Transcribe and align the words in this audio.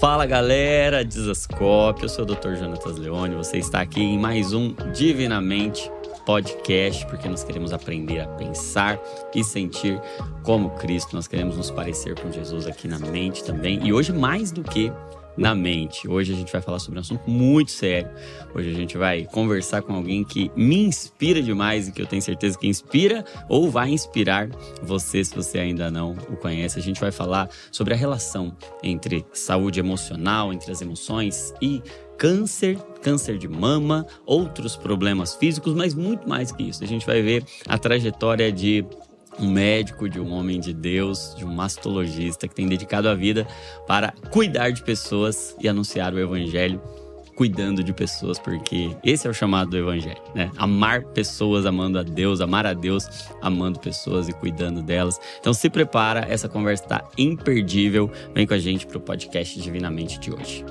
Fala 0.00 0.26
galera, 0.26 1.02
Desascope, 1.02 2.02
eu 2.02 2.08
sou 2.08 2.24
o 2.24 2.26
Dr. 2.26 2.54
Jonatas 2.56 2.98
Leone, 2.98 3.34
você 3.34 3.56
está 3.56 3.80
aqui 3.80 4.02
em 4.02 4.18
mais 4.18 4.52
um 4.52 4.74
Divinamente 4.92 5.90
Podcast, 6.26 7.06
porque 7.06 7.26
nós 7.26 7.42
queremos 7.42 7.72
aprender 7.72 8.20
a 8.20 8.26
pensar 8.26 9.00
e 9.34 9.42
sentir 9.42 9.98
como 10.42 10.70
Cristo, 10.70 11.16
nós 11.16 11.26
queremos 11.26 11.56
nos 11.56 11.70
parecer 11.70 12.14
com 12.20 12.30
Jesus 12.30 12.66
aqui 12.66 12.86
na 12.86 12.98
mente 12.98 13.42
também, 13.42 13.86
e 13.86 13.92
hoje 13.92 14.12
mais 14.12 14.52
do 14.52 14.62
que 14.62 14.92
na 15.36 15.54
mente. 15.54 16.08
Hoje 16.08 16.32
a 16.32 16.36
gente 16.36 16.52
vai 16.52 16.60
falar 16.60 16.78
sobre 16.78 16.98
um 16.98 17.02
assunto 17.02 17.28
muito 17.28 17.70
sério. 17.70 18.10
Hoje 18.54 18.70
a 18.70 18.74
gente 18.74 18.96
vai 18.96 19.24
conversar 19.26 19.82
com 19.82 19.92
alguém 19.92 20.24
que 20.24 20.50
me 20.56 20.84
inspira 20.84 21.42
demais 21.42 21.88
e 21.88 21.92
que 21.92 22.00
eu 22.00 22.06
tenho 22.06 22.22
certeza 22.22 22.58
que 22.58 22.66
inspira 22.66 23.24
ou 23.48 23.70
vai 23.70 23.90
inspirar 23.90 24.48
você 24.82 25.22
se 25.22 25.34
você 25.34 25.58
ainda 25.58 25.90
não 25.90 26.12
o 26.30 26.36
conhece. 26.36 26.78
A 26.78 26.82
gente 26.82 27.00
vai 27.00 27.12
falar 27.12 27.48
sobre 27.70 27.94
a 27.94 27.96
relação 27.96 28.56
entre 28.82 29.24
saúde 29.32 29.80
emocional, 29.80 30.52
entre 30.52 30.72
as 30.72 30.80
emoções 30.80 31.52
e 31.60 31.82
câncer, 32.16 32.78
câncer 33.02 33.36
de 33.36 33.46
mama, 33.46 34.06
outros 34.24 34.76
problemas 34.76 35.34
físicos, 35.34 35.74
mas 35.74 35.94
muito 35.94 36.28
mais 36.28 36.50
que 36.50 36.62
isso. 36.62 36.82
A 36.82 36.86
gente 36.86 37.06
vai 37.06 37.20
ver 37.20 37.44
a 37.68 37.78
trajetória 37.78 38.50
de 38.50 38.84
um 39.38 39.50
médico, 39.50 40.08
de 40.08 40.20
um 40.20 40.32
homem 40.32 40.58
de 40.60 40.72
Deus, 40.72 41.34
de 41.36 41.44
um 41.44 41.52
mastologista 41.52 42.48
que 42.48 42.54
tem 42.54 42.66
dedicado 42.66 43.08
a 43.08 43.14
vida 43.14 43.46
para 43.86 44.12
cuidar 44.30 44.70
de 44.70 44.82
pessoas 44.82 45.54
e 45.60 45.68
anunciar 45.68 46.14
o 46.14 46.18
evangelho 46.18 46.80
cuidando 47.36 47.84
de 47.84 47.92
pessoas, 47.92 48.38
porque 48.38 48.96
esse 49.04 49.26
é 49.26 49.30
o 49.30 49.34
chamado 49.34 49.70
do 49.70 49.76
evangelho, 49.76 50.20
né? 50.34 50.50
Amar 50.56 51.04
pessoas 51.04 51.66
amando 51.66 51.98
a 51.98 52.02
Deus, 52.02 52.40
amar 52.40 52.66
a 52.66 52.72
Deus 52.72 53.06
amando 53.42 53.78
pessoas 53.78 54.26
e 54.26 54.32
cuidando 54.32 54.82
delas. 54.82 55.20
Então 55.38 55.52
se 55.52 55.68
prepara, 55.68 56.26
essa 56.28 56.48
conversa 56.48 56.84
está 56.84 57.04
imperdível. 57.16 58.10
Vem 58.34 58.46
com 58.46 58.54
a 58.54 58.58
gente 58.58 58.86
para 58.86 58.96
o 58.96 59.00
podcast 59.00 59.60
Divinamente 59.60 60.18
de 60.18 60.32
hoje. 60.32 60.64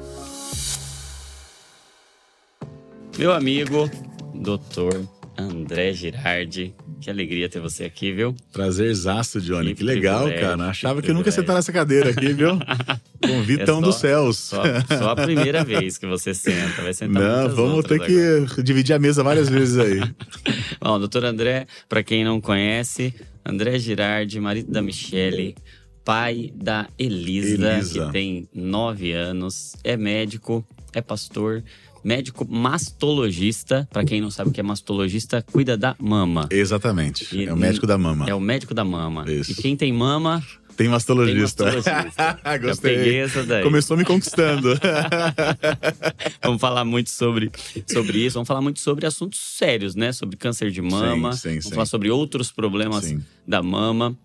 Meu 3.18 3.32
amigo, 3.32 3.90
doutor 4.34 5.08
André 5.38 5.94
Girardi, 5.94 6.74
que 7.02 7.10
alegria 7.10 7.50
ter 7.50 7.60
você 7.60 7.84
aqui, 7.84 8.12
viu? 8.12 8.36
Prazerzaço, 8.54 9.42
Johnny. 9.42 9.70
Que, 9.70 9.76
que 9.76 9.84
legal, 9.84 10.30
cara. 10.32 10.70
Achava 10.70 11.02
que, 11.02 11.08
que 11.08 11.14
nunca 11.14 11.30
ia 11.30 11.32
sentar 11.34 11.56
nessa 11.56 11.74
cadeira 11.74 12.12
aqui, 12.12 12.34
viu? 12.34 12.58
Convitão 13.22 13.80
é 13.80 13.82
dos 13.82 13.96
céus. 13.96 14.38
Só, 14.38 14.64
só, 14.88 15.10
a 15.10 15.16
primeira 15.16 15.64
vez 15.64 15.98
que 15.98 16.06
você 16.06 16.34
senta. 16.34 16.82
Vai 16.82 16.94
sentar 16.94 17.22
Não, 17.22 17.56
vamos 17.56 17.86
ter 17.86 18.00
que 18.00 18.20
agora. 18.20 18.64
dividir 18.64 18.94
a 18.94 19.00
mesa 19.00 19.24
várias 19.24 19.50
vezes 19.50 19.78
aí. 19.78 20.00
Bom, 20.80 21.00
doutor 21.00 21.26
André, 21.26 21.68
para 21.90 22.04
quem 22.04 22.24
não 22.24 22.40
conhece, 22.40 23.14
André 23.46 23.78
Girardi, 23.78 24.40
marido 24.40 24.72
da 24.72 24.82
Michele, 24.82 25.56
pai 26.04 26.52
da 26.56 26.88
Elisa, 26.98 27.74
Elisa. 27.74 28.06
que 28.06 28.12
tem 28.12 28.48
nove 28.54 29.12
anos, 29.12 29.76
é 29.84 29.98
médico, 29.98 30.66
é 30.94 31.02
pastor 31.02 31.64
médico 32.06 32.48
mastologista. 32.48 33.88
Para 33.92 34.06
quem 34.06 34.22
não 34.22 34.30
sabe 34.30 34.52
o 34.52 34.54
que 34.54 34.60
é 34.60 34.64
mastologista, 34.64 35.42
cuida 35.42 35.76
da 35.76 35.96
mama. 36.00 36.48
Exatamente. 36.52 37.36
E, 37.36 37.46
é 37.46 37.54
o 37.54 37.58
médico 37.58 37.88
da 37.88 37.98
mama. 37.98 38.26
É 38.30 38.36
o 38.36 38.40
médico 38.40 38.74
da 38.74 38.86
mama. 38.86 39.26
Isso. 39.28 39.52
E 39.52 39.56
quem 39.56 39.76
tem 39.76 39.92
mama 39.92 40.44
tem 40.78 40.90
mastologista. 40.90 41.64
Tem 41.66 41.76
mastologista. 41.76 42.40
Gostei. 42.62 42.98
peguei 42.98 43.20
essa 43.20 43.44
daí. 43.44 43.64
Começou 43.64 43.98
me 43.98 44.06
conquistando. 44.06 44.70
Vamos 46.44 46.62
falar 46.62 46.86
muito 46.86 47.10
sobre, 47.10 47.50
sobre 47.88 48.26
isso. 48.26 48.36
Vamos 48.36 48.48
falar 48.48 48.62
muito 48.62 48.80
sobre 48.80 49.06
assuntos 49.06 49.40
sérios, 49.40 49.96
né? 49.96 50.12
Sobre 50.12 50.38
câncer 50.38 50.70
de 50.70 50.82
mama. 50.82 51.34
Sim, 51.34 51.40
sim, 51.40 51.50
Vamos 51.50 51.64
sim. 51.66 51.72
falar 51.72 51.86
sobre 51.86 52.12
outros 52.12 52.52
problemas 52.52 53.16
da 53.48 53.64
mama 53.64 54.18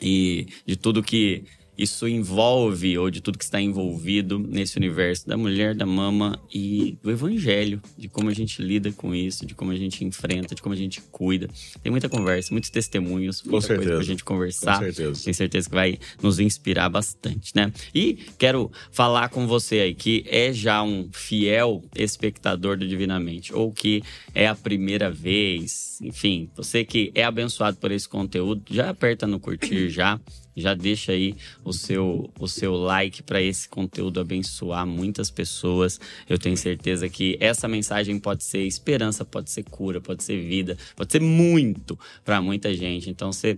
e 0.00 0.46
de 0.64 0.76
tudo 0.76 1.02
que 1.02 1.44
isso 1.78 2.08
envolve, 2.08 2.98
ou 2.98 3.08
de 3.08 3.20
tudo 3.20 3.38
que 3.38 3.44
está 3.44 3.60
envolvido 3.60 4.36
nesse 4.36 4.76
universo 4.76 5.28
da 5.28 5.36
mulher, 5.36 5.76
da 5.76 5.86
mama 5.86 6.40
e 6.52 6.98
do 7.00 7.08
evangelho, 7.08 7.80
de 7.96 8.08
como 8.08 8.28
a 8.28 8.34
gente 8.34 8.60
lida 8.60 8.90
com 8.90 9.14
isso, 9.14 9.46
de 9.46 9.54
como 9.54 9.70
a 9.70 9.76
gente 9.76 10.04
enfrenta, 10.04 10.56
de 10.56 10.60
como 10.60 10.74
a 10.74 10.76
gente 10.76 11.00
cuida. 11.12 11.48
Tem 11.80 11.92
muita 11.92 12.08
conversa, 12.08 12.52
muitos 12.52 12.70
testemunhos, 12.70 13.42
muita 13.44 13.50
com 13.50 13.60
certeza. 13.60 13.90
coisa 13.90 13.96
pra 13.96 14.04
gente 14.04 14.24
conversar. 14.24 14.78
Com 14.78 14.84
certeza. 14.86 15.24
Tenho 15.24 15.34
certeza 15.34 15.68
que 15.68 15.74
vai 15.74 15.98
nos 16.20 16.40
inspirar 16.40 16.88
bastante, 16.88 17.52
né? 17.54 17.72
E 17.94 18.18
quero 18.36 18.72
falar 18.90 19.28
com 19.28 19.46
você 19.46 19.80
aí 19.80 19.94
que 19.94 20.24
é 20.26 20.52
já 20.52 20.82
um 20.82 21.08
fiel 21.12 21.84
espectador 21.94 22.76
do 22.76 22.88
Divinamente, 22.88 23.54
ou 23.54 23.72
que 23.72 24.02
é 24.34 24.48
a 24.48 24.54
primeira 24.54 25.10
vez, 25.10 26.00
enfim, 26.02 26.50
você 26.56 26.84
que 26.84 27.12
é 27.14 27.22
abençoado 27.22 27.76
por 27.76 27.92
esse 27.92 28.08
conteúdo, 28.08 28.62
já 28.68 28.90
aperta 28.90 29.26
no 29.26 29.38
curtir 29.38 29.90
já 29.90 30.18
já 30.60 30.74
deixa 30.74 31.12
aí 31.12 31.34
o 31.64 31.72
seu, 31.72 32.30
o 32.38 32.48
seu 32.48 32.74
like 32.74 33.22
para 33.22 33.40
esse 33.40 33.68
conteúdo 33.68 34.20
abençoar 34.20 34.86
muitas 34.86 35.30
pessoas. 35.30 36.00
Eu 36.28 36.38
tenho 36.38 36.56
certeza 36.56 37.08
que 37.08 37.36
essa 37.40 37.68
mensagem 37.68 38.18
pode 38.18 38.44
ser 38.44 38.64
esperança, 38.64 39.24
pode 39.24 39.50
ser 39.50 39.64
cura, 39.64 40.00
pode 40.00 40.22
ser 40.22 40.40
vida, 40.42 40.76
pode 40.96 41.12
ser 41.12 41.20
muito 41.20 41.98
para 42.24 42.40
muita 42.40 42.74
gente. 42.74 43.10
Então 43.10 43.32
você 43.32 43.56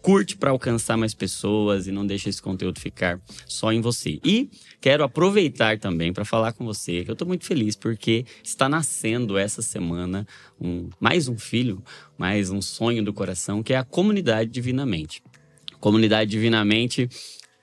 curte 0.00 0.36
para 0.36 0.50
alcançar 0.50 0.96
mais 0.96 1.12
pessoas 1.12 1.86
e 1.86 1.92
não 1.92 2.06
deixa 2.06 2.28
esse 2.28 2.40
conteúdo 2.40 2.80
ficar 2.80 3.20
só 3.46 3.72
em 3.72 3.80
você. 3.80 4.18
E 4.24 4.50
quero 4.80 5.04
aproveitar 5.04 5.78
também 5.78 6.12
para 6.12 6.24
falar 6.24 6.52
com 6.52 6.64
você 6.64 7.04
que 7.04 7.10
eu 7.10 7.14
estou 7.14 7.28
muito 7.28 7.44
feliz 7.44 7.76
porque 7.76 8.24
está 8.42 8.68
nascendo 8.68 9.36
essa 9.36 9.60
semana 9.60 10.26
um, 10.60 10.88
mais 11.00 11.28
um 11.28 11.36
filho, 11.36 11.82
mais 12.16 12.50
um 12.50 12.62
sonho 12.62 13.04
do 13.04 13.12
coração, 13.12 13.62
que 13.62 13.72
é 13.72 13.76
a 13.76 13.84
comunidade 13.84 14.50
Divinamente. 14.50 15.22
Comunidade 15.80 16.30
Divinamente. 16.30 17.08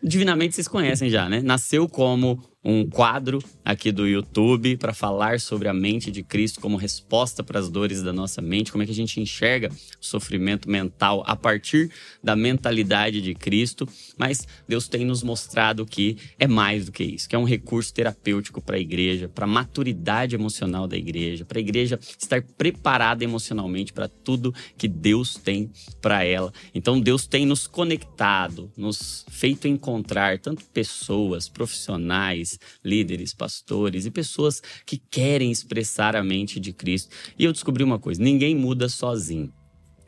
Divinamente 0.02 0.56
vocês 0.56 0.68
conhecem 0.68 1.10
já, 1.10 1.28
né? 1.28 1.42
Nasceu 1.42 1.88
como 1.88 2.42
um 2.66 2.90
quadro 2.90 3.38
aqui 3.64 3.92
do 3.92 4.08
YouTube 4.08 4.76
para 4.78 4.92
falar 4.92 5.40
sobre 5.40 5.68
a 5.68 5.74
mente 5.74 6.10
de 6.10 6.24
Cristo 6.24 6.60
como 6.60 6.78
resposta 6.78 7.44
para 7.44 7.60
as 7.60 7.70
dores 7.70 8.02
da 8.02 8.12
nossa 8.12 8.42
mente, 8.42 8.72
como 8.72 8.82
é 8.82 8.88
que 8.88 8.92
a 8.92 8.96
gente 8.96 9.22
enxerga 9.22 9.70
o 9.70 10.06
sofrimento 10.06 10.68
mental 10.68 11.24
a 11.28 11.36
partir 11.36 11.92
da 12.24 12.36
mentalidade 12.36 13.22
de 13.22 13.36
Cristo. 13.36 13.88
Mas 14.18 14.48
Deus 14.68 14.88
tem 14.88 15.06
nos 15.06 15.22
mostrado 15.22 15.86
que 15.86 16.18
é 16.40 16.48
mais 16.48 16.88
do 16.88 16.92
que 16.92 17.04
isso, 17.04 17.30
que 17.30 17.36
é 17.36 17.40
um 17.40 17.44
recurso 17.44 17.94
terapêutico 17.94 18.60
para 18.60 18.78
a 18.78 18.80
igreja, 18.80 19.30
para 19.30 19.46
a 19.46 19.48
maturidade 19.48 20.34
emocional 20.34 20.88
da 20.88 20.98
igreja, 20.98 21.46
para 21.46 21.60
a 21.60 21.62
igreja 21.62 22.00
estar 22.18 22.42
preparada 22.58 23.24
emocionalmente 23.24 23.94
para 23.94 24.08
tudo 24.08 24.54
que 24.76 24.88
Deus 24.88 25.36
tem 25.36 25.70
para 26.02 26.24
ela. 26.24 26.52
Então 26.74 27.00
Deus 27.00 27.28
tem 27.28 27.46
nos 27.46 27.68
conectado, 27.68 28.72
nos 28.76 29.24
feito 29.30 29.68
encontrar 29.68 30.40
tanto 30.40 30.66
pessoas, 30.66 31.48
profissionais, 31.48 32.55
líderes, 32.84 33.34
pastores 33.34 34.06
e 34.06 34.12
pessoas 34.12 34.62
que 34.86 34.98
querem 34.98 35.52
expressar 35.52 36.16
a 36.16 36.24
mente 36.24 36.60
de 36.60 36.74
Cristo. 36.74 37.10
E 37.38 37.44
eu 37.44 37.52
descobri 37.52 37.84
uma 37.84 38.00
coisa: 38.00 38.22
ninguém 38.22 38.56
muda 38.56 38.90
sozinho. 38.90 39.52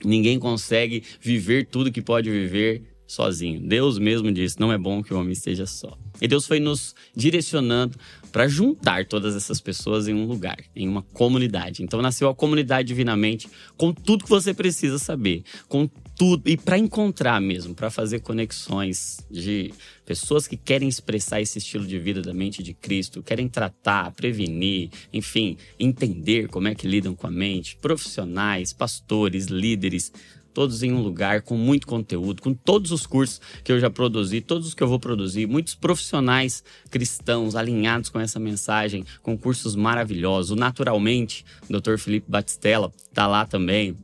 Ninguém 0.04 0.38
consegue 0.38 1.04
viver 1.20 1.68
tudo 1.68 1.92
que 1.92 2.02
pode 2.02 2.30
viver 2.30 2.98
sozinho. 3.08 3.62
Deus 3.62 3.98
mesmo 3.98 4.32
disse: 4.32 4.60
não 4.60 4.72
é 4.72 4.78
bom 4.78 5.02
que 5.02 5.14
o 5.14 5.20
homem 5.20 5.32
esteja 5.32 5.66
só. 5.66 5.98
E 6.22 6.28
Deus 6.28 6.46
foi 6.46 6.60
nos 6.60 6.94
direcionando 7.16 7.98
para 8.32 8.48
juntar 8.48 9.06
todas 9.06 9.36
essas 9.36 9.62
pessoas 9.62 10.08
em 10.08 10.14
um 10.14 10.26
lugar, 10.26 10.58
em 10.76 10.88
uma 10.88 11.02
comunidade. 11.02 11.82
Então 11.82 12.02
nasceu 12.02 12.28
a 12.30 12.36
comunidade 12.36 12.88
divinamente 12.88 13.48
com 13.78 13.94
tudo 13.94 14.24
que 14.24 14.30
você 14.30 14.54
precisa 14.54 15.00
saber, 15.00 15.44
com 15.68 15.90
tudo 16.16 16.50
e 16.50 16.58
para 16.58 16.78
encontrar 16.78 17.40
mesmo, 17.40 17.74
para 17.74 17.90
fazer 17.90 18.20
conexões 18.20 19.18
de 19.30 19.74
pessoas 20.08 20.48
que 20.48 20.56
querem 20.56 20.88
expressar 20.88 21.42
esse 21.42 21.58
estilo 21.58 21.86
de 21.86 22.00
vida 22.00 22.22
da 22.22 22.34
mente 22.34 22.64
de 22.64 22.74
Cristo, 22.74 23.22
querem 23.22 23.50
tratar, 23.50 24.12
prevenir, 24.14 24.90
enfim, 25.12 25.58
entender 25.78 26.48
como 26.48 26.70
é 26.70 26.74
que 26.74 26.88
lidam 26.88 27.14
com 27.14 27.28
a 27.28 27.32
mente, 27.32 27.76
profissionais, 27.76 28.72
pastores, 28.72 29.48
líderes, 29.48 30.14
todos 30.54 30.82
em 30.82 30.94
um 30.94 31.02
lugar 31.02 31.42
com 31.42 31.58
muito 31.58 31.86
conteúdo, 31.86 32.42
com 32.42 32.54
todos 32.54 32.94
os 32.94 33.06
cursos 33.06 33.42
que 33.66 33.72
eu 33.72 33.82
já 33.82 33.90
produzi, 33.90 34.40
todos 34.40 34.70
os 34.70 34.74
que 34.74 34.82
eu 34.82 34.88
vou 34.88 34.98
produzir, 34.98 35.46
muitos 35.46 35.76
profissionais 35.76 36.64
cristãos 36.90 37.54
alinhados 37.54 38.10
com 38.10 38.20
essa 38.20 38.40
mensagem, 38.40 39.06
com 39.22 39.38
cursos 39.38 39.76
maravilhosos. 39.76 40.58
Naturalmente, 40.58 41.46
o 41.70 41.80
Dr. 41.80 41.98
Felipe 41.98 42.32
Batistella 42.32 42.92
está 43.12 43.28
lá 43.28 43.46
também, 43.46 43.96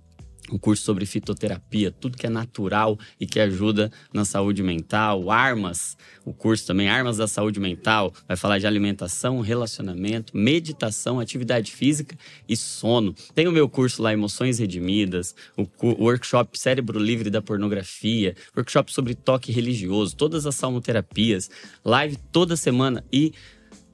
um 0.52 0.58
curso 0.58 0.84
sobre 0.84 1.06
fitoterapia, 1.06 1.92
tudo 1.92 2.18
que 2.18 2.26
é 2.26 2.30
natural 2.30 2.98
e 3.20 3.26
que 3.26 3.40
ajuda 3.40 3.92
na 4.14 4.26
saúde 4.26 4.62
mental, 4.62 5.32
armas, 5.32 5.98
o 6.26 6.34
curso 6.34 6.66
também 6.68 6.88
Armas 6.88 7.18
da 7.18 7.28
Saúde 7.28 7.60
Mental, 7.60 8.14
vai 8.28 8.38
falar 8.38 8.60
de 8.60 8.68
alimentação, 8.68 9.42
relacionamento, 9.42 10.36
meditação, 10.36 11.20
atividade 11.20 11.72
física 11.72 12.18
e 12.48 12.56
sono. 12.56 13.14
Tem 13.34 13.48
o 13.48 13.52
meu 13.52 13.68
curso 13.68 14.02
lá 14.02 14.14
Emoções 14.14 14.60
Redimidas, 14.60 15.36
o, 15.58 15.68
o 15.82 16.04
workshop 16.04 16.58
Cérebro 16.58 17.00
Livre 17.00 17.30
da 17.30 17.42
Pornografia, 17.42 18.36
workshop 18.56 18.94
sobre 18.94 19.16
toque 19.16 19.52
religioso, 19.52 20.16
todas 20.16 20.46
as 20.46 20.56
salmoterapias, 20.56 21.50
live 21.84 22.18
toda 22.32 22.56
semana 22.56 23.04
e 23.12 23.34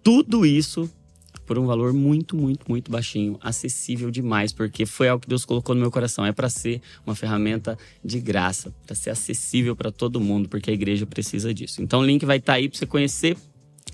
tudo 0.03 0.45
isso 0.45 0.89
por 1.49 1.57
um 1.57 1.65
valor 1.65 1.93
muito, 1.93 2.35
muito, 2.35 2.69
muito 2.69 2.91
baixinho, 2.91 3.35
acessível 3.41 4.11
demais, 4.11 4.53
porque 4.53 4.85
foi 4.85 5.07
algo 5.07 5.23
que 5.23 5.27
Deus 5.27 5.45
colocou 5.45 5.73
no 5.73 5.81
meu 5.81 5.89
coração. 5.89 6.23
É 6.23 6.31
para 6.31 6.47
ser 6.47 6.79
uma 7.03 7.15
ferramenta 7.15 7.75
de 8.05 8.19
graça, 8.19 8.71
para 8.85 8.95
ser 8.95 9.09
acessível 9.09 9.75
para 9.75 9.91
todo 9.91 10.21
mundo, 10.21 10.47
porque 10.47 10.69
a 10.69 10.73
igreja 10.75 11.07
precisa 11.07 11.51
disso. 11.51 11.81
Então 11.81 12.01
o 12.01 12.05
link 12.05 12.23
vai 12.23 12.37
estar 12.37 12.53
tá 12.53 12.57
aí 12.57 12.69
para 12.69 12.77
você 12.77 12.85
conhecer 12.85 13.35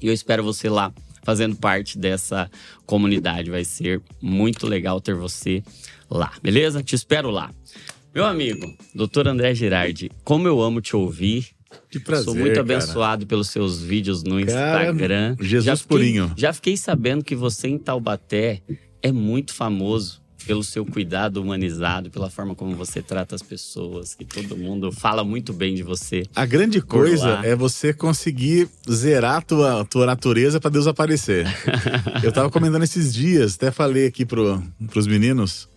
E 0.02 0.07
eu 0.07 0.13
espero 0.13 0.44
você 0.44 0.68
lá 0.68 0.94
fazendo 1.24 1.56
parte 1.56 1.98
dessa 1.98 2.52
comunidade. 2.86 3.50
Vai 3.50 3.63
ser 3.63 4.02
muito 4.22 4.68
legal 4.68 5.00
ter 5.00 5.16
você 5.16 5.63
lá, 6.10 6.34
beleza? 6.44 6.84
Te 6.84 6.94
espero 6.94 7.31
lá. 7.31 7.54
Meu 8.13 8.25
amigo, 8.25 8.69
doutor 8.94 9.30
André 9.30 9.56
Girardi, 9.56 10.12
como 10.25 10.46
eu 10.46 10.62
amo 10.62 10.81
te 10.81 10.94
ouvir. 10.94 11.55
Que 11.89 11.99
prazer, 11.99 12.25
Sou 12.25 12.35
muito 12.35 12.59
abençoado 12.59 13.21
cara. 13.21 13.27
pelos 13.27 13.49
seus 13.49 13.81
vídeos 13.81 14.23
no 14.23 14.39
Instagram. 14.39 15.35
Jesus 15.39 15.65
já 15.65 15.75
fiquei, 15.75 15.97
purinho. 15.97 16.33
Já 16.35 16.53
fiquei 16.53 16.77
sabendo 16.77 17.23
que 17.23 17.35
você 17.35 17.67
em 17.67 17.77
Taubaté 17.77 18.61
é 19.01 19.11
muito 19.11 19.53
famoso 19.53 20.25
pelo 20.45 20.63
seu 20.63 20.85
cuidado 20.85 21.41
humanizado, 21.41 22.09
pela 22.09 22.29
forma 22.29 22.55
como 22.55 22.75
você 22.75 23.01
trata 23.01 23.35
as 23.35 23.41
pessoas, 23.41 24.13
que 24.13 24.23
todo 24.23 24.55
mundo 24.55 24.91
fala 24.91 25.23
muito 25.23 25.51
bem 25.51 25.73
de 25.73 25.83
você. 25.83 26.23
A 26.35 26.45
grande 26.45 26.81
coisa 26.81 27.39
é 27.43 27.55
você 27.55 27.93
conseguir 27.93 28.69
zerar 28.89 29.37
a 29.37 29.41
tua, 29.41 29.85
tua 29.85 30.05
natureza 30.05 30.59
para 30.59 30.69
Deus 30.69 30.87
aparecer. 30.87 31.47
Eu 32.23 32.31
tava 32.31 32.49
comentando 32.49 32.83
esses 32.83 33.13
dias, 33.13 33.55
até 33.55 33.71
falei 33.71 34.05
aqui 34.05 34.25
pro, 34.25 34.61
pros 34.91 35.07
meninos 35.07 35.67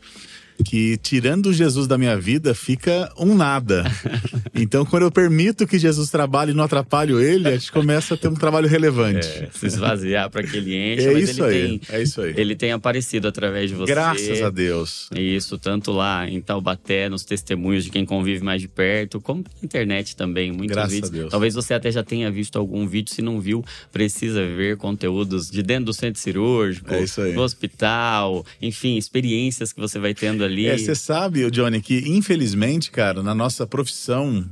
que 0.65 0.97
tirando 0.99 1.53
Jesus 1.53 1.87
da 1.87 1.97
minha 1.97 2.19
vida 2.19 2.55
fica 2.55 3.13
um 3.19 3.35
nada. 3.35 3.85
Então, 4.61 4.85
quando 4.85 5.05
eu 5.05 5.11
permito 5.13 5.69
que 5.69 5.79
Jesus 5.79 6.11
trabalhe 6.11 6.51
e 6.51 6.55
não 6.55 6.65
atrapalho 6.65 7.21
ele, 7.21 7.47
a 7.47 7.53
gente 7.53 7.71
começa 7.71 8.15
a 8.15 8.17
ter 8.17 8.27
um 8.27 8.35
trabalho 8.35 8.67
relevante. 8.69 9.29
É, 9.29 9.49
se 9.53 9.67
esvaziar 9.67 10.29
para 10.31 10.43
que 10.43 10.57
ele 10.57 10.75
enche. 10.75 11.07
É 11.07 11.13
isso 11.13 11.45
aí. 11.45 11.79
Tem, 11.79 11.81
é 11.89 12.03
isso 12.03 12.21
aí. 12.21 12.35
Ele 12.37 12.57
tem 12.57 12.73
aparecido 12.73 13.29
através 13.29 13.71
de 13.71 13.77
você. 13.77 13.93
Graças 13.93 14.43
a 14.43 14.51
Deus. 14.51 15.09
Isso, 15.17 15.59
tanto 15.59 15.93
lá 15.93 16.29
em 16.29 16.41
Taubaté, 16.41 17.09
nos 17.09 17.25
testemunhos 17.25 17.85
de 17.85 17.91
quem 17.91 18.05
convive 18.05 18.43
mais 18.43 18.61
de 18.61 18.67
perto, 18.67 19.21
como 19.21 19.43
na 19.43 19.65
internet 19.65 20.17
também. 20.17 20.51
Muitos 20.51 20.75
Graças 20.75 20.93
vídeos. 20.93 21.11
A 21.11 21.15
Deus. 21.15 21.31
Talvez 21.31 21.55
você 21.55 21.75
até 21.75 21.93
já 21.93 22.03
tenha 22.03 22.29
visto 22.29 22.59
algum 22.59 22.85
vídeo. 22.85 23.15
Se 23.15 23.23
não 23.23 23.41
viu, 23.41 23.65
precisa 23.93 24.45
ver 24.45 24.77
conteúdos 24.77 25.49
de 25.49 25.63
dentro 25.63 25.87
do 25.87 25.95
centro 25.95 26.21
cirúrgico, 26.21 26.93
é 26.93 27.33
do 27.33 27.43
hospital, 27.43 28.45
enfim, 28.61 28.97
experiências 28.97 29.73
que 29.73 29.79
você 29.79 30.01
vai 30.01 30.15
tendo 30.15 30.43
ali. 30.43 30.48
É, 30.75 30.79
você 30.79 30.95
sabe, 30.95 31.51
Johnny, 31.51 31.81
que 31.81 32.09
infelizmente, 32.09 32.91
cara, 32.91 33.23
na 33.23 33.35
nossa 33.35 33.67
profissão, 33.67 34.49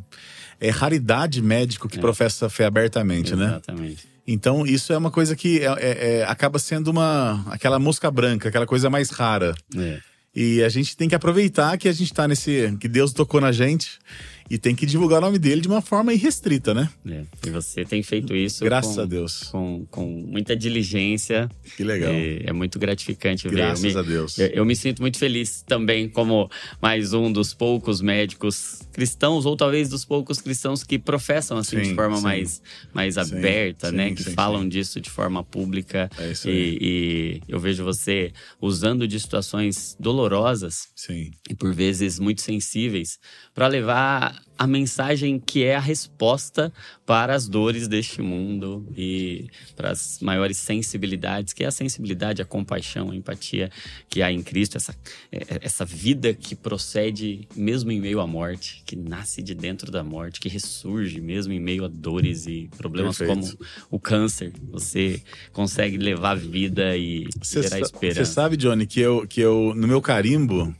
é 0.60 0.70
raridade 0.70 1.43
médico 1.43 1.88
que 1.88 1.98
é. 1.98 2.00
professa 2.00 2.48
fé 2.48 2.64
abertamente, 2.64 3.32
Exatamente. 3.32 3.50
né? 3.50 3.56
Exatamente. 3.56 4.16
Então, 4.26 4.66
isso 4.66 4.93
é 4.93 4.98
uma 4.98 5.10
coisa 5.10 5.37
que 5.37 5.60
é, 5.60 5.66
é, 5.66 6.19
é, 6.19 6.25
acaba 6.25 6.58
sendo 6.58 6.88
uma 6.88 7.44
aquela 7.48 7.78
mosca 7.78 8.10
branca, 8.10 8.48
aquela 8.48 8.66
coisa 8.66 8.90
mais 8.90 9.10
rara. 9.10 9.54
É. 9.76 10.00
E 10.34 10.62
a 10.62 10.69
gente 10.69 10.96
tem 10.96 11.08
que 11.08 11.14
aproveitar 11.14 11.78
que 11.78 11.88
a 11.88 11.93
gente 11.93 12.10
está 12.10 12.26
nesse. 12.26 12.76
que 12.81 12.88
Deus 12.88 13.12
tocou 13.12 13.40
na 13.40 13.52
gente 13.52 13.99
e 14.48 14.58
tem 14.58 14.75
que 14.75 14.87
divulgar 14.87 15.19
o 15.19 15.26
nome 15.26 15.38
dele 15.38 15.60
de 15.60 15.69
uma 15.69 15.82
forma 15.82 16.12
irrestrita, 16.12 16.72
né? 16.72 16.88
É, 17.06 17.22
e 17.46 17.50
você 17.50 17.84
tem 17.84 18.02
feito 18.02 18.34
isso. 18.34 18.64
Graças 18.64 18.94
com, 18.94 19.00
a 19.00 19.04
Deus. 19.04 19.43
Com, 19.44 19.87
com 19.90 20.06
muita 20.06 20.56
diligência. 20.56 21.48
Que 21.76 21.84
legal. 21.84 22.12
é 22.12 22.52
muito 22.52 22.78
gratificante 22.78 23.48
Graças 23.48 23.82
ver. 23.82 23.93
Graças 23.93 23.96
a 23.96 24.02
Deus. 24.02 24.38
Eu, 24.38 24.46
eu, 24.48 24.64
me 24.64 24.76
sinto 24.76 25.00
muito 25.00 25.19
feliz 25.19 25.62
também, 25.66 26.08
como 26.08 26.50
mais 26.81 27.12
um 27.12 27.31
dos 27.32 27.52
poucos 27.52 28.00
médicos 28.00 28.81
cristãos, 28.93 29.44
ou 29.46 29.56
talvez 29.56 29.88
dos 29.88 30.04
poucos 30.04 30.40
cristãos 30.40 30.82
que 30.82 30.99
professam 30.99 31.58
assim 31.58 31.82
sim, 31.82 31.90
de 31.90 31.94
forma 31.94 32.16
sim. 32.16 32.22
mais, 32.22 32.62
mais 32.94 33.19
aberta, 33.19 33.90
sim, 33.90 33.96
né? 33.96 34.14
Que 34.14 34.25
falam 34.25 34.69
disso 34.69 35.00
de 35.00 35.10
forma 35.10 35.42
pública. 35.42 36.10
É 36.19 36.31
isso 36.31 36.49
e, 36.49 36.78
e 36.81 37.42
eu 37.49 37.58
vejo 37.58 37.84
você 37.84 38.32
usando 38.60 39.06
de 39.06 39.19
situações 39.19 39.96
dolorosas 39.99 40.88
sim. 40.94 41.31
e 41.49 41.54
por 41.54 41.75
vezes 41.75 42.19
muito 42.19 42.42
sensíveis 42.42 43.19
para 43.54 43.66
levar 43.66 44.35
a 44.58 44.66
mensagem 44.66 45.38
que 45.38 45.64
é 45.64 45.76
a 45.76 45.80
resposta 45.80 46.72
para 47.04 47.34
as 47.34 47.46
dores 47.46 47.86
deste 47.86 48.22
mundo 48.22 48.86
e 48.96 49.48
para 49.76 49.90
as 49.90 50.18
maiores 50.20 50.56
sensibilidades, 50.56 51.52
que 51.52 51.62
é 51.62 51.66
a 51.66 51.70
sensibilidade, 51.70 52.40
a 52.40 52.44
compaixão, 52.44 53.10
a 53.10 53.16
empatia 53.16 53.70
que 54.08 54.22
há 54.22 54.32
em 54.32 54.42
Cristo, 54.42 54.76
essa, 54.76 54.96
é, 55.30 55.58
essa 55.60 55.84
vida 55.84 56.32
que 56.32 56.54
procede 56.54 57.46
mesmo 57.54 57.92
em 57.92 58.00
meio 58.00 58.20
à 58.20 58.26
morte, 58.26 58.82
que 58.86 58.96
nasce 58.96 59.42
de 59.42 59.54
dentro 59.54 59.92
da 59.92 60.02
morte, 60.02 60.40
que 60.40 60.48
ressurge 60.48 61.20
mesmo 61.20 61.52
em 61.52 61.60
meio 61.60 61.84
a 61.84 61.88
dores 61.88 62.46
e 62.46 62.70
problemas 62.76 63.18
Perfeito. 63.18 63.56
como 63.56 63.68
o 63.90 64.00
câncer. 64.00 64.52
Você 64.70 65.22
consegue 65.52 65.98
levar 65.98 66.36
vida 66.36 66.96
e 66.96 67.28
Cê 67.42 67.62
gerar 67.62 67.80
esperança. 67.80 68.24
Você 68.24 68.32
sabe, 68.32 68.56
Johnny, 68.56 68.86
que 68.86 69.00
eu, 69.00 69.26
que 69.26 69.40
eu, 69.40 69.74
no 69.76 69.86
meu 69.86 70.00
carimbo, 70.00 70.74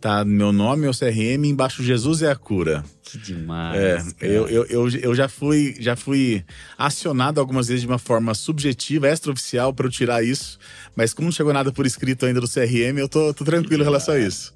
tá 0.00 0.24
meu 0.24 0.52
nome, 0.52 0.82
meu 0.82 0.92
CRM, 0.92 1.44
embaixo 1.44 1.82
Jesus 1.82 2.22
é 2.22 2.30
a 2.30 2.36
cura. 2.36 2.82
Que 3.02 3.18
demais. 3.18 3.76
É, 3.76 4.02
eu, 4.20 4.48
eu, 4.48 4.66
eu, 4.66 4.88
eu, 4.88 5.14
já 5.14 5.28
fui 5.28 5.74
já 5.80 5.96
fui 5.96 6.44
acionado 6.78 7.40
algumas 7.40 7.68
vezes 7.68 7.82
de 7.82 7.86
uma 7.88 7.98
forma 7.98 8.32
subjetiva, 8.34 9.08
extraoficial, 9.08 9.74
para 9.74 9.86
eu 9.86 9.90
tirar 9.90 10.22
isso. 10.24 10.58
Mas 10.94 11.12
como 11.12 11.26
não 11.26 11.32
chegou 11.32 11.52
nada 11.52 11.72
por 11.72 11.84
escrito 11.86 12.24
ainda 12.24 12.40
do 12.40 12.48
CRM, 12.48 12.98
eu 12.98 13.08
tô, 13.08 13.34
tô 13.34 13.44
tranquilo 13.44 13.82
em 13.82 13.84
relação 13.84 14.14
a 14.14 14.18
isso. 14.18 14.54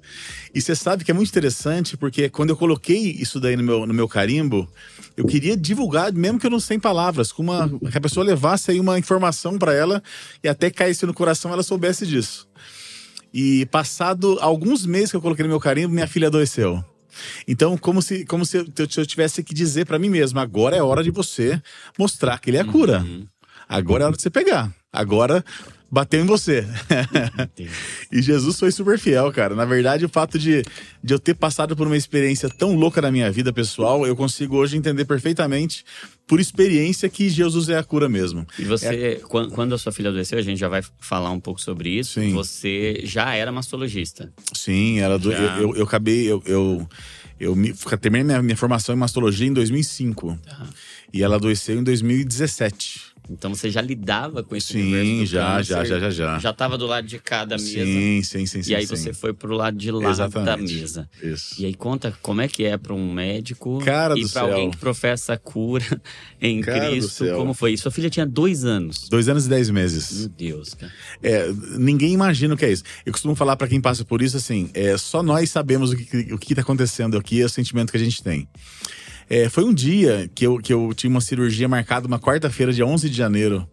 E 0.53 0.61
você 0.61 0.73
sabe 0.73 1.03
que 1.03 1.11
é 1.11 1.13
muito 1.13 1.29
interessante, 1.29 1.97
porque 1.97 2.29
quando 2.29 2.51
eu 2.51 2.57
coloquei 2.57 3.11
isso 3.11 3.39
daí 3.39 3.57
no 3.57 3.63
meu, 3.63 3.85
no 3.85 3.93
meu 3.93 4.07
carimbo, 4.07 4.69
eu 5.17 5.25
queria 5.25 5.57
divulgar, 5.57 6.13
mesmo 6.13 6.39
que 6.39 6.47
eu 6.47 6.51
não 6.51 6.59
sei 6.59 6.79
palavras, 6.79 7.31
com 7.31 7.43
uma, 7.43 7.69
que 7.91 7.97
a 7.97 8.01
pessoa 8.01 8.25
levasse 8.25 8.71
aí 8.71 8.79
uma 8.79 8.97
informação 8.97 9.57
para 9.57 9.73
ela 9.73 10.01
e 10.41 10.47
até 10.47 10.71
caísse 10.71 11.05
no 11.05 11.13
coração 11.13 11.51
ela 11.51 11.61
soubesse 11.61 12.07
disso. 12.07 12.47
E 13.37 13.65
passado 13.65 14.37
alguns 14.39 14.85
meses 14.85 15.11
que 15.11 15.17
eu 15.17 15.21
coloquei 15.21 15.43
no 15.43 15.49
meu 15.49 15.59
carimbo, 15.59 15.93
minha 15.93 16.07
filha 16.07 16.29
adoeceu. 16.29 16.81
Então, 17.45 17.77
como 17.77 18.01
se, 18.01 18.23
como 18.23 18.45
se 18.45 18.55
eu 18.57 19.05
tivesse 19.05 19.43
que 19.43 19.53
dizer 19.53 19.85
para 19.85 19.99
mim 19.99 20.07
mesmo: 20.07 20.39
agora 20.39 20.73
é 20.77 20.81
hora 20.81 21.03
de 21.03 21.11
você 21.11 21.61
mostrar 21.99 22.39
que 22.39 22.49
ele 22.49 22.55
é 22.55 22.61
a 22.61 22.65
cura. 22.65 23.01
Uhum. 23.01 23.27
Agora 23.67 24.03
é 24.03 24.05
hora 24.07 24.15
de 24.15 24.21
você 24.21 24.29
pegar. 24.29 24.73
Agora 24.89 25.43
bateu 25.91 26.21
em 26.21 26.25
você. 26.25 26.65
e 28.09 28.21
Jesus 28.21 28.57
foi 28.57 28.71
super 28.71 28.97
fiel, 28.97 29.29
cara. 29.33 29.53
Na 29.53 29.65
verdade, 29.65 30.05
o 30.05 30.09
fato 30.09 30.39
de, 30.39 30.63
de 31.03 31.13
eu 31.13 31.19
ter 31.19 31.33
passado 31.33 31.75
por 31.75 31.87
uma 31.87 31.97
experiência 31.97 32.47
tão 32.49 32.73
louca 32.73 33.01
na 33.01 33.11
minha 33.11 33.29
vida 33.29 33.51
pessoal, 33.51 34.07
eu 34.07 34.15
consigo 34.15 34.55
hoje 34.55 34.77
entender 34.77 35.03
perfeitamente, 35.03 35.83
por 36.27 36.39
experiência, 36.39 37.07
que 37.07 37.29
Jesus 37.29 37.69
é 37.69 37.77
a 37.77 37.83
cura 37.83 38.09
mesmo. 38.09 38.45
E 38.57 38.63
você, 38.63 38.87
é... 38.87 39.15
quando 39.53 39.73
a 39.73 39.77
sua 39.77 39.91
filha 39.91 40.09
adoeceu, 40.09 40.37
a 40.37 40.41
gente 40.41 40.57
já 40.57 40.67
vai 40.67 40.83
falar 40.99 41.31
um 41.31 41.39
pouco 41.39 41.61
sobre 41.61 41.89
isso. 41.89 42.19
Sim. 42.19 42.33
Você 42.33 43.01
já 43.03 43.33
era 43.35 43.51
mastologista. 43.51 44.31
Sim, 44.53 44.99
ela 44.99 45.19
do, 45.19 45.31
eu, 45.31 45.61
eu, 45.61 45.75
eu, 45.75 45.83
acabei. 45.83 46.25
Eu, 46.25 46.41
eu, 46.45 46.89
eu 47.39 47.55
me, 47.55 47.73
terminei 47.73 48.23
minha, 48.23 48.41
minha 48.41 48.57
formação 48.57 48.95
em 48.95 48.97
mastologia 48.97 49.47
em 49.47 49.53
2005. 49.53 50.39
Tá. 50.43 50.67
E 51.13 51.23
ela 51.23 51.35
adoeceu 51.35 51.79
em 51.79 51.83
2017. 51.83 53.14
Então 53.29 53.53
você 53.53 53.69
já 53.69 53.81
lidava 53.81 54.43
com 54.43 54.55
esse 54.55 54.73
Sim, 54.73 55.25
já, 55.25 55.61
já, 55.61 55.83
já, 55.83 55.99
já, 55.99 56.09
já. 56.09 56.39
Já 56.39 56.49
estava 56.51 56.77
do 56.77 56.85
lado 56.85 57.07
de 57.07 57.19
cada 57.19 57.57
mesa. 57.57 57.67
Sim, 57.67 58.23
sim, 58.23 58.45
sim. 58.45 58.61
E 58.67 58.75
aí 58.75 58.85
sim. 58.85 58.95
você 58.95 59.13
foi 59.13 59.33
pro 59.33 59.55
lado 59.55 59.77
de 59.77 59.91
lá 59.91 60.09
Exatamente. 60.09 60.45
da 60.45 60.57
mesa. 60.57 61.09
Isso. 61.21 61.61
E 61.61 61.65
aí 61.65 61.73
conta 61.73 62.15
como 62.21 62.41
é 62.41 62.47
que 62.47 62.63
é 62.63 62.77
para 62.77 62.93
um 62.93 63.11
médico 63.11 63.79
Cara 63.83 64.17
e 64.17 64.27
para 64.27 64.41
alguém 64.41 64.71
que 64.71 64.77
professa 64.77 65.33
a 65.33 65.37
cura 65.37 66.01
em 66.39 66.61
Cara 66.61 66.89
Cristo. 66.89 67.25
Como 67.35 67.53
foi? 67.53 67.75
Sua 67.77 67.91
filha 67.91 68.09
tinha 68.09 68.25
dois 68.25 68.63
anos. 68.63 69.09
Dois 69.09 69.27
anos 69.27 69.45
e 69.45 69.49
dez 69.49 69.69
meses. 69.69 70.19
Meu 70.19 70.29
Deus, 70.29 70.73
cara. 70.73 70.91
É, 71.23 71.51
ninguém 71.77 72.13
imagina 72.13 72.53
o 72.53 72.57
que 72.57 72.65
é 72.65 72.71
isso. 72.71 72.83
Eu 73.05 73.11
costumo 73.11 73.35
falar 73.35 73.55
para 73.55 73.67
quem 73.67 73.81
passa 73.81 74.05
por 74.05 74.21
isso 74.21 74.37
assim: 74.37 74.69
é, 74.73 74.97
só 74.97 75.23
nós 75.23 75.49
sabemos 75.49 75.91
o 75.91 75.97
que, 75.97 76.33
o 76.33 76.37
que 76.37 76.53
tá 76.53 76.61
acontecendo 76.61 77.17
aqui, 77.17 77.41
é 77.41 77.45
o 77.45 77.49
sentimento 77.49 77.91
que 77.91 77.97
a 77.97 77.99
gente 77.99 78.21
tem. 78.21 78.47
É, 79.29 79.49
foi 79.49 79.63
um 79.63 79.73
dia 79.73 80.29
que 80.33 80.45
eu, 80.45 80.57
que 80.57 80.73
eu 80.73 80.93
tinha 80.93 81.09
uma 81.09 81.21
cirurgia 81.21 81.67
marcada, 81.67 82.07
uma 82.07 82.19
quarta-feira, 82.19 82.71
dia 82.71 82.85
11 82.85 83.09
de 83.09 83.17
janeiro. 83.17 83.67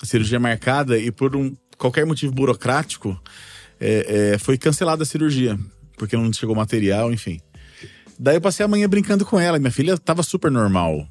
A 0.00 0.06
cirurgia 0.06 0.38
marcada 0.38 0.98
e 0.98 1.10
por 1.10 1.34
um, 1.34 1.54
qualquer 1.76 2.06
motivo 2.06 2.32
burocrático, 2.32 3.20
é, 3.80 4.32
é, 4.34 4.38
foi 4.38 4.56
cancelada 4.56 5.02
a 5.02 5.06
cirurgia, 5.06 5.58
porque 5.96 6.16
não 6.16 6.32
chegou 6.32 6.54
material, 6.54 7.12
enfim. 7.12 7.40
Daí 8.18 8.36
eu 8.36 8.40
passei 8.40 8.64
a 8.64 8.68
manhã 8.68 8.88
brincando 8.88 9.24
com 9.24 9.38
ela. 9.38 9.58
Minha 9.58 9.72
filha 9.72 9.98
tava 9.98 10.22
super 10.22 10.50
normal. 10.50 11.06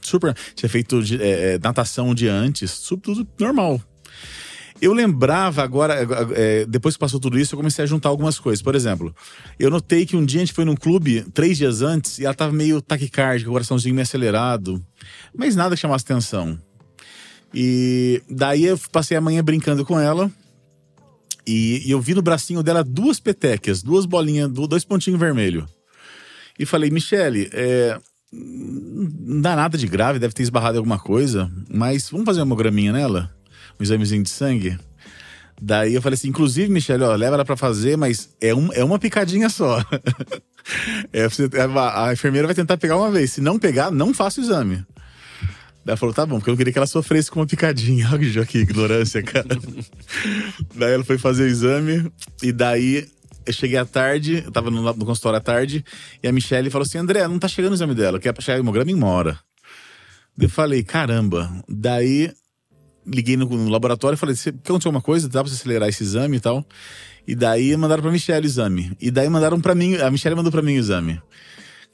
Super. 0.00 0.34
Tinha 0.54 0.68
feito 0.68 1.00
é, 1.20 1.58
natação 1.62 2.10
um 2.10 2.14
dia 2.14 2.32
antes, 2.32 2.80
tudo 2.80 3.26
normal. 3.38 3.80
Eu 4.80 4.92
lembrava 4.92 5.62
agora, 5.62 6.06
é, 6.34 6.64
depois 6.66 6.94
que 6.94 7.00
passou 7.00 7.18
tudo 7.18 7.38
isso, 7.38 7.54
eu 7.54 7.56
comecei 7.56 7.82
a 7.82 7.86
juntar 7.86 8.08
algumas 8.08 8.38
coisas. 8.38 8.62
Por 8.62 8.74
exemplo, 8.74 9.14
eu 9.58 9.70
notei 9.70 10.06
que 10.06 10.16
um 10.16 10.24
dia 10.24 10.40
a 10.40 10.44
gente 10.44 10.52
foi 10.52 10.64
num 10.64 10.76
clube, 10.76 11.24
três 11.34 11.58
dias 11.58 11.82
antes, 11.82 12.18
e 12.18 12.24
ela 12.24 12.34
tava 12.34 12.52
meio 12.52 12.80
taquicárdica, 12.80 13.50
o 13.50 13.52
coraçãozinho 13.52 13.94
meio 13.94 14.04
acelerado. 14.04 14.84
Mas 15.36 15.56
nada 15.56 15.74
que 15.74 15.80
chamasse 15.80 16.04
atenção. 16.04 16.58
E 17.52 18.22
daí 18.30 18.64
eu 18.64 18.78
passei 18.92 19.16
a 19.16 19.20
manhã 19.20 19.42
brincando 19.42 19.84
com 19.84 19.98
ela. 19.98 20.30
E, 21.46 21.82
e 21.86 21.90
eu 21.90 22.00
vi 22.00 22.14
no 22.14 22.22
bracinho 22.22 22.62
dela 22.62 22.84
duas 22.84 23.18
petecas, 23.18 23.82
duas 23.82 24.04
bolinhas, 24.04 24.50
dois 24.50 24.84
pontinhos 24.84 25.18
vermelhos. 25.18 25.64
E 26.58 26.66
falei, 26.66 26.90
Michele, 26.90 27.48
é, 27.52 27.98
não 28.30 29.40
dá 29.40 29.56
nada 29.56 29.78
de 29.78 29.86
grave, 29.86 30.18
deve 30.18 30.34
ter 30.34 30.42
esbarrado 30.42 30.76
em 30.76 30.78
alguma 30.78 30.98
coisa, 30.98 31.50
mas 31.70 32.10
vamos 32.10 32.26
fazer 32.26 32.40
uma 32.40 32.46
hemograminha 32.46 32.92
nela? 32.92 33.34
Um 33.78 33.82
examezinho 33.82 34.22
de 34.22 34.30
sangue? 34.30 34.78
Daí 35.60 35.94
eu 35.94 36.02
falei 36.02 36.14
assim, 36.14 36.28
inclusive, 36.28 36.70
Michele, 36.70 37.02
ó, 37.02 37.14
leva 37.14 37.34
ela 37.34 37.44
pra 37.44 37.56
fazer, 37.56 37.96
mas 37.96 38.30
é, 38.40 38.54
um, 38.54 38.72
é 38.72 38.84
uma 38.84 38.98
picadinha 38.98 39.48
só. 39.48 39.84
é, 41.12 41.28
você, 41.28 41.48
a, 41.56 42.06
a 42.06 42.12
enfermeira 42.12 42.46
vai 42.46 42.54
tentar 42.54 42.76
pegar 42.76 42.96
uma 42.96 43.10
vez. 43.10 43.32
Se 43.32 43.40
não 43.40 43.58
pegar, 43.58 43.90
não 43.90 44.14
faça 44.14 44.40
o 44.40 44.44
exame. 44.44 44.84
Daí 45.84 45.92
ela 45.92 45.96
falou, 45.96 46.14
tá 46.14 46.24
bom, 46.24 46.36
porque 46.38 46.50
eu 46.50 46.56
queria 46.56 46.72
que 46.72 46.78
ela 46.78 46.86
sofresse 46.86 47.30
com 47.30 47.40
uma 47.40 47.46
picadinha. 47.46 48.08
Olha 48.12 48.46
que 48.46 48.58
ignorância, 48.58 49.22
cara. 49.22 49.48
daí 50.76 50.92
ela 50.92 51.04
foi 51.04 51.18
fazer 51.18 51.44
o 51.44 51.48
exame, 51.48 52.10
e 52.42 52.52
daí 52.52 53.08
eu 53.44 53.52
cheguei 53.52 53.78
à 53.78 53.84
tarde, 53.84 54.42
eu 54.44 54.52
tava 54.52 54.70
no, 54.70 54.82
no 54.82 55.06
consultório 55.06 55.38
à 55.38 55.40
tarde, 55.40 55.84
e 56.22 56.28
a 56.28 56.32
Michelle 56.32 56.70
falou 56.70 56.84
assim: 56.86 56.98
André, 56.98 57.26
não 57.26 57.38
tá 57.38 57.48
chegando 57.48 57.72
o 57.72 57.74
exame 57.74 57.94
dela, 57.94 58.20
quer 58.20 58.34
chegar 58.40 58.58
o 58.58 58.62
hemograma 58.62 58.90
em 58.90 58.94
uma 58.94 59.08
hora. 59.08 59.38
Eu 60.38 60.48
falei, 60.48 60.84
caramba. 60.84 61.50
Daí 61.68 62.32
liguei 63.12 63.36
no, 63.36 63.46
no 63.46 63.68
laboratório 63.68 64.16
e 64.16 64.18
falei: 64.18 64.36
quer 64.36 64.50
aconteceu 64.50 64.88
alguma 64.88 65.00
coisa? 65.00 65.28
Dá 65.28 65.42
pra 65.42 65.50
você 65.50 65.56
acelerar 65.56 65.88
esse 65.88 66.02
exame 66.02 66.36
e 66.36 66.40
tal? 66.40 66.64
E 67.26 67.34
daí 67.34 67.76
mandaram 67.76 68.02
pra 68.02 68.10
Michelle 68.10 68.46
o 68.46 68.48
exame. 68.48 68.92
E 69.00 69.10
daí 69.10 69.28
mandaram 69.28 69.60
pra 69.60 69.74
mim, 69.74 69.96
a 69.96 70.10
Michelle 70.10 70.34
mandou 70.36 70.50
pra 70.50 70.62
mim 70.62 70.76
o 70.76 70.80
exame. 70.80 71.20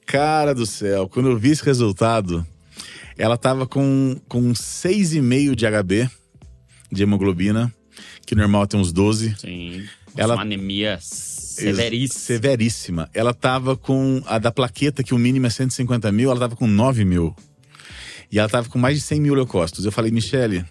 Cara 0.06 0.54
do 0.54 0.66
céu, 0.66 1.08
quando 1.08 1.30
eu 1.30 1.36
vi 1.36 1.50
esse 1.50 1.64
resultado, 1.64 2.46
ela 3.16 3.36
tava 3.36 3.66
com, 3.66 4.16
com 4.28 4.52
6,5 4.52 5.54
de 5.54 5.66
HB, 5.66 6.10
de 6.92 7.02
hemoglobina, 7.02 7.72
que 8.26 8.34
normal 8.34 8.66
tem 8.66 8.78
uns 8.78 8.92
12. 8.92 9.34
Sim. 9.38 9.84
Ela, 10.16 10.34
uma 10.34 10.42
anemia 10.42 10.98
severíssima. 11.00 12.20
Severíssima. 12.20 13.10
Ela 13.12 13.34
tava 13.34 13.76
com 13.76 14.22
a 14.26 14.38
da 14.38 14.52
plaqueta, 14.52 15.02
que 15.02 15.14
o 15.14 15.18
mínimo 15.18 15.46
é 15.46 15.50
150 15.50 16.12
mil, 16.12 16.30
ela 16.30 16.40
tava 16.40 16.56
com 16.56 16.66
9 16.66 17.04
mil. 17.04 17.34
E 18.30 18.38
ela 18.38 18.48
tava 18.48 18.68
com 18.68 18.78
mais 18.78 18.96
de 18.96 19.02
100 19.02 19.20
mil 19.20 19.34
leucócitos. 19.34 19.84
Eu 19.84 19.92
falei, 19.92 20.10
Michele, 20.10 20.64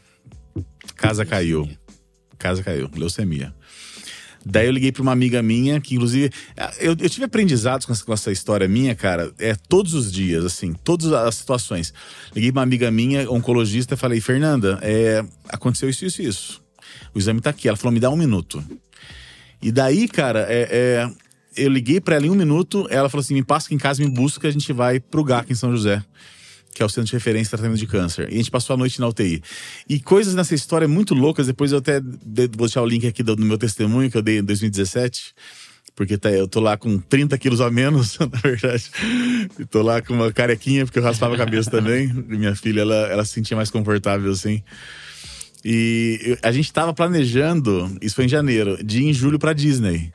casa 0.95 1.25
caiu. 1.25 1.69
Casa 2.37 2.63
caiu, 2.63 2.89
leucemia. 2.95 3.53
Daí 4.45 4.65
eu 4.65 4.71
liguei 4.71 4.91
para 4.91 5.01
uma 5.01 5.13
amiga 5.13 5.41
minha, 5.41 5.79
que 5.79 5.95
inclusive. 5.95 6.29
Eu, 6.79 6.95
eu 6.99 7.09
tive 7.09 7.23
aprendizados 7.23 7.85
com 7.85 7.93
essa, 7.93 8.03
com 8.03 8.13
essa, 8.13 8.31
história 8.31 8.67
minha, 8.67 8.93
cara, 8.93 9.31
é 9.39 9.55
todos 9.55 9.93
os 9.93 10.11
dias, 10.11 10.43
assim, 10.43 10.73
todas 10.73 11.13
as 11.13 11.35
situações. 11.35 11.93
Liguei 12.35 12.51
pra 12.51 12.59
uma 12.59 12.63
amiga 12.63 12.91
minha, 12.91 13.29
oncologista, 13.31 13.93
e 13.93 13.97
falei, 13.97 14.19
Fernanda, 14.19 14.79
é, 14.81 15.23
aconteceu 15.47 15.89
isso, 15.89 16.05
isso, 16.05 16.21
isso. 16.21 16.63
O 17.15 17.19
exame 17.19 17.39
tá 17.39 17.51
aqui. 17.51 17.69
Ela 17.69 17.77
falou, 17.77 17.93
me 17.93 17.99
dá 17.99 18.09
um 18.09 18.17
minuto. 18.17 18.61
E 19.61 19.71
daí, 19.71 20.09
cara, 20.09 20.45
é, 20.49 20.67
é, 20.69 21.11
eu 21.55 21.69
liguei 21.69 22.01
para 22.01 22.17
ela 22.17 22.27
em 22.27 22.29
um 22.29 22.35
minuto, 22.35 22.85
ela 22.89 23.07
falou 23.07 23.21
assim: 23.21 23.33
me 23.33 23.43
passa 23.43 23.67
aqui 23.67 23.75
em 23.75 23.77
casa, 23.77 24.03
me 24.03 24.09
busca, 24.09 24.47
a 24.47 24.51
gente 24.51 24.73
vai 24.73 24.99
pro 24.99 25.23
GAC 25.23 25.53
em 25.53 25.55
São 25.55 25.71
José 25.71 26.03
que 26.73 26.81
é 26.81 26.85
o 26.85 26.89
Centro 26.89 27.09
de 27.09 27.13
Referência 27.13 27.45
de 27.45 27.49
Tratamento 27.51 27.79
de 27.79 27.87
Câncer. 27.87 28.27
E 28.29 28.33
a 28.33 28.37
gente 28.37 28.51
passou 28.51 28.73
a 28.73 28.77
noite 28.77 28.99
na 28.99 29.07
UTI. 29.07 29.41
E 29.87 29.99
coisas 29.99 30.33
nessa 30.33 30.55
história 30.55 30.87
muito 30.87 31.13
loucas, 31.13 31.47
depois 31.47 31.71
eu 31.71 31.77
até 31.77 32.01
vou 32.01 32.65
deixar 32.67 32.81
o 32.81 32.85
link 32.85 33.05
aqui 33.05 33.21
do, 33.21 33.35
no 33.35 33.45
meu 33.45 33.57
testemunho 33.57 34.09
que 34.09 34.17
eu 34.17 34.21
dei 34.21 34.39
em 34.39 34.43
2017. 34.43 35.33
Porque 35.95 36.17
tá, 36.17 36.31
eu 36.31 36.47
tô 36.47 36.59
lá 36.59 36.75
com 36.75 36.97
30 36.97 37.37
quilos 37.37 37.61
a 37.61 37.69
menos, 37.69 38.17
na 38.19 38.25
verdade. 38.25 38.89
E 39.59 39.65
tô 39.65 39.83
lá 39.83 40.01
com 40.01 40.13
uma 40.13 40.31
carequinha, 40.31 40.85
porque 40.85 40.97
eu 40.97 41.03
raspava 41.03 41.35
a 41.35 41.37
cabeça 41.37 41.69
também. 41.69 42.09
E 42.29 42.37
minha 42.37 42.55
filha, 42.55 42.81
ela, 42.81 42.95
ela 42.95 43.25
se 43.25 43.33
sentia 43.33 43.55
mais 43.55 43.69
confortável, 43.69 44.31
assim. 44.31 44.63
E 45.63 46.37
a 46.41 46.51
gente 46.51 46.73
tava 46.73 46.93
planejando, 46.93 47.95
isso 48.01 48.15
foi 48.15 48.25
em 48.25 48.29
janeiro, 48.29 48.83
de 48.83 49.01
ir 49.01 49.05
em 49.05 49.13
julho 49.13 49.39
pra 49.39 49.53
Disney. 49.53 50.11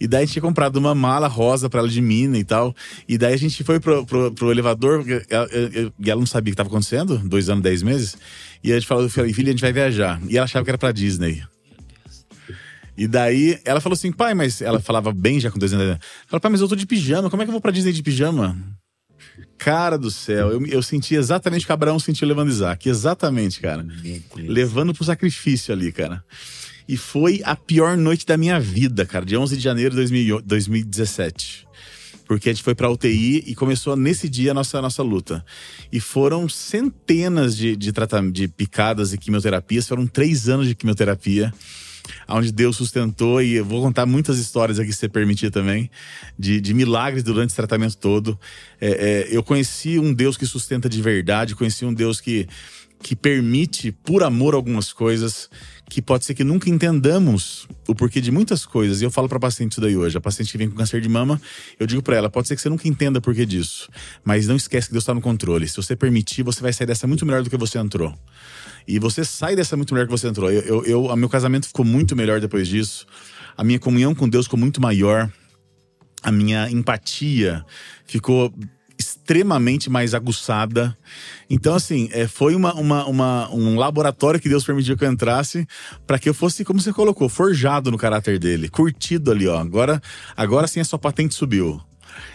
E 0.00 0.06
daí 0.06 0.22
a 0.22 0.24
gente 0.24 0.32
tinha 0.32 0.42
comprado 0.42 0.76
uma 0.76 0.94
mala 0.94 1.28
rosa 1.28 1.70
para 1.70 1.80
ela 1.80 1.88
de 1.88 2.00
mina 2.00 2.38
e 2.38 2.44
tal. 2.44 2.74
E 3.08 3.16
daí 3.16 3.34
a 3.34 3.36
gente 3.36 3.62
foi 3.62 3.78
pro, 3.80 4.04
pro, 4.04 4.32
pro 4.32 4.50
elevador 4.50 5.04
e 5.08 6.10
ela 6.10 6.20
não 6.20 6.26
sabia 6.26 6.50
o 6.50 6.52
que 6.52 6.54
estava 6.54 6.68
acontecendo, 6.68 7.18
dois 7.18 7.48
anos, 7.48 7.62
dez 7.62 7.82
meses. 7.82 8.16
E 8.62 8.72
a 8.72 8.74
gente 8.74 8.86
falou, 8.86 9.08
filha, 9.08 9.28
a 9.28 9.52
gente 9.52 9.60
vai 9.60 9.72
viajar. 9.72 10.20
E 10.28 10.36
ela 10.36 10.44
achava 10.44 10.64
que 10.64 10.70
era 10.70 10.78
pra 10.78 10.92
Disney. 10.92 11.42
E 12.96 13.08
daí 13.08 13.58
ela 13.64 13.80
falou 13.80 13.94
assim, 13.94 14.12
pai, 14.12 14.34
mas 14.34 14.62
ela 14.62 14.80
falava 14.80 15.12
bem 15.12 15.40
já 15.40 15.50
com 15.50 15.58
dois 15.58 15.72
anos. 15.72 15.86
Ela 15.86 16.00
falou, 16.28 16.40
pai, 16.40 16.50
mas 16.50 16.60
eu 16.60 16.68
tô 16.68 16.76
de 16.76 16.86
pijama, 16.86 17.28
como 17.28 17.42
é 17.42 17.44
que 17.44 17.50
eu 17.50 17.52
vou 17.52 17.60
pra 17.60 17.72
Disney 17.72 17.92
de 17.92 18.02
pijama? 18.02 18.56
Cara 19.58 19.96
do 19.96 20.10
céu, 20.10 20.50
eu, 20.50 20.66
eu 20.66 20.82
senti 20.82 21.14
exatamente 21.14 21.64
o 21.64 21.66
que 21.66 21.72
Abraão 21.72 21.98
sentiu 21.98 22.28
levando 22.28 22.50
Isaac. 22.50 22.88
Exatamente, 22.88 23.60
cara. 23.60 23.84
Levando 24.36 24.94
pro 24.94 25.04
sacrifício 25.04 25.74
ali, 25.74 25.90
cara. 25.90 26.22
E 26.86 26.96
foi 26.96 27.40
a 27.44 27.56
pior 27.56 27.96
noite 27.96 28.26
da 28.26 28.36
minha 28.36 28.60
vida, 28.60 29.06
cara, 29.06 29.24
de 29.24 29.36
11 29.36 29.56
de 29.56 29.62
janeiro 29.62 29.94
de 29.94 30.42
2017 30.44 31.64
porque 32.26 32.48
a 32.48 32.52
gente 32.52 32.62
foi 32.62 32.74
para 32.74 32.90
UTI 32.90 33.44
e 33.46 33.54
começou 33.54 33.96
nesse 33.96 34.28
dia 34.28 34.52
a 34.52 34.54
nossa, 34.54 34.78
a 34.78 34.82
nossa 34.82 35.02
luta. 35.02 35.44
E 35.92 36.00
foram 36.00 36.48
centenas 36.48 37.56
de, 37.56 37.76
de, 37.76 37.92
de 38.32 38.48
picadas 38.48 39.12
e 39.12 39.18
quimioterapias, 39.18 39.86
foram 39.86 40.06
três 40.06 40.48
anos 40.48 40.66
de 40.66 40.74
quimioterapia, 40.74 41.52
onde 42.28 42.52
Deus 42.52 42.76
sustentou, 42.76 43.42
e 43.42 43.54
eu 43.54 43.64
vou 43.64 43.82
contar 43.82 44.06
muitas 44.06 44.38
histórias 44.38 44.78
aqui, 44.78 44.92
se 44.92 45.00
você 45.00 45.08
permitir 45.08 45.50
também, 45.50 45.90
de, 46.38 46.60
de 46.60 46.74
milagres 46.74 47.22
durante 47.22 47.48
esse 47.48 47.56
tratamento 47.56 47.96
todo. 47.96 48.38
É, 48.80 48.88
é, 48.90 49.28
eu 49.30 49.42
conheci 49.42 49.98
um 49.98 50.12
Deus 50.12 50.36
que 50.36 50.46
sustenta 50.46 50.88
de 50.88 51.00
verdade, 51.00 51.54
conheci 51.54 51.84
um 51.84 51.92
Deus 51.92 52.20
que, 52.20 52.46
que 53.02 53.14
permite, 53.14 53.92
por 53.92 54.22
amor, 54.22 54.54
algumas 54.54 54.92
coisas 54.92 55.50
que 55.94 56.02
pode 56.02 56.24
ser 56.24 56.34
que 56.34 56.42
nunca 56.42 56.68
entendamos 56.68 57.68
o 57.86 57.94
porquê 57.94 58.20
de 58.20 58.32
muitas 58.32 58.66
coisas. 58.66 59.00
E 59.00 59.04
eu 59.04 59.12
falo 59.12 59.28
para 59.28 59.38
paciente 59.38 59.72
isso 59.72 59.80
daí 59.80 59.96
hoje. 59.96 60.18
A 60.18 60.20
paciente 60.20 60.50
que 60.50 60.58
vem 60.58 60.68
com 60.68 60.74
câncer 60.74 61.00
de 61.00 61.08
mama, 61.08 61.40
eu 61.78 61.86
digo 61.86 62.02
para 62.02 62.16
ela: 62.16 62.28
pode 62.28 62.48
ser 62.48 62.56
que 62.56 62.62
você 62.62 62.68
nunca 62.68 62.88
entenda 62.88 63.20
porquê 63.20 63.46
disso, 63.46 63.88
mas 64.24 64.48
não 64.48 64.56
esquece 64.56 64.88
que 64.88 64.92
Deus 64.92 65.04
está 65.04 65.14
no 65.14 65.20
controle. 65.20 65.68
Se 65.68 65.76
você 65.76 65.94
permitir, 65.94 66.42
você 66.42 66.60
vai 66.60 66.72
sair 66.72 66.88
dessa 66.88 67.06
muito 67.06 67.24
melhor 67.24 67.44
do 67.44 67.48
que 67.48 67.56
você 67.56 67.78
entrou. 67.78 68.12
E 68.88 68.98
você 68.98 69.24
sai 69.24 69.54
dessa 69.54 69.76
muito 69.76 69.94
melhor 69.94 70.06
que 70.06 70.10
você 70.10 70.26
entrou. 70.26 70.50
Eu, 70.50 70.84
eu, 70.84 71.06
eu 71.06 71.16
meu 71.16 71.28
casamento 71.28 71.68
ficou 71.68 71.84
muito 71.84 72.16
melhor 72.16 72.40
depois 72.40 72.66
disso. 72.66 73.06
A 73.56 73.62
minha 73.62 73.78
comunhão 73.78 74.16
com 74.16 74.28
Deus 74.28 74.46
ficou 74.46 74.58
muito 74.58 74.82
maior. 74.82 75.30
A 76.24 76.32
minha 76.32 76.68
empatia 76.68 77.64
ficou 78.04 78.52
extremamente 79.24 79.88
mais 79.88 80.12
aguçada. 80.12 80.96
Então, 81.48 81.74
assim, 81.74 82.10
é, 82.12 82.28
foi 82.28 82.54
uma, 82.54 82.74
uma, 82.74 83.06
uma, 83.06 83.50
um 83.54 83.78
laboratório 83.78 84.38
que 84.38 84.50
Deus 84.50 84.64
permitiu 84.64 84.98
que 84.98 85.04
eu 85.04 85.10
entrasse 85.10 85.66
para 86.06 86.18
que 86.18 86.28
eu 86.28 86.34
fosse, 86.34 86.62
como 86.62 86.78
você 86.78 86.92
colocou, 86.92 87.26
forjado 87.28 87.90
no 87.90 87.96
caráter 87.96 88.38
dele, 88.38 88.68
curtido 88.68 89.30
ali, 89.30 89.48
ó. 89.48 89.58
Agora, 89.58 90.00
agora 90.36 90.66
sim 90.66 90.80
a 90.80 90.84
sua 90.84 90.98
patente 90.98 91.34
subiu. 91.34 91.80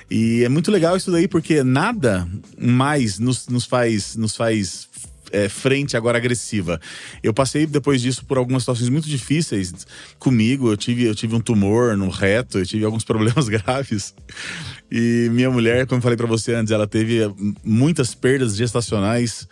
E 0.09 0.43
é 0.43 0.49
muito 0.49 0.71
legal 0.71 0.97
isso 0.97 1.11
daí, 1.11 1.27
porque 1.27 1.63
nada 1.63 2.27
mais 2.57 3.19
nos, 3.19 3.47
nos 3.47 3.65
faz, 3.65 4.15
nos 4.15 4.35
faz 4.35 4.89
é, 5.31 5.47
frente 5.47 5.95
agora 5.95 6.17
agressiva. 6.17 6.79
Eu 7.21 7.33
passei 7.33 7.65
depois 7.65 8.01
disso 8.01 8.25
por 8.25 8.37
algumas 8.37 8.63
situações 8.63 8.89
muito 8.89 9.07
difíceis 9.07 9.73
comigo. 10.17 10.71
Eu 10.71 10.77
tive, 10.77 11.05
eu 11.05 11.15
tive 11.15 11.35
um 11.35 11.39
tumor 11.39 11.95
no 11.95 12.09
reto, 12.09 12.59
eu 12.59 12.65
tive 12.65 12.83
alguns 12.83 13.03
problemas 13.05 13.47
graves. 13.47 14.13
E 14.91 15.29
minha 15.31 15.49
mulher, 15.49 15.85
como 15.85 15.99
eu 15.99 16.03
falei 16.03 16.17
para 16.17 16.27
você 16.27 16.53
antes, 16.53 16.71
ela 16.71 16.87
teve 16.87 17.19
muitas 17.63 18.15
perdas 18.15 18.55
gestacionais. 18.55 19.47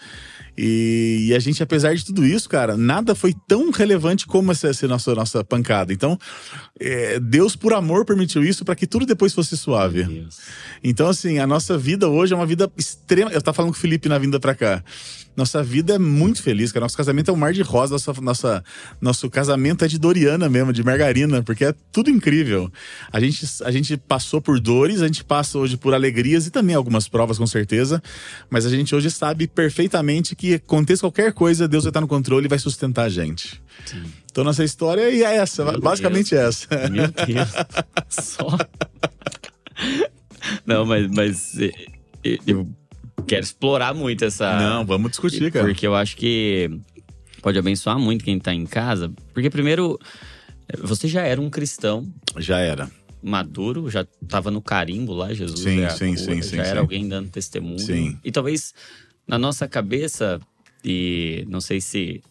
E, 0.57 1.27
e, 1.29 1.35
a 1.35 1.39
gente, 1.39 1.61
apesar 1.61 1.93
de 1.93 2.03
tudo 2.03 2.25
isso, 2.25 2.49
cara, 2.49 2.75
nada 2.75 3.13
foi 3.13 3.35
tão 3.47 3.69
relevante 3.69 4.25
como 4.25 4.51
essa, 4.51 4.67
essa 4.69 4.87
nossa, 4.87 5.13
nossa 5.13 5.43
pancada. 5.43 5.93
Então, 5.93 6.17
é, 6.79 7.19
Deus, 7.19 7.55
por 7.55 7.73
amor, 7.73 8.05
permitiu 8.05 8.43
isso 8.43 8.65
para 8.65 8.75
que 8.75 8.87
tudo 8.87 9.05
depois 9.05 9.33
fosse 9.33 9.55
suave. 9.55 10.27
Então, 10.83 11.07
assim, 11.07 11.37
a 11.37 11.45
nossa 11.45 11.77
vida 11.77 12.09
hoje 12.09 12.33
é 12.33 12.35
uma 12.35 12.45
vida 12.45 12.71
extrema. 12.75 13.31
Eu 13.31 13.41
tava 13.41 13.55
falando 13.55 13.71
com 13.71 13.77
o 13.77 13.81
Felipe 13.81 14.09
na 14.09 14.17
vinda 14.17 14.39
para 14.39 14.55
cá. 14.55 14.83
Nossa 15.37 15.61
vida 15.61 15.93
é 15.93 15.99
muito 15.99 16.41
feliz, 16.41 16.71
cara. 16.71 16.83
Nosso 16.83 16.97
casamento 16.97 17.29
é 17.29 17.33
um 17.33 17.37
mar 17.37 17.53
de 17.53 17.61
rosa. 17.61 17.93
Nossa, 17.93 18.13
nossa, 18.21 18.63
nosso 18.99 19.29
casamento 19.29 19.85
é 19.85 19.87
de 19.87 19.99
Doriana 19.99 20.49
mesmo, 20.49 20.73
de 20.73 20.83
margarina, 20.83 21.43
porque 21.43 21.63
é 21.63 21.75
tudo 21.91 22.09
incrível. 22.09 22.71
A 23.13 23.19
gente, 23.19 23.45
a 23.63 23.69
gente 23.69 23.95
passou 23.97 24.41
por 24.41 24.59
dores, 24.59 24.99
a 24.99 25.05
gente 25.05 25.23
passa 25.23 25.59
hoje 25.59 25.77
por 25.77 25.93
alegrias 25.93 26.47
e 26.47 26.49
também 26.49 26.75
algumas 26.75 27.07
provas, 27.07 27.37
com 27.37 27.45
certeza. 27.45 28.01
Mas 28.49 28.65
a 28.65 28.69
gente 28.71 28.95
hoje 28.95 29.11
sabe 29.11 29.47
perfeitamente 29.47 30.35
que 30.35 30.55
aconteça 30.55 31.01
qualquer 31.01 31.31
coisa, 31.33 31.67
Deus 31.67 31.83
vai 31.83 31.91
estar 31.91 32.01
no 32.01 32.07
controle 32.07 32.47
e 32.47 32.49
vai 32.49 32.57
sustentar 32.57 33.03
a 33.03 33.09
gente. 33.09 33.61
Sim. 33.85 34.03
Então 34.31 34.43
nossa 34.43 34.63
história 34.63 35.01
é 35.01 35.35
essa, 35.35 35.63
Meu 35.65 35.79
basicamente 35.79 36.31
Deus. 36.31 36.67
essa. 36.71 36.89
Meu 36.89 37.07
Deus. 37.27 37.49
Só. 38.09 38.57
Não, 40.65 40.83
mas, 40.83 41.07
mas 41.11 41.55
eu 42.45 42.67
quero 43.27 43.43
explorar 43.43 43.93
muito 43.93 44.25
essa. 44.25 44.57
Não, 44.59 44.85
vamos 44.85 45.11
discutir, 45.11 45.51
cara. 45.51 45.65
Porque 45.65 45.85
eu 45.85 45.93
acho 45.93 46.15
que 46.15 46.69
pode 47.41 47.59
abençoar 47.59 47.99
muito 47.99 48.23
quem 48.23 48.39
tá 48.39 48.53
em 48.53 48.65
casa. 48.65 49.11
Porque, 49.33 49.49
primeiro, 49.49 49.99
você 50.79 51.07
já 51.07 51.21
era 51.21 51.39
um 51.39 51.49
cristão. 51.49 52.11
Já 52.37 52.59
era. 52.59 52.89
Maduro, 53.21 53.89
já 53.89 54.05
tava 54.27 54.49
no 54.51 54.61
carimbo 54.61 55.13
lá, 55.13 55.33
Jesus. 55.33 55.59
Sim, 55.59 55.81
é 55.81 55.89
sim, 55.89 56.15
sim, 56.15 56.41
sim. 56.41 56.57
Já 56.57 56.63
sim, 56.63 56.69
era 56.69 56.71
sim. 56.71 56.77
alguém 56.77 57.07
dando 57.07 57.29
testemunho. 57.29 57.79
Sim. 57.79 58.17
E 58.23 58.31
talvez 58.31 58.73
na 59.27 59.37
nossa 59.37 59.67
cabeça, 59.67 60.39
e 60.83 61.45
não 61.49 61.59
sei 61.59 61.81
se 61.81 62.23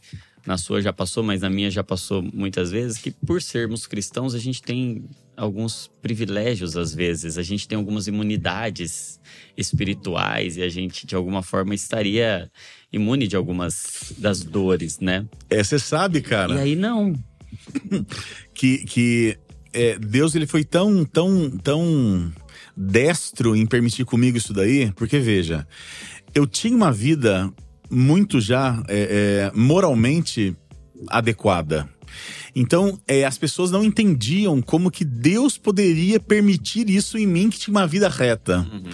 na 0.46 0.56
sua 0.56 0.80
já 0.80 0.92
passou, 0.92 1.22
mas 1.22 1.42
na 1.42 1.50
minha 1.50 1.70
já 1.70 1.82
passou 1.82 2.22
muitas 2.22 2.70
vezes, 2.70 2.98
que 2.98 3.10
por 3.10 3.42
sermos 3.42 3.86
cristãos 3.86 4.34
a 4.34 4.38
gente 4.38 4.62
tem 4.62 5.04
alguns 5.36 5.90
privilégios 6.00 6.76
às 6.76 6.94
vezes, 6.94 7.36
a 7.38 7.42
gente 7.42 7.68
tem 7.68 7.76
algumas 7.76 8.06
imunidades 8.06 9.20
espirituais 9.56 10.56
e 10.56 10.62
a 10.62 10.68
gente 10.68 11.06
de 11.06 11.14
alguma 11.14 11.42
forma 11.42 11.74
estaria 11.74 12.50
imune 12.92 13.28
de 13.28 13.36
algumas 13.36 14.12
das 14.18 14.42
dores, 14.42 14.98
né? 15.00 15.26
É, 15.50 15.62
você 15.62 15.78
sabe, 15.78 16.20
cara. 16.20 16.54
E 16.56 16.58
aí 16.58 16.76
não. 16.76 17.14
que 18.54 18.78
que 18.84 19.38
é, 19.72 19.98
Deus 19.98 20.34
ele 20.34 20.46
foi 20.46 20.64
tão 20.64 21.04
tão 21.04 21.50
tão 21.50 22.32
destro 22.76 23.56
em 23.56 23.66
permitir 23.66 24.04
comigo 24.04 24.36
isso 24.36 24.52
daí, 24.52 24.92
porque 24.92 25.18
veja, 25.18 25.66
eu 26.34 26.46
tinha 26.46 26.76
uma 26.76 26.92
vida 26.92 27.50
muito 27.90 28.40
já 28.40 28.82
é, 28.88 29.50
é, 29.52 29.58
moralmente 29.58 30.54
adequada. 31.08 31.88
Então, 32.54 32.98
é, 33.06 33.24
as 33.24 33.38
pessoas 33.38 33.70
não 33.70 33.84
entendiam 33.84 34.60
como 34.62 34.90
que 34.90 35.04
Deus 35.04 35.58
poderia 35.58 36.18
permitir 36.18 36.88
isso 36.90 37.18
em 37.18 37.26
mim 37.26 37.50
que 37.50 37.58
tinha 37.58 37.72
uma 37.72 37.86
vida 37.86 38.08
reta. 38.08 38.66
Uhum. 38.72 38.90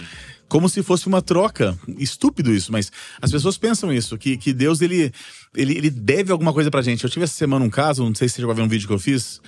Como 0.47 0.69
se 0.69 0.83
fosse 0.83 1.07
uma 1.07 1.21
troca. 1.21 1.77
Estúpido 1.97 2.53
isso, 2.53 2.71
mas 2.71 2.91
as 3.21 3.31
pessoas 3.31 3.57
pensam 3.57 3.91
isso, 3.91 4.17
que, 4.17 4.37
que 4.37 4.53
Deus 4.53 4.81
ele, 4.81 5.11
ele, 5.55 5.77
ele 5.77 5.89
deve 5.89 6.31
alguma 6.31 6.53
coisa 6.53 6.69
pra 6.69 6.81
gente. 6.81 7.03
Eu 7.03 7.09
tive 7.09 7.23
essa 7.23 7.33
semana 7.33 7.65
um 7.65 7.69
caso, 7.69 8.03
não 8.03 8.13
sei 8.13 8.29
se 8.29 8.35
você 8.35 8.41
já 8.41 8.47
vai 8.47 8.55
ver 8.55 8.61
um 8.61 8.67
vídeo 8.67 8.87
que 8.87 8.93
eu 8.93 8.99
fiz, 8.99 9.41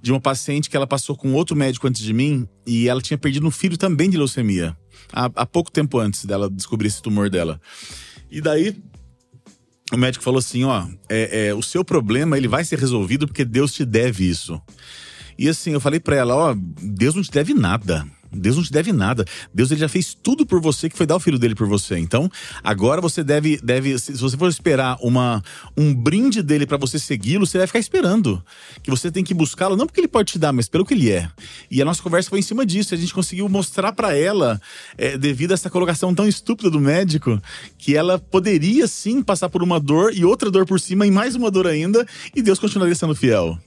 de 0.00 0.12
uma 0.12 0.20
paciente 0.20 0.70
que 0.70 0.76
ela 0.76 0.86
passou 0.86 1.16
com 1.16 1.34
outro 1.34 1.54
médico 1.54 1.86
antes 1.86 2.02
de 2.02 2.12
mim 2.12 2.48
e 2.66 2.88
ela 2.88 3.02
tinha 3.02 3.18
perdido 3.18 3.46
um 3.46 3.50
filho 3.50 3.76
também 3.76 4.08
de 4.08 4.16
leucemia. 4.16 4.76
Há, 5.12 5.30
há 5.34 5.46
pouco 5.46 5.70
tempo 5.70 5.98
antes 5.98 6.24
dela 6.24 6.48
descobrir 6.50 6.88
esse 6.88 7.02
tumor 7.02 7.28
dela. 7.28 7.60
E 8.30 8.40
daí 8.40 8.76
o 9.92 9.96
médico 9.96 10.24
falou 10.24 10.38
assim: 10.38 10.64
ó, 10.64 10.86
é, 11.08 11.48
é, 11.48 11.54
o 11.54 11.62
seu 11.62 11.84
problema 11.84 12.36
ele 12.36 12.48
vai 12.48 12.64
ser 12.64 12.78
resolvido 12.78 13.26
porque 13.26 13.44
Deus 13.44 13.72
te 13.72 13.84
deve 13.84 14.28
isso. 14.28 14.60
E 15.38 15.48
assim, 15.48 15.72
eu 15.72 15.80
falei 15.80 16.00
para 16.00 16.16
ela: 16.16 16.34
ó, 16.34 16.56
Deus 16.56 17.14
não 17.14 17.22
te 17.22 17.30
deve 17.30 17.54
nada. 17.54 18.06
Deus 18.36 18.56
não 18.56 18.62
te 18.62 18.72
deve 18.72 18.92
nada. 18.92 19.24
Deus 19.52 19.70
ele 19.70 19.80
já 19.80 19.88
fez 19.88 20.14
tudo 20.14 20.46
por 20.46 20.60
você 20.60 20.88
que 20.88 20.96
foi 20.96 21.06
dar 21.06 21.16
o 21.16 21.20
filho 21.20 21.38
dele 21.38 21.54
por 21.54 21.66
você. 21.66 21.98
Então, 21.98 22.30
agora 22.62 23.00
você 23.00 23.24
deve, 23.24 23.58
deve 23.62 23.98
se 23.98 24.12
você 24.12 24.36
for 24.36 24.48
esperar 24.48 24.96
uma, 25.00 25.42
um 25.76 25.94
brinde 25.94 26.42
dele 26.42 26.66
para 26.66 26.76
você 26.76 26.98
segui-lo, 26.98 27.46
você 27.46 27.58
vai 27.58 27.66
ficar 27.66 27.78
esperando. 27.78 28.42
Que 28.82 28.90
você 28.90 29.10
tem 29.10 29.24
que 29.24 29.34
buscá-lo, 29.34 29.76
não 29.76 29.86
porque 29.86 30.00
ele 30.00 30.08
pode 30.08 30.32
te 30.32 30.38
dar, 30.38 30.52
mas 30.52 30.68
pelo 30.68 30.84
que 30.84 30.94
ele 30.94 31.10
é. 31.10 31.28
E 31.70 31.80
a 31.80 31.84
nossa 31.84 32.02
conversa 32.02 32.30
foi 32.30 32.38
em 32.38 32.42
cima 32.42 32.64
disso. 32.64 32.94
A 32.94 32.96
gente 32.96 33.12
conseguiu 33.12 33.48
mostrar 33.48 33.92
para 33.92 34.16
ela, 34.16 34.60
é, 34.96 35.16
devido 35.16 35.52
a 35.52 35.54
essa 35.54 35.70
colocação 35.70 36.14
tão 36.14 36.28
estúpida 36.28 36.70
do 36.70 36.80
médico, 36.80 37.40
que 37.78 37.96
ela 37.96 38.18
poderia 38.18 38.86
sim 38.86 39.22
passar 39.22 39.48
por 39.48 39.62
uma 39.62 39.80
dor 39.80 40.12
e 40.14 40.24
outra 40.24 40.50
dor 40.50 40.66
por 40.66 40.80
cima 40.80 41.06
e 41.06 41.10
mais 41.10 41.34
uma 41.34 41.50
dor 41.50 41.66
ainda, 41.66 42.06
e 42.34 42.42
Deus 42.42 42.58
continuaria 42.58 42.94
sendo 42.94 43.14
fiel. 43.14 43.58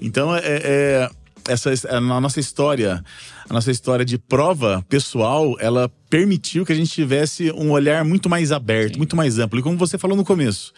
Então, 0.00 0.34
é, 0.34 0.40
é 0.44 1.10
essa 1.48 1.70
a 1.88 2.00
nossa 2.00 2.40
história, 2.40 3.04
a 3.48 3.52
nossa 3.52 3.70
história 3.70 4.04
de 4.04 4.18
prova 4.18 4.84
pessoal, 4.88 5.56
ela 5.60 5.90
permitiu 6.08 6.64
que 6.64 6.72
a 6.72 6.76
gente 6.76 6.90
tivesse 6.90 7.50
um 7.52 7.70
olhar 7.70 8.04
muito 8.04 8.28
mais 8.28 8.52
aberto, 8.52 8.92
Sim. 8.92 8.98
muito 8.98 9.16
mais 9.16 9.38
amplo. 9.38 9.58
E 9.58 9.62
como 9.62 9.76
você 9.76 9.98
falou 9.98 10.16
no 10.16 10.24
começo, 10.24 10.72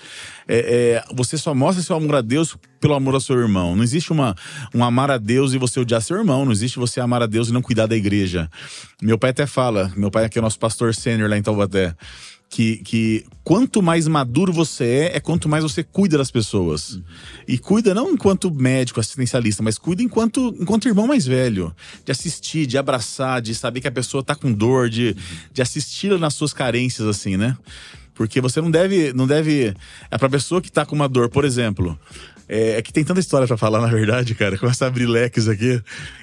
é, 0.48 0.58
é, 0.58 1.14
você 1.14 1.36
só 1.36 1.54
mostra 1.54 1.82
seu 1.82 1.96
amor 1.96 2.16
a 2.16 2.20
Deus 2.20 2.56
pelo 2.80 2.94
amor 2.94 3.14
ao 3.14 3.20
seu 3.20 3.38
irmão. 3.38 3.76
Não 3.76 3.84
existe 3.84 4.12
uma, 4.12 4.34
um 4.74 4.82
amar 4.82 5.10
a 5.10 5.18
Deus 5.18 5.52
e 5.52 5.58
você 5.58 5.78
odiar 5.78 6.00
seu 6.00 6.16
irmão. 6.16 6.44
Não 6.44 6.52
existe 6.52 6.78
você 6.78 7.00
amar 7.00 7.22
a 7.22 7.26
Deus 7.26 7.48
e 7.48 7.52
não 7.52 7.60
cuidar 7.60 7.86
da 7.86 7.96
igreja. 7.96 8.48
Meu 9.02 9.18
pai 9.18 9.30
até 9.30 9.46
fala, 9.46 9.92
meu 9.96 10.10
pai 10.10 10.24
aqui 10.24 10.38
é 10.38 10.42
nosso 10.42 10.58
pastor 10.58 10.94
sênior 10.94 11.28
lá 11.28 11.36
em 11.36 11.42
Taubaté 11.42 11.94
que, 12.56 12.78
que 12.78 13.26
quanto 13.44 13.82
mais 13.82 14.08
maduro 14.08 14.50
você 14.50 14.84
é, 15.12 15.16
é 15.18 15.20
quanto 15.20 15.46
mais 15.46 15.62
você 15.62 15.84
cuida 15.84 16.16
das 16.16 16.30
pessoas. 16.30 16.94
Uhum. 16.94 17.02
E 17.46 17.58
cuida 17.58 17.94
não 17.94 18.10
enquanto 18.10 18.50
médico, 18.50 18.98
assistencialista, 18.98 19.62
mas 19.62 19.76
cuida 19.76 20.02
enquanto, 20.02 20.56
enquanto 20.58 20.88
irmão 20.88 21.06
mais 21.06 21.26
velho. 21.26 21.70
De 22.02 22.10
assistir, 22.10 22.64
de 22.64 22.78
abraçar, 22.78 23.42
de 23.42 23.54
saber 23.54 23.82
que 23.82 23.88
a 23.88 23.92
pessoa 23.92 24.22
tá 24.22 24.34
com 24.34 24.50
dor, 24.50 24.88
de, 24.88 25.14
de 25.52 25.60
assistir 25.60 26.18
nas 26.18 26.32
suas 26.32 26.54
carências, 26.54 27.06
assim, 27.06 27.36
né? 27.36 27.58
Porque 28.14 28.40
você 28.40 28.58
não 28.62 28.70
deve. 28.70 29.12
não 29.12 29.26
deve 29.26 29.74
É 30.10 30.16
pra 30.16 30.30
pessoa 30.30 30.62
que 30.62 30.72
tá 30.72 30.86
com 30.86 30.94
uma 30.94 31.10
dor, 31.10 31.28
por 31.28 31.44
exemplo. 31.44 31.98
É, 32.48 32.78
é 32.78 32.82
que 32.82 32.90
tem 32.90 33.04
tanta 33.04 33.20
história 33.20 33.46
para 33.46 33.58
falar, 33.58 33.82
na 33.84 33.88
verdade, 33.88 34.34
cara. 34.34 34.56
Começa 34.56 34.86
a 34.86 34.88
abrir 34.88 35.04
leques 35.04 35.46
aqui. 35.46 35.78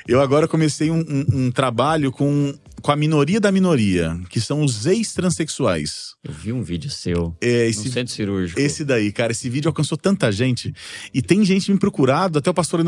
Eu 0.07 0.19
agora 0.19 0.47
comecei 0.47 0.89
um, 0.89 0.97
um, 1.07 1.25
um 1.31 1.51
trabalho 1.51 2.11
com, 2.11 2.55
com 2.83 2.91
a 2.91 2.95
minoria 2.97 3.39
da 3.39 3.49
minoria, 3.49 4.19
que 4.29 4.41
são 4.41 4.61
os 4.61 4.85
ex-transexuais. 4.85 6.15
Eu 6.21 6.33
vi 6.33 6.51
um 6.51 6.61
vídeo 6.61 6.91
seu 6.91 7.33
é, 7.41 7.67
esse, 7.67 7.87
no 7.87 7.93
centro 7.93 8.13
cirúrgico. 8.13 8.59
Esse 8.59 8.83
daí, 8.83 9.09
cara. 9.11 9.31
Esse 9.31 9.49
vídeo 9.49 9.69
alcançou 9.69 9.97
tanta 9.97 10.29
gente. 10.31 10.73
E 11.13 11.21
tem 11.21 11.45
gente 11.45 11.71
me 11.71 11.79
procurado. 11.79 12.37
Até 12.37 12.49
o 12.49 12.53
pastor 12.53 12.81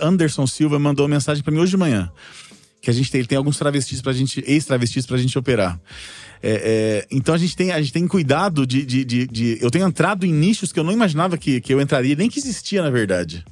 Anderson 0.00 0.46
Silva 0.46 0.78
mandou 0.80 1.06
uma 1.06 1.14
mensagem 1.14 1.42
para 1.42 1.52
mim 1.52 1.60
hoje 1.60 1.70
de 1.70 1.76
manhã. 1.76 2.10
Que 2.82 2.90
a 2.90 2.92
gente 2.92 3.10
tem, 3.10 3.20
ele 3.20 3.28
tem 3.28 3.38
alguns 3.38 3.56
travestis 3.56 4.02
pra 4.02 4.12
gente, 4.12 4.42
ex-travestis 4.44 5.06
pra 5.06 5.16
gente 5.16 5.38
operar. 5.38 5.80
É, 6.42 6.50
é, 6.50 7.06
então 7.10 7.32
a 7.32 7.38
gente 7.38 7.56
tem, 7.56 7.70
a 7.70 7.80
gente 7.80 7.92
tem 7.92 8.06
cuidado 8.08 8.66
de, 8.66 8.84
de, 8.84 9.04
de, 9.04 9.26
de, 9.26 9.58
Eu 9.60 9.70
tenho 9.70 9.86
entrado 9.86 10.26
em 10.26 10.32
nichos 10.32 10.72
que 10.72 10.80
eu 10.80 10.84
não 10.84 10.92
imaginava 10.92 11.38
que, 11.38 11.60
que 11.60 11.72
eu 11.72 11.80
entraria, 11.80 12.16
nem 12.16 12.28
que 12.28 12.40
existia, 12.40 12.82
na 12.82 12.90
verdade. 12.90 13.44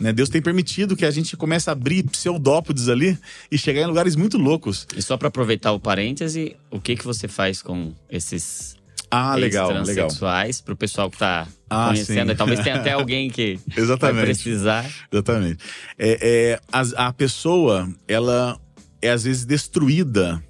Né? 0.00 0.12
Deus 0.12 0.28
tem 0.28 0.40
permitido 0.40 0.96
que 0.96 1.04
a 1.04 1.10
gente 1.10 1.36
comece 1.36 1.68
a 1.68 1.72
abrir 1.72 2.04
pseudópodes 2.04 2.88
ali 2.88 3.18
e 3.50 3.58
chegar 3.58 3.82
em 3.82 3.86
lugares 3.86 4.14
muito 4.14 4.38
loucos. 4.38 4.86
E 4.96 5.02
só 5.02 5.16
para 5.16 5.28
aproveitar 5.28 5.72
o 5.72 5.80
parêntese, 5.80 6.56
o 6.70 6.80
que, 6.80 6.96
que 6.96 7.04
você 7.04 7.26
faz 7.26 7.60
com 7.60 7.92
esses 8.08 8.76
ah, 9.10 9.34
legal, 9.34 9.68
transexuais 9.68 10.60
para 10.60 10.74
o 10.74 10.76
pessoal 10.76 11.10
que 11.10 11.16
está 11.16 11.48
ah, 11.68 11.88
conhecendo. 11.88 12.30
Sim. 12.30 12.36
Talvez 12.36 12.60
tenha 12.60 12.76
até 12.80 12.92
alguém 12.92 13.28
que 13.30 13.58
Exatamente. 13.76 14.16
vai 14.16 14.24
precisar. 14.24 14.90
Exatamente. 15.10 15.64
É, 15.98 16.18
é, 16.20 16.60
a, 16.72 17.08
a 17.08 17.12
pessoa, 17.12 17.88
ela 18.06 18.58
é 19.00 19.10
às 19.10 19.24
vezes 19.24 19.44
destruída 19.44 20.42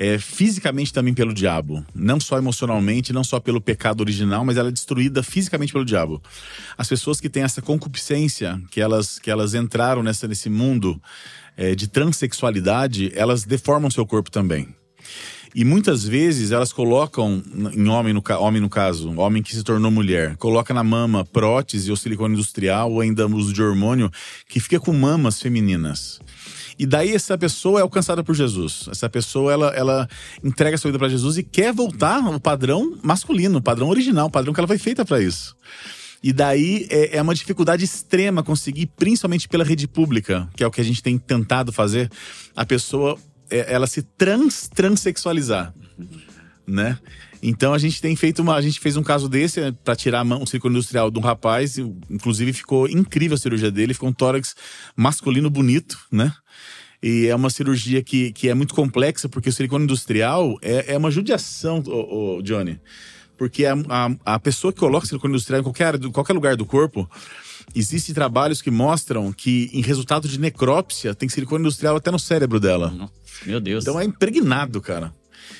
é, 0.00 0.18
fisicamente 0.18 0.94
também 0.94 1.12
pelo 1.12 1.34
diabo. 1.34 1.84
Não 1.94 2.18
só 2.18 2.38
emocionalmente, 2.38 3.12
não 3.12 3.22
só 3.22 3.38
pelo 3.38 3.60
pecado 3.60 4.00
original, 4.00 4.42
mas 4.46 4.56
ela 4.56 4.70
é 4.70 4.72
destruída 4.72 5.22
fisicamente 5.22 5.74
pelo 5.74 5.84
diabo. 5.84 6.22
As 6.78 6.88
pessoas 6.88 7.20
que 7.20 7.28
têm 7.28 7.42
essa 7.42 7.60
concupiscência, 7.60 8.58
que 8.70 8.80
elas, 8.80 9.18
que 9.18 9.30
elas 9.30 9.52
entraram 9.52 10.02
nessa, 10.02 10.26
nesse 10.26 10.48
mundo 10.48 10.98
é, 11.54 11.74
de 11.74 11.86
transexualidade, 11.86 13.12
elas 13.14 13.44
deformam 13.44 13.90
seu 13.90 14.06
corpo 14.06 14.30
também. 14.30 14.74
E 15.54 15.66
muitas 15.66 16.04
vezes 16.04 16.50
elas 16.50 16.72
colocam 16.72 17.42
em 17.74 17.88
homem 17.88 18.14
no, 18.14 18.22
homem 18.38 18.62
no 18.62 18.70
caso, 18.70 19.12
homem 19.18 19.42
que 19.42 19.54
se 19.54 19.62
tornou 19.62 19.90
mulher, 19.90 20.36
coloca 20.36 20.72
na 20.72 20.84
mama 20.84 21.26
prótese 21.26 21.90
ou 21.90 21.96
silicone 21.96 22.34
industrial 22.34 22.90
ou 22.90 23.00
ainda 23.00 23.26
uso 23.26 23.52
de 23.52 23.60
hormônio 23.60 24.10
que 24.48 24.60
fica 24.60 24.80
com 24.80 24.92
mamas 24.92 25.42
femininas. 25.42 26.20
E 26.80 26.86
daí 26.86 27.14
essa 27.14 27.36
pessoa 27.36 27.78
é 27.78 27.82
alcançada 27.82 28.24
por 28.24 28.34
Jesus. 28.34 28.88
Essa 28.90 29.06
pessoa 29.06 29.52
ela, 29.52 29.68
ela 29.76 30.08
entrega 30.42 30.78
sua 30.78 30.88
vida 30.88 30.98
para 30.98 31.10
Jesus 31.10 31.36
e 31.36 31.42
quer 31.42 31.74
voltar 31.74 32.24
ao 32.24 32.40
padrão 32.40 32.98
masculino, 33.02 33.58
o 33.58 33.62
padrão 33.62 33.90
original, 33.90 34.28
o 34.28 34.30
padrão 34.30 34.54
que 34.54 34.60
ela 34.60 34.66
foi 34.66 34.78
feita 34.78 35.04
para 35.04 35.20
isso. 35.20 35.54
E 36.22 36.32
daí 36.32 36.86
é, 36.88 37.18
é, 37.18 37.22
uma 37.22 37.34
dificuldade 37.34 37.84
extrema 37.84 38.42
conseguir, 38.42 38.86
principalmente 38.96 39.46
pela 39.46 39.62
rede 39.62 39.86
pública, 39.86 40.48
que 40.56 40.64
é 40.64 40.66
o 40.66 40.70
que 40.70 40.80
a 40.80 40.84
gente 40.84 41.02
tem 41.02 41.18
tentado 41.18 41.70
fazer, 41.70 42.10
a 42.56 42.64
pessoa 42.64 43.18
é, 43.50 43.74
ela 43.74 43.86
se 43.86 44.00
trans 44.00 44.66
transexualizar, 44.66 45.74
né? 46.66 46.98
Então 47.42 47.74
a 47.74 47.78
gente 47.78 48.00
tem 48.00 48.16
feito 48.16 48.40
uma, 48.40 48.54
a 48.54 48.62
gente 48.62 48.80
fez 48.80 48.96
um 48.96 49.02
caso 49.02 49.28
desse 49.28 49.60
é, 49.60 49.72
para 49.72 49.96
tirar 49.96 50.24
mão, 50.24 50.42
um 50.42 50.46
silicone 50.46 50.74
industrial 50.74 51.10
de 51.10 51.18
um 51.18 51.22
rapaz, 51.22 51.76
inclusive 52.08 52.54
ficou 52.54 52.88
incrível 52.88 53.34
a 53.34 53.38
cirurgia 53.38 53.70
dele, 53.70 53.92
ficou 53.92 54.08
um 54.08 54.14
tórax 54.14 54.54
masculino 54.96 55.50
bonito, 55.50 55.98
né? 56.10 56.32
E 57.02 57.26
é 57.26 57.34
uma 57.34 57.48
cirurgia 57.48 58.02
que, 58.02 58.30
que 58.32 58.48
é 58.48 58.54
muito 58.54 58.74
complexa, 58.74 59.28
porque 59.28 59.48
o 59.48 59.52
silicone 59.52 59.84
industrial 59.84 60.58
é, 60.60 60.94
é 60.94 60.98
uma 60.98 61.10
judiação, 61.10 61.82
Johnny. 62.42 62.78
Porque 63.38 63.64
a, 63.64 63.74
a, 63.88 64.34
a, 64.34 64.38
pessoa 64.38 64.70
que 64.70 64.78
coloca 64.78 65.06
silicone 65.06 65.32
industrial 65.32 65.60
em 65.60 65.64
qualquer, 65.64 65.98
qualquer 66.10 66.34
lugar 66.34 66.56
do 66.56 66.66
corpo, 66.66 67.08
existem 67.74 68.14
trabalhos 68.14 68.60
que 68.60 68.70
mostram 68.70 69.32
que, 69.32 69.70
em 69.72 69.80
resultado 69.80 70.28
de 70.28 70.38
necrópsia, 70.38 71.14
tem 71.14 71.26
silicone 71.28 71.62
industrial 71.62 71.96
até 71.96 72.10
no 72.10 72.18
cérebro 72.18 72.60
dela. 72.60 73.10
Meu 73.46 73.60
Deus. 73.60 73.84
Então 73.84 73.98
é 73.98 74.04
impregnado, 74.04 74.80
cara. 74.80 75.14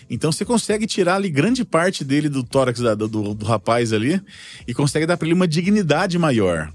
Então 0.09 0.31
você 0.33 0.45
consegue 0.45 0.87
tirar 0.87 1.17
ali 1.17 1.31
grande 1.31 1.65
parte 1.65 2.05
dele 2.05 2.29
do 2.29 2.43
tórax 2.43 2.81
da, 2.81 2.95
do, 2.95 3.09
do, 3.09 3.45
rapaz 3.45 3.93
ali 3.93 4.21
e 4.67 4.75
consegue 4.75 5.07
dar 5.07 5.17
para 5.17 5.27
ele 5.27 5.35
uma 5.35 5.49
dignidade 5.49 6.19
maior. 6.19 6.73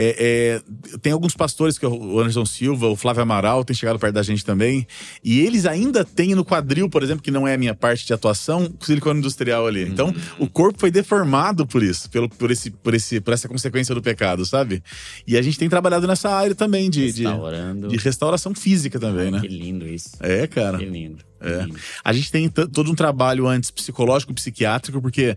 É, 0.00 0.62
é, 0.94 0.98
tem 0.98 1.12
alguns 1.12 1.34
pastores, 1.34 1.76
que 1.76 1.84
é 1.84 1.88
o 1.88 2.20
Anderson 2.20 2.46
Silva, 2.46 2.86
o 2.86 2.94
Flávio 2.94 3.22
Amaral, 3.22 3.64
tem 3.64 3.74
chegado 3.74 3.98
perto 3.98 4.14
da 4.14 4.22
gente 4.22 4.44
também. 4.44 4.86
E 5.24 5.40
eles 5.40 5.66
ainda 5.66 6.04
têm 6.04 6.36
no 6.36 6.44
quadril, 6.44 6.88
por 6.88 7.02
exemplo, 7.02 7.20
que 7.20 7.32
não 7.32 7.48
é 7.48 7.54
a 7.54 7.58
minha 7.58 7.74
parte 7.74 8.06
de 8.06 8.12
atuação, 8.12 8.72
silicone 8.80 9.18
industrial 9.18 9.66
ali. 9.66 9.82
Então, 9.82 10.06
uhum. 10.06 10.44
o 10.44 10.48
corpo 10.48 10.78
foi 10.78 10.92
deformado 10.92 11.66
por 11.66 11.82
isso, 11.82 12.08
pelo, 12.10 12.28
por, 12.28 12.48
esse, 12.52 12.70
por, 12.70 12.94
esse, 12.94 13.20
por 13.20 13.34
essa 13.34 13.48
consequência 13.48 13.92
do 13.92 14.00
pecado, 14.00 14.46
sabe? 14.46 14.84
E 15.26 15.36
a 15.36 15.42
gente 15.42 15.58
tem 15.58 15.68
trabalhado 15.68 16.06
nessa 16.06 16.30
área 16.30 16.54
também 16.54 16.88
de, 16.88 17.12
de, 17.12 17.24
de 17.88 17.96
restauração 17.96 18.54
física 18.54 19.00
também, 19.00 19.32
né? 19.32 19.40
Que 19.40 19.48
lindo 19.48 19.84
isso. 19.84 20.10
É, 20.20 20.46
cara. 20.46 20.78
Que 20.78 20.84
lindo. 20.84 21.24
É. 21.40 21.66
A 22.04 22.12
gente 22.12 22.30
tem 22.30 22.48
todo 22.48 22.90
um 22.90 22.94
trabalho 22.94 23.48
antes 23.48 23.70
psicológico, 23.70 24.32
psiquiátrico, 24.32 25.02
porque 25.02 25.36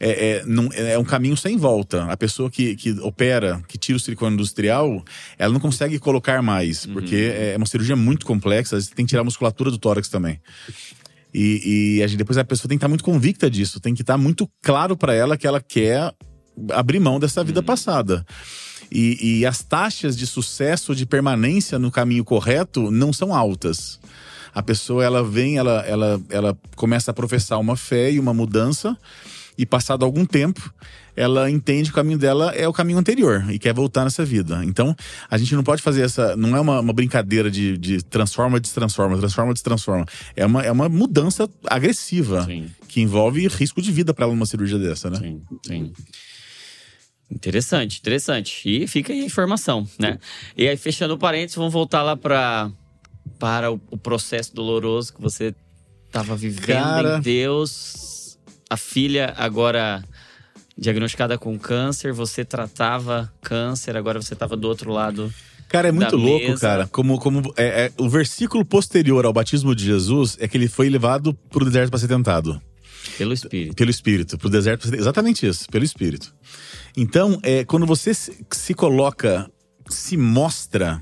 é, 0.00 0.30
é, 0.30 0.44
não, 0.46 0.70
é, 0.72 0.98
um 0.98 1.04
caminho 1.04 1.36
sem 1.36 1.58
volta. 1.58 2.04
A 2.04 2.16
pessoa 2.16 2.50
que, 2.50 2.74
que 2.74 2.92
opera, 3.00 3.62
que 3.68 3.76
tira 3.76 3.98
o 3.98 4.00
silicone 4.00 4.32
industrial, 4.32 5.04
ela 5.38 5.52
não 5.52 5.60
consegue 5.60 5.98
colocar 5.98 6.40
mais, 6.40 6.86
uhum. 6.86 6.94
porque 6.94 7.32
é 7.36 7.54
uma 7.56 7.66
cirurgia 7.66 7.94
muito 7.94 8.24
complexa, 8.24 8.80
você 8.80 8.94
tem 8.94 9.04
que 9.04 9.10
tirar 9.10 9.20
a 9.20 9.24
musculatura 9.24 9.70
do 9.70 9.76
tórax 9.76 10.08
também. 10.08 10.40
E, 11.34 11.98
e 11.98 12.02
a 12.02 12.06
gente, 12.06 12.16
depois 12.16 12.38
a 12.38 12.44
pessoa 12.44 12.66
tem 12.66 12.78
que 12.78 12.78
estar 12.78 12.88
muito 12.88 13.04
convicta 13.04 13.50
disso, 13.50 13.78
tem 13.78 13.94
que 13.94 14.00
estar 14.00 14.16
muito 14.16 14.50
claro 14.62 14.96
para 14.96 15.14
ela 15.14 15.36
que 15.36 15.46
ela 15.46 15.60
quer 15.60 16.12
abrir 16.72 16.98
mão 16.98 17.20
dessa 17.20 17.44
vida 17.44 17.60
uhum. 17.60 17.66
passada. 17.66 18.24
E, 18.90 19.40
e 19.40 19.46
as 19.46 19.62
taxas 19.62 20.16
de 20.16 20.26
sucesso, 20.26 20.96
de 20.96 21.04
permanência 21.04 21.78
no 21.78 21.90
caminho 21.90 22.24
correto 22.24 22.90
não 22.90 23.12
são 23.12 23.34
altas. 23.34 24.00
A 24.52 24.62
pessoa 24.62 25.04
ela 25.04 25.22
vem, 25.22 25.58
ela, 25.58 25.84
ela, 25.86 26.20
ela 26.28 26.58
começa 26.74 27.10
a 27.10 27.14
professar 27.14 27.60
uma 27.60 27.76
fé 27.76 28.10
e 28.10 28.18
uma 28.18 28.34
mudança 28.34 28.96
E 29.60 29.66
passado 29.66 30.06
algum 30.06 30.24
tempo, 30.24 30.72
ela 31.14 31.50
entende 31.50 31.90
que 31.90 31.90
o 31.90 31.94
caminho 31.94 32.18
dela 32.18 32.50
é 32.54 32.66
o 32.66 32.72
caminho 32.72 32.98
anterior 32.98 33.44
e 33.50 33.58
quer 33.58 33.74
voltar 33.74 34.04
nessa 34.04 34.24
vida. 34.24 34.64
Então, 34.64 34.96
a 35.30 35.36
gente 35.36 35.54
não 35.54 35.62
pode 35.62 35.82
fazer 35.82 36.00
essa. 36.00 36.34
Não 36.34 36.56
é 36.56 36.60
uma, 36.60 36.80
uma 36.80 36.94
brincadeira 36.94 37.50
de, 37.50 37.76
de 37.76 38.02
transforma, 38.02 38.58
destransforma, 38.58 39.18
transforma, 39.18 39.52
destransforma. 39.52 40.06
É 40.34 40.46
uma, 40.46 40.62
é 40.62 40.72
uma 40.72 40.88
mudança 40.88 41.46
agressiva 41.66 42.46
Sim. 42.46 42.70
que 42.88 43.02
envolve 43.02 43.46
risco 43.48 43.82
de 43.82 43.92
vida 43.92 44.14
para 44.14 44.24
ela 44.24 44.32
numa 44.32 44.46
cirurgia 44.46 44.78
dessa, 44.78 45.10
né? 45.10 45.18
Sim, 45.18 45.42
sim. 45.66 45.92
Interessante, 47.30 47.98
interessante. 47.98 48.62
E 48.64 48.86
fica 48.86 49.12
aí 49.12 49.20
a 49.20 49.24
informação, 49.26 49.86
né? 49.98 50.18
E 50.56 50.66
aí, 50.66 50.76
fechando 50.78 51.12
o 51.12 51.18
parênteses, 51.18 51.56
vamos 51.56 51.72
voltar 51.72 52.02
lá 52.02 52.16
para 52.16 52.72
para 53.38 53.70
o, 53.70 53.80
o 53.90 53.98
processo 53.98 54.54
doloroso 54.54 55.12
que 55.12 55.20
você 55.20 55.54
estava 56.06 56.34
vivendo 56.34 56.66
Cara. 56.66 57.18
em 57.18 57.20
Deus. 57.20 58.09
A 58.70 58.76
filha 58.76 59.34
agora 59.36 60.02
diagnosticada 60.78 61.36
com 61.36 61.58
câncer, 61.58 62.12
você 62.12 62.44
tratava 62.44 63.30
câncer, 63.42 63.96
agora 63.96 64.22
você 64.22 64.32
estava 64.32 64.56
do 64.56 64.66
outro 64.68 64.92
lado. 64.92 65.32
Cara, 65.68 65.88
é 65.88 65.92
muito 65.92 66.16
louco, 66.16 66.46
mesa. 66.48 66.60
cara. 66.60 66.86
Como, 66.86 67.18
como 67.18 67.52
é, 67.56 67.86
é- 67.86 67.92
o 67.98 68.08
versículo 68.08 68.64
posterior 68.64 69.24
ao 69.26 69.32
batismo 69.32 69.74
de 69.74 69.84
Jesus 69.84 70.36
é 70.40 70.48
que 70.48 70.56
ele 70.56 70.68
foi 70.68 70.88
levado 70.88 71.34
pro 71.50 71.64
deserto 71.64 71.90
para 71.90 71.98
ser 72.00 72.08
tentado. 72.08 72.60
Pelo 73.18 73.32
Espírito. 73.32 73.74
Pelo 73.76 73.90
Espírito, 73.90 74.38
pro 74.38 74.48
deserto. 74.48 74.82
pra 74.82 74.90
ser- 74.90 74.98
Exatamente 74.98 75.46
isso, 75.46 75.66
pelo 75.70 75.84
Espírito. 75.84 76.32
Então, 76.96 77.38
é, 77.42 77.64
quando 77.64 77.86
você 77.86 78.12
se, 78.14 78.44
se 78.50 78.74
coloca, 78.74 79.48
se 79.88 80.16
mostra, 80.16 81.00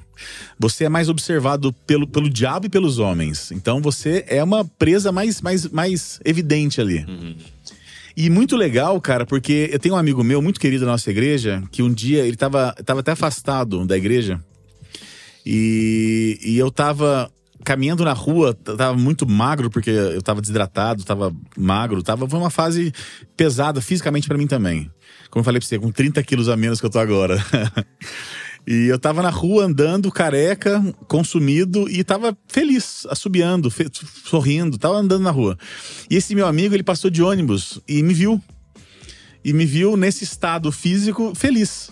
você 0.58 0.84
é 0.84 0.88
mais 0.88 1.08
observado 1.08 1.72
pelo, 1.86 2.06
pelo 2.06 2.28
diabo 2.28 2.66
e 2.66 2.68
pelos 2.68 2.98
homens. 2.98 3.50
Então, 3.52 3.80
você 3.80 4.24
é 4.28 4.42
uma 4.44 4.64
presa 4.64 5.10
mais, 5.12 5.40
mais, 5.40 5.66
mais 5.68 6.20
evidente 6.24 6.80
ali. 6.80 7.06
E 8.20 8.28
muito 8.28 8.56
legal, 8.56 9.00
cara, 9.00 9.24
porque 9.24 9.70
eu 9.72 9.78
tenho 9.78 9.94
um 9.94 9.96
amigo 9.96 10.24
meu, 10.24 10.42
muito 10.42 10.58
querido 10.58 10.84
da 10.84 10.90
nossa 10.90 11.08
igreja, 11.08 11.62
que 11.70 11.84
um 11.84 11.92
dia 11.92 12.26
ele 12.26 12.36
tava, 12.36 12.74
tava 12.84 12.98
até 12.98 13.12
afastado 13.12 13.86
da 13.86 13.96
igreja. 13.96 14.42
E, 15.46 16.36
e 16.42 16.58
eu 16.58 16.68
tava 16.68 17.30
caminhando 17.64 18.04
na 18.04 18.12
rua, 18.12 18.54
tava 18.54 18.94
muito 18.94 19.24
magro, 19.24 19.70
porque 19.70 19.90
eu 19.90 20.20
tava 20.20 20.40
desidratado, 20.40 21.04
tava 21.04 21.32
magro, 21.56 22.02
tava, 22.02 22.28
foi 22.28 22.40
uma 22.40 22.50
fase 22.50 22.92
pesada 23.36 23.80
fisicamente 23.80 24.26
pra 24.26 24.36
mim 24.36 24.48
também. 24.48 24.90
Como 25.30 25.42
eu 25.42 25.44
falei 25.44 25.60
pra 25.60 25.68
você, 25.68 25.78
com 25.78 25.92
30 25.92 26.20
quilos 26.24 26.48
a 26.48 26.56
menos 26.56 26.80
que 26.80 26.86
eu 26.86 26.90
tô 26.90 26.98
agora. 26.98 27.36
E 28.66 28.86
eu 28.86 28.98
tava 28.98 29.22
na 29.22 29.30
rua 29.30 29.64
andando, 29.64 30.12
careca, 30.12 30.82
consumido, 31.06 31.88
e 31.88 32.04
tava 32.04 32.36
feliz, 32.46 33.06
assobiando, 33.08 33.70
fe- 33.70 33.86
sorrindo, 34.24 34.76
tava 34.76 34.96
andando 34.96 35.22
na 35.22 35.30
rua. 35.30 35.58
E 36.10 36.16
esse 36.16 36.34
meu 36.34 36.46
amigo, 36.46 36.74
ele 36.74 36.82
passou 36.82 37.10
de 37.10 37.22
ônibus 37.22 37.80
e 37.88 38.02
me 38.02 38.12
viu. 38.12 38.42
E 39.44 39.52
me 39.52 39.64
viu 39.64 39.96
nesse 39.96 40.24
estado 40.24 40.70
físico 40.70 41.32
feliz. 41.34 41.90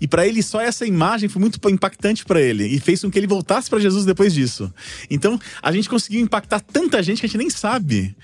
E 0.00 0.06
pra 0.08 0.26
ele 0.26 0.42
só 0.42 0.60
essa 0.60 0.86
imagem 0.86 1.28
foi 1.28 1.40
muito 1.40 1.58
impactante 1.70 2.24
pra 2.24 2.40
ele 2.40 2.66
e 2.66 2.78
fez 2.80 3.00
com 3.02 3.10
que 3.10 3.18
ele 3.18 3.26
voltasse 3.26 3.68
pra 3.68 3.78
Jesus 3.78 4.04
depois 4.04 4.32
disso. 4.32 4.72
Então, 5.10 5.38
a 5.62 5.70
gente 5.72 5.88
conseguiu 5.88 6.20
impactar 6.20 6.60
tanta 6.60 7.02
gente 7.02 7.20
que 7.20 7.26
a 7.26 7.28
gente 7.28 7.38
nem 7.38 7.50
sabe. 7.50 8.16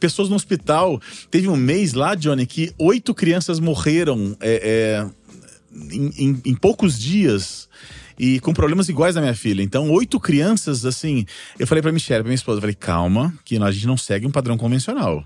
Pessoas 0.00 0.28
no 0.28 0.36
hospital. 0.36 1.00
Teve 1.30 1.48
um 1.48 1.56
mês 1.56 1.92
lá, 1.92 2.14
Johnny, 2.14 2.46
que 2.46 2.72
oito 2.78 3.14
crianças 3.14 3.58
morreram 3.60 4.36
é, 4.40 5.04
é, 5.04 5.10
em, 5.72 6.12
em- 6.18 6.42
em 6.44 6.54
poucos 6.54 6.98
dias 6.98 7.68
e 8.18 8.40
com 8.40 8.52
problemas 8.52 8.88
iguais 8.88 9.14
da 9.14 9.20
minha 9.20 9.34
filha. 9.34 9.62
Então, 9.62 9.90
oito 9.90 10.18
crianças, 10.18 10.84
assim. 10.84 11.24
Eu 11.58 11.66
falei 11.66 11.80
pra 11.82 11.92
Michelle, 11.92 12.22
pra 12.22 12.28
minha 12.28 12.34
esposa, 12.34 12.60
falei, 12.60 12.74
calma, 12.74 13.32
que 13.44 13.56
a 13.56 13.70
gente 13.70 13.86
não 13.86 13.96
segue 13.96 14.26
um 14.26 14.30
padrão 14.30 14.56
convencional. 14.58 15.24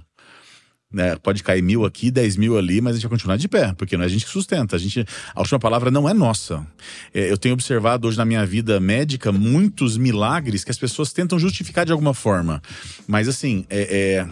Né? 0.93 1.17
Pode 1.17 1.43
cair 1.43 1.63
mil 1.63 1.87
aqui, 1.87 2.11
dez 2.11 2.37
mil 2.37 2.59
ali, 2.59 2.83
mas 2.83 2.93
a 2.93 2.95
gente 2.99 3.05
vai 3.05 3.13
continuar 3.13 3.39
de 3.39 3.49
pé, 3.49 3.73
porque 3.79 3.97
não 3.97 4.03
é 4.05 4.07
a 4.07 4.11
gente 4.11 4.27
que 4.27 4.31
sustenta. 4.31 4.77
A, 4.77 4.79
gente, 4.79 5.07
a 5.35 5.41
última 5.41 5.59
palavra 5.59 5.91
não 5.91 6.07
é 6.07 6.13
nossa. 6.13 6.67
É, 7.15 7.31
eu 7.33 7.39
tenho 7.39 7.55
observado 7.55 8.07
hoje 8.07 8.19
na 8.19 8.27
minha 8.27 8.45
vida 8.45 8.79
médica 8.79 9.33
muitos 9.33 9.97
milagres 9.97 10.65
que 10.65 10.71
as 10.71 10.77
pessoas 10.77 11.11
tentam 11.11 11.39
justificar 11.39 11.87
de 11.87 11.93
alguma 11.93 12.13
forma. 12.13 12.61
Mas 13.09 13.27
assim, 13.27 13.65
é- 13.71 14.27
é, 14.27 14.29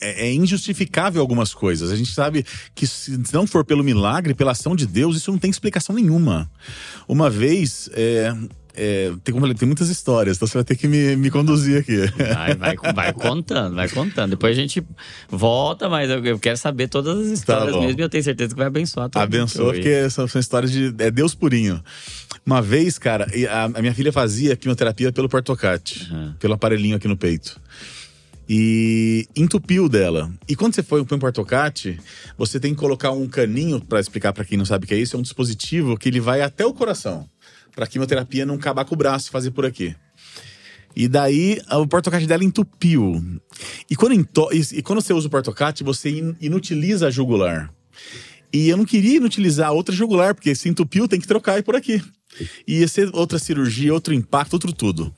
é, 0.00 0.26
é 0.26 0.32
injustificável 0.32 1.20
algumas 1.20 1.54
coisas. 1.54 1.90
A 1.90 1.96
gente 1.96 2.12
sabe 2.12 2.44
que 2.74 2.86
se 2.86 3.18
não 3.32 3.46
for 3.46 3.64
pelo 3.64 3.82
milagre, 3.84 4.34
pela 4.34 4.52
ação 4.52 4.74
de 4.74 4.86
Deus, 4.86 5.16
isso 5.16 5.30
não 5.30 5.38
tem 5.38 5.50
explicação 5.50 5.94
nenhuma. 5.94 6.50
Uma 7.06 7.30
vez, 7.30 7.88
é, 7.92 8.34
é, 8.74 9.12
tem, 9.24 9.32
como 9.32 9.38
eu 9.38 9.40
falei, 9.48 9.54
tem 9.54 9.66
muitas 9.66 9.88
histórias, 9.88 10.36
então 10.36 10.46
você 10.46 10.54
vai 10.58 10.64
ter 10.64 10.76
que 10.76 10.86
me, 10.86 11.16
me 11.16 11.30
conduzir 11.30 11.80
aqui. 11.80 11.96
Vai, 12.16 12.54
vai, 12.54 12.76
vai 12.94 13.12
contando, 13.12 13.74
vai 13.74 13.88
contando. 13.88 14.30
Depois 14.30 14.56
a 14.56 14.60
gente 14.60 14.84
volta, 15.28 15.88
mas 15.88 16.08
eu, 16.08 16.24
eu 16.24 16.38
quero 16.38 16.56
saber 16.56 16.88
todas 16.88 17.18
as 17.18 17.26
histórias 17.26 17.74
bom. 17.74 17.82
mesmo 17.82 18.00
e 18.00 18.02
eu 18.04 18.08
tenho 18.08 18.22
certeza 18.22 18.50
que 18.54 18.58
vai 18.58 18.68
abençoar 18.68 19.08
todo 19.08 19.20
Abençoa, 19.20 19.72
porque 19.72 20.08
são, 20.10 20.28
são 20.28 20.40
histórias 20.40 20.70
de. 20.70 20.94
É 20.98 21.10
Deus 21.10 21.34
purinho. 21.34 21.82
Uma 22.46 22.62
vez, 22.62 22.98
cara, 22.98 23.26
a, 23.50 23.64
a 23.64 23.80
minha 23.82 23.92
filha 23.94 24.12
fazia 24.12 24.54
quimioterapia 24.56 25.12
pelo 25.12 25.28
portocate, 25.28 26.08
Uhum. 26.12 26.34
pelo 26.38 26.54
aparelhinho 26.54 26.96
aqui 26.96 27.08
no 27.08 27.16
peito. 27.16 27.60
E 28.48 29.26
entupiu 29.36 29.88
dela. 29.88 30.32
E 30.48 30.56
quando 30.56 30.74
você 30.74 30.82
foi 30.82 31.04
põe 31.04 31.16
um 31.16 31.20
portocate, 31.20 31.98
você 32.36 32.58
tem 32.58 32.74
que 32.74 32.80
colocar 32.80 33.10
um 33.10 33.28
caninho, 33.28 33.78
pra 33.80 34.00
explicar 34.00 34.32
pra 34.32 34.44
quem 34.44 34.56
não 34.56 34.64
sabe 34.64 34.84
o 34.84 34.88
que 34.88 34.94
é 34.94 34.98
isso, 34.98 35.16
é 35.16 35.18
um 35.18 35.22
dispositivo 35.22 35.98
que 35.98 36.08
ele 36.08 36.20
vai 36.20 36.40
até 36.40 36.64
o 36.64 36.72
coração. 36.72 37.28
Pra 37.74 37.86
quimioterapia 37.86 38.46
não 38.46 38.54
acabar 38.54 38.84
com 38.86 38.94
o 38.94 38.98
braço 38.98 39.28
e 39.28 39.30
fazer 39.30 39.50
por 39.50 39.66
aqui. 39.66 39.94
E 40.96 41.06
daí 41.06 41.60
o 41.70 41.86
portocate 41.86 42.26
dela 42.26 42.42
entupiu. 42.42 43.22
E 43.90 43.94
quando, 43.94 44.14
e- 44.52 44.82
quando 44.82 45.00
você 45.02 45.12
usa 45.12 45.26
o 45.28 45.30
portocate, 45.30 45.84
você 45.84 46.08
in- 46.10 46.34
inutiliza 46.40 47.08
a 47.08 47.10
jugular. 47.10 47.70
E 48.52 48.68
eu 48.70 48.78
não 48.78 48.86
queria 48.86 49.18
inutilizar 49.18 49.68
a 49.68 49.72
outra 49.72 49.94
jugular, 49.94 50.34
porque 50.34 50.54
se 50.54 50.68
entupiu, 50.70 51.06
tem 51.06 51.20
que 51.20 51.26
trocar 51.28 51.58
e 51.58 51.62
por 51.62 51.76
aqui. 51.76 52.02
E 52.66 52.80
ia 52.80 52.88
ser 52.88 53.10
outra 53.14 53.38
cirurgia, 53.38 53.92
outro 53.92 54.14
impacto, 54.14 54.54
outro 54.54 54.72
tudo. 54.72 55.14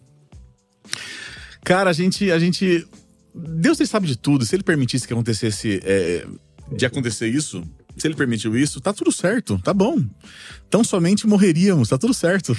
Cara, 1.64 1.90
a 1.90 1.92
gente. 1.92 2.30
A 2.30 2.38
gente 2.38 2.86
Deus 3.34 3.78
ele 3.80 3.88
sabe 3.88 4.06
de 4.06 4.16
tudo. 4.16 4.44
Se 4.44 4.54
ele 4.56 4.62
permitisse 4.62 5.06
que 5.06 5.12
acontecesse. 5.12 5.80
é, 5.84 6.26
de 6.72 6.86
acontecer 6.86 7.28
isso, 7.28 7.64
se 7.96 8.06
ele 8.06 8.14
permitiu 8.14 8.56
isso, 8.56 8.80
tá 8.80 8.92
tudo 8.92 9.10
certo, 9.10 9.58
tá 9.58 9.74
bom. 9.74 9.98
Então 10.68 10.84
somente 10.84 11.26
morreríamos, 11.26 11.88
tá 11.88 11.98
tudo 11.98 12.14
certo. 12.14 12.56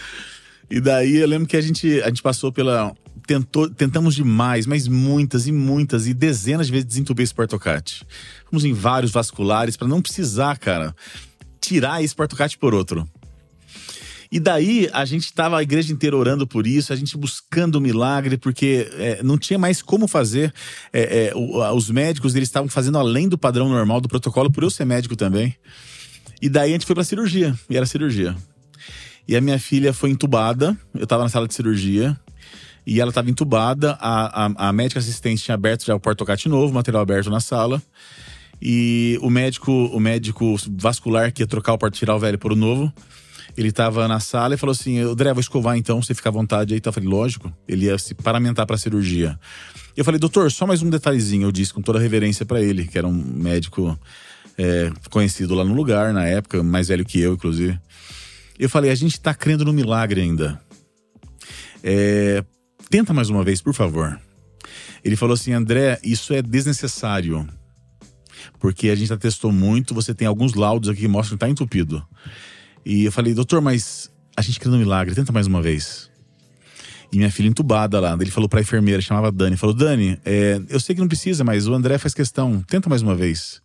e 0.70 0.80
daí 0.80 1.16
eu 1.16 1.28
lembro 1.28 1.46
que 1.46 1.56
a 1.56 1.60
gente, 1.60 2.00
a 2.02 2.08
gente 2.08 2.22
passou 2.22 2.52
pela. 2.52 2.94
Tentou, 3.26 3.70
tentamos 3.70 4.16
demais, 4.16 4.66
mas 4.66 4.88
muitas 4.88 5.46
e 5.46 5.52
muitas 5.52 6.08
e 6.08 6.14
dezenas 6.14 6.66
de 6.66 6.72
vezes 6.72 6.86
desentupir 6.86 7.22
esse 7.22 7.34
portocate. 7.34 8.04
Fomos 8.50 8.64
em 8.64 8.72
vários 8.72 9.12
vasculares 9.12 9.76
pra 9.76 9.86
não 9.86 10.02
precisar, 10.02 10.58
cara, 10.58 10.94
tirar 11.60 12.02
esse 12.02 12.14
portocate 12.14 12.58
por 12.58 12.74
outro. 12.74 13.08
E 14.32 14.40
daí 14.40 14.88
a 14.94 15.04
gente 15.04 15.30
tava 15.30 15.58
a 15.58 15.62
igreja 15.62 15.92
inteira 15.92 16.16
orando 16.16 16.46
por 16.46 16.66
isso, 16.66 16.90
a 16.90 16.96
gente 16.96 17.18
buscando 17.18 17.74
o 17.74 17.80
milagre, 17.82 18.38
porque 18.38 18.90
é, 18.94 19.22
não 19.22 19.36
tinha 19.36 19.58
mais 19.58 19.82
como 19.82 20.08
fazer. 20.08 20.54
É, 20.90 21.26
é, 21.26 21.32
os 21.36 21.90
médicos 21.90 22.34
eles 22.34 22.48
estavam 22.48 22.66
fazendo 22.66 22.96
além 22.96 23.28
do 23.28 23.36
padrão 23.36 23.68
normal 23.68 24.00
do 24.00 24.08
protocolo, 24.08 24.50
por 24.50 24.62
eu 24.62 24.70
ser 24.70 24.86
médico 24.86 25.14
também. 25.14 25.54
E 26.40 26.48
daí 26.48 26.70
a 26.70 26.72
gente 26.72 26.86
foi 26.86 26.94
pra 26.94 27.04
cirurgia, 27.04 27.54
e 27.68 27.76
era 27.76 27.84
cirurgia. 27.84 28.34
E 29.28 29.36
a 29.36 29.40
minha 29.42 29.58
filha 29.58 29.92
foi 29.92 30.08
entubada, 30.08 30.74
eu 30.94 31.06
tava 31.06 31.24
na 31.24 31.28
sala 31.28 31.46
de 31.46 31.52
cirurgia, 31.52 32.18
e 32.86 33.02
ela 33.02 33.12
tava 33.12 33.28
entubada, 33.28 33.98
a, 34.00 34.46
a, 34.46 34.68
a 34.68 34.72
médica 34.72 34.98
assistente 34.98 35.42
tinha 35.42 35.56
aberto 35.56 35.84
já 35.84 35.94
o 35.94 36.00
portocate 36.00 36.48
novo, 36.48 36.72
material 36.72 37.02
aberto 37.02 37.28
na 37.28 37.38
sala. 37.38 37.82
E 38.62 39.18
o 39.20 39.28
médico, 39.28 39.70
o 39.70 40.00
médico 40.00 40.56
vascular 40.78 41.30
que 41.32 41.42
ia 41.42 41.46
trocar 41.46 41.74
o 41.74 41.78
porto 41.78 41.94
tirar 41.94 42.16
o 42.16 42.18
velho 42.18 42.38
por 42.38 42.52
o 42.52 42.56
novo, 42.56 42.90
ele 43.56 43.70
tava 43.70 44.08
na 44.08 44.20
sala 44.20 44.54
e 44.54 44.56
falou 44.56 44.72
assim: 44.72 44.98
André, 44.98 45.32
vou 45.32 45.40
escovar 45.40 45.76
então, 45.76 46.02
você 46.02 46.14
fica 46.14 46.28
à 46.28 46.32
vontade 46.32 46.74
aí. 46.74 46.80
Eu 46.84 46.92
falei, 46.92 47.08
lógico, 47.08 47.52
ele 47.68 47.86
ia 47.86 47.98
se 47.98 48.14
paramentar 48.14 48.66
pra 48.66 48.76
cirurgia. 48.76 49.38
Eu 49.96 50.04
falei, 50.04 50.18
doutor, 50.18 50.50
só 50.50 50.66
mais 50.66 50.82
um 50.82 50.88
detalhezinho, 50.88 51.46
eu 51.46 51.52
disse 51.52 51.72
com 51.72 51.82
toda 51.82 51.98
reverência 51.98 52.46
pra 52.46 52.60
ele, 52.60 52.86
que 52.86 52.96
era 52.96 53.06
um 53.06 53.12
médico 53.12 53.98
é, 54.56 54.90
conhecido 55.10 55.54
lá 55.54 55.64
no 55.64 55.74
lugar, 55.74 56.12
na 56.12 56.24
época, 56.24 56.62
mais 56.62 56.88
velho 56.88 57.04
que 57.04 57.20
eu, 57.20 57.34
inclusive. 57.34 57.78
Eu 58.58 58.70
falei, 58.70 58.90
a 58.90 58.94
gente 58.94 59.20
tá 59.20 59.34
crendo 59.34 59.64
no 59.64 59.72
milagre 59.72 60.20
ainda. 60.20 60.60
É, 61.82 62.44
tenta 62.88 63.12
mais 63.12 63.28
uma 63.28 63.44
vez, 63.44 63.60
por 63.60 63.74
favor. 63.74 64.18
Ele 65.04 65.16
falou 65.16 65.34
assim, 65.34 65.52
André, 65.52 65.98
isso 66.02 66.32
é 66.32 66.40
desnecessário. 66.40 67.46
Porque 68.58 68.88
a 68.88 68.94
gente 68.94 69.08
já 69.08 69.16
testou 69.16 69.52
muito, 69.52 69.94
você 69.94 70.14
tem 70.14 70.26
alguns 70.26 70.54
laudos 70.54 70.88
aqui 70.88 71.02
que 71.02 71.08
mostram 71.08 71.36
que 71.36 71.40
tá 71.40 71.48
entupido. 71.48 72.02
E 72.84 73.04
eu 73.04 73.12
falei, 73.12 73.34
doutor, 73.34 73.60
mas 73.60 74.10
a 74.36 74.42
gente 74.42 74.58
crê 74.58 74.70
no 74.70 74.78
milagre, 74.78 75.14
tenta 75.14 75.32
mais 75.32 75.46
uma 75.46 75.62
vez. 75.62 76.10
E 77.12 77.18
minha 77.18 77.30
filha 77.30 77.48
entubada 77.48 78.00
lá. 78.00 78.16
Ele 78.18 78.30
falou 78.30 78.48
pra 78.48 78.60
enfermeira, 78.62 79.02
chamava 79.02 79.30
Dani, 79.30 79.56
falou: 79.56 79.74
Dani, 79.74 80.18
é, 80.24 80.60
eu 80.70 80.80
sei 80.80 80.94
que 80.94 81.00
não 81.00 81.08
precisa, 81.08 81.44
mas 81.44 81.68
o 81.68 81.74
André 81.74 81.98
faz 81.98 82.14
questão, 82.14 82.62
tenta 82.66 82.88
mais 82.88 83.02
uma 83.02 83.14
vez. 83.14 83.60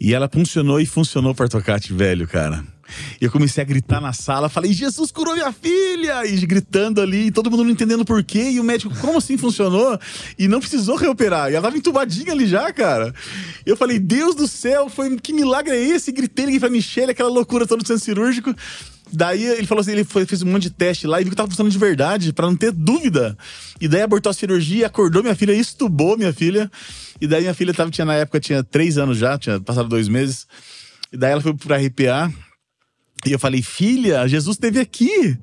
E 0.00 0.14
ela 0.14 0.28
funcionou 0.32 0.80
e 0.80 0.86
funcionou 0.86 1.32
o 1.32 1.34
portocate 1.34 1.92
velho, 1.92 2.26
cara. 2.26 2.64
E 3.20 3.24
eu 3.24 3.30
comecei 3.30 3.62
a 3.62 3.66
gritar 3.66 4.00
na 4.00 4.12
sala, 4.12 4.48
falei, 4.48 4.72
Jesus 4.72 5.10
curou 5.10 5.34
minha 5.34 5.52
filha! 5.52 6.26
E 6.26 6.44
gritando 6.46 7.00
ali, 7.00 7.30
todo 7.30 7.50
mundo 7.50 7.64
não 7.64 7.70
entendendo 7.70 8.04
por 8.04 8.22
quê. 8.22 8.50
E 8.50 8.60
o 8.60 8.64
médico, 8.64 8.94
como 9.00 9.18
assim 9.18 9.36
funcionou? 9.36 9.98
E 10.38 10.48
não 10.48 10.60
precisou 10.60 10.96
reoperar. 10.96 11.50
E 11.50 11.54
ela 11.54 11.62
tava 11.62 11.76
entubadinha 11.76 12.32
ali 12.32 12.46
já, 12.46 12.72
cara. 12.72 13.14
Eu 13.64 13.76
falei, 13.76 13.98
Deus 13.98 14.34
do 14.34 14.46
céu, 14.46 14.88
foi, 14.88 15.16
que 15.16 15.32
milagre 15.32 15.74
é 15.74 15.80
esse? 15.80 16.10
E 16.10 16.12
gritei, 16.12 16.46
liguei 16.46 16.60
pra 16.60 16.70
Michelle, 16.70 17.12
aquela 17.12 17.30
loucura 17.30 17.66
toda 17.66 17.82
no 17.82 17.86
centro 17.86 18.04
cirúrgico. 18.04 18.54
Daí 19.12 19.44
ele 19.44 19.66
falou 19.66 19.80
assim: 19.80 19.92
ele 19.92 20.04
foi, 20.04 20.26
fez 20.26 20.42
um 20.42 20.46
monte 20.46 20.64
de 20.64 20.70
teste 20.70 21.06
lá 21.06 21.20
e 21.20 21.24
viu 21.24 21.30
que 21.30 21.36
tava 21.36 21.48
funcionando 21.48 21.72
de 21.72 21.78
verdade, 21.78 22.32
para 22.32 22.46
não 22.46 22.56
ter 22.56 22.72
dúvida. 22.72 23.36
E 23.80 23.86
daí 23.86 24.02
abortou 24.02 24.30
a 24.30 24.32
cirurgia, 24.32 24.86
acordou 24.86 25.22
minha 25.22 25.34
filha, 25.34 25.52
estubou 25.52 26.16
minha 26.16 26.32
filha. 26.32 26.70
E 27.20 27.26
daí 27.26 27.42
minha 27.42 27.54
filha 27.54 27.72
tava, 27.72 27.90
tinha, 27.90 28.04
na 28.04 28.14
época 28.14 28.40
tinha 28.40 28.62
três 28.64 28.98
anos 28.98 29.18
já, 29.18 29.38
tinha 29.38 29.60
passado 29.60 29.88
dois 29.88 30.08
meses. 30.08 30.46
E 31.12 31.16
daí 31.16 31.32
ela 31.32 31.40
foi 31.40 31.54
pra 31.54 31.76
RPA. 31.76 32.32
E 33.24 33.32
eu 33.32 33.38
falei, 33.38 33.62
filha, 33.62 34.26
Jesus 34.28 34.56
esteve 34.56 34.80
aqui. 34.80 35.38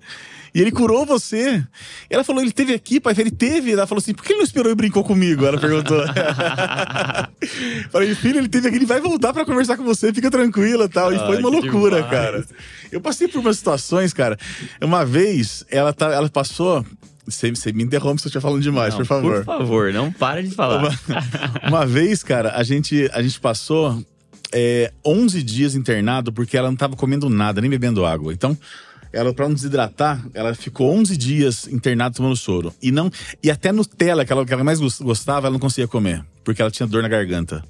E 0.54 0.60
ele 0.60 0.72
curou 0.72 1.06
você. 1.06 1.66
E 2.10 2.14
ela 2.14 2.24
falou, 2.24 2.42
ele 2.42 2.52
teve 2.52 2.74
aqui, 2.74 3.00
pai. 3.00 3.16
Ele 3.18 3.32
teve. 3.32 3.72
Ela 3.72 3.88
falou 3.88 4.02
assim, 4.02 4.14
por 4.14 4.24
que 4.24 4.34
ele 4.34 4.40
não 4.40 4.46
esperou 4.46 4.72
e 4.72 4.76
brincou 4.76 5.04
comigo? 5.04 5.46
Ela 5.46 5.58
perguntou. 5.58 6.04
Falei, 7.90 8.14
filho, 8.16 8.40
ele 8.40 8.50
teve 8.50 8.68
aqui, 8.68 8.78
ele 8.78 8.86
vai 8.86 9.00
voltar 9.00 9.34
para 9.34 9.46
conversar 9.46 9.78
com 9.78 9.84
você, 9.84 10.14
fica 10.14 10.30
tranquila 10.30 10.90
tal. 10.90 11.14
E 11.14 11.20
foi 11.20 11.38
uma 11.38 11.50
loucura, 11.50 12.04
demais. 12.04 12.12
cara. 12.12 12.46
Eu 12.92 13.00
passei 13.00 13.30
por 13.30 13.40
umas 13.40 13.58
situações, 13.58 14.12
cara. 14.12 14.38
Uma 14.82 15.06
vez, 15.06 15.64
ela, 15.70 15.94
tá, 15.94 16.12
ela 16.12 16.30
passou 16.30 16.86
você, 17.26 17.50
você, 17.50 17.72
me 17.72 17.84
interrompe 17.84 18.22
se 18.22 18.28
eu 18.28 18.30
estiver 18.30 18.42
falando 18.42 18.62
demais, 18.62 18.94
não, 18.94 19.00
por 19.00 19.06
favor. 19.06 19.36
Por 19.38 19.46
favor, 19.46 19.94
não 19.94 20.12
para 20.12 20.44
de 20.44 20.52
falar. 20.52 20.80
Uma, 20.80 21.70
uma 21.70 21.86
vez, 21.86 22.24
cara, 22.24 22.54
a 22.56 22.64
gente, 22.64 23.10
a 23.14 23.22
gente 23.22 23.40
passou 23.40 24.04
é, 24.54 24.92
11 25.06 25.44
dias 25.44 25.76
internado 25.76 26.32
porque 26.32 26.58
ela 26.58 26.68
não 26.68 26.74
estava 26.74 26.96
comendo 26.96 27.30
nada, 27.30 27.62
nem 27.62 27.70
bebendo 27.70 28.06
água. 28.06 28.34
Então, 28.34 28.58
ela 29.14 29.34
para 29.34 29.48
não 29.48 29.56
desidratar, 29.56 30.26
ela 30.34 30.54
ficou 30.54 30.92
11 30.94 31.18
dias 31.18 31.68
internada 31.68 32.16
tomando 32.16 32.36
soro. 32.36 32.74
E 32.82 32.92
não 32.92 33.12
e 33.44 33.52
até 33.52 33.72
Nutella, 33.72 34.26
que 34.26 34.32
ela, 34.32 34.46
que 34.46 34.54
ela 34.54 34.64
mais 34.64 34.80
gostava, 34.80 35.48
ela 35.48 35.54
não 35.54 35.60
conseguia 35.60 35.88
comer, 35.88 36.24
porque 36.44 36.62
ela 36.62 36.72
tinha 36.72 36.88
dor 36.88 37.02
na 37.02 37.10
garganta. 37.10 37.64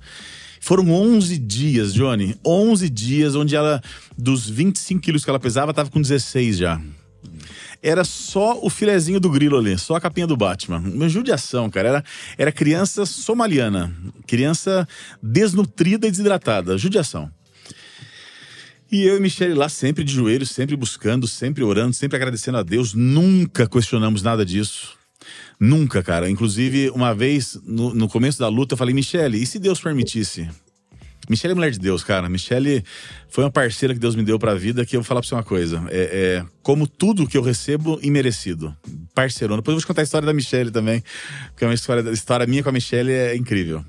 Foram 0.59 0.91
11 0.91 1.39
dias, 1.39 1.91
Johnny. 1.91 2.35
11 2.45 2.87
dias 2.89 3.35
onde 3.35 3.55
ela, 3.55 3.81
dos 4.15 4.47
25 4.47 5.01
quilos 5.01 5.23
que 5.23 5.29
ela 5.29 5.39
pesava, 5.39 5.73
tava 5.73 5.89
com 5.89 5.99
16 5.99 6.57
já. 6.57 6.79
Era 7.83 8.03
só 8.03 8.59
o 8.61 8.69
filezinho 8.69 9.19
do 9.19 9.29
grilo 9.29 9.57
ali, 9.57 9.77
só 9.77 9.95
a 9.95 10.01
capinha 10.01 10.27
do 10.27 10.37
Batman. 10.37 10.77
Uma 10.77 11.09
judiação, 11.09 11.69
cara. 11.69 11.89
Era, 11.89 12.03
era 12.37 12.51
criança 12.51 13.05
somaliana. 13.05 13.95
Criança 14.27 14.87
desnutrida 15.21 16.07
e 16.07 16.11
desidratada. 16.11 16.77
Judiação. 16.77 17.31
E 18.91 19.03
eu 19.03 19.17
e 19.17 19.19
Michele 19.19 19.53
lá, 19.53 19.69
sempre 19.69 20.03
de 20.03 20.13
joelhos, 20.13 20.51
sempre 20.51 20.75
buscando, 20.75 21.25
sempre 21.25 21.63
orando, 21.63 21.93
sempre 21.93 22.17
agradecendo 22.17 22.57
a 22.57 22.63
Deus. 22.63 22.93
Nunca 22.93 23.67
questionamos 23.67 24.21
nada 24.21 24.45
disso. 24.45 24.97
Nunca, 25.59 26.03
cara. 26.03 26.29
Inclusive, 26.29 26.89
uma 26.89 27.15
vez, 27.15 27.57
no, 27.63 27.93
no 27.93 28.09
começo 28.09 28.37
da 28.39 28.47
luta, 28.47 28.73
eu 28.73 28.77
falei, 28.77 28.93
Michele, 28.93 29.41
e 29.41 29.45
se 29.45 29.59
Deus 29.59 29.79
permitisse? 29.79 30.49
Michele 31.29 31.51
é 31.51 31.55
mulher 31.55 31.71
de 31.71 31.79
Deus, 31.79 32.03
cara. 32.03 32.27
Michele 32.27 32.83
foi 33.29 33.43
uma 33.43 33.51
parceira 33.51 33.93
que 33.93 33.99
Deus 33.99 34.15
me 34.15 34.23
deu 34.23 34.37
pra 34.37 34.55
vida 34.55 34.85
que 34.85 34.95
eu 34.95 35.01
vou 35.01 35.07
falar 35.07 35.21
pra 35.21 35.29
você 35.29 35.35
uma 35.35 35.43
coisa. 35.43 35.83
É, 35.89 36.41
é 36.41 36.45
como 36.61 36.87
tudo 36.87 37.27
que 37.27 37.37
eu 37.37 37.41
recebo, 37.41 37.99
imerecido. 38.01 38.75
Parceirona. 39.13 39.61
Depois 39.61 39.73
eu 39.73 39.77
vou 39.77 39.81
te 39.81 39.87
contar 39.87 40.01
a 40.01 40.03
história 40.03 40.25
da 40.25 40.33
Michele 40.33 40.71
também. 40.71 41.03
Porque 41.49 41.63
é 41.63 41.67
uma 41.67 41.73
história, 41.73 42.09
a 42.09 42.13
história 42.13 42.45
minha 42.45 42.63
com 42.63 42.69
a 42.69 42.71
Michele 42.71 43.11
é 43.11 43.35
incrível. 43.35 43.83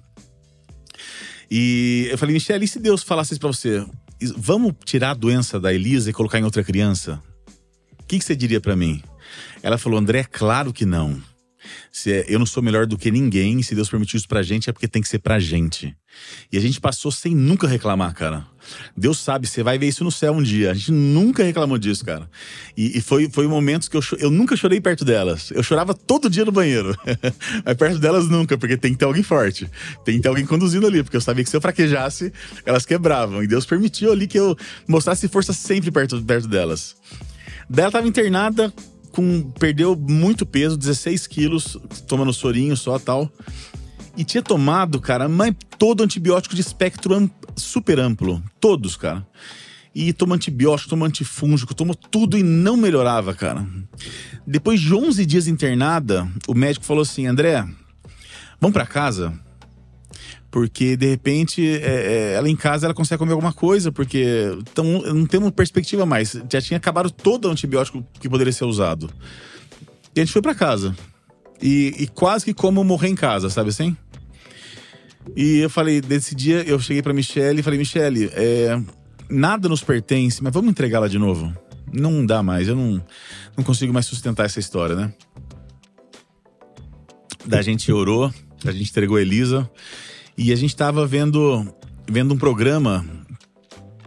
E 1.51 2.09
eu 2.11 2.19
falei, 2.19 2.35
Michele, 2.35 2.65
e 2.65 2.69
se 2.69 2.79
Deus 2.79 3.03
falasse 3.03 3.33
isso 3.33 3.41
pra 3.41 3.49
você? 3.49 3.85
vamos 4.37 4.75
tirar 4.85 5.11
a 5.11 5.15
doença 5.15 5.59
da 5.59 5.73
Elisa 5.73 6.11
e 6.11 6.13
colocar 6.13 6.39
em 6.39 6.45
outra 6.45 6.63
criança? 6.63 7.21
O 8.01 8.05
que, 8.07 8.19
que 8.19 8.25
você 8.25 8.37
diria 8.37 8.61
para 8.61 8.77
mim? 8.77 9.03
Ela 9.63 9.79
falou, 9.79 9.99
André, 9.99 10.25
claro 10.25 10.73
que 10.73 10.85
não. 10.85 11.21
Se 11.91 12.13
é, 12.13 12.25
eu 12.29 12.39
não 12.39 12.47
sou 12.47 12.63
melhor 12.63 12.87
do 12.87 12.99
que 12.99 13.11
ninguém, 13.11 13.63
se 13.63 13.75
Deus 13.75 13.89
permitiu 13.89 14.17
isso 14.17 14.29
pra 14.29 14.43
gente, 14.43 14.69
é 14.69 14.73
porque 14.73 14.89
tem 14.89 15.03
que 15.03 15.09
ser 15.09 15.19
pra 15.19 15.39
gente. 15.39 15.95
E 16.51 16.59
a 16.59 16.61
gente 16.61 16.81
passou 16.81 17.11
sem 17.11 17.35
nunca 17.35 17.67
reclamar, 17.67 18.15
cara. 18.15 18.47
Deus 18.97 19.19
sabe, 19.19 19.47
você 19.47 19.63
vai 19.63 19.79
ver 19.79 19.89
isso 19.89 20.05
no 20.05 20.11
céu 20.11 20.33
um 20.33 20.43
dia. 20.43 20.71
A 20.71 20.75
gente 20.75 20.93
nunca 20.93 21.43
reclamou 21.43 21.79
disso, 21.79 22.05
cara. 22.05 22.29
E, 22.77 22.99
e 22.99 23.01
foi, 23.01 23.29
foi 23.29 23.47
momentos 23.47 23.89
que 23.89 23.97
eu, 23.97 24.03
eu 24.19 24.31
nunca 24.31 24.57
chorei 24.57 24.81
perto 24.81 25.05
delas. 25.05 25.51
Eu 25.51 25.63
chorava 25.63 25.95
todo 25.95 26.31
dia 26.31 26.45
no 26.45 26.53
banheiro. 26.53 26.97
Mas 27.65 27.77
perto 27.77 27.99
delas 27.99 28.29
nunca, 28.29 28.57
porque 28.57 28.77
tem 28.77 28.93
que 28.93 28.99
ter 28.99 29.05
alguém 29.05 29.23
forte. 29.23 29.69
Tem 30.05 30.17
que 30.17 30.23
ter 30.23 30.29
alguém 30.29 30.47
conduzindo 30.47 30.87
ali, 30.87 31.03
porque 31.03 31.17
eu 31.17 31.21
sabia 31.21 31.45
que 31.45 31.51
se 31.51 31.57
eu 31.57 31.61
fraquejasse, 31.61 32.33
elas 32.65 32.87
quebravam. 32.87 33.43
E 33.43 33.47
Deus 33.47 33.67
permitiu 33.67 34.13
ali 34.13 34.27
que 34.27 34.39
eu 34.39 34.57
mostrasse 34.87 35.29
força 35.29 35.53
sempre 35.53 35.91
perto, 35.91 36.23
perto 36.23 36.47
delas. 36.49 36.95
Daí 37.69 37.85
ela 37.85 37.93
tava 37.93 38.07
internada, 38.07 38.73
com, 39.13 39.51
perdeu 39.59 39.95
muito 39.95 40.45
peso, 40.45 40.77
16 40.77 41.27
quilos, 41.27 41.77
tomando 42.09 42.33
sorinho 42.33 42.77
só 42.77 42.99
tal. 42.99 43.31
E 44.17 44.25
tinha 44.25 44.43
tomado, 44.43 45.01
cara, 45.01 45.29
mas 45.29 45.55
todo 45.79 46.03
antibiótico 46.03 46.55
de 46.55 46.61
espectro 46.61 47.31
super 47.57 47.99
amplo. 47.99 48.43
Todos, 48.61 48.97
cara. 48.97 49.27
E 49.95 50.13
tomou 50.13 50.35
antibiótico, 50.35 50.91
tomou 50.91 51.07
antifúngico, 51.07 51.75
tomou 51.75 51.95
tudo 51.95 52.37
e 52.37 52.43
não 52.43 52.77
melhorava, 52.77 53.35
cara. 53.35 53.67
Depois 54.47 54.81
de 54.81 54.95
11 54.95 55.25
dias 55.27 55.47
internada, 55.47 56.27
o 56.49 56.55
médico 56.55 56.85
falou 56.85 57.03
assim: 57.03 57.27
André, 57.27 57.67
vamos 58.61 58.73
para 58.73 58.87
casa? 58.87 59.33
Porque, 60.53 60.99
de 60.99 61.07
repente, 61.07 61.67
é, 61.67 61.79
é, 61.79 62.33
ela 62.35 62.47
em 62.47 62.55
casa 62.55 62.87
ela 62.87 62.93
consegue 62.93 63.19
comer 63.19 63.33
alguma 63.33 63.55
coisa, 63.55 63.91
porque 63.91 64.55
tão, 64.75 65.01
não 65.01 65.25
temos 65.25 65.51
perspectiva 65.51 66.05
mais. 66.05 66.37
Já 66.49 66.61
tinha 66.61 66.77
acabado 66.77 67.11
todo 67.11 67.49
o 67.49 67.51
antibiótico 67.51 68.07
que 68.21 68.29
poderia 68.29 68.53
ser 68.53 68.67
usado. 68.67 69.11
E 70.15 70.21
a 70.21 70.23
gente 70.23 70.31
foi 70.31 70.43
para 70.43 70.55
casa. 70.55 70.95
E, 71.61 71.95
e, 71.99 72.07
quase 72.07 72.45
que 72.45 72.53
como 72.53 72.85
morrer 72.85 73.09
em 73.09 73.15
casa, 73.15 73.49
sabe 73.49 73.71
assim? 73.71 73.97
E 75.35 75.61
eu 75.61 75.71
falei, 75.71 76.03
desse 76.03 76.35
dia 76.35 76.63
eu 76.65 76.79
cheguei 76.79 77.01
pra 77.03 77.15
Michelle 77.15 77.61
e 77.61 77.63
falei, 77.63 77.79
Michelle, 77.79 78.31
é, 78.35 78.79
nada 79.31 79.71
nos 79.71 79.83
pertence, 79.83 80.43
mas 80.43 80.53
vamos 80.53 80.71
entregá-la 80.71 81.09
de 81.09 81.19
novo. 81.19 81.51
Não 81.91 82.27
dá 82.27 82.43
mais, 82.43 82.69
eu 82.69 82.77
não, 82.77 83.03
não 83.57 83.65
consigo 83.65 83.91
mais 83.91 84.05
sustentar 84.05 84.45
essa 84.45 84.61
história, 84.61 84.95
né? 84.95 85.15
Da 87.47 87.63
gente 87.63 87.91
orou, 87.91 88.31
a 88.67 88.71
gente 88.71 88.91
entregou 88.91 89.17
a 89.17 89.23
Elisa. 89.23 89.71
E 90.43 90.53
a 90.53 90.57
gente 90.57 90.71
estava 90.71 91.07
vendo, 91.07 91.73
vendo 92.05 92.35
um 92.35 92.37
programa, 92.37 93.07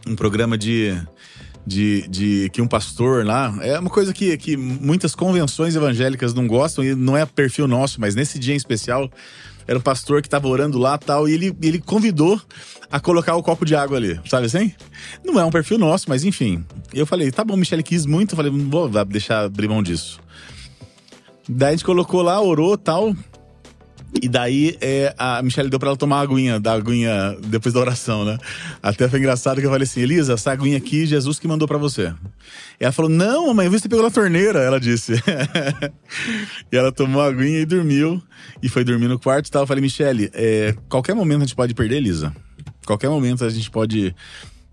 um 0.06 0.18
programa 0.18 0.58
de, 0.58 0.94
de, 1.66 2.06
de 2.10 2.50
que 2.52 2.62
um 2.62 2.68
pastor 2.68 3.26
lá. 3.26 3.58
É 3.62 3.80
uma 3.80 3.90
coisa 3.90 4.14
que, 4.14 4.36
que 4.36 4.58
muitas 4.58 5.16
convenções 5.16 5.78
evangélicas 5.78 6.34
não 6.34 6.46
gostam 6.46 6.84
e 6.84 6.94
não 6.94 7.16
é 7.16 7.26
perfil 7.26 7.70
nosso, 7.70 8.02
mas 8.02 8.16
nesse 8.16 8.38
dia 8.38 8.54
em 8.54 8.58
especial 8.58 9.10
era 9.66 9.80
um 9.80 9.82
pastor 9.82 10.22
que 10.22 10.28
estava 10.28 10.46
orando 10.50 10.78
lá 10.78 10.98
tal, 10.98 11.26
e 11.26 11.34
ele, 11.34 11.56
ele 11.62 11.80
convidou 11.80 12.40
a 12.92 13.00
colocar 13.00 13.38
o 13.38 13.42
copo 13.42 13.64
de 13.64 13.74
água 13.74 13.96
ali, 13.96 14.20
sabe 14.26 14.48
assim? 14.48 14.74
Não 15.24 15.40
é 15.40 15.46
um 15.46 15.50
perfil 15.50 15.78
nosso, 15.78 16.10
mas 16.10 16.26
enfim. 16.26 16.66
Eu 16.94 17.06
falei, 17.06 17.32
tá 17.32 17.46
bom, 17.46 17.56
Michele 17.56 17.82
quis 17.82 18.06
muito, 18.06 18.34
eu 18.34 18.36
falei, 18.36 18.52
não 18.52 18.70
vou 18.70 18.90
deixar 19.06 19.46
abrir 19.46 19.70
mão 19.70 19.82
disso. 19.82 20.20
Daí 21.48 21.70
a 21.70 21.72
gente 21.72 21.86
colocou 21.86 22.22
lá, 22.22 22.42
orou 22.42 22.78
tal. 22.78 23.16
E 24.22 24.30
daí 24.30 24.78
é, 24.82 25.14
a 25.18 25.42
Michelle 25.42 25.70
deu 25.70 25.78
pra 25.78 25.90
ela 25.90 25.98
tomar 25.98 26.20
a 26.20 26.22
aguinha, 26.22 26.60
da 26.60 26.74
aguinha 26.74 27.38
depois 27.48 27.74
da 27.74 27.80
oração, 27.80 28.24
né? 28.24 28.38
Até 28.82 29.10
foi 29.10 29.20
engraçado 29.20 29.60
que 29.60 29.66
eu 29.66 29.70
falei 29.70 29.84
assim, 29.84 30.02
Elisa, 30.02 30.34
essa 30.34 30.52
aguinha 30.52 30.78
aqui, 30.78 31.06
Jesus 31.06 31.38
que 31.38 31.48
mandou 31.48 31.68
para 31.68 31.78
você. 31.78 32.14
E 32.80 32.84
ela 32.84 32.92
falou, 32.92 33.12
não, 33.12 33.48
mamãe, 33.48 33.66
eu 33.66 33.72
vi 33.72 33.80
você 33.80 33.90
pegou 33.90 34.04
na 34.04 34.12
torneira, 34.12 34.60
ela 34.60 34.80
disse. 34.80 35.14
e 36.72 36.78
ela 36.78 36.92
tomou 36.92 37.22
a 37.22 37.28
aguinha 37.28 37.60
e 37.60 37.66
dormiu. 37.66 38.22
E 38.64 38.70
foi 38.70 38.84
dormir 38.84 39.08
no 39.08 39.20
quarto 39.20 39.48
e 39.48 39.52
tal. 39.52 39.64
Eu 39.64 39.68
falei, 39.68 39.82
Michelle, 39.82 40.30
é, 40.34 40.74
qualquer 40.88 41.14
momento 41.14 41.40
a 41.40 41.46
gente 41.46 41.56
pode 41.56 41.74
perder 41.74 41.98
Elisa. 41.98 42.34
Qualquer 42.86 43.10
momento 43.10 43.44
a 43.44 43.50
gente 43.50 43.70
pode 43.70 44.16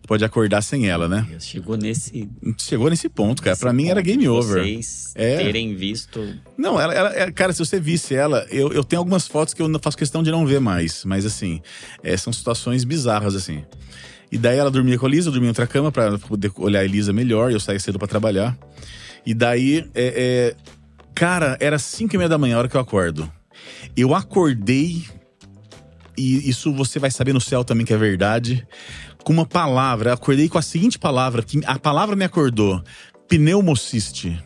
pode 0.06 0.24
acordar 0.24 0.62
sem 0.62 0.88
ela, 0.88 1.08
né? 1.08 1.26
Chegou 1.38 1.76
nesse. 1.76 2.28
Chegou 2.58 2.90
nesse 2.90 3.08
ponto, 3.08 3.42
cara. 3.42 3.56
Para 3.56 3.72
mim 3.72 3.88
era 3.88 4.00
game 4.00 4.28
over. 4.28 4.62
Vocês 4.62 5.12
é. 5.14 5.36
terem 5.36 5.74
visto. 5.74 6.34
Não, 6.56 6.80
ela, 6.80 6.94
ela, 6.94 7.14
é, 7.14 7.30
cara, 7.30 7.52
se 7.52 7.58
você 7.58 7.80
visse 7.80 8.14
ela, 8.14 8.46
eu, 8.50 8.72
eu 8.72 8.84
tenho 8.84 9.00
algumas 9.00 9.26
fotos 9.26 9.54
que 9.54 9.62
eu 9.62 9.70
faço 9.80 9.96
questão 9.96 10.22
de 10.22 10.30
não 10.30 10.46
ver 10.46 10.60
mais. 10.60 11.04
Mas 11.04 11.24
assim, 11.24 11.60
é, 12.02 12.16
são 12.16 12.32
situações 12.32 12.84
bizarras, 12.84 13.34
assim. 13.34 13.64
E 14.30 14.38
daí 14.38 14.58
ela 14.58 14.70
dormia 14.70 14.98
com 14.98 15.06
a 15.06 15.08
Elisa, 15.08 15.28
eu 15.28 15.32
dormia 15.32 15.48
em 15.48 15.50
outra 15.50 15.66
cama 15.66 15.92
para 15.92 16.18
poder 16.18 16.50
olhar 16.56 16.80
a 16.80 16.84
Elisa 16.84 17.12
melhor. 17.12 17.52
Eu 17.52 17.60
saía 17.60 17.78
cedo 17.78 17.98
para 17.98 18.08
trabalhar. 18.08 18.56
E 19.24 19.34
daí, 19.34 19.88
é, 19.94 20.54
é, 20.56 20.56
cara, 21.14 21.56
era 21.60 21.78
5 21.78 22.14
e 22.14 22.18
meia 22.18 22.28
da 22.28 22.38
manhã, 22.38 22.56
a 22.56 22.58
hora 22.60 22.68
que 22.68 22.76
eu 22.76 22.80
acordo. 22.80 23.30
Eu 23.96 24.14
acordei 24.14 25.04
e 26.16 26.48
isso 26.48 26.72
você 26.72 26.98
vai 26.98 27.10
saber 27.10 27.32
no 27.32 27.40
céu 27.40 27.64
também 27.64 27.86
que 27.86 27.92
é 27.92 27.96
verdade 27.96 28.66
com 29.22 29.32
uma 29.32 29.46
palavra. 29.46 30.10
Eu 30.10 30.14
acordei 30.14 30.48
com 30.48 30.58
a 30.58 30.62
seguinte 30.62 30.98
palavra, 30.98 31.42
que 31.42 31.60
a 31.64 31.78
palavra 31.78 32.16
me 32.16 32.24
acordou: 32.24 32.82
pneumociste. 33.28 34.42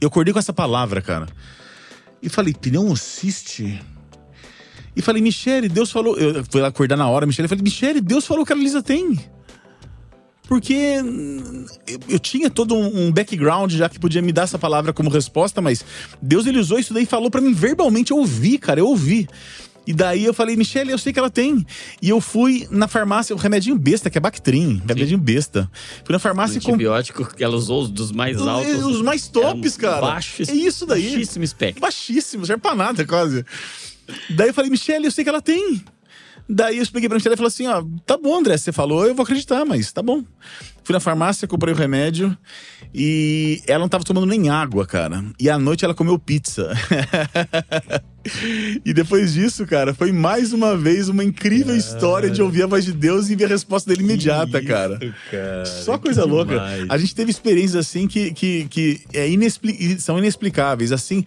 Eu 0.00 0.08
acordei 0.08 0.32
com 0.32 0.38
essa 0.38 0.52
palavra, 0.52 1.00
cara. 1.00 1.26
E 2.22 2.28
falei, 2.28 2.54
pneumociste? 2.54 3.80
E 4.96 5.02
falei, 5.02 5.20
Michele, 5.20 5.68
Deus 5.68 5.90
falou. 5.90 6.16
Eu 6.16 6.44
fui 6.50 6.62
acordar 6.64 6.96
na 6.96 7.08
hora, 7.08 7.26
Michele. 7.26 7.48
falei, 7.48 7.62
Michele, 7.62 8.00
Deus 8.00 8.26
falou 8.26 8.46
que 8.46 8.52
a 8.52 8.56
Lisa 8.56 8.82
tem. 8.82 9.18
Porque 10.46 10.98
eu 12.08 12.18
tinha 12.18 12.50
todo 12.50 12.74
um 12.76 13.10
background 13.10 13.72
já 13.72 13.88
que 13.88 13.98
podia 13.98 14.20
me 14.20 14.30
dar 14.30 14.42
essa 14.42 14.58
palavra 14.58 14.92
como 14.92 15.08
resposta, 15.08 15.60
mas 15.62 15.84
Deus 16.20 16.46
ele 16.46 16.58
usou 16.58 16.78
isso 16.78 16.92
daí 16.92 17.04
e 17.04 17.06
falou 17.06 17.30
para 17.30 17.40
mim 17.40 17.54
verbalmente. 17.54 18.10
Eu 18.10 18.18
ouvi, 18.18 18.58
cara, 18.58 18.80
eu 18.80 18.86
ouvi. 18.86 19.26
E 19.86 19.92
daí 19.92 20.24
eu 20.24 20.32
falei, 20.32 20.56
Michelle, 20.56 20.90
eu 20.90 20.98
sei 20.98 21.12
que 21.12 21.18
ela 21.18 21.30
tem. 21.30 21.64
E 22.00 22.08
eu 22.08 22.20
fui 22.20 22.66
na 22.70 22.88
farmácia, 22.88 23.34
o 23.34 23.38
remedinho 23.38 23.76
besta, 23.76 24.08
que 24.08 24.16
é 24.16 24.20
Bactrim, 24.20 24.82
remedinho 24.86 25.18
besta. 25.18 25.70
Fui 26.04 26.12
na 26.12 26.18
farmácia 26.18 26.60
com. 26.60 26.70
Antibiótico 26.70 27.34
que 27.34 27.44
ela 27.44 27.56
usou 27.56 27.86
dos 27.86 28.10
mais 28.10 28.38
altos. 28.40 28.84
Os 28.84 29.02
mais 29.02 29.28
tops, 29.28 29.76
cara. 29.76 30.00
Baixo, 30.00 30.42
é 30.42 30.54
isso 30.54 30.86
daí. 30.86 31.10
Baixíssimo 31.10 31.44
espectro. 31.44 31.80
Baixíssimo, 31.80 32.46
serve 32.46 32.62
pra 32.62 32.74
nada 32.74 33.04
quase. 33.06 33.44
Daí 34.30 34.48
eu 34.48 34.54
falei, 34.54 34.70
Michelle, 34.70 35.04
eu 35.04 35.10
sei 35.10 35.24
que 35.24 35.30
ela 35.30 35.40
tem. 35.40 35.82
Daí 36.48 36.76
eu 36.76 36.82
expliquei 36.82 37.08
pra 37.08 37.16
Michelle 37.16 37.34
e 37.34 37.36
falou 37.36 37.48
assim: 37.48 37.66
ó, 37.66 37.82
tá 38.04 38.18
bom, 38.18 38.38
André, 38.38 38.56
você 38.56 38.70
falou, 38.70 39.06
eu 39.06 39.14
vou 39.14 39.22
acreditar, 39.22 39.64
mas 39.64 39.90
tá 39.92 40.02
bom. 40.02 40.22
Fui 40.82 40.92
na 40.92 41.00
farmácia, 41.00 41.48
comprei 41.48 41.72
o 41.72 41.76
remédio 41.76 42.36
e 42.94 43.62
ela 43.66 43.80
não 43.80 43.88
tava 43.88 44.04
tomando 44.04 44.26
nem 44.26 44.50
água, 44.50 44.86
cara. 44.86 45.24
E 45.40 45.48
à 45.48 45.58
noite 45.58 45.82
ela 45.82 45.94
comeu 45.94 46.18
pizza. 46.18 46.74
e 48.84 48.92
depois 48.92 49.32
disso, 49.32 49.66
cara, 49.66 49.94
foi 49.94 50.12
mais 50.12 50.52
uma 50.52 50.76
vez 50.76 51.08
uma 51.08 51.24
incrível 51.24 51.74
história 51.74 52.30
de 52.30 52.42
ouvir 52.42 52.64
a 52.64 52.66
voz 52.66 52.84
de 52.84 52.92
Deus 52.92 53.30
e 53.30 53.34
ver 53.34 53.46
a 53.46 53.48
resposta 53.48 53.88
dele 53.88 54.02
imediata, 54.02 54.58
isso, 54.58 54.68
cara. 54.68 54.98
cara. 55.30 55.64
Só 55.64 55.96
coisa 55.96 56.26
louca. 56.26 56.52
Demais. 56.52 56.86
A 56.90 56.98
gente 56.98 57.14
teve 57.14 57.30
experiências 57.30 57.76
assim 57.76 58.06
que, 58.06 58.34
que, 58.34 58.66
que 58.68 59.00
é 59.14 59.26
inexpli 59.26 59.98
são 59.98 60.18
inexplicáveis. 60.18 60.92
Assim, 60.92 61.24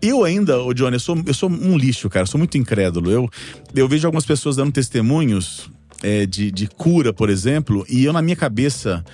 eu 0.00 0.24
ainda, 0.24 0.60
ô 0.60 0.72
Johnny, 0.72 0.94
eu 0.94 1.00
sou, 1.00 1.22
eu 1.26 1.34
sou 1.34 1.50
um 1.50 1.76
lixo, 1.76 2.08
cara. 2.08 2.22
Eu 2.22 2.26
sou 2.28 2.38
muito 2.38 2.56
incrédulo. 2.56 3.10
Eu, 3.10 3.28
eu 3.74 3.88
vejo 3.88 4.06
algumas 4.06 4.26
pessoas 4.26 4.56
dando 4.56 4.72
testemunhos 4.72 5.70
é, 6.02 6.26
de, 6.26 6.50
de 6.50 6.66
cura, 6.66 7.12
por 7.12 7.30
exemplo, 7.30 7.84
e 7.88 8.04
eu, 8.04 8.12
na 8.12 8.22
minha 8.22 8.36
cabeça, 8.36 9.04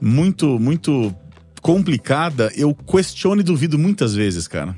muito, 0.00 0.58
muito 0.58 1.14
complicada, 1.60 2.52
eu 2.56 2.74
questiono 2.74 3.40
e 3.40 3.44
duvido 3.44 3.78
muitas 3.78 4.14
vezes, 4.14 4.46
cara. 4.46 4.76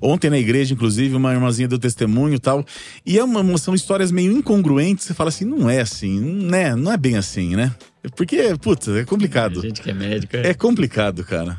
Ontem 0.00 0.28
na 0.28 0.38
igreja, 0.38 0.74
inclusive, 0.74 1.14
uma 1.14 1.32
irmãzinha 1.32 1.68
deu 1.68 1.78
testemunho 1.78 2.34
e 2.34 2.38
tal. 2.38 2.64
E 3.06 3.18
é 3.18 3.24
uma, 3.24 3.56
são 3.56 3.74
histórias 3.74 4.10
meio 4.10 4.32
incongruentes. 4.32 5.04
Você 5.04 5.14
fala 5.14 5.28
assim, 5.28 5.44
não 5.44 5.70
é 5.70 5.80
assim, 5.80 6.18
né? 6.20 6.74
Não 6.74 6.92
é 6.92 6.96
bem 6.96 7.16
assim, 7.16 7.54
né? 7.54 7.72
Porque, 8.16 8.56
putz, 8.60 8.88
é 8.88 9.04
complicado. 9.04 9.60
A 9.60 9.62
gente 9.62 9.80
que 9.80 9.90
é 9.90 9.94
médico. 9.94 10.36
É, 10.36 10.48
é 10.48 10.54
complicado, 10.54 11.22
cara. 11.22 11.56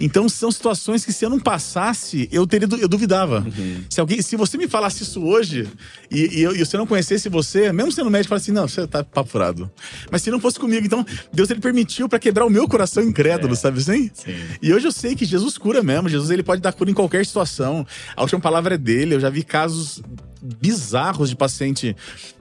Então 0.00 0.28
são 0.28 0.50
situações 0.50 1.04
que 1.04 1.12
se 1.12 1.24
eu 1.24 1.30
não 1.30 1.38
passasse, 1.38 2.28
eu 2.30 2.46
teria 2.46 2.68
eu 2.80 2.88
duvidava. 2.88 3.40
Uhum. 3.40 3.84
Se 3.88 4.00
alguém, 4.00 4.20
se 4.20 4.36
você 4.36 4.58
me 4.58 4.68
falasse 4.68 5.02
isso 5.02 5.22
hoje 5.22 5.68
e, 6.10 6.38
e, 6.38 6.42
eu, 6.42 6.54
e 6.54 6.58
você 6.58 6.76
não 6.76 6.86
conhecesse 6.86 7.28
você, 7.28 7.72
mesmo 7.72 7.92
sendo 7.92 8.10
médico, 8.10 8.28
fala 8.28 8.40
assim, 8.40 8.52
não, 8.52 8.68
você 8.68 8.86
tá 8.86 9.02
papo 9.02 9.30
furado. 9.30 9.70
Mas 10.10 10.22
se 10.22 10.30
não 10.30 10.40
fosse 10.40 10.58
comigo, 10.58 10.84
então 10.84 11.04
Deus 11.32 11.50
ele 11.50 11.60
permitiu 11.60 12.08
para 12.08 12.18
quebrar 12.18 12.44
o 12.44 12.50
meu 12.50 12.68
coração 12.68 13.02
incrédulo, 13.02 13.54
é. 13.54 13.56
sabe 13.56 13.78
assim? 13.78 14.10
Sim. 14.12 14.34
E 14.60 14.72
hoje 14.72 14.86
eu 14.86 14.92
sei 14.92 15.14
que 15.14 15.24
Jesus 15.24 15.56
cura 15.58 15.82
mesmo. 15.82 16.08
Jesus 16.08 16.30
ele 16.30 16.42
pode 16.42 16.60
dar 16.60 16.72
cura 16.72 16.90
em 16.90 16.94
qualquer 16.94 17.24
situação. 17.24 17.86
A 18.14 18.22
última 18.22 18.40
palavra 18.40 18.74
é 18.74 18.78
dele. 18.78 19.14
Eu 19.14 19.20
já 19.20 19.30
vi 19.30 19.42
casos 19.42 20.02
bizarros 20.60 21.28
de 21.28 21.36
paciente 21.36 21.96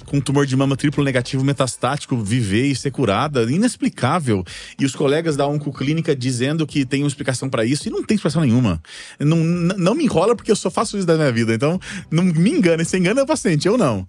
com 0.06 0.22
tumor 0.22 0.46
de 0.46 0.56
mama 0.56 0.78
triplo 0.78 1.04
negativo 1.04 1.44
metastático 1.44 2.16
viver 2.18 2.68
e 2.68 2.76
ser 2.76 2.92
curada, 2.92 3.44
inexplicável. 3.52 4.44
E 4.80 4.86
os 4.86 4.96
colegas 4.96 5.36
da 5.36 5.48
Oncoclínica 5.48 6.16
dizendo 6.16 6.66
que 6.66 6.86
tem 6.86 7.02
uma 7.02 7.08
explicação 7.08 7.50
para 7.50 7.66
isso 7.66 7.88
e 7.88 7.92
não 7.92 8.04
tem 8.04 8.16
explicação 8.16 8.44
nenhuma. 8.44 8.82
Não, 9.20 9.38
não 9.38 9.96
me 9.96 10.04
enrola 10.06 10.36
porque 10.36 10.52
eu 10.52 10.56
só 10.56 10.70
faço 10.70 10.98
isso 10.98 11.08
da 11.08 11.16
minha 11.16 11.32
vida. 11.32 11.54
Então, 11.54 11.80
não 12.12 12.24
me 12.24 12.52
engana. 12.52 12.84
Se 12.84 12.98
engana 12.98 13.22
é 13.22 13.24
o 13.24 13.28
paciente, 13.28 13.68
eu 13.68 13.78
não. 13.78 14.08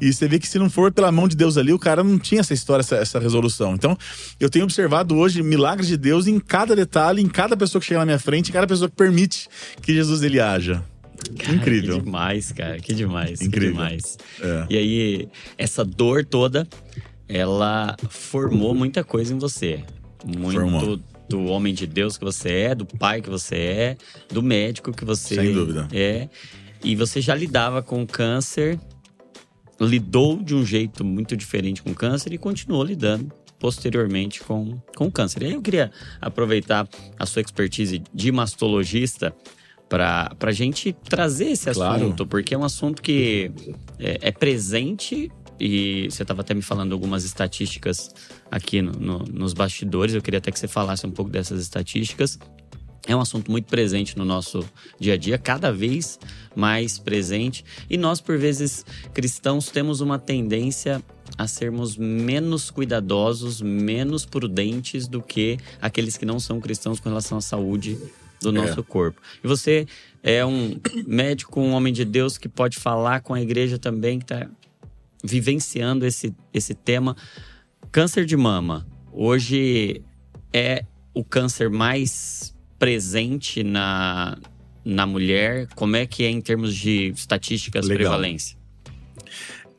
E 0.00 0.12
você 0.12 0.26
vê 0.26 0.38
que 0.38 0.48
se 0.48 0.58
não 0.58 0.68
for 0.68 0.92
pela 0.92 1.12
mão 1.12 1.28
de 1.28 1.36
Deus 1.36 1.56
ali, 1.56 1.72
o 1.72 1.78
cara 1.78 2.02
não 2.02 2.18
tinha 2.18 2.40
essa 2.40 2.52
história, 2.52 2.80
essa, 2.80 2.96
essa 2.96 3.18
resolução. 3.18 3.74
Então, 3.74 3.96
eu 4.40 4.50
tenho 4.50 4.64
observado 4.64 5.16
hoje 5.16 5.42
milagres 5.42 5.88
de 5.88 5.96
Deus 5.96 6.26
em 6.26 6.38
cada 6.40 6.74
detalhe, 6.74 7.22
em 7.22 7.28
cada 7.28 7.56
pessoa 7.56 7.80
que 7.80 7.86
chega 7.86 8.00
na 8.00 8.06
minha 8.06 8.18
frente, 8.18 8.50
em 8.50 8.52
cada 8.52 8.66
pessoa 8.66 8.88
que 8.88 8.96
permite 8.96 9.48
que 9.80 9.94
Jesus 9.94 10.22
ele 10.22 10.40
haja. 10.40 10.82
Cara, 11.38 11.54
Incrível. 11.56 11.98
Que 11.98 12.04
demais, 12.04 12.52
cara. 12.52 12.78
Que 12.78 12.94
demais. 12.94 13.40
Incrível. 13.40 13.70
Que 13.70 13.74
demais. 13.74 14.18
É. 14.40 14.66
E 14.70 14.76
aí, 14.76 15.28
essa 15.58 15.84
dor 15.84 16.24
toda, 16.24 16.66
ela 17.28 17.96
formou 18.08 18.74
muita 18.74 19.02
coisa 19.04 19.34
em 19.34 19.38
você. 19.38 19.82
Muito 20.24 20.60
formou. 20.60 21.00
do 21.28 21.44
homem 21.44 21.74
de 21.74 21.86
Deus 21.86 22.16
que 22.16 22.24
você 22.24 22.50
é, 22.50 22.74
do 22.74 22.86
pai 22.86 23.20
que 23.20 23.30
você 23.30 23.56
é, 23.56 23.96
do 24.28 24.42
médico 24.42 24.92
que 24.92 25.04
você 25.04 25.34
Sem 25.36 25.52
dúvida. 25.52 25.88
é. 25.92 26.28
E 26.84 26.94
você 26.94 27.20
já 27.20 27.34
lidava 27.34 27.82
com 27.82 28.06
câncer, 28.06 28.78
lidou 29.80 30.40
de 30.40 30.54
um 30.54 30.64
jeito 30.64 31.04
muito 31.04 31.36
diferente 31.36 31.82
com 31.82 31.92
câncer 31.94 32.32
e 32.32 32.38
continuou 32.38 32.84
lidando 32.84 33.32
posteriormente 33.58 34.40
com, 34.40 34.78
com 34.94 35.10
câncer. 35.10 35.42
E 35.42 35.46
aí 35.46 35.52
eu 35.54 35.62
queria 35.62 35.90
aproveitar 36.20 36.88
a 37.18 37.26
sua 37.26 37.40
expertise 37.42 38.02
de 38.12 38.30
mastologista 38.30 39.34
para 39.88 40.36
a 40.40 40.52
gente 40.52 40.92
trazer 40.92 41.46
esse 41.46 41.70
claro. 41.72 42.04
assunto, 42.04 42.26
porque 42.26 42.54
é 42.54 42.58
um 42.58 42.64
assunto 42.64 43.00
que 43.00 43.50
é, 43.98 44.28
é 44.28 44.32
presente 44.32 45.30
e 45.58 46.08
você 46.10 46.22
estava 46.22 46.42
até 46.42 46.52
me 46.54 46.62
falando 46.62 46.92
algumas 46.92 47.24
estatísticas 47.24 48.14
aqui 48.50 48.82
no, 48.82 48.92
no, 48.92 49.18
nos 49.20 49.52
bastidores. 49.52 50.14
Eu 50.14 50.22
queria 50.22 50.38
até 50.38 50.50
que 50.50 50.58
você 50.58 50.68
falasse 50.68 51.06
um 51.06 51.10
pouco 51.10 51.30
dessas 51.30 51.60
estatísticas. 51.60 52.38
É 53.06 53.14
um 53.14 53.20
assunto 53.20 53.50
muito 53.50 53.66
presente 53.66 54.18
no 54.18 54.24
nosso 54.24 54.64
dia 54.98 55.14
a 55.14 55.16
dia, 55.16 55.38
cada 55.38 55.72
vez 55.72 56.18
mais 56.56 56.98
presente. 56.98 57.64
E 57.88 57.96
nós, 57.96 58.20
por 58.20 58.36
vezes, 58.36 58.84
cristãos, 59.14 59.68
temos 59.68 60.00
uma 60.00 60.18
tendência 60.18 61.02
a 61.38 61.46
sermos 61.46 61.96
menos 61.96 62.70
cuidadosos, 62.70 63.60
menos 63.60 64.26
prudentes 64.26 65.06
do 65.06 65.22
que 65.22 65.56
aqueles 65.80 66.16
que 66.16 66.26
não 66.26 66.40
são 66.40 66.60
cristãos 66.60 66.98
com 66.98 67.08
relação 67.08 67.38
à 67.38 67.40
saúde 67.40 67.96
do 68.40 68.52
nosso 68.52 68.80
é. 68.80 68.82
corpo. 68.82 69.20
E 69.42 69.46
você 69.46 69.86
é 70.22 70.44
um 70.44 70.78
médico, 71.06 71.60
um 71.60 71.72
homem 71.72 71.92
de 71.92 72.04
Deus 72.04 72.36
que 72.38 72.48
pode 72.48 72.78
falar 72.78 73.20
com 73.20 73.34
a 73.34 73.40
igreja 73.40 73.78
também, 73.78 74.18
que 74.18 74.24
está 74.24 74.48
vivenciando 75.24 76.06
esse, 76.06 76.34
esse 76.52 76.74
tema. 76.74 77.16
Câncer 77.90 78.24
de 78.24 78.36
mama, 78.36 78.86
hoje 79.12 80.02
é 80.52 80.84
o 81.14 81.24
câncer 81.24 81.70
mais 81.70 82.54
presente 82.78 83.62
na, 83.62 84.36
na 84.84 85.06
mulher? 85.06 85.66
Como 85.74 85.96
é 85.96 86.06
que 86.06 86.24
é 86.24 86.30
em 86.30 86.40
termos 86.40 86.74
de 86.74 87.12
estatísticas, 87.14 87.86
Legal. 87.86 88.10
prevalência? 88.10 88.56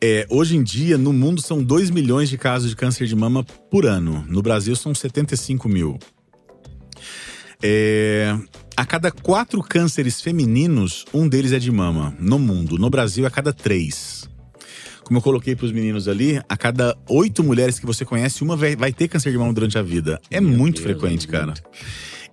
É, 0.01 0.27
hoje 0.29 0.55
em 0.55 0.63
dia, 0.63 0.97
no 0.97 1.11
mundo, 1.11 1.41
são 1.41 1.63
2 1.63 1.89
milhões 1.89 2.29
de 2.29 2.37
casos 2.37 2.69
de 2.69 2.75
câncer 2.75 3.07
de 3.07 3.15
mama 3.15 3.43
por 3.43 3.85
ano. 3.85 4.23
No 4.27 4.41
Brasil, 4.41 4.75
são 4.75 4.93
75 4.93 5.67
mil. 5.67 5.97
É, 7.61 8.37
a 8.75 8.85
cada 8.85 9.11
quatro 9.11 9.61
cânceres 9.63 10.21
femininos, 10.21 11.05
um 11.13 11.27
deles 11.27 11.51
é 11.51 11.59
de 11.59 11.71
mama. 11.71 12.15
No 12.19 12.37
mundo. 12.37 12.77
No 12.77 12.89
Brasil, 12.89 13.25
a 13.25 13.29
cada 13.29 13.51
três. 13.51 14.29
Como 15.03 15.17
eu 15.17 15.21
coloquei 15.21 15.55
para 15.55 15.65
os 15.65 15.71
meninos 15.71 16.07
ali, 16.07 16.41
a 16.49 16.57
cada 16.57 16.95
oito 17.07 17.43
mulheres 17.43 17.79
que 17.79 17.85
você 17.85 18.03
conhece, 18.03 18.43
uma 18.43 18.57
vai, 18.57 18.91
ter 18.91 19.07
câncer 19.07 19.31
de 19.31 19.37
mama 19.37 19.53
durante 19.53 19.77
a 19.77 19.81
vida. 19.81 20.19
É 20.29 20.41
Meu 20.41 20.55
muito 20.55 20.81
Deus, 20.81 20.83
frequente, 20.83 21.27
é 21.27 21.31
cara. 21.31 21.53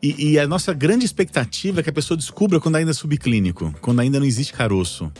E, 0.03 0.33
e, 0.33 0.39
a 0.39 0.47
nossa 0.47 0.75
grande 0.75 1.05
expectativa 1.05 1.81
é 1.81 1.83
que 1.83 1.89
a 1.89 1.93
pessoa 1.93 2.17
descubra 2.17 2.61
quando 2.61 2.77
ainda 2.77 2.91
é 2.91 2.95
subclínico, 2.95 3.73
quando 3.81 4.01
ainda 4.01 4.19
não 4.19 4.27
existe 4.27 4.53
caroço. 4.53 5.11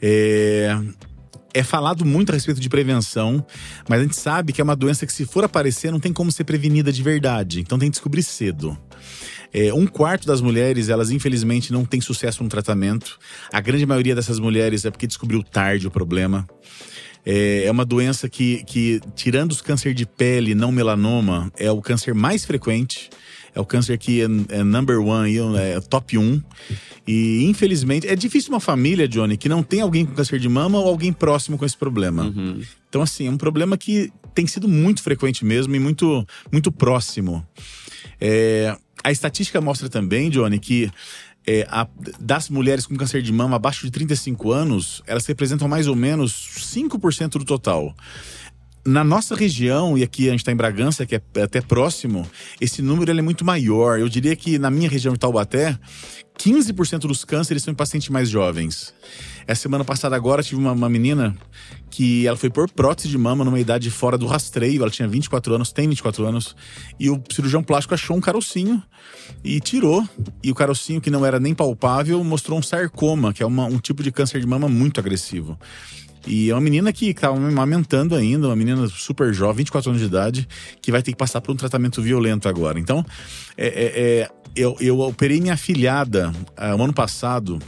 É, 0.00 0.74
é 1.52 1.62
falado 1.62 2.04
muito 2.04 2.30
a 2.30 2.34
respeito 2.34 2.60
de 2.60 2.68
prevenção, 2.68 3.44
mas 3.88 4.00
a 4.00 4.02
gente 4.02 4.16
sabe 4.16 4.52
que 4.52 4.60
é 4.60 4.64
uma 4.64 4.76
doença 4.76 5.04
que, 5.04 5.12
se 5.12 5.26
for 5.26 5.44
aparecer, 5.44 5.90
não 5.90 6.00
tem 6.00 6.12
como 6.12 6.32
ser 6.32 6.44
prevenida 6.44 6.92
de 6.92 7.02
verdade. 7.02 7.60
Então 7.60 7.78
tem 7.78 7.90
que 7.90 7.94
descobrir 7.94 8.22
cedo. 8.22 8.78
É, 9.52 9.72
um 9.74 9.86
quarto 9.86 10.26
das 10.26 10.40
mulheres, 10.40 10.88
elas 10.88 11.10
infelizmente 11.10 11.72
não 11.72 11.84
têm 11.84 12.00
sucesso 12.00 12.42
no 12.42 12.48
tratamento. 12.48 13.18
A 13.52 13.60
grande 13.60 13.84
maioria 13.84 14.14
dessas 14.14 14.38
mulheres 14.38 14.84
é 14.84 14.90
porque 14.90 15.06
descobriu 15.06 15.42
tarde 15.42 15.86
o 15.86 15.90
problema. 15.90 16.46
É, 17.24 17.64
é 17.64 17.70
uma 17.70 17.84
doença 17.84 18.28
que, 18.28 18.64
que, 18.64 19.00
tirando 19.14 19.52
os 19.52 19.60
câncer 19.60 19.92
de 19.92 20.06
pele, 20.06 20.54
não 20.54 20.72
melanoma, 20.72 21.52
é 21.58 21.70
o 21.70 21.80
câncer 21.80 22.14
mais 22.14 22.44
frequente. 22.44 23.10
É 23.54 23.60
o 23.60 23.66
câncer 23.66 23.98
que 23.98 24.22
é, 24.22 24.26
é 24.58 24.62
number 24.62 25.00
one, 25.00 25.36
é 25.58 25.80
top 25.80 26.16
1. 26.16 26.40
E 27.06 27.44
infelizmente, 27.44 28.06
é 28.06 28.14
difícil 28.14 28.52
uma 28.52 28.60
família, 28.60 29.08
Johnny, 29.08 29.36
que 29.36 29.48
não 29.48 29.62
tem 29.62 29.80
alguém 29.80 30.06
com 30.06 30.14
câncer 30.14 30.38
de 30.38 30.48
mama 30.48 30.78
ou 30.78 30.86
alguém 30.86 31.12
próximo 31.12 31.58
com 31.58 31.64
esse 31.64 31.76
problema. 31.76 32.24
Uhum. 32.24 32.62
Então, 32.88 33.02
assim, 33.02 33.26
é 33.26 33.30
um 33.30 33.36
problema 33.36 33.76
que 33.76 34.12
tem 34.34 34.46
sido 34.46 34.68
muito 34.68 35.02
frequente 35.02 35.44
mesmo 35.44 35.74
e 35.74 35.80
muito, 35.80 36.24
muito 36.52 36.70
próximo. 36.70 37.44
É, 38.20 38.76
a 39.02 39.10
estatística 39.10 39.60
mostra 39.60 39.88
também, 39.88 40.30
Johnny, 40.30 40.58
que 40.58 40.90
é, 41.46 41.66
a, 41.70 41.86
das 42.18 42.48
mulheres 42.48 42.86
com 42.86 42.96
câncer 42.96 43.22
de 43.22 43.32
mama 43.32 43.56
abaixo 43.56 43.84
de 43.84 43.90
35 43.90 44.52
anos, 44.52 45.02
elas 45.06 45.26
representam 45.26 45.68
mais 45.68 45.86
ou 45.86 45.96
menos 45.96 46.32
5% 46.58 47.30
do 47.30 47.44
total. 47.44 47.94
Na 48.84 49.04
nossa 49.04 49.34
região, 49.34 49.96
e 49.96 50.02
aqui 50.02 50.28
a 50.28 50.30
gente 50.30 50.40
está 50.40 50.52
em 50.52 50.56
Bragança, 50.56 51.04
que 51.04 51.14
é 51.14 51.22
até 51.42 51.60
próximo, 51.60 52.28
esse 52.60 52.80
número 52.80 53.10
é 53.10 53.22
muito 53.22 53.44
maior. 53.44 53.98
Eu 53.98 54.08
diria 54.08 54.34
que 54.34 54.58
na 54.58 54.70
minha 54.70 54.88
região 54.88 55.12
de 55.12 55.18
Taubaté, 55.18 55.78
15% 56.38 57.00
dos 57.00 57.24
cânceres 57.24 57.62
são 57.62 57.72
em 57.72 57.74
pacientes 57.74 58.08
mais 58.08 58.28
jovens. 58.28 58.94
Essa 59.46 59.62
semana 59.62 59.84
passada 59.84 60.16
agora 60.16 60.42
tive 60.42 60.60
uma, 60.60 60.72
uma, 60.72 60.88
menina 60.88 61.36
que 61.90 62.26
ela 62.26 62.36
foi 62.36 62.48
por 62.48 62.70
prótese 62.70 63.08
de 63.08 63.18
mama 63.18 63.44
numa 63.44 63.60
idade 63.60 63.90
fora 63.90 64.16
do 64.16 64.26
rastreio, 64.26 64.80
ela 64.80 64.90
tinha 64.90 65.08
24 65.08 65.54
anos, 65.54 65.72
tem 65.72 65.88
24 65.88 66.24
anos, 66.24 66.56
e 66.98 67.10
o 67.10 67.20
cirurgião 67.30 67.62
plástico 67.62 67.92
achou 67.92 68.16
um 68.16 68.20
carocinho 68.20 68.82
e 69.44 69.60
tirou. 69.60 70.08
E 70.42 70.50
o 70.50 70.54
carocinho, 70.54 71.00
que 71.00 71.10
não 71.10 71.26
era 71.26 71.38
nem 71.38 71.54
palpável, 71.54 72.22
mostrou 72.24 72.58
um 72.58 72.62
sarcoma, 72.62 73.34
que 73.34 73.42
é 73.42 73.46
uma, 73.46 73.66
um 73.66 73.78
tipo 73.78 74.02
de 74.02 74.10
câncer 74.10 74.40
de 74.40 74.46
mama 74.46 74.68
muito 74.68 74.98
agressivo. 74.98 75.58
E 76.26 76.50
é 76.50 76.54
uma 76.54 76.60
menina 76.60 76.92
que 76.92 77.10
estava 77.10 77.38
me 77.38 77.52
amamentando 77.52 78.14
ainda, 78.14 78.48
uma 78.48 78.56
menina 78.56 78.86
super 78.88 79.32
jovem, 79.32 79.58
24 79.58 79.90
anos 79.90 80.00
de 80.00 80.06
idade, 80.06 80.48
que 80.82 80.92
vai 80.92 81.02
ter 81.02 81.12
que 81.12 81.18
passar 81.18 81.40
por 81.40 81.52
um 81.52 81.56
tratamento 81.56 82.02
violento 82.02 82.48
agora. 82.48 82.78
Então, 82.78 83.04
é, 83.56 83.66
é, 83.66 84.20
é, 84.20 84.30
eu, 84.54 84.76
eu 84.80 85.00
operei 85.00 85.40
minha 85.40 85.54
afilhada 85.54 86.32
uh, 86.58 86.76
um 86.76 86.84
ano 86.84 86.92
passado, 86.92 87.58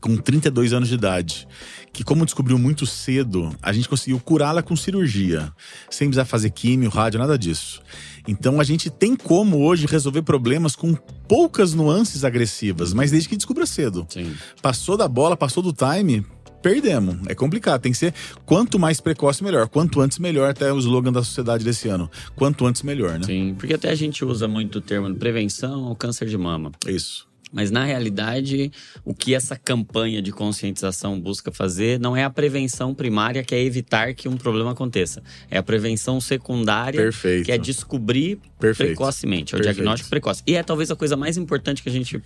com 0.00 0.16
32 0.16 0.72
anos 0.72 0.88
de 0.88 0.94
idade. 0.94 1.46
Que, 1.92 2.04
como 2.04 2.24
descobriu 2.24 2.58
muito 2.58 2.86
cedo, 2.86 3.54
a 3.60 3.72
gente 3.72 3.88
conseguiu 3.88 4.20
curá-la 4.20 4.62
com 4.62 4.76
cirurgia, 4.76 5.52
sem 5.90 6.06
precisar 6.06 6.26
fazer 6.26 6.50
químio, 6.50 6.90
rádio, 6.90 7.18
nada 7.18 7.36
disso. 7.36 7.82
Então 8.28 8.60
a 8.60 8.64
gente 8.64 8.90
tem 8.90 9.16
como 9.16 9.64
hoje 9.64 9.86
resolver 9.86 10.20
problemas 10.20 10.76
com 10.76 10.94
poucas 11.26 11.72
nuances 11.72 12.24
agressivas, 12.24 12.92
mas 12.92 13.10
desde 13.10 13.26
que 13.28 13.36
descubra 13.36 13.64
cedo. 13.64 14.06
Sim. 14.10 14.34
Passou 14.60 14.98
da 14.98 15.08
bola, 15.08 15.34
passou 15.34 15.62
do 15.62 15.72
time, 15.72 16.24
perdemos. 16.62 17.16
É 17.26 17.34
complicado. 17.34 17.80
Tem 17.80 17.92
que 17.92 17.98
ser 17.98 18.14
quanto 18.44 18.78
mais 18.78 19.00
precoce, 19.00 19.42
melhor. 19.42 19.68
Quanto 19.68 20.00
antes, 20.00 20.18
melhor. 20.18 20.50
Até 20.50 20.72
o 20.72 20.78
slogan 20.78 21.12
da 21.12 21.22
sociedade 21.22 21.64
desse 21.64 21.88
ano. 21.88 22.10
Quanto 22.36 22.66
antes, 22.66 22.82
melhor, 22.82 23.18
né? 23.18 23.24
Sim, 23.26 23.54
porque 23.58 23.74
até 23.74 23.90
a 23.90 23.94
gente 23.94 24.24
usa 24.24 24.46
muito 24.48 24.78
o 24.78 24.80
termo 24.80 25.12
prevenção 25.14 25.84
ao 25.84 25.96
câncer 25.96 26.28
de 26.28 26.36
mama. 26.38 26.72
Isso. 26.86 27.28
Mas 27.50 27.70
na 27.70 27.82
realidade, 27.84 28.70
o 29.04 29.14
que 29.14 29.34
essa 29.34 29.56
campanha 29.56 30.20
de 30.20 30.30
conscientização 30.30 31.18
busca 31.18 31.50
fazer 31.50 31.98
não 31.98 32.14
é 32.14 32.22
a 32.22 32.28
prevenção 32.30 32.94
primária, 32.94 33.42
que 33.42 33.54
é 33.54 33.62
evitar 33.64 34.12
que 34.12 34.28
um 34.28 34.36
problema 34.36 34.72
aconteça. 34.72 35.22
É 35.50 35.56
a 35.56 35.62
prevenção 35.62 36.20
secundária, 36.20 37.00
Perfeito. 37.00 37.46
que 37.46 37.52
é 37.52 37.56
descobrir 37.56 38.38
Perfeito. 38.60 38.88
precocemente, 38.90 39.54
é 39.54 39.56
o 39.56 39.58
Perfeito. 39.58 39.76
diagnóstico 39.76 40.10
precoce. 40.10 40.42
E 40.46 40.56
é 40.56 40.62
talvez 40.62 40.90
a 40.90 40.96
coisa 40.96 41.16
mais 41.16 41.38
importante 41.38 41.82
que 41.82 41.88
a 41.88 41.92
gente 41.92 42.22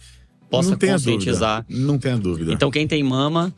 possa 0.50 0.70
Não 0.70 0.78
conscientizar. 0.78 1.64
dúvida. 1.68 1.86
Não 1.86 1.98
tenha 1.98 2.18
dúvida. 2.18 2.52
Então, 2.52 2.70
quem 2.70 2.86
tem 2.88 3.02
mama 3.02 3.54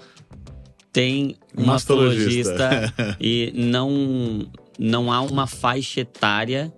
tem 0.94 1.36
um 1.58 1.66
Mastologista. 1.66 2.94
e 3.20 3.52
não, 3.54 4.46
não 4.78 5.12
há 5.12 5.20
uma 5.20 5.46
faixa 5.46 6.00
etária 6.00 6.72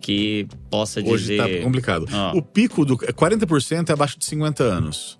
que 0.00 0.48
possa 0.68 1.00
Hoje 1.00 1.36
dizer. 1.36 1.36
tá 1.58 1.62
complicado. 1.64 2.06
Ó. 2.12 2.36
O 2.36 2.42
pico 2.42 2.84
do 2.84 2.96
40% 2.96 3.88
é 3.88 3.92
abaixo 3.92 4.18
de 4.18 4.24
50 4.24 4.64
anos. 4.64 5.18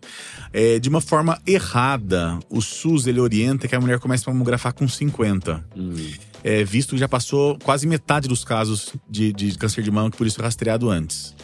É, 0.53 0.80
de 0.80 0.88
uma 0.88 1.01
forma 1.01 1.40
errada, 1.46 2.40
o 2.51 2.61
SUS 2.61 3.07
ele 3.07 3.20
orienta 3.20 3.68
que 3.68 3.76
a 3.76 3.80
mulher 3.80 4.01
comece 4.01 4.28
a 4.28 4.32
mamografar 4.32 4.74
com 4.74 4.88
50. 4.88 5.64
Hum, 5.76 5.94
É, 6.42 6.64
visto 6.64 6.90
que 6.94 6.98
já 6.98 7.09
passou 7.09 7.57
quase 7.62 7.86
metade 7.86 8.26
dos 8.26 8.42
casos 8.44 8.94
de, 9.09 9.32
de 9.32 9.57
câncer 9.57 9.82
de 9.84 9.90
mama 9.92 10.11
que 10.11 10.16
por 10.16 10.26
isso 10.26 10.40
é 10.40 10.44
rastreado 10.44 10.90
antes. 10.90 11.36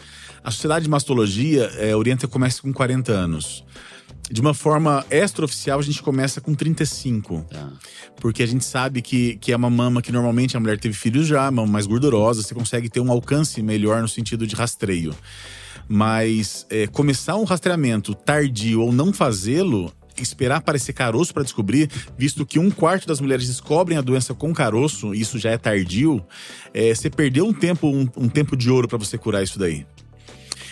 A 0.43 0.51
Sociedade 0.51 0.83
de 0.83 0.89
Mastologia 0.89 1.71
é, 1.77 1.95
orienta 1.95 2.27
que 2.27 2.33
comece 2.33 2.61
com 2.61 2.73
40 2.73 3.11
anos. 3.13 3.63
De 4.29 4.41
uma 4.41 4.53
forma 4.53 5.05
extraoficial, 5.09 5.79
a 5.79 5.81
gente 5.81 6.03
começa 6.03 6.41
com 6.41 6.53
35. 6.53 7.45
tá. 7.49 7.71
Porque 8.17 8.43
a 8.43 8.45
gente 8.45 8.65
sabe 8.65 9.01
que, 9.01 9.37
que 9.37 9.51
é 9.51 9.55
uma 9.55 9.69
mama 9.69 10.01
que 10.01 10.11
normalmente 10.11 10.57
a 10.57 10.59
mulher 10.59 10.77
teve 10.79 10.95
filhos 10.95 11.27
já, 11.27 11.49
mama 11.49 11.71
mais 11.71 11.85
gordurosa, 11.85 12.41
você 12.41 12.53
consegue 12.53 12.89
ter 12.89 12.99
um 12.99 13.11
alcance 13.11 13.61
melhor 13.61 14.01
no 14.01 14.07
sentido 14.07 14.45
de 14.45 14.55
rastreio. 14.55 15.15
Mas 15.87 16.65
é, 16.69 16.87
começar 16.87 17.37
um 17.37 17.45
rastreamento 17.45 18.13
tardio 18.13 18.81
ou 18.81 18.91
não 18.91 19.13
fazê-lo, 19.13 19.93
esperar 20.21 20.57
aparecer 20.57 20.91
caroço 20.93 21.33
para 21.33 21.43
descobrir, 21.43 21.89
visto 22.17 22.45
que 22.45 22.59
um 22.59 22.69
quarto 22.69 23.07
das 23.07 23.21
mulheres 23.21 23.47
descobrem 23.47 23.97
a 23.97 24.01
doença 24.01 24.33
com 24.33 24.53
caroço, 24.53 25.13
e 25.13 25.21
isso 25.21 25.37
já 25.37 25.51
é 25.51 25.57
tardio, 25.57 26.25
é, 26.73 26.93
você 26.93 27.09
perdeu 27.09 27.47
um 27.47 27.53
tempo, 27.53 27.87
um, 27.87 28.07
um 28.17 28.27
tempo 28.27 28.57
de 28.57 28.69
ouro 28.69 28.87
para 28.87 28.97
você 28.97 29.17
curar 29.17 29.43
isso 29.43 29.57
daí. 29.57 29.85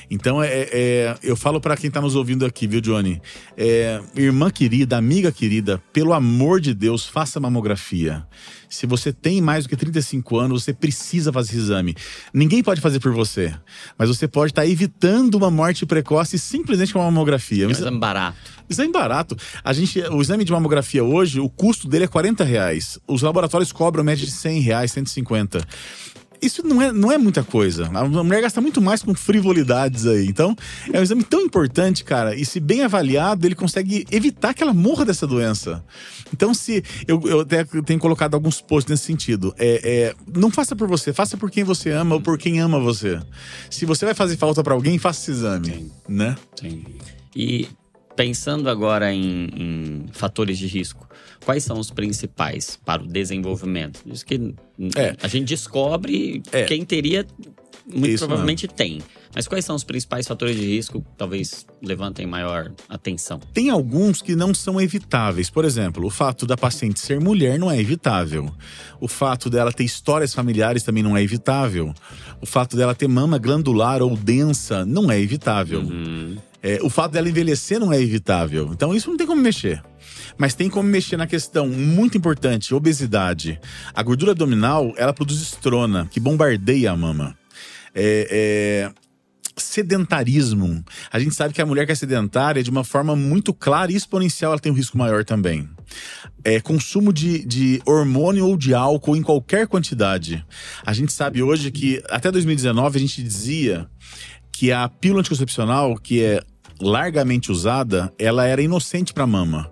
Então, 0.09 0.41
é, 0.41 0.47
é- 0.71 1.17
eu 1.23 1.35
falo 1.35 1.59
para 1.59 1.75
quem 1.75 1.89
tá 1.89 1.99
nos 2.01 2.15
ouvindo 2.15 2.45
aqui, 2.45 2.67
viu, 2.67 2.81
Johnny? 2.81 3.21
É, 3.57 4.01
irmã 4.15 4.49
querida, 4.49 4.97
amiga 4.97 5.31
querida, 5.31 5.81
pelo 5.91 6.13
amor 6.13 6.59
de 6.61 6.73
Deus, 6.73 7.05
faça 7.05 7.39
mamografia. 7.39 8.25
Se 8.69 8.85
você 8.85 9.13
tem 9.13 9.39
mais 9.41 9.63
do 9.65 9.69
que 9.69 9.75
35 9.75 10.37
anos, 10.37 10.63
você 10.63 10.73
precisa 10.73 11.31
fazer 11.31 11.51
esse 11.51 11.57
exame. 11.59 11.95
Ninguém 12.33 12.61
pode 12.61 12.81
fazer 12.81 12.99
por 12.99 13.13
você, 13.13 13.53
mas 13.97 14.09
você 14.09 14.27
pode 14.27 14.51
estar 14.51 14.65
evitando 14.65 15.35
uma 15.35 15.49
morte 15.49 15.85
precoce 15.85 16.37
simplesmente 16.37 16.91
com 16.91 16.99
uma 16.99 17.05
mamografia. 17.11 17.63
É 17.63 17.67
um 17.67 17.69
Mas- 17.69 17.79
exame 17.79 17.99
barato. 17.99 18.37
Exame 18.69 18.91
barato. 18.91 19.37
A 19.63 19.71
gente, 19.71 19.99
o 20.01 20.21
exame 20.21 20.43
de 20.43 20.51
mamografia 20.51 21.03
hoje, 21.03 21.39
o 21.39 21.47
custo 21.49 21.87
dele 21.87 22.05
é 22.05 22.07
40 22.07 22.43
reais. 22.43 22.99
Os 23.07 23.21
laboratórios 23.21 23.71
cobram 23.71 24.03
média 24.03 24.25
de 24.25 24.31
100 24.31 24.59
reais, 24.61 24.91
150. 24.91 25.65
Isso 26.41 26.65
não 26.65 26.81
é, 26.81 26.91
não 26.91 27.11
é 27.11 27.17
muita 27.17 27.43
coisa. 27.43 27.89
A 27.93 28.05
mulher 28.23 28.41
gasta 28.41 28.61
muito 28.61 28.81
mais 28.81 29.01
com 29.01 29.13
frivolidades 29.13 30.05
aí. 30.05 30.27
Então, 30.27 30.55
é 30.91 30.99
um 30.99 31.03
exame 31.03 31.23
tão 31.23 31.41
importante, 31.41 32.03
cara. 32.03 32.35
E 32.35 32.45
se 32.45 32.59
bem 32.59 32.83
avaliado, 32.83 33.45
ele 33.45 33.55
consegue 33.55 34.05
evitar 34.11 34.53
que 34.53 34.61
ela 34.61 34.73
morra 34.73 35.05
dessa 35.05 35.25
doença. 35.25 35.83
Então, 36.33 36.53
se. 36.53 36.83
Eu, 37.07 37.21
eu 37.25 37.39
até 37.41 37.63
tenho 37.63 37.99
colocado 37.99 38.33
alguns 38.33 38.61
posts 38.61 38.89
nesse 38.89 39.03
sentido. 39.03 39.53
É, 39.57 39.81
é, 39.83 40.15
não 40.35 40.51
faça 40.51 40.75
por 40.75 40.87
você, 40.87 41.13
faça 41.13 41.37
por 41.37 41.49
quem 41.49 41.63
você 41.63 41.91
ama 41.91 42.15
ou 42.15 42.21
por 42.21 42.37
quem 42.37 42.59
ama 42.59 42.79
você. 42.79 43.19
Se 43.69 43.85
você 43.85 44.05
vai 44.05 44.13
fazer 44.13 44.37
falta 44.37 44.63
pra 44.63 44.73
alguém, 44.73 44.97
faça 44.97 45.21
esse 45.21 45.31
exame. 45.31 45.67
Sim. 45.67 45.91
Né? 46.07 46.35
Sim. 46.59 46.85
E 47.35 47.67
pensando 48.15 48.69
agora 48.69 49.13
em, 49.13 49.49
em 49.55 50.05
fatores 50.13 50.57
de 50.57 50.67
risco, 50.67 51.07
quais 51.45 51.63
são 51.63 51.79
os 51.79 51.89
principais 51.91 52.77
para 52.83 53.03
o 53.03 53.07
desenvolvimento? 53.07 54.01
Diz 54.05 54.23
que 54.23 54.53
É. 54.95 55.15
a 55.21 55.27
gente 55.27 55.47
descobre 55.47 56.41
É. 56.51 56.63
quem 56.63 56.83
teria, 56.83 57.25
muito 57.87 58.07
Isso 58.07 58.25
provavelmente 58.25 58.67
tem. 58.67 59.01
Mas 59.33 59.47
quais 59.49 59.65
são 59.65 59.75
os 59.75 59.83
principais 59.83 60.25
fatores 60.25 60.55
de 60.55 60.65
risco 60.65 61.01
que 61.01 61.07
talvez 61.17 61.65
levantem 61.83 62.25
maior 62.25 62.71
atenção? 62.87 63.37
Tem 63.53 63.69
alguns 63.69 64.21
que 64.21 64.33
não 64.33 64.53
são 64.53 64.79
evitáveis. 64.79 65.49
Por 65.49 65.65
exemplo, 65.65 66.05
o 66.07 66.09
fato 66.09 66.45
da 66.47 66.55
paciente 66.55 67.01
ser 67.01 67.19
mulher 67.19 67.59
não 67.59 67.69
é 67.69 67.77
evitável. 67.79 68.49
O 68.99 69.09
fato 69.09 69.49
dela 69.49 69.73
ter 69.73 69.83
histórias 69.83 70.33
familiares 70.33 70.83
também 70.83 71.03
não 71.03 71.17
é 71.17 71.21
evitável. 71.21 71.93
O 72.41 72.45
fato 72.45 72.77
dela 72.77 72.95
ter 72.95 73.09
mama 73.09 73.37
glandular 73.37 74.01
ou 74.01 74.15
densa 74.15 74.85
não 74.85 75.11
é 75.11 75.19
evitável. 75.19 75.81
Hum, 75.81 76.37
É, 76.63 76.79
o 76.81 76.89
fato 76.89 77.11
dela 77.11 77.29
envelhecer 77.29 77.79
não 77.79 77.93
é 77.93 78.01
evitável. 78.01 78.71
Então 78.73 78.95
isso 78.95 79.07
não 79.11 79.17
tem 79.17 79.27
como 79.27 79.39
mexer. 79.39 79.83
Mas 80.37 80.53
tem 80.53 80.69
como 80.69 80.89
mexer 80.89 81.17
na 81.17 81.27
questão 81.27 81.67
muito 81.67 82.17
importante, 82.17 82.73
obesidade. 82.73 83.59
A 83.93 84.03
gordura 84.03 84.31
abdominal, 84.31 84.93
ela 84.97 85.13
produz 85.13 85.41
estrona, 85.41 86.07
que 86.11 86.19
bombardeia 86.19 86.91
a 86.91 86.97
mama. 86.97 87.37
É, 87.93 88.91
é, 88.91 89.05
sedentarismo. 89.55 90.83
A 91.11 91.19
gente 91.19 91.35
sabe 91.35 91.53
que 91.53 91.61
a 91.61 91.65
mulher 91.65 91.85
que 91.85 91.91
é 91.91 91.95
sedentária, 91.95 92.63
de 92.63 92.69
uma 92.69 92.83
forma 92.83 93.15
muito 93.15 93.53
clara 93.53 93.91
e 93.91 93.95
exponencial, 93.95 94.51
ela 94.51 94.59
tem 94.59 94.71
um 94.71 94.75
risco 94.75 94.97
maior 94.97 95.23
também. 95.23 95.69
É, 96.43 96.59
consumo 96.59 97.13
de, 97.13 97.45
de 97.45 97.81
hormônio 97.85 98.45
ou 98.47 98.57
de 98.57 98.73
álcool 98.73 99.15
em 99.15 99.21
qualquer 99.21 99.67
quantidade. 99.67 100.45
A 100.85 100.93
gente 100.93 101.13
sabe 101.13 101.41
hoje 101.41 101.71
que, 101.71 102.03
até 102.09 102.31
2019, 102.31 102.97
a 102.97 102.99
gente 102.99 103.23
dizia 103.23 103.87
que 104.51 104.71
a 104.71 104.87
pílula 104.87 105.21
anticoncepcional, 105.21 105.95
que 105.97 106.23
é 106.23 106.41
largamente 106.79 107.51
usada, 107.51 108.13
ela 108.19 108.45
era 108.45 108.61
inocente 108.61 109.13
para 109.13 109.25
mama. 109.25 109.71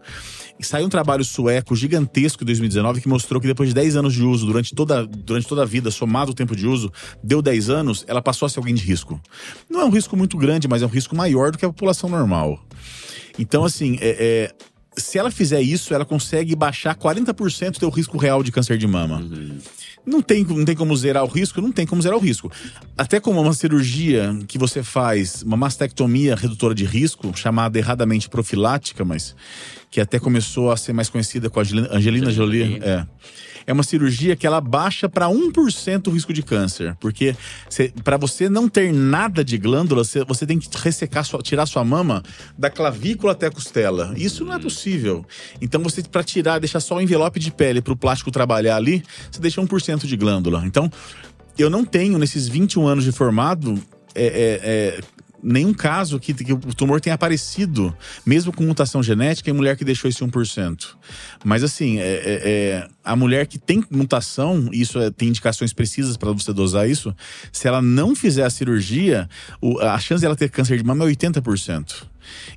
Saiu 0.61 0.85
um 0.85 0.89
trabalho 0.89 1.25
sueco 1.25 1.75
gigantesco 1.75 2.43
em 2.43 2.45
2019 2.45 3.01
que 3.01 3.07
mostrou 3.09 3.41
que 3.41 3.47
depois 3.47 3.69
de 3.69 3.75
10 3.75 3.95
anos 3.97 4.13
de 4.13 4.23
uso, 4.23 4.45
durante 4.45 4.73
toda, 4.73 5.05
durante 5.05 5.47
toda 5.47 5.63
a 5.63 5.65
vida, 5.65 5.91
somado 5.91 6.31
o 6.31 6.33
tempo 6.33 6.55
de 6.55 6.67
uso, 6.67 6.91
deu 7.23 7.41
10 7.41 7.69
anos, 7.69 8.05
ela 8.07 8.21
passou 8.21 8.45
a 8.45 8.49
ser 8.49 8.59
alguém 8.59 8.73
de 8.75 8.83
risco. 8.83 9.19
Não 9.69 9.81
é 9.81 9.85
um 9.85 9.89
risco 9.89 10.15
muito 10.15 10.37
grande, 10.37 10.67
mas 10.67 10.81
é 10.81 10.85
um 10.85 10.89
risco 10.89 11.15
maior 11.15 11.51
do 11.51 11.57
que 11.57 11.65
a 11.65 11.69
população 11.69 12.09
normal. 12.09 12.63
Então, 13.37 13.65
assim, 13.65 13.97
é- 13.99 14.51
é, 14.51 14.55
se 14.95 15.17
ela 15.17 15.31
fizer 15.31 15.61
isso, 15.61 15.93
ela 15.93 16.05
consegue 16.05 16.55
baixar 16.55 16.95
40% 16.95 17.73
do 17.73 17.79
teu 17.79 17.89
risco 17.89 18.17
real 18.17 18.43
de 18.43 18.51
câncer 18.51 18.77
de 18.77 18.87
mama. 18.87 19.21
Não 20.05 20.21
tem, 20.21 20.43
não 20.43 20.65
tem 20.65 20.75
como 20.75 20.95
zerar 20.95 21.23
o 21.23 21.27
risco? 21.27 21.61
Não 21.61 21.71
tem 21.71 21.85
como 21.85 22.01
zerar 22.01 22.17
o 22.17 22.21
risco. 22.21 22.51
Até 22.97 23.19
como 23.19 23.41
uma 23.41 23.53
cirurgia 23.53 24.37
que 24.47 24.57
você 24.57 24.83
faz, 24.83 25.41
uma 25.43 25.57
mastectomia 25.57 26.35
redutora 26.35 26.75
de 26.75 26.85
risco, 26.85 27.35
chamada 27.35 27.79
erradamente 27.79 28.29
profilática, 28.29 29.03
mas 29.03 29.35
que 29.93 30.01
até 30.01 30.17
começou 30.17 30.71
a 30.71 30.75
ser 30.75 30.91
mais 30.91 31.07
conhecida 31.07 31.51
com 31.51 31.59
a 31.59 31.61
Angelina, 31.61 32.31
Jolie. 32.31 32.63
Jolie. 32.63 32.79
É. 32.81 33.05
é 33.67 33.73
uma 33.73 33.83
cirurgia 33.83 34.35
que 34.35 34.47
ela 34.47 34.59
baixa 34.59 35.07
para 35.07 35.27
1% 35.27 36.07
o 36.07 36.09
risco 36.09 36.33
de 36.33 36.41
câncer. 36.41 36.97
Porque 36.99 37.35
para 38.03 38.17
você 38.17 38.49
não 38.49 38.67
ter 38.67 38.91
nada 38.91 39.43
de 39.43 39.55
glândula, 39.55 40.03
você, 40.03 40.25
você 40.25 40.47
tem 40.47 40.57
que 40.57 40.67
ressecar, 40.79 41.23
sua, 41.23 41.43
tirar 41.43 41.67
sua 41.67 41.85
mama 41.85 42.23
da 42.57 42.71
clavícula 42.71 43.33
até 43.33 43.45
a 43.45 43.51
costela. 43.51 44.15
Isso 44.17 44.43
não 44.43 44.55
é 44.55 44.59
possível. 44.59 45.23
Então, 45.61 45.79
você, 45.83 46.01
para 46.01 46.23
tirar, 46.23 46.57
deixar 46.57 46.79
só 46.79 46.95
o 46.95 47.01
envelope 47.01 47.39
de 47.39 47.51
pele 47.51 47.79
para 47.79 47.93
o 47.93 47.95
plástico 47.95 48.31
trabalhar 48.31 48.77
ali, 48.77 49.03
você 49.29 49.39
deixa 49.39 49.61
1% 49.61 50.07
de 50.07 50.17
glândula. 50.17 50.63
Então, 50.65 50.89
eu 51.55 51.69
não 51.69 51.85
tenho, 51.85 52.17
nesses 52.17 52.47
21 52.47 52.87
anos 52.87 53.03
de 53.03 53.11
formado, 53.11 53.79
é, 54.15 54.25
é, 54.25 54.59
é, 54.63 54.99
nenhum 55.43 55.73
caso 55.73 56.19
que, 56.19 56.33
que, 56.33 56.53
o 56.53 56.73
tumor 56.73 57.01
tenha 57.01 57.13
aparecido, 57.13 57.95
mesmo 58.25 58.53
com 58.53 58.63
mutação 58.63 59.03
genética, 59.03 59.49
em 59.49 59.53
mulher 59.53 59.75
que 59.75 59.83
deixou 59.83 60.09
esse 60.09 60.23
1%. 60.23 60.87
Mas 61.43 61.63
assim, 61.63 61.99
é, 61.99 62.03
é, 62.03 62.21
é, 62.25 62.87
a 63.03 63.15
mulher 63.15 63.45
que 63.45 63.59
tem 63.59 63.83
mutação, 63.91 64.69
isso 64.71 64.99
é, 64.99 65.11
tem 65.11 65.27
indicações 65.27 65.73
precisas 65.73 66.15
para 66.15 66.31
você 66.31 66.53
dosar 66.53 66.89
isso, 66.89 67.13
se 67.51 67.67
ela 67.67 67.81
não 67.81 68.15
fizer 68.15 68.45
a 68.45 68.49
cirurgia, 68.49 69.29
o, 69.61 69.79
a 69.79 69.99
chance 69.99 70.21
dela 70.21 70.35
ter 70.35 70.49
câncer 70.49 70.77
de 70.77 70.83
mama 70.83 71.05
é 71.05 71.13
80%. 71.13 72.07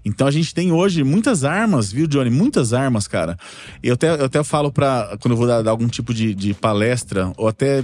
Então 0.05 0.27
a 0.27 0.31
gente 0.31 0.55
tem 0.55 0.71
hoje 0.71 1.03
muitas 1.03 1.45
armas, 1.45 1.91
viu, 1.91 2.07
Johnny? 2.07 2.31
Muitas 2.31 2.73
armas, 2.73 3.09
cara. 3.09 3.37
Eu 3.83 3.95
até, 3.95 4.11
eu 4.11 4.25
até 4.27 4.45
falo 4.45 4.71
para 4.71 5.17
quando 5.21 5.33
eu 5.33 5.37
vou 5.37 5.47
dar, 5.47 5.63
dar 5.63 5.73
algum 5.73 5.89
tipo 5.89 6.15
de, 6.15 6.35
de 6.35 6.55
palestra, 6.55 7.33
ou 7.37 7.49
até 7.49 7.83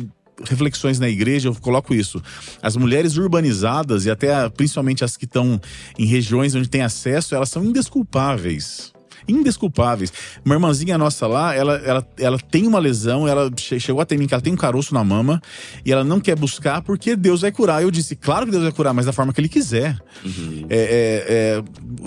reflexões 0.48 0.98
na 0.98 1.08
igreja, 1.08 1.48
eu 1.48 1.54
coloco 1.54 1.94
isso. 1.94 2.22
As 2.62 2.76
mulheres 2.76 3.16
urbanizadas, 3.16 4.06
e 4.06 4.10
até 4.10 4.48
principalmente 4.48 5.04
as 5.04 5.16
que 5.16 5.24
estão 5.24 5.60
em 5.98 6.06
regiões 6.06 6.54
onde 6.54 6.68
tem 6.68 6.82
acesso, 6.82 7.34
elas 7.34 7.48
são 7.48 7.64
indesculpáveis 7.64 8.92
indesculpáveis. 9.26 10.12
Uma 10.44 10.54
irmãzinha 10.54 10.98
nossa 10.98 11.26
lá, 11.26 11.54
ela, 11.54 11.74
ela, 11.76 12.08
ela 12.18 12.38
tem 12.38 12.66
uma 12.66 12.78
lesão, 12.78 13.26
ela 13.26 13.50
chegou 13.56 14.00
até 14.00 14.16
mim 14.16 14.26
que 14.26 14.34
ela 14.34 14.42
tem 14.42 14.52
um 14.52 14.56
caroço 14.56 14.94
na 14.94 15.04
mama 15.04 15.40
e 15.84 15.92
ela 15.92 16.04
não 16.04 16.20
quer 16.20 16.36
buscar 16.36 16.82
porque 16.82 17.16
Deus 17.16 17.42
vai 17.42 17.52
curar. 17.52 17.82
Eu 17.82 17.90
disse, 17.90 18.16
claro 18.16 18.46
que 18.46 18.52
Deus 18.52 18.62
vai 18.62 18.72
curar, 18.72 18.92
mas 18.92 19.06
da 19.06 19.12
forma 19.12 19.32
que 19.32 19.40
Ele 19.40 19.48
quiser. 19.48 19.98
Uhum. 20.24 20.66
É, 20.68 20.76
é, 20.76 21.24
é, 21.28 21.62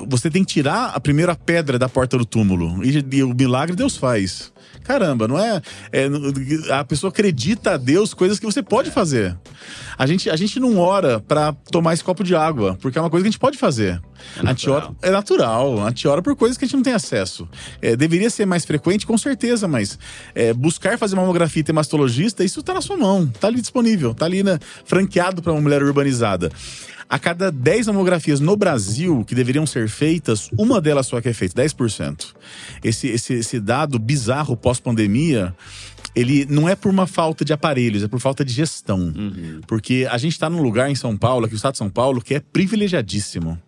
você 0.08 0.30
tem 0.30 0.44
que 0.44 0.54
tirar 0.54 0.92
a 0.94 1.00
primeira 1.00 1.36
pedra 1.36 1.80
da 1.80 1.90
porta 1.90 2.18
do 2.18 2.26
túmulo 2.26 2.84
e, 2.84 3.06
e 3.12 3.24
o 3.24 3.34
milagre 3.34 3.76
Deus 3.76 3.98
faz. 3.98 4.54
Caramba, 4.86 5.28
não 5.28 5.40
é, 5.40 5.62
é, 5.92 6.08
A 6.72 6.84
pessoa 6.84 7.10
acredita 7.10 7.72
a 7.72 7.78
Deus 7.78 8.14
coisas 8.14 8.40
que 8.40 8.46
você 8.46 8.62
pode 8.62 8.92
fazer. 8.92 9.36
A 9.98 10.06
gente, 10.06 10.30
a 10.30 10.36
gente 10.36 10.60
não 10.60 10.78
ora 10.78 11.20
para 11.20 11.54
tomar 11.72 11.94
esse 11.94 12.04
copo 12.04 12.24
de 12.24 12.36
água, 12.36 12.78
porque 12.80 12.98
é 12.98 13.02
uma 13.02 13.10
coisa 13.10 13.24
que 13.24 13.28
a 13.28 13.32
gente 13.32 13.40
pode 13.40 13.58
fazer. 13.58 14.00
É 14.38 14.44
natural. 14.44 14.46
A 14.46 14.50
gente 14.54 14.70
ora, 14.70 14.96
é 15.02 15.10
natural. 15.10 15.84
A 15.84 15.90
gente 15.90 16.08
ora 16.08 16.22
por 16.22 16.36
coisas 16.36 16.56
que 16.56 16.66
a 16.66 16.68
gente 16.68 16.76
não 16.76 16.84
tem 16.84 16.94
acesso. 16.94 17.50
É, 17.82 17.96
deveria 17.96 18.30
ser 18.30 18.46
mais 18.46 18.64
frequente, 18.64 19.08
com 19.08 19.18
certeza, 19.18 19.68
mas 19.68 19.98
é, 20.36 20.54
buscar 20.54 21.00
fazer 21.00 21.16
mamografia 21.16 21.62
e 21.62 21.64
ter 21.64 21.74
mastologista, 21.74 22.44
isso 22.44 22.62
tá 22.62 22.74
na 22.74 22.82
sua 22.82 22.96
mão. 22.96 23.26
Tá 23.28 23.48
ali 23.48 23.60
disponível. 23.60 24.14
Tá 24.14 24.26
ali 24.26 24.44
né, 24.44 24.60
franqueado 24.86 25.42
para 25.42 25.52
uma 25.52 25.62
mulher 25.62 25.82
urbanizada. 25.82 26.52
A 27.08 27.20
cada 27.20 27.52
10 27.52 27.88
mamografias 27.88 28.40
no 28.40 28.56
Brasil 28.56 29.24
que 29.26 29.36
deveriam 29.36 29.66
ser 29.66 29.88
feitas, 29.88 30.50
uma 30.58 30.82
delas 30.82 31.08
só 31.08 31.22
que 31.22 31.30
é 31.30 31.34
feita, 31.34 31.62
10%. 31.62 32.34
Esse, 32.84 33.08
esse, 33.08 33.34
esse 33.34 33.60
dado 33.60 34.00
bizarro 34.00 34.58
pós-pandemia 34.58 35.56
ele 36.16 36.46
não 36.50 36.68
é 36.68 36.76
por 36.76 36.90
uma 36.90 37.06
falta 37.06 37.44
de 37.44 37.52
aparelhos, 37.52 38.02
é 38.02 38.08
por 38.08 38.22
falta 38.22 38.44
de 38.46 38.54
gestão. 38.54 39.00
Uhum. 39.00 39.60
Porque 39.68 40.08
a 40.10 40.18
gente 40.18 40.32
está 40.32 40.50
num 40.50 40.62
lugar 40.62 40.90
em 40.90 40.96
São 40.96 41.18
Paulo, 41.18 41.46
aqui 41.46 41.54
no 41.54 41.58
estado 41.58 41.74
de 41.74 41.78
São 41.78 41.90
Paulo, 41.90 42.22
que 42.22 42.34
é 42.34 42.40
privilegiadíssimo. 42.40 43.62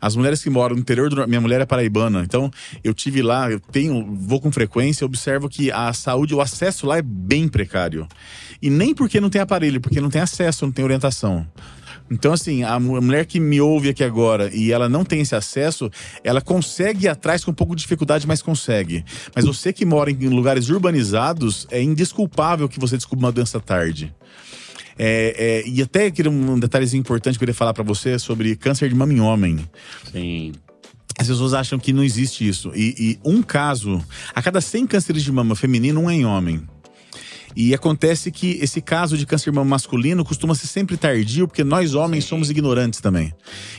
As 0.00 0.16
mulheres 0.16 0.42
que 0.42 0.48
moram 0.48 0.74
no 0.74 0.80
interior 0.80 1.10
do. 1.10 1.28
Minha 1.28 1.42
mulher 1.42 1.60
é 1.60 1.66
paraibana, 1.66 2.22
então 2.24 2.50
eu 2.82 2.94
tive 2.94 3.20
lá, 3.20 3.50
eu 3.50 3.60
tenho, 3.60 4.14
vou 4.14 4.40
com 4.40 4.50
frequência, 4.50 5.04
observo 5.04 5.48
que 5.48 5.70
a 5.70 5.92
saúde, 5.92 6.34
o 6.34 6.40
acesso 6.40 6.86
lá 6.86 6.96
é 6.96 7.02
bem 7.02 7.46
precário. 7.46 8.08
E 8.62 8.70
nem 8.70 8.94
porque 8.94 9.20
não 9.20 9.28
tem 9.28 9.40
aparelho, 9.40 9.80
porque 9.80 10.00
não 10.00 10.08
tem 10.08 10.22
acesso, 10.22 10.64
não 10.64 10.72
tem 10.72 10.84
orientação. 10.84 11.46
Então, 12.10 12.32
assim, 12.32 12.64
a 12.64 12.80
mulher 12.80 13.24
que 13.24 13.38
me 13.38 13.60
ouve 13.60 13.90
aqui 13.90 14.02
agora 14.02 14.50
e 14.52 14.72
ela 14.72 14.88
não 14.88 15.04
tem 15.04 15.20
esse 15.20 15.36
acesso, 15.36 15.88
ela 16.24 16.40
consegue 16.40 17.04
ir 17.04 17.08
atrás 17.08 17.44
com 17.44 17.52
um 17.52 17.54
pouco 17.54 17.76
de 17.76 17.82
dificuldade, 17.82 18.26
mas 18.26 18.42
consegue. 18.42 19.04
Mas 19.34 19.44
você 19.44 19.72
que 19.72 19.84
mora 19.84 20.10
em 20.10 20.28
lugares 20.28 20.68
urbanizados, 20.68 21.68
é 21.70 21.80
indesculpável 21.80 22.68
que 22.68 22.80
você 22.80 22.96
descubra 22.96 23.26
uma 23.26 23.32
doença 23.32 23.60
tarde. 23.60 24.12
É, 24.98 25.62
é, 25.64 25.68
e 25.68 25.80
até 25.80 26.10
queria 26.10 26.30
um 26.30 26.58
detalhezinho 26.58 27.00
importante 27.00 27.34
que 27.34 27.44
eu 27.44 27.46
queria 27.46 27.54
falar 27.54 27.72
para 27.72 27.84
você 27.84 28.18
sobre 28.18 28.56
câncer 28.56 28.88
de 28.88 28.94
mama 28.94 29.12
em 29.12 29.20
homem. 29.20 29.60
Sim. 30.10 30.52
As 31.16 31.28
pessoas 31.28 31.54
acham 31.54 31.78
que 31.78 31.92
não 31.92 32.02
existe 32.02 32.46
isso. 32.46 32.72
E, 32.74 32.94
e 32.98 33.18
um 33.24 33.40
caso, 33.40 34.04
a 34.34 34.42
cada 34.42 34.60
100 34.60 34.86
cânceres 34.86 35.22
de 35.22 35.30
mama 35.30 35.54
feminino, 35.54 36.00
um 36.00 36.10
é 36.10 36.14
em 36.14 36.24
homem. 36.24 36.66
E 37.54 37.74
acontece 37.74 38.30
que 38.30 38.58
esse 38.60 38.80
caso 38.80 39.16
de 39.16 39.26
câncer 39.26 39.52
masculino 39.52 40.24
costuma 40.24 40.54
ser 40.54 40.66
sempre 40.66 40.96
tardio, 40.96 41.48
porque 41.48 41.64
nós 41.64 41.94
homens 41.94 42.24
Sim. 42.24 42.30
somos 42.30 42.50
ignorantes 42.50 43.00
também. 43.00 43.32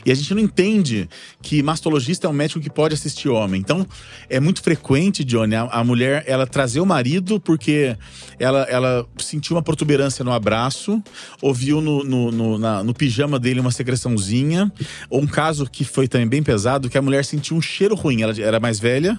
E 0.04 0.10
a 0.10 0.14
gente 0.14 0.34
não 0.34 0.40
entende 0.40 1.08
que 1.40 1.62
mastologista 1.62 2.26
é 2.26 2.30
um 2.30 2.32
médico 2.32 2.60
que 2.60 2.70
pode 2.70 2.94
assistir 2.94 3.28
homem. 3.28 3.60
Então, 3.60 3.86
é 4.28 4.38
muito 4.38 4.62
frequente, 4.62 5.24
Johnny, 5.24 5.54
a, 5.54 5.62
a 5.62 5.84
mulher 5.84 6.24
ela 6.26 6.46
trazer 6.46 6.80
o 6.80 6.86
marido 6.86 7.40
porque 7.40 7.96
ela, 8.38 8.62
ela 8.64 9.06
sentiu 9.18 9.56
uma 9.56 9.62
protuberância 9.62 10.24
no 10.24 10.32
abraço, 10.32 11.02
ouviu 11.40 11.80
no, 11.80 12.04
no, 12.04 12.30
no, 12.30 12.58
na, 12.58 12.84
no 12.84 12.94
pijama 12.94 13.38
dele 13.38 13.60
uma 13.60 13.70
secreçãozinha. 13.70 14.70
Ou 15.08 15.22
um 15.22 15.26
caso 15.26 15.66
que 15.66 15.84
foi 15.84 16.06
também 16.06 16.28
bem 16.28 16.42
pesado, 16.42 16.88
que 16.88 16.98
a 16.98 17.02
mulher 17.02 17.24
sentiu 17.24 17.56
um 17.56 17.62
cheiro 17.62 17.94
ruim. 17.94 18.22
Ela 18.22 18.34
era 18.40 18.60
mais 18.60 18.78
velha 18.78 19.18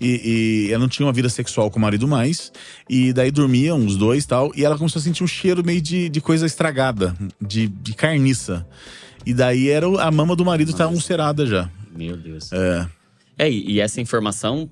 e, 0.00 0.66
e, 0.68 0.72
ela 0.72 0.80
não 0.80 0.88
tinha 0.88 1.06
uma 1.06 1.12
vida 1.12 1.28
sexual 1.28 1.70
com 1.70 1.78
o 1.78 1.82
marido 1.82 2.06
mais. 2.06 2.52
E 2.88 3.12
daí 3.12 3.30
dormiam 3.30 3.84
os 3.84 3.96
dois 3.96 4.26
tal. 4.26 4.52
E 4.54 4.64
ela 4.64 4.76
começou 4.76 5.00
a 5.00 5.02
sentir 5.02 5.22
um 5.22 5.26
cheiro 5.26 5.64
meio 5.64 5.80
de, 5.80 6.08
de 6.08 6.20
coisa 6.20 6.46
estragada, 6.46 7.16
de, 7.40 7.68
de 7.68 7.94
carniça. 7.94 8.66
E 9.24 9.32
daí 9.32 9.68
era 9.68 9.86
a 10.02 10.10
mama 10.10 10.36
do 10.36 10.44
marido 10.44 10.70
estar 10.70 10.86
tá 10.86 10.90
ulcerada 10.90 11.46
já. 11.46 11.70
Meu 11.94 12.16
Deus. 12.16 12.52
É. 12.52 12.86
É, 13.38 13.50
e 13.50 13.80
essa 13.80 14.00
informação 14.00 14.70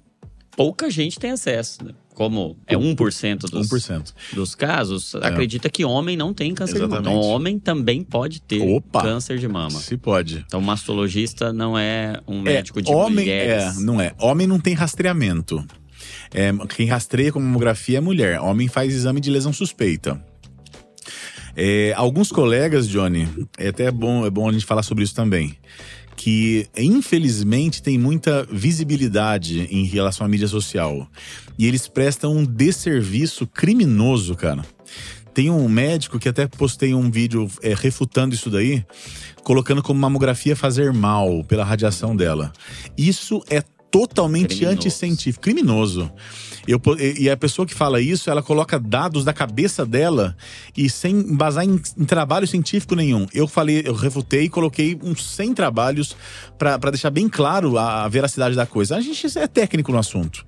pouca 0.56 0.90
gente 0.90 1.18
tem 1.18 1.30
acesso. 1.30 1.84
Né? 1.84 1.92
Como 2.14 2.56
é 2.66 2.76
1% 2.76 3.50
dos, 3.50 3.68
1%. 3.68 4.12
dos 4.34 4.54
casos, 4.54 5.14
é. 5.14 5.26
acredita 5.26 5.68
que 5.68 5.84
homem 5.84 6.16
não 6.16 6.32
tem 6.34 6.54
câncer 6.54 6.76
Exatamente. 6.76 7.02
de 7.02 7.08
mama. 7.08 7.18
Então, 7.18 7.30
homem 7.30 7.58
também 7.58 8.02
pode 8.02 8.40
ter 8.42 8.60
Opa, 8.60 9.02
câncer 9.02 9.38
de 9.38 9.48
mama. 9.48 9.78
Se 9.78 9.96
pode. 9.96 10.44
Então, 10.46 10.60
mastologista 10.60 11.52
não 11.52 11.78
é 11.78 12.20
um 12.26 12.40
é, 12.40 12.42
médico 12.42 12.82
de 12.82 12.90
homem, 12.90 13.24
mulheres. 13.24 13.78
É, 13.78 13.80
não 13.80 14.00
é. 14.00 14.12
Homem 14.18 14.46
não 14.46 14.60
tem 14.60 14.74
rastreamento. 14.74 15.64
É, 16.32 16.52
quem 16.74 16.86
rastreia 16.86 17.32
com 17.32 17.40
mamografia 17.40 17.98
é 17.98 18.00
mulher. 18.00 18.40
Homem 18.40 18.68
faz 18.68 18.92
exame 18.92 19.20
de 19.20 19.30
lesão 19.30 19.52
suspeita. 19.52 20.22
É, 21.54 21.92
alguns 21.96 22.32
colegas, 22.32 22.88
Johnny, 22.88 23.28
é 23.58 23.68
até 23.68 23.90
bom, 23.90 24.24
é 24.24 24.30
bom 24.30 24.48
a 24.48 24.52
gente 24.52 24.64
falar 24.64 24.82
sobre 24.82 25.04
isso 25.04 25.14
também 25.14 25.56
que 26.16 26.68
infelizmente 26.76 27.82
tem 27.82 27.98
muita 27.98 28.44
visibilidade 28.50 29.66
em 29.70 29.84
relação 29.84 30.26
à 30.26 30.28
mídia 30.28 30.48
social. 30.48 31.08
E 31.58 31.66
eles 31.66 31.88
prestam 31.88 32.36
um 32.36 32.44
desserviço 32.44 33.46
criminoso, 33.46 34.34
cara. 34.34 34.64
Tem 35.34 35.50
um 35.50 35.68
médico 35.68 36.18
que 36.18 36.28
até 36.28 36.46
postei 36.46 36.94
um 36.94 37.10
vídeo 37.10 37.50
é, 37.62 37.74
refutando 37.74 38.34
isso 38.34 38.50
daí, 38.50 38.84
colocando 39.42 39.82
como 39.82 39.98
mamografia 39.98 40.54
fazer 40.54 40.92
mal 40.92 41.42
pela 41.44 41.64
radiação 41.64 42.14
dela. 42.14 42.52
Isso 42.96 43.42
é 43.48 43.62
totalmente 43.92 44.56
criminoso. 44.56 44.74
anticientífico, 44.74 45.42
criminoso. 45.42 46.10
Eu, 46.66 46.80
e 47.18 47.28
a 47.28 47.36
pessoa 47.36 47.66
que 47.66 47.74
fala 47.74 48.00
isso, 48.00 48.30
ela 48.30 48.42
coloca 48.42 48.78
dados 48.78 49.24
da 49.24 49.32
cabeça 49.32 49.84
dela 49.84 50.36
e 50.76 50.88
sem 50.88 51.14
embasar 51.14 51.64
em, 51.64 51.80
em 51.98 52.04
trabalho 52.04 52.46
científico 52.46 52.94
nenhum. 52.94 53.26
Eu 53.34 53.46
falei, 53.46 53.82
eu 53.84 53.94
refutei 53.94 54.44
e 54.44 54.48
coloquei 54.48 54.98
uns 55.02 55.24
100 55.24 55.54
trabalhos 55.54 56.16
para 56.56 56.90
deixar 56.90 57.10
bem 57.10 57.28
claro 57.28 57.76
a, 57.76 58.04
a, 58.04 58.08
veracidade 58.08 58.56
da 58.56 58.64
coisa. 58.64 58.96
A 58.96 59.00
gente 59.00 59.26
é 59.38 59.46
técnico 59.46 59.92
no 59.92 59.98
assunto. 59.98 60.46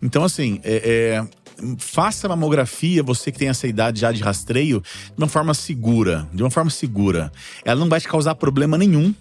Então, 0.00 0.24
assim, 0.24 0.60
é, 0.62 1.24
é, 1.24 1.76
faça 1.78 2.28
mamografia, 2.28 3.02
você 3.02 3.32
que 3.32 3.38
tem 3.38 3.48
essa 3.48 3.66
idade 3.66 4.00
já 4.00 4.12
de 4.12 4.22
rastreio, 4.22 4.80
de 4.80 5.22
uma 5.22 5.28
forma 5.28 5.52
segura. 5.52 6.28
De 6.32 6.42
uma 6.42 6.50
forma 6.50 6.70
segura. 6.70 7.32
Ela 7.64 7.80
não 7.80 7.88
vai 7.88 8.00
te 8.00 8.08
causar 8.08 8.36
problema 8.36 8.78
nenhum 8.78 9.12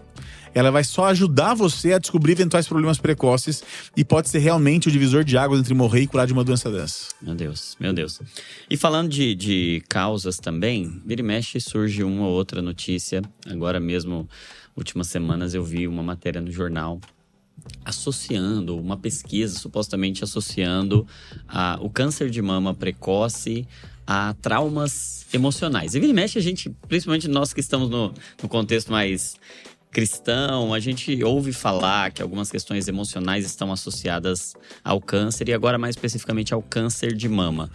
ela 0.56 0.72
vai 0.72 0.86
só 0.86 1.08
ajudar 1.08 1.54
você 1.54 1.92
a 1.92 2.00
descobrir 2.00 2.32
eventuais 2.32 2.66
problemas 2.66 2.98
precoces 2.98 3.62
e 3.96 4.06
pode 4.06 4.30
ser 4.30 4.40
realmente 4.40 4.88
o 4.88 4.92
divisor 4.92 5.26
de 5.26 5.38
águas 5.38 5.60
entre 5.60 5.74
morrer 5.74 6.02
e 6.02 6.08
curar 6.08 6.26
de 6.26 6.32
uma 6.32 6.46
doença 6.46 6.72
dessa. 6.72 7.10
Meu 7.22 7.36
Deus, 7.36 7.76
meu 7.78 7.92
Deus. 7.92 8.22
E 8.70 8.78
falando 8.78 9.10
de, 9.10 9.36
de 9.36 9.84
causas 9.90 10.38
também, 10.38 11.02
vira 11.06 11.20
e 11.20 11.24
mexe 11.24 11.60
surge 11.60 12.04
uma 12.04 12.26
ou 12.26 12.34
outra 12.34 12.62
notícia. 12.62 13.22
Agora 13.46 13.82
mesmo, 13.82 14.30
últimas 14.78 15.08
semanas, 15.08 15.54
eu 15.54 15.64
vi 15.64 15.90
uma 15.90 16.02
matéria 16.02 16.40
no 16.40 16.50
jornal 16.50 17.02
associando 17.84 18.78
uma 18.78 18.96
pesquisa 18.96 19.58
supostamente 19.58 20.24
associando 20.24 21.08
a, 21.48 21.78
o 21.82 21.90
câncer 21.90 22.30
de 22.30 22.42
mama 22.42 22.74
precoce 22.74 23.68
a 24.08 24.36
traumas 24.42 25.26
emocionais. 25.34 25.96
E 25.96 26.00
vira 26.00 26.12
e 26.12 26.16
mexe 26.16 26.38
a 26.38 26.42
gente, 26.42 26.70
principalmente 26.88 27.28
nós 27.28 27.54
que 27.54 27.60
estamos 27.60 27.90
no, 27.90 28.14
no 28.42 28.48
contexto 28.48 28.92
mais 28.92 29.36
cristão, 29.96 30.74
a 30.74 30.80
gente 30.82 31.24
ouve 31.24 31.54
falar 31.54 32.12
que 32.12 32.22
algumas 32.22 32.52
questões 32.52 32.86
emocionais 32.90 33.46
estão 33.46 33.72
associadas 33.72 34.54
ao 34.84 35.00
câncer 35.00 35.48
e 35.48 35.54
agora 35.54 35.78
mais 35.78 35.96
especificamente 35.96 36.54
ao 36.54 36.62
câncer 36.62 37.14
de 37.14 37.30
mama. 37.30 37.72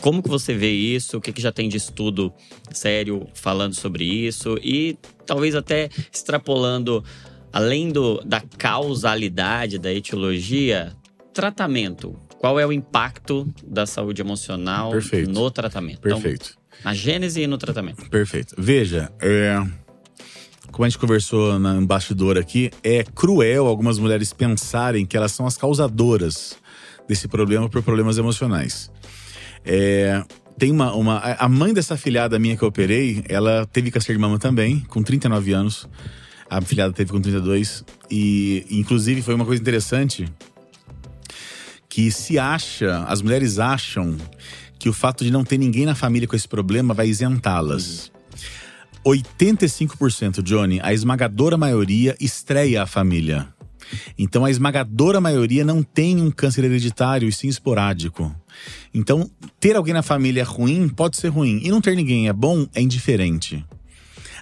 como 0.00 0.22
que 0.22 0.28
você 0.30 0.54
vê 0.54 0.70
isso? 0.70 1.18
O 1.18 1.20
que, 1.20 1.34
que 1.34 1.42
já 1.42 1.52
tem 1.52 1.68
de 1.68 1.76
estudo 1.76 2.32
sério 2.72 3.28
falando 3.34 3.74
sobre 3.74 4.04
isso? 4.04 4.58
E 4.62 4.96
talvez 5.26 5.54
até 5.54 5.90
extrapolando, 6.10 7.04
além 7.52 7.90
do, 7.90 8.22
da 8.24 8.40
causalidade, 8.40 9.78
da 9.78 9.92
etiologia, 9.92 10.96
tratamento. 11.34 12.18
Qual 12.38 12.58
é 12.58 12.66
o 12.66 12.72
impacto 12.72 13.52
da 13.66 13.84
saúde 13.84 14.22
emocional 14.22 14.92
Perfeito. 14.92 15.30
no 15.30 15.50
tratamento? 15.50 16.00
Perfeito. 16.00 16.56
Então, 16.58 16.82
na 16.84 16.94
gênese 16.94 17.42
e 17.42 17.46
no 17.46 17.58
tratamento. 17.58 18.08
Perfeito. 18.08 18.54
Veja, 18.58 19.12
é, 19.20 19.62
como 20.74 20.84
a 20.84 20.88
gente 20.88 20.98
conversou 20.98 21.56
na 21.56 21.80
bastidor 21.82 22.36
aqui, 22.36 22.68
é 22.82 23.04
cruel 23.04 23.68
algumas 23.68 23.96
mulheres 23.96 24.32
pensarem 24.32 25.06
que 25.06 25.16
elas 25.16 25.30
são 25.30 25.46
as 25.46 25.56
causadoras 25.56 26.58
desse 27.06 27.28
problema 27.28 27.68
por 27.68 27.80
problemas 27.80 28.18
emocionais. 28.18 28.90
É, 29.64 30.20
tem 30.58 30.72
uma, 30.72 30.92
uma. 30.92 31.18
A 31.18 31.48
mãe 31.48 31.72
dessa 31.72 31.96
filhada 31.96 32.40
minha 32.40 32.56
que 32.56 32.64
eu 32.64 32.68
operei, 32.68 33.22
ela 33.28 33.64
teve 33.66 33.88
câncer 33.92 34.14
de 34.14 34.18
mama 34.18 34.36
também, 34.36 34.80
com 34.88 35.00
39 35.00 35.52
anos. 35.52 35.88
A 36.50 36.60
filhada 36.60 36.92
teve 36.92 37.12
com 37.12 37.20
32. 37.20 37.84
E, 38.10 38.66
inclusive, 38.68 39.22
foi 39.22 39.34
uma 39.36 39.44
coisa 39.44 39.62
interessante 39.62 40.26
que 41.88 42.10
se 42.10 42.36
acha, 42.36 43.04
as 43.04 43.22
mulheres 43.22 43.60
acham 43.60 44.16
que 44.76 44.88
o 44.88 44.92
fato 44.92 45.22
de 45.22 45.30
não 45.30 45.44
ter 45.44 45.56
ninguém 45.56 45.86
na 45.86 45.94
família 45.94 46.26
com 46.26 46.34
esse 46.34 46.48
problema 46.48 46.92
vai 46.92 47.06
isentá-las. 47.06 48.12
85%, 49.04 50.42
Johnny, 50.42 50.80
a 50.82 50.92
esmagadora 50.92 51.56
maioria 51.56 52.16
estreia 52.20 52.82
a 52.82 52.86
família. 52.86 53.48
Então 54.18 54.44
a 54.44 54.50
esmagadora 54.50 55.20
maioria 55.20 55.64
não 55.64 55.82
tem 55.82 56.20
um 56.20 56.30
câncer 56.30 56.64
hereditário 56.64 57.28
e 57.28 57.32
sim 57.32 57.48
esporádico. 57.48 58.34
Então, 58.92 59.30
ter 59.60 59.76
alguém 59.76 59.92
na 59.92 60.02
família 60.02 60.40
é 60.40 60.44
ruim 60.44 60.88
pode 60.88 61.16
ser 61.16 61.28
ruim. 61.28 61.60
E 61.62 61.70
não 61.70 61.80
ter 61.80 61.94
ninguém 61.94 62.28
é 62.28 62.32
bom 62.32 62.66
é 62.74 62.80
indiferente. 62.80 63.64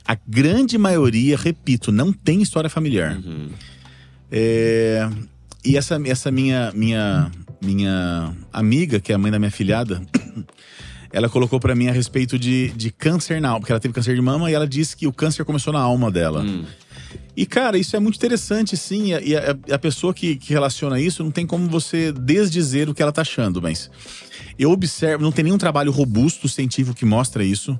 A 0.06 0.16
grande 0.26 0.76
maioria, 0.76 1.36
repito, 1.36 1.90
não 1.90 2.12
tem 2.12 2.42
história 2.42 2.68
familiar. 2.68 3.16
Uhum. 3.16 3.50
É, 4.30 5.08
e 5.64 5.76
essa, 5.76 6.00
essa 6.06 6.30
minha, 6.30 6.72
minha, 6.74 7.30
minha 7.62 8.34
amiga, 8.52 9.00
que 9.00 9.12
é 9.12 9.14
a 9.14 9.18
mãe 9.18 9.30
da 9.30 9.38
minha 9.38 9.50
filhada, 9.50 10.02
ela 11.12 11.28
colocou 11.28 11.60
para 11.60 11.74
mim 11.74 11.88
a 11.88 11.92
respeito 11.92 12.38
de, 12.38 12.70
de 12.70 12.90
câncer 12.90 13.40
na 13.40 13.48
alma, 13.50 13.60
porque 13.60 13.72
ela 13.72 13.80
teve 13.80 13.92
câncer 13.92 14.14
de 14.14 14.22
mama 14.22 14.50
e 14.50 14.54
ela 14.54 14.66
disse 14.66 14.96
que 14.96 15.06
o 15.06 15.12
câncer 15.12 15.44
começou 15.44 15.72
na 15.72 15.80
alma 15.80 16.10
dela. 16.10 16.42
Hum. 16.42 16.64
E, 17.36 17.46
cara, 17.46 17.78
isso 17.78 17.96
é 17.96 18.00
muito 18.00 18.16
interessante, 18.16 18.76
sim. 18.76 19.12
E 19.22 19.36
a, 19.36 19.56
a, 19.70 19.74
a 19.74 19.78
pessoa 19.78 20.12
que, 20.12 20.36
que, 20.36 20.52
relaciona 20.52 21.00
isso 21.00 21.22
não 21.22 21.30
tem 21.30 21.46
como 21.46 21.68
você 21.68 22.12
desdizer 22.12 22.88
o 22.88 22.94
que 22.94 23.02
ela 23.02 23.12
tá 23.12 23.22
achando, 23.22 23.60
mas 23.60 23.90
eu 24.58 24.70
observo, 24.70 25.22
não 25.22 25.32
tem 25.32 25.44
nenhum 25.44 25.58
trabalho 25.58 25.90
robusto 25.90 26.48
científico 26.48 26.96
que 26.96 27.04
mostra 27.04 27.44
isso. 27.44 27.78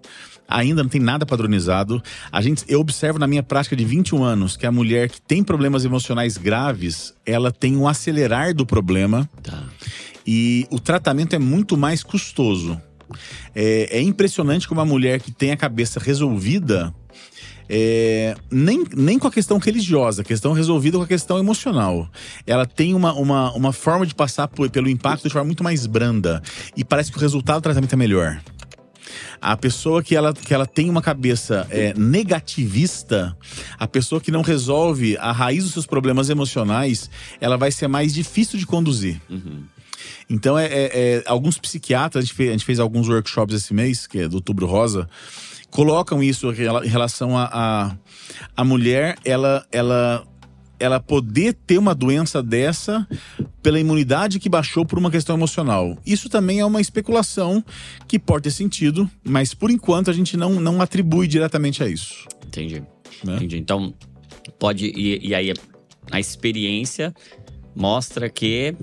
Ainda 0.48 0.82
não 0.82 0.90
tem 0.90 1.00
nada 1.00 1.24
padronizado. 1.24 2.02
A 2.30 2.42
gente, 2.42 2.64
eu 2.68 2.80
observo 2.80 3.18
na 3.18 3.26
minha 3.26 3.42
prática 3.42 3.74
de 3.74 3.84
21 3.84 4.22
anos 4.22 4.56
que 4.56 4.66
a 4.66 4.72
mulher 4.72 5.08
que 5.08 5.20
tem 5.20 5.42
problemas 5.42 5.84
emocionais 5.84 6.36
graves, 6.36 7.14
ela 7.24 7.50
tem 7.50 7.76
um 7.76 7.88
acelerar 7.88 8.54
do 8.54 8.66
problema. 8.66 9.28
Tá. 9.42 9.62
E 10.26 10.66
o 10.70 10.78
tratamento 10.78 11.34
é 11.34 11.38
muito 11.38 11.76
mais 11.76 12.02
custoso. 12.02 12.80
É, 13.54 13.98
é 13.98 14.00
impressionante 14.00 14.68
como 14.68 14.80
a 14.80 14.84
mulher 14.84 15.20
que 15.20 15.30
tem 15.30 15.50
a 15.50 15.56
cabeça 15.56 16.00
resolvida 16.00 16.94
é, 17.74 18.34
nem, 18.50 18.84
nem 18.94 19.18
com 19.18 19.26
a 19.26 19.30
questão 19.30 19.58
religiosa, 19.58 20.20
a 20.22 20.24
questão 20.24 20.52
resolvida 20.52 20.98
com 20.98 21.04
a 21.04 21.06
questão 21.06 21.38
emocional. 21.38 22.06
Ela 22.46 22.66
tem 22.66 22.92
uma, 22.94 23.14
uma, 23.14 23.50
uma 23.52 23.72
forma 23.72 24.06
de 24.06 24.14
passar 24.14 24.46
por, 24.48 24.68
pelo 24.68 24.90
impacto 24.90 25.24
de 25.24 25.32
forma 25.32 25.46
muito 25.46 25.64
mais 25.64 25.86
branda. 25.86 26.42
E 26.76 26.84
parece 26.84 27.10
que 27.10 27.16
o 27.16 27.20
resultado 27.20 27.60
do 27.60 27.62
tratamento 27.62 27.94
é 27.94 27.96
melhor. 27.96 28.40
A 29.40 29.56
pessoa 29.56 30.02
que 30.02 30.14
ela, 30.14 30.32
que 30.32 30.52
ela 30.52 30.66
tem 30.66 30.88
uma 30.88 31.02
cabeça 31.02 31.66
é, 31.70 31.92
negativista, 31.94 33.36
a 33.78 33.88
pessoa 33.88 34.20
que 34.20 34.30
não 34.30 34.42
resolve 34.42 35.16
a 35.16 35.32
raiz 35.32 35.64
dos 35.64 35.72
seus 35.72 35.86
problemas 35.86 36.30
emocionais, 36.30 37.10
ela 37.40 37.56
vai 37.56 37.72
ser 37.72 37.88
mais 37.88 38.14
difícil 38.14 38.58
de 38.58 38.66
conduzir. 38.66 39.20
Uhum. 39.30 39.64
Então, 40.28 40.58
é, 40.58 40.66
é, 40.66 40.90
é, 40.94 41.22
alguns 41.26 41.58
psiquiatras, 41.58 42.24
a 42.24 42.26
gente, 42.26 42.34
fez, 42.34 42.48
a 42.48 42.52
gente 42.52 42.64
fez 42.64 42.80
alguns 42.80 43.08
workshops 43.08 43.54
esse 43.54 43.74
mês, 43.74 44.06
que 44.06 44.20
é 44.20 44.28
do 44.28 44.36
Outubro 44.36 44.66
Rosa, 44.66 45.08
colocam 45.70 46.22
isso 46.22 46.52
em 46.52 46.88
relação 46.88 47.36
a, 47.36 47.48
a, 47.52 47.96
a 48.56 48.64
mulher, 48.64 49.16
ela, 49.24 49.66
ela, 49.72 50.26
ela 50.78 51.00
poder 51.00 51.54
ter 51.54 51.78
uma 51.78 51.94
doença 51.94 52.42
dessa 52.42 53.06
pela 53.62 53.80
imunidade 53.80 54.38
que 54.38 54.48
baixou 54.48 54.84
por 54.84 54.98
uma 54.98 55.10
questão 55.10 55.36
emocional. 55.36 55.96
Isso 56.04 56.28
também 56.28 56.60
é 56.60 56.66
uma 56.66 56.80
especulação 56.80 57.64
que 58.06 58.18
pode 58.18 58.44
ter 58.44 58.50
sentido, 58.50 59.08
mas 59.24 59.54
por 59.54 59.70
enquanto 59.70 60.10
a 60.10 60.12
gente 60.12 60.36
não, 60.36 60.60
não 60.60 60.82
atribui 60.82 61.26
diretamente 61.26 61.82
a 61.82 61.88
isso. 61.88 62.26
Entendi. 62.46 62.82
Né? 63.24 63.36
Entendi. 63.36 63.58
Então, 63.58 63.94
pode. 64.58 64.86
E, 64.86 65.28
e 65.28 65.34
aí, 65.34 65.52
a 66.10 66.20
experiência 66.20 67.14
mostra 67.74 68.28
que 68.28 68.74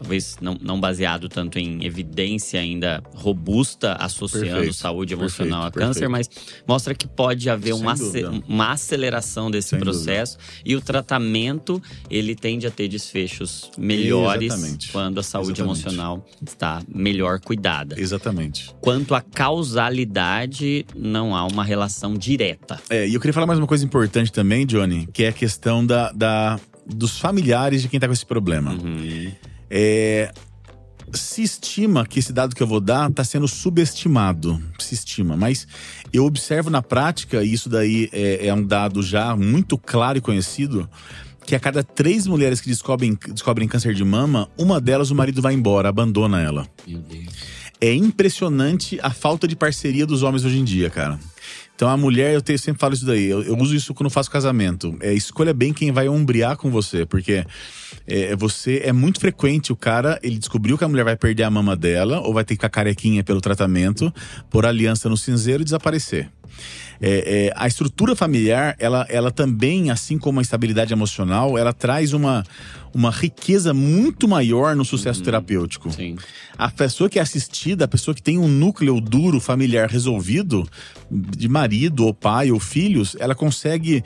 talvez 0.00 0.36
não, 0.40 0.56
não 0.62 0.80
baseado 0.80 1.28
tanto 1.28 1.58
em 1.58 1.84
evidência 1.84 2.58
ainda 2.58 3.02
robusta 3.14 3.92
associando 4.00 4.46
Perfeito, 4.54 4.72
saúde 4.74 5.12
emocional 5.12 5.64
perfeito, 5.64 5.76
a 5.84 5.86
câncer, 5.88 6.08
perfeito. 6.08 6.30
mas 6.56 6.62
mostra 6.66 6.94
que 6.94 7.06
pode 7.06 7.50
haver 7.50 7.74
uma, 7.74 7.94
dúvida. 7.94 8.30
uma 8.48 8.72
aceleração 8.72 9.50
desse 9.50 9.68
Sem 9.70 9.78
processo 9.78 10.38
e 10.64 10.74
o 10.74 10.80
tratamento 10.80 11.82
ele 12.10 12.34
tende 12.34 12.66
a 12.66 12.70
ter 12.70 12.88
desfechos 12.88 13.70
melhores 13.76 14.52
Exatamente. 14.54 14.90
quando 14.92 15.20
a 15.20 15.22
saúde 15.22 15.60
Exatamente. 15.60 15.80
emocional 15.86 16.26
está 16.46 16.82
melhor 16.88 17.38
cuidada. 17.40 18.00
Exatamente. 18.00 18.74
Quanto 18.80 19.14
à 19.14 19.20
causalidade, 19.20 20.86
não 20.96 21.36
há 21.36 21.46
uma 21.46 21.62
relação 21.64 22.14
direta. 22.14 22.80
É, 22.88 23.06
e 23.06 23.14
eu 23.14 23.20
queria 23.20 23.34
falar 23.34 23.46
mais 23.46 23.58
uma 23.58 23.66
coisa 23.68 23.84
importante 23.84 24.32
também, 24.32 24.64
Johnny, 24.64 25.06
que 25.12 25.24
é 25.24 25.28
a 25.28 25.32
questão 25.32 25.84
da, 25.84 26.10
da- 26.12 26.58
dos 26.86 27.18
familiares 27.18 27.82
de 27.82 27.88
quem 27.88 28.00
tá 28.00 28.06
com 28.06 28.12
esse 28.12 28.24
problema. 28.26 28.72
Uhum. 28.72 29.30
É, 29.70 30.32
se 31.12 31.42
estima 31.42 32.06
que 32.06 32.18
esse 32.18 32.32
dado 32.32 32.54
que 32.54 32.62
eu 32.62 32.66
vou 32.66 32.80
dar 32.80 33.10
está 33.10 33.24
sendo 33.24 33.48
subestimado. 33.48 34.60
Se 34.78 34.94
estima, 34.94 35.36
mas 35.36 35.66
eu 36.12 36.24
observo 36.24 36.70
na 36.70 36.82
prática, 36.82 37.42
e 37.42 37.52
isso 37.52 37.68
daí 37.68 38.08
é, 38.12 38.48
é 38.48 38.54
um 38.54 38.64
dado 38.64 39.02
já 39.02 39.36
muito 39.36 39.78
claro 39.78 40.18
e 40.18 40.20
conhecido, 40.20 40.88
que 41.46 41.54
a 41.54 41.60
cada 41.60 41.82
três 41.82 42.26
mulheres 42.26 42.60
que 42.60 42.68
descobrem, 42.68 43.18
descobrem 43.32 43.68
câncer 43.68 43.94
de 43.94 44.04
mama, 44.04 44.48
uma 44.56 44.80
delas 44.80 45.10
o 45.10 45.14
marido 45.14 45.42
vai 45.42 45.54
embora, 45.54 45.88
abandona 45.88 46.40
ela. 46.40 46.66
Meu 46.86 47.00
Deus. 47.00 47.60
É 47.80 47.94
impressionante 47.94 48.98
a 49.02 49.10
falta 49.10 49.48
de 49.48 49.56
parceria 49.56 50.06
dos 50.06 50.22
homens 50.22 50.44
hoje 50.44 50.58
em 50.58 50.64
dia, 50.64 50.90
cara. 50.90 51.18
Então 51.80 51.88
a 51.88 51.96
mulher, 51.96 52.34
eu, 52.34 52.42
te- 52.42 52.58
sempre 52.58 52.78
falo 52.78 52.92
isso 52.92 53.06
daí, 53.06 53.24
eu, 53.24 53.42
eu 53.42 53.56
uso 53.56 53.74
isso 53.74 53.94
quando 53.94 54.10
faço 54.10 54.30
casamento. 54.30 54.94
É, 55.00 55.14
escolha 55.14 55.54
bem 55.54 55.72
quem 55.72 55.90
vai 55.90 56.10
ombrear 56.10 56.54
com 56.58 56.70
você, 56.70 57.06
porque 57.06 57.42
é, 58.06 58.36
você 58.36 58.82
é 58.84 58.92
muito 58.92 59.18
frequente 59.18 59.72
o 59.72 59.76
cara, 59.76 60.20
ele 60.22 60.36
descobriu 60.36 60.76
que 60.76 60.84
a 60.84 60.88
mulher 60.88 61.04
vai 61.04 61.16
perder 61.16 61.44
a 61.44 61.50
mama 61.50 61.74
dela, 61.74 62.20
ou 62.20 62.34
vai 62.34 62.44
ter 62.44 62.48
que 62.48 62.58
ficar 62.58 62.68
carequinha 62.68 63.24
pelo 63.24 63.40
tratamento, 63.40 64.12
por 64.50 64.66
aliança 64.66 65.08
no 65.08 65.16
cinzeiro 65.16 65.62
e 65.62 65.64
desaparecer. 65.64 66.28
É, 67.00 67.46
é, 67.46 67.52
a 67.56 67.66
estrutura 67.66 68.14
familiar, 68.14 68.76
ela, 68.78 69.06
ela 69.08 69.30
também, 69.30 69.90
assim 69.90 70.18
como 70.18 70.38
a 70.38 70.42
estabilidade 70.42 70.92
emocional, 70.92 71.56
ela 71.56 71.72
traz 71.72 72.12
uma, 72.12 72.44
uma 72.94 73.10
riqueza 73.10 73.72
muito 73.72 74.26
maior 74.26 74.74
no 74.74 74.84
sucesso 74.84 75.22
terapêutico. 75.22 75.90
Sim. 75.92 76.16
A 76.58 76.70
pessoa 76.70 77.08
que 77.08 77.18
é 77.18 77.22
assistida, 77.22 77.84
a 77.84 77.88
pessoa 77.88 78.14
que 78.14 78.22
tem 78.22 78.38
um 78.38 78.48
núcleo 78.48 79.00
duro 79.00 79.40
familiar 79.40 79.88
resolvido, 79.88 80.68
de 81.10 81.48
marido 81.48 82.04
ou 82.04 82.12
pai 82.14 82.50
ou 82.50 82.60
filhos, 82.60 83.16
ela 83.18 83.34
consegue. 83.34 84.02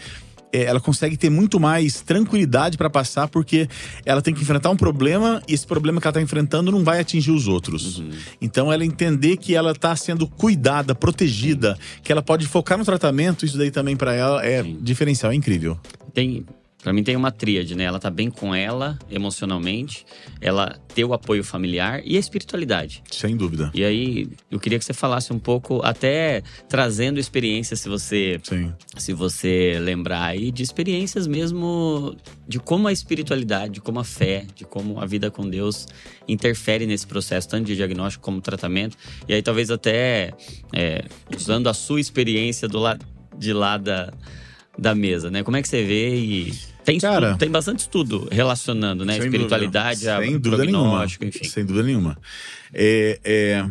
é, 0.52 0.64
Ela 0.64 0.78
consegue 0.80 1.16
ter 1.16 1.30
muito 1.30 1.58
mais 1.58 2.00
tranquilidade 2.00 2.78
para 2.78 2.88
passar, 2.88 3.26
porque 3.26 3.68
ela 4.06 4.22
tem 4.22 4.32
que 4.32 4.40
enfrentar 4.42 4.70
um 4.70 4.76
problema 4.76 5.42
e 5.48 5.54
esse 5.54 5.66
problema 5.66 6.00
que 6.00 6.06
ela 6.06 6.12
está 6.12 6.22
enfrentando 6.22 6.70
não 6.70 6.84
vai 6.84 7.00
atingir 7.00 7.32
os 7.32 7.48
outros. 7.48 8.02
Então, 8.40 8.72
ela 8.72 8.84
entender 8.84 9.36
que 9.36 9.54
ela 9.54 9.72
está 9.72 9.96
sendo 9.96 10.28
cuidada, 10.28 10.94
protegida, 10.94 11.76
que 12.04 12.12
ela 12.12 12.22
pode 12.22 12.46
focar 12.46 12.78
no 12.78 12.84
tratamento, 12.84 13.44
isso 13.44 13.58
daí 13.58 13.70
também 13.72 13.96
para 13.96 14.14
ela 14.14 14.46
é 14.46 14.62
Sim. 14.62 14.78
diferencial, 14.80 15.32
é 15.32 15.34
incrível. 15.34 15.76
Tem, 16.12 16.46
Pra 16.84 16.92
mim 16.92 17.02
tem 17.02 17.16
uma 17.16 17.32
tríade, 17.32 17.74
né? 17.74 17.84
Ela 17.84 17.98
tá 17.98 18.10
bem 18.10 18.30
com 18.30 18.54
ela 18.54 18.98
emocionalmente, 19.10 20.04
ela 20.38 20.78
ter 20.94 21.02
o 21.02 21.14
apoio 21.14 21.42
familiar 21.42 22.02
e 22.04 22.14
a 22.14 22.20
espiritualidade. 22.20 23.02
Sem 23.10 23.38
dúvida. 23.38 23.70
E 23.72 23.82
aí, 23.82 24.28
eu 24.50 24.60
queria 24.60 24.78
que 24.78 24.84
você 24.84 24.92
falasse 24.92 25.32
um 25.32 25.38
pouco, 25.38 25.80
até 25.82 26.42
trazendo 26.68 27.18
experiências, 27.18 27.80
se 27.80 27.88
você 27.88 28.38
Sim. 28.42 28.70
se 28.98 29.14
você 29.14 29.78
lembrar 29.80 30.24
aí, 30.24 30.52
de 30.52 30.62
experiências 30.62 31.26
mesmo 31.26 32.14
de 32.46 32.58
como 32.60 32.86
a 32.86 32.92
espiritualidade, 32.92 33.72
de 33.72 33.80
como 33.80 33.98
a 33.98 34.04
fé, 34.04 34.44
de 34.54 34.66
como 34.66 35.00
a 35.00 35.06
vida 35.06 35.30
com 35.30 35.48
Deus 35.48 35.88
interfere 36.28 36.86
nesse 36.86 37.06
processo, 37.06 37.48
tanto 37.48 37.64
de 37.64 37.76
diagnóstico 37.76 38.22
como 38.22 38.42
tratamento. 38.42 38.94
E 39.26 39.32
aí, 39.32 39.42
talvez 39.42 39.70
até 39.70 40.34
é, 40.70 41.02
usando 41.34 41.66
a 41.66 41.72
sua 41.72 41.98
experiência 41.98 42.68
do 42.68 42.78
lado 42.78 43.06
de 43.38 43.54
lá 43.54 43.78
da, 43.78 44.12
da 44.78 44.94
mesa, 44.94 45.30
né? 45.30 45.42
Como 45.42 45.56
é 45.56 45.62
que 45.62 45.68
você 45.68 45.82
vê 45.82 46.14
e. 46.14 46.73
Tem, 46.84 46.96
estudo- 46.96 47.12
Cara, 47.12 47.36
tem 47.36 47.50
bastante 47.50 47.80
estudo 47.80 48.28
relacionando, 48.30 49.04
né? 49.04 49.14
Sem 49.14 49.24
Espiritualidade, 49.24 50.00
dúvida. 50.00 50.16
a 50.18 50.22
Sem 50.22 50.38
dúvida 50.38 50.64
nenhuma. 50.64 51.04
enfim. 51.04 51.44
Sem 51.44 51.64
dúvida 51.64 51.84
nenhuma. 51.86 52.18
É, 52.72 53.20
é, 53.24 53.66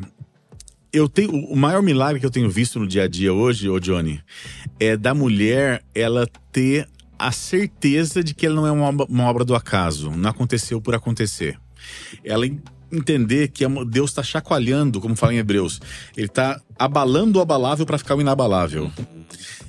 eu 0.92 1.08
tenho 1.08 1.32
o 1.32 1.56
maior 1.56 1.82
milagre 1.82 2.20
que 2.20 2.26
eu 2.26 2.32
tenho 2.32 2.50
visto 2.50 2.80
no 2.80 2.88
dia 2.88 3.04
a 3.04 3.08
dia 3.08 3.34
hoje, 3.34 3.70
ô 3.70 3.80
Johnny, 3.80 4.20
é 4.80 4.98
da 4.98 5.14
mulher 5.14 5.84
ela 5.94 6.28
ter 6.52 6.88
a 7.18 7.32
certeza 7.32 8.24
de 8.24 8.34
que 8.34 8.46
ela 8.46 8.56
não 8.56 8.68
é 8.68 8.72
uma, 8.72 9.06
uma 9.06 9.24
obra 9.30 9.46
do 9.46 9.56
acaso, 9.56 10.12
não 10.12 10.30
aconteceu 10.30 10.82
por 10.82 10.94
acontecer. 10.96 11.58
Ela 12.24 12.46
entender 12.92 13.48
que 13.50 13.64
Deus 13.88 14.12
está 14.12 14.22
chacoalhando, 14.22 15.00
como 15.02 15.16
fala 15.16 15.34
em 15.34 15.38
Hebreus, 15.38 15.80
ele 16.16 16.28
está 16.28 16.62
abalando 16.78 17.40
o 17.40 17.42
abalável 17.42 17.86
para 17.86 17.98
ficar 17.98 18.16
o 18.16 18.22
inabalável. 18.22 18.92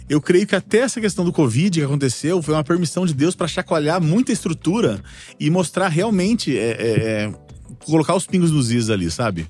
Eu 0.09 0.21
creio 0.21 0.47
que 0.47 0.55
até 0.55 0.79
essa 0.79 1.01
questão 1.01 1.25
do 1.25 1.33
Covid 1.33 1.79
que 1.79 1.85
aconteceu 1.85 2.43
foi 2.43 2.55
uma 2.55 2.65
permissão 2.65 3.07
de 3.07 3.15
Deus 3.15 3.35
para 3.35 3.49
chacoalhar 3.49 4.03
muita 4.03 4.33
estrutura 4.33 5.03
e 5.41 5.49
mostrar 5.49 5.89
realmente, 5.89 6.57
é, 6.57 6.63
é, 6.63 6.75
é, 6.79 7.35
colocar 7.87 8.15
os 8.15 8.27
pingos 8.27 8.51
nos 8.51 8.71
is 8.71 8.91
ali, 8.91 9.11
sabe? 9.11 9.47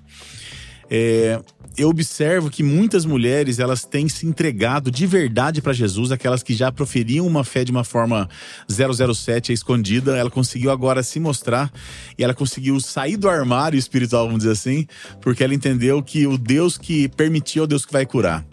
É, 0.88 1.40
eu 1.76 1.88
observo 1.88 2.50
que 2.50 2.62
muitas 2.62 3.04
mulheres 3.04 3.58
elas 3.58 3.84
têm 3.84 4.08
se 4.08 4.26
entregado 4.26 4.92
de 4.92 5.06
verdade 5.08 5.60
para 5.60 5.72
Jesus, 5.72 6.12
aquelas 6.12 6.40
que 6.40 6.54
já 6.54 6.70
proferiam 6.70 7.26
uma 7.26 7.42
fé 7.42 7.64
de 7.64 7.72
uma 7.72 7.82
forma 7.82 8.28
007 8.68 9.52
escondida, 9.52 10.16
ela 10.16 10.30
conseguiu 10.30 10.70
agora 10.70 11.02
se 11.02 11.18
mostrar 11.18 11.72
e 12.16 12.22
ela 12.22 12.32
conseguiu 12.32 12.78
sair 12.78 13.16
do 13.16 13.28
armário 13.28 13.76
espiritual, 13.76 14.26
vamos 14.26 14.44
dizer 14.44 14.52
assim, 14.52 14.86
porque 15.20 15.42
ela 15.42 15.54
entendeu 15.54 16.00
que 16.00 16.28
o 16.28 16.38
Deus 16.38 16.78
que 16.78 17.08
permitiu 17.08 17.62
é 17.62 17.64
o 17.64 17.68
Deus 17.68 17.84
que 17.84 17.92
vai 17.92 18.06
curar. 18.06 18.46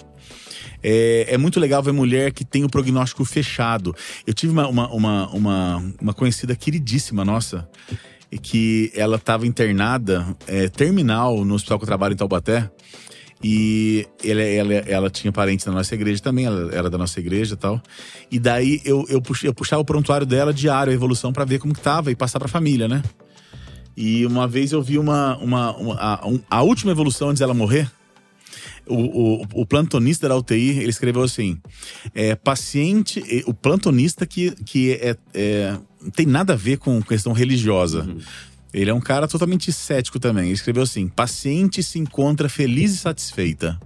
É, 0.84 1.28
é, 1.30 1.38
muito 1.38 1.60
legal 1.60 1.82
ver 1.82 1.92
mulher 1.92 2.32
que 2.32 2.44
tem 2.44 2.64
o 2.64 2.70
prognóstico 2.70 3.24
fechado. 3.26 3.96
Eu 4.26 4.34
tive 4.34 4.52
uma, 4.52 4.68
uma, 4.68 4.88
uma, 4.94 5.30
uma, 5.30 5.94
uma 6.02 6.14
conhecida 6.14 6.56
queridíssima 6.56 7.24
nossa, 7.24 7.68
que 8.42 8.92
ela 8.96 9.18
estava 9.18 9.46
internada, 9.46 10.26
é, 10.48 10.70
terminal, 10.70 11.44
no 11.44 11.56
hospital 11.56 11.78
que 11.78 11.84
eu 11.84 11.88
trabalho 11.88 12.14
em 12.14 12.18
Taubaté. 12.18 12.70
E 13.44 14.08
ela, 14.24 14.42
ela, 14.42 14.74
ela 14.74 15.10
tinha 15.10 15.32
parentes 15.32 15.66
na 15.66 15.72
nossa 15.72 15.96
igreja 15.96 16.22
também, 16.22 16.46
ela 16.46 16.74
era 16.74 16.90
da 16.90 16.98
nossa 16.98 17.20
igreja 17.20 17.56
e 17.56 17.58
tal. 17.58 17.82
E 18.30 18.40
daí 18.40 18.80
eu, 18.86 19.04
eu, 19.10 19.20
puxei, 19.22 19.50
eu 19.50 19.54
puxava 19.54 19.82
o 19.82 19.86
prontuário 19.86 20.28
dela 20.28 20.54
diário, 20.54 20.92
a 20.92 20.94
evolução, 20.94 21.34
para 21.34 21.44
ver 21.44 21.60
como 21.60 21.74
que 21.74 21.82
tava 21.82 22.12
e 22.12 22.16
passar 22.16 22.40
pra 22.40 22.48
família, 22.48 22.88
né? 22.88 23.02
E 23.98 24.26
uma 24.26 24.48
vez 24.48 24.72
eu 24.72 24.82
vi 24.82 24.98
uma, 24.98 25.38
uma, 25.38 25.76
uma 25.76 25.96
a, 25.96 26.22
a, 26.50 26.62
última 26.62 26.92
evolução 26.92 27.30
antes 27.30 27.40
dela 27.40 27.54
morrer. 27.54 27.92
O, 28.92 29.42
o, 29.42 29.62
o, 29.62 29.66
plantonista 29.66 30.28
da 30.28 30.36
UTI, 30.36 30.80
ele 30.80 30.89
escreveu 30.89 31.24
assim: 31.24 31.58
é, 32.14 32.36
paciente, 32.36 33.24
o 33.46 33.54
plantonista 33.54 34.26
que, 34.26 34.52
que 34.66 34.94
é, 34.94 35.16
é, 35.34 35.78
não 36.02 36.12
tem 36.12 36.26
nada 36.26 36.54
a 36.54 36.56
ver 36.56 36.78
com 36.78 37.02
questão 37.02 37.34
religiosa. 37.34 38.04
Uhum. 38.04 38.20
Ele 38.74 38.90
é 38.90 38.94
um 38.94 39.02
cara 39.02 39.28
totalmente 39.28 39.72
cético 39.72 40.20
também. 40.20 40.46
Ele 40.46 40.54
escreveu 40.54 40.84
assim: 40.84 41.08
paciente 41.08 41.84
se 41.84 42.00
encontra 42.00 42.48
feliz 42.48 42.94
e 42.94 42.98
satisfeita. 42.98 43.80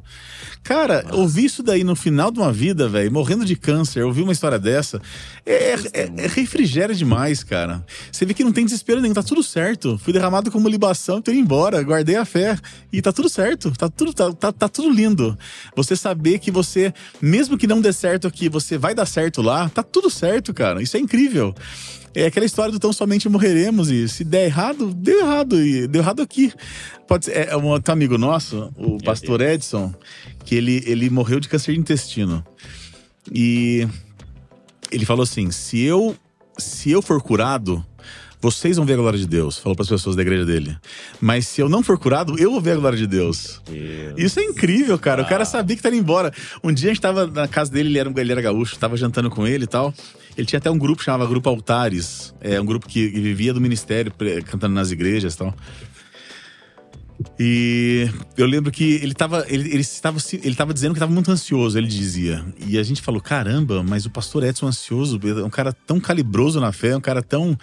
Cara, 0.63 1.03
Nossa. 1.03 1.15
ouvir 1.15 1.45
isso 1.45 1.61
daí 1.61 1.83
no 1.83 1.95
final 1.95 2.31
de 2.31 2.39
uma 2.39 2.51
vida, 2.51 2.89
velho, 2.89 3.11
morrendo 3.11 3.45
de 3.45 3.55
câncer, 3.55 4.03
ouvir 4.03 4.23
uma 4.23 4.31
história 4.31 4.57
dessa, 4.57 4.99
é, 5.45 5.73
é, 5.73 6.11
é, 6.17 6.27
refrigério 6.27 6.95
demais, 6.95 7.43
cara. 7.43 7.85
Você 8.11 8.25
vê 8.25 8.33
que 8.33 8.43
não 8.43 8.51
tem 8.51 8.65
desespero 8.65 8.99
nenhum, 8.99 9.13
tá 9.13 9.21
tudo 9.21 9.43
certo. 9.43 9.97
Fui 9.99 10.11
derramado 10.11 10.49
como 10.49 10.67
libação, 10.67 11.21
tô 11.21 11.31
indo 11.31 11.41
embora, 11.41 11.83
guardei 11.83 12.15
a 12.15 12.25
fé. 12.25 12.57
E 12.91 12.99
tá 12.99 13.11
tudo 13.11 13.29
certo, 13.29 13.71
tá 13.71 13.89
tudo, 13.89 14.11
tá, 14.13 14.33
tá, 14.33 14.51
tá 14.51 14.67
tudo 14.67 14.89
lindo. 14.89 15.37
Você 15.75 15.95
saber 15.95 16.39
que 16.39 16.49
você, 16.49 16.91
mesmo 17.21 17.57
que 17.57 17.67
não 17.67 17.79
dê 17.79 17.93
certo 17.93 18.27
aqui, 18.27 18.49
você 18.49 18.77
vai 18.77 18.95
dar 18.95 19.05
certo 19.05 19.43
lá, 19.43 19.69
tá 19.69 19.83
tudo 19.83 20.09
certo, 20.09 20.53
cara. 20.53 20.81
Isso 20.81 20.97
é 20.97 20.99
incrível. 20.99 21.53
É 22.15 22.25
aquela 22.25 22.45
história 22.45 22.71
do 22.71 22.79
tão 22.79 22.93
somente 22.93 23.27
morreremos 23.27 23.91
e 23.91 24.07
se 24.07 24.23
der 24.23 24.45
errado, 24.45 24.93
deu 24.93 25.19
errado 25.19 25.61
e 25.61 25.85
deu 25.85 26.01
errado 26.01 26.21
aqui. 26.21 26.53
Pode 27.07 27.25
ser, 27.25 27.49
é 27.49 27.57
um 27.57 27.65
outro 27.65 27.91
amigo 27.91 28.17
nosso, 28.17 28.71
o 28.77 28.97
pastor 29.03 29.41
Edson, 29.41 29.93
que 30.45 30.55
ele, 30.55 30.81
ele 30.85 31.09
morreu 31.09 31.39
de 31.39 31.49
câncer 31.49 31.73
de 31.73 31.79
intestino. 31.79 32.43
E 33.31 33.87
ele 34.91 35.05
falou 35.05 35.23
assim: 35.23 35.51
se 35.51 35.81
eu, 35.81 36.15
se 36.57 36.89
eu 36.89 37.01
for 37.01 37.21
curado, 37.21 37.85
vocês 38.45 38.77
vão 38.77 38.85
ver 38.85 38.93
a 38.93 38.97
glória 38.97 39.17
de 39.17 39.25
Deus, 39.25 39.57
falou 39.57 39.75
para 39.75 39.81
as 39.81 39.89
pessoas 39.89 40.15
da 40.15 40.21
igreja 40.21 40.45
dele. 40.45 40.77
Mas 41.19 41.47
se 41.47 41.61
eu 41.61 41.67
não 41.67 41.81
for 41.81 41.97
curado, 41.97 42.37
eu 42.37 42.51
vou 42.51 42.61
ver 42.61 42.73
a 42.73 42.75
glória 42.75 42.97
de 42.97 43.07
Deus. 43.07 43.59
Deus. 43.65 44.13
Isso 44.17 44.39
é 44.39 44.43
incrível, 44.43 44.99
cara. 44.99 45.23
Ah. 45.23 45.25
O 45.25 45.27
cara 45.27 45.41
ah. 45.41 45.45
sabia 45.45 45.75
que 45.75 45.79
estava 45.79 45.95
indo 45.95 46.03
embora. 46.03 46.31
Um 46.63 46.71
dia 46.71 46.89
a 46.89 46.93
gente 46.93 46.99
estava 46.99 47.25
na 47.25 47.47
casa 47.47 47.71
dele, 47.71 47.89
ele 47.89 47.97
era, 47.99 48.13
ele 48.15 48.31
era 48.31 48.41
gaúcho, 48.41 48.75
estava 48.75 48.95
jantando 48.95 49.31
com 49.31 49.47
ele 49.47 49.63
e 49.63 49.67
tal. 49.67 49.91
Ele 50.37 50.45
tinha 50.45 50.59
até 50.59 50.69
um 50.69 50.77
grupo 50.77 51.01
chamava 51.01 51.25
Grupo 51.25 51.49
Altares, 51.49 52.33
é 52.39 52.59
um 52.61 52.65
grupo 52.65 52.87
que 52.87 53.07
vivia 53.07 53.53
do 53.53 53.61
ministério, 53.61 54.13
cantando 54.45 54.75
nas 54.75 54.91
igrejas 54.91 55.33
e 55.33 55.37
tal. 55.37 55.55
E 57.39 58.09
eu 58.37 58.45
lembro 58.45 58.71
que 58.71 58.95
ele 58.95 59.13
estava 59.13 59.45
ele, 59.47 59.69
ele, 59.69 59.81
estava, 59.81 60.17
ele 60.33 60.49
estava 60.49 60.73
dizendo 60.73 60.91
que 60.91 60.97
estava 60.97 61.11
muito 61.11 61.31
ansioso, 61.31 61.77
ele 61.77 61.87
dizia. 61.87 62.45
E 62.67 62.77
a 62.77 62.83
gente 62.83 63.01
falou: 63.01 63.21
caramba, 63.21 63.81
mas 63.81 64.05
o 64.05 64.09
pastor 64.09 64.43
Edson 64.43 64.67
ansioso, 64.67 65.19
é 65.23 65.43
um 65.43 65.49
cara 65.49 65.71
tão 65.71 65.99
calibroso 65.99 66.59
na 66.59 66.71
fé, 66.71 66.95
um 66.95 67.01
cara 67.01 67.21
tão, 67.23 67.57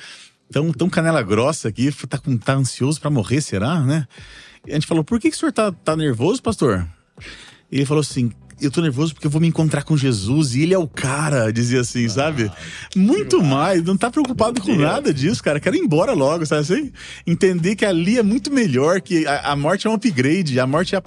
tão, 0.52 0.70
tão 0.72 0.88
canela 0.88 1.22
grossa 1.22 1.68
aqui, 1.68 1.90
tá, 2.06 2.20
tá 2.44 2.54
ansioso 2.54 3.00
para 3.00 3.10
morrer, 3.10 3.40
será, 3.40 3.80
né? 3.80 4.06
E 4.66 4.70
a 4.70 4.74
gente 4.74 4.86
falou: 4.86 5.02
por 5.02 5.18
que, 5.18 5.30
que 5.30 5.36
o 5.36 5.38
senhor 5.38 5.52
tá, 5.52 5.72
tá 5.72 5.96
nervoso, 5.96 6.42
pastor? 6.42 6.86
E 7.70 7.76
ele 7.78 7.86
falou 7.86 8.02
assim: 8.02 8.30
eu 8.62 8.70
tô 8.70 8.80
nervoso 8.80 9.12
porque 9.12 9.26
eu 9.26 9.30
vou 9.30 9.40
me 9.40 9.48
encontrar 9.48 9.82
com 9.82 9.96
Jesus 9.96 10.54
e 10.54 10.62
ele 10.62 10.72
é 10.72 10.78
o 10.78 10.86
cara, 10.86 11.52
dizia 11.52 11.80
assim, 11.80 12.06
ah, 12.06 12.10
sabe? 12.10 12.50
Muito 12.94 13.42
mais, 13.42 13.82
não 13.82 13.96
tá 13.96 14.08
preocupado 14.08 14.60
com 14.60 14.74
nada 14.76 15.12
disso, 15.12 15.42
cara. 15.42 15.58
Quero 15.58 15.76
ir 15.76 15.80
embora 15.80 16.12
logo, 16.12 16.46
sabe 16.46 16.60
assim? 16.60 16.92
Entender 17.26 17.74
que 17.74 17.84
ali 17.84 18.18
é 18.18 18.22
muito 18.22 18.52
melhor, 18.52 19.00
que 19.00 19.26
a, 19.26 19.52
a 19.52 19.56
morte 19.56 19.86
é 19.86 19.90
um 19.90 19.94
upgrade, 19.94 20.60
a 20.60 20.66
morte 20.66 20.94
é 20.94 20.98
a, 20.98 21.02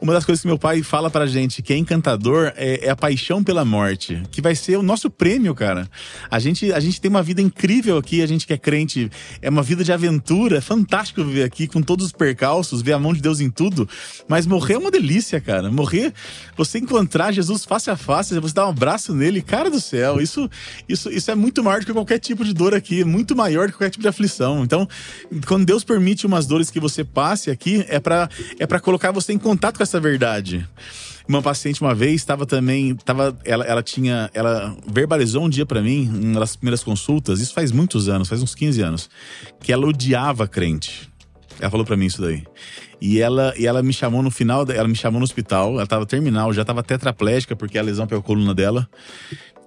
uma 0.00 0.12
das 0.12 0.24
coisas 0.24 0.42
que 0.42 0.46
meu 0.46 0.58
pai 0.58 0.82
fala 0.82 1.10
pra 1.10 1.26
gente, 1.26 1.62
que 1.62 1.72
é 1.72 1.76
encantador, 1.76 2.52
é, 2.56 2.86
é, 2.86 2.90
a 2.90 2.96
paixão 2.96 3.42
pela 3.42 3.64
morte, 3.64 4.22
que 4.30 4.42
vai 4.42 4.54
ser 4.54 4.76
o 4.76 4.82
nosso 4.82 5.08
prêmio, 5.08 5.54
cara. 5.54 5.88
A 6.30 6.38
gente, 6.38 6.70
a 6.72 6.80
gente 6.80 7.00
tem 7.00 7.08
uma 7.08 7.22
vida 7.22 7.40
incrível 7.40 7.96
aqui, 7.96 8.20
a 8.20 8.26
gente 8.26 8.46
que 8.46 8.52
é 8.52 8.58
crente, 8.58 9.10
é 9.40 9.48
uma 9.48 9.62
vida 9.62 9.82
de 9.82 9.92
aventura, 9.92 10.58
é 10.58 10.60
fantástico 10.60 11.24
viver 11.24 11.44
aqui 11.44 11.66
com 11.66 11.80
todos 11.80 12.06
os 12.06 12.12
percalços, 12.12 12.82
ver 12.82 12.92
a 12.92 12.98
mão 12.98 13.14
de 13.14 13.22
Deus 13.22 13.40
em 13.40 13.48
tudo, 13.48 13.88
mas 14.28 14.46
morrer 14.46 14.74
é 14.74 14.78
uma 14.78 14.90
delícia, 14.90 15.40
cara. 15.40 15.70
Morrer, 15.70 16.12
você 16.56 16.78
encontrar 16.78 16.97
encontrar 16.98 17.32
Jesus 17.32 17.64
face 17.64 17.88
a 17.90 17.96
face, 17.96 18.38
você 18.38 18.54
dar 18.54 18.66
um 18.66 18.70
abraço 18.70 19.14
nele, 19.14 19.40
cara 19.40 19.70
do 19.70 19.80
céu, 19.80 20.20
isso, 20.20 20.50
isso, 20.88 21.08
isso 21.10 21.30
é 21.30 21.34
muito 21.34 21.62
maior 21.62 21.80
do 21.80 21.86
que 21.86 21.92
qualquer 21.92 22.18
tipo 22.18 22.44
de 22.44 22.52
dor 22.52 22.74
aqui, 22.74 23.04
muito 23.04 23.36
maior 23.36 23.66
do 23.66 23.72
que 23.72 23.78
qualquer 23.78 23.90
tipo 23.90 24.02
de 24.02 24.08
aflição. 24.08 24.64
Então, 24.64 24.88
quando 25.46 25.64
Deus 25.64 25.84
permite 25.84 26.26
umas 26.26 26.46
dores 26.46 26.70
que 26.70 26.80
você 26.80 27.04
passe 27.04 27.50
aqui, 27.50 27.84
é 27.88 28.00
para 28.00 28.28
é 28.58 28.66
para 28.66 28.80
colocar 28.80 29.12
você 29.12 29.32
em 29.32 29.38
contato 29.38 29.76
com 29.76 29.82
essa 29.82 30.00
verdade. 30.00 30.66
Uma 31.28 31.42
paciente 31.42 31.80
uma 31.82 31.94
vez 31.94 32.14
estava 32.14 32.46
também, 32.46 32.96
tava, 32.96 33.38
ela, 33.44 33.64
ela 33.64 33.82
tinha, 33.82 34.30
ela 34.32 34.74
verbalizou 34.86 35.44
um 35.44 35.48
dia 35.48 35.66
para 35.66 35.82
mim, 35.82 36.10
uma 36.10 36.40
das 36.40 36.56
primeiras 36.56 36.82
consultas, 36.82 37.38
isso 37.38 37.52
faz 37.52 37.70
muitos 37.70 38.08
anos, 38.08 38.28
faz 38.28 38.42
uns 38.42 38.54
15 38.54 38.80
anos, 38.80 39.10
que 39.60 39.70
ela 39.70 39.86
odiava 39.86 40.48
crente. 40.48 41.08
Ela 41.60 41.70
falou 41.70 41.84
para 41.84 41.96
mim 41.96 42.06
isso 42.06 42.22
daí. 42.22 42.44
E 43.00 43.20
ela, 43.20 43.54
e 43.56 43.66
ela 43.66 43.82
me 43.82 43.92
chamou 43.92 44.22
no 44.22 44.30
final, 44.30 44.66
ela 44.70 44.88
me 44.88 44.96
chamou 44.96 45.20
no 45.20 45.24
hospital, 45.24 45.74
ela 45.74 45.86
tava 45.86 46.04
terminal, 46.04 46.52
já 46.52 46.64
tava 46.64 46.82
tetraplégica 46.82 47.54
porque 47.54 47.78
a 47.78 47.82
lesão 47.82 48.06
pela 48.06 48.20
coluna 48.20 48.54
dela. 48.54 48.88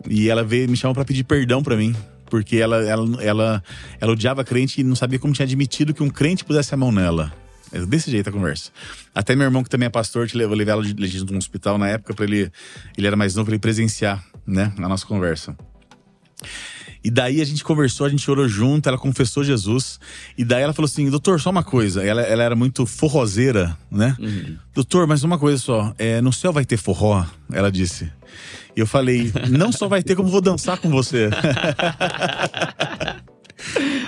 E 0.10 0.30
ela 0.30 0.44
veio 0.44 0.70
me 0.70 0.76
chamou 0.76 0.94
para 0.94 1.06
pedir 1.06 1.24
perdão 1.24 1.64
para 1.64 1.78
mim, 1.78 1.96
porque 2.30 2.58
ela, 2.58 2.78
ela, 2.84 3.24
ela, 3.24 3.64
ela 4.00 4.12
odiava 4.12 4.44
crente 4.44 4.82
e 4.82 4.84
não 4.84 4.96
sabia 4.96 5.20
como 5.20 5.34
tinha 5.34 5.46
admitido 5.46 5.94
que 5.94 6.04
um 6.04 6.10
crente 6.10 6.44
pusesse 6.44 6.74
a 6.74 6.78
mão 6.78 6.92
nela. 6.92 7.32
É 7.72 7.80
desse 7.86 8.12
jeito 8.12 8.28
a 8.28 8.32
conversa. 8.34 8.70
Até 9.16 9.34
meu 9.34 9.46
irmão, 9.46 9.64
que 9.64 9.70
também 9.70 9.86
é 9.86 9.90
pastor, 9.90 10.28
te 10.28 10.36
levou, 10.36 10.56
levei 10.56 10.74
ela 10.74 10.84
de 10.84 11.34
um 11.34 11.38
hospital 11.38 11.78
na 11.78 11.88
época 11.88 12.14
para 12.14 12.26
ele. 12.26 12.52
Ele 12.98 13.08
era 13.08 13.16
mais 13.16 13.34
novo, 13.34 13.46
para 13.46 13.54
ele 13.54 13.62
presenciar, 13.62 14.22
né, 14.46 14.74
a 14.78 14.90
nossa 14.90 15.06
conversa. 15.06 15.56
E 17.04 17.10
daí 17.10 17.42
a 17.42 17.46
gente 17.46 17.64
conversou, 17.64 18.06
a 18.06 18.10
gente 18.10 18.30
orou 18.30 18.48
junto, 18.48 18.88
ela 18.88 18.98
confessou 18.98 19.44
Jesus. 19.44 20.00
E 20.38 20.44
daí 20.44 20.62
ela 20.62 20.74
falou 20.74 20.86
assim: 20.86 21.10
Doutor, 21.10 21.40
só 21.42 21.50
uma 21.50 21.64
coisa. 21.64 22.04
Ela, 22.04 22.22
ela 22.22 22.44
era 22.44 22.56
muito 22.56 22.86
forrozeira, 22.86 23.76
né? 23.90 24.16
Uhum. 24.20 24.56
Doutor, 24.74 25.08
mas 25.08 25.24
uma 25.24 25.40
coisa 25.40 25.58
só: 25.58 25.94
é, 25.98 26.22
no 26.22 26.32
céu 26.32 26.54
vai 26.54 26.64
ter 26.64 26.78
forró? 26.78 27.26
Ela 27.52 27.72
disse. 27.72 28.12
E 28.76 28.80
eu 28.80 28.88
falei: 28.88 29.32
Não 29.50 29.72
só 29.72 29.88
vai 29.88 30.04
ter, 30.04 30.16
como 30.16 30.30
vou 30.30 30.42
dançar 30.42 30.78
com 30.78 30.90
você. 30.90 31.30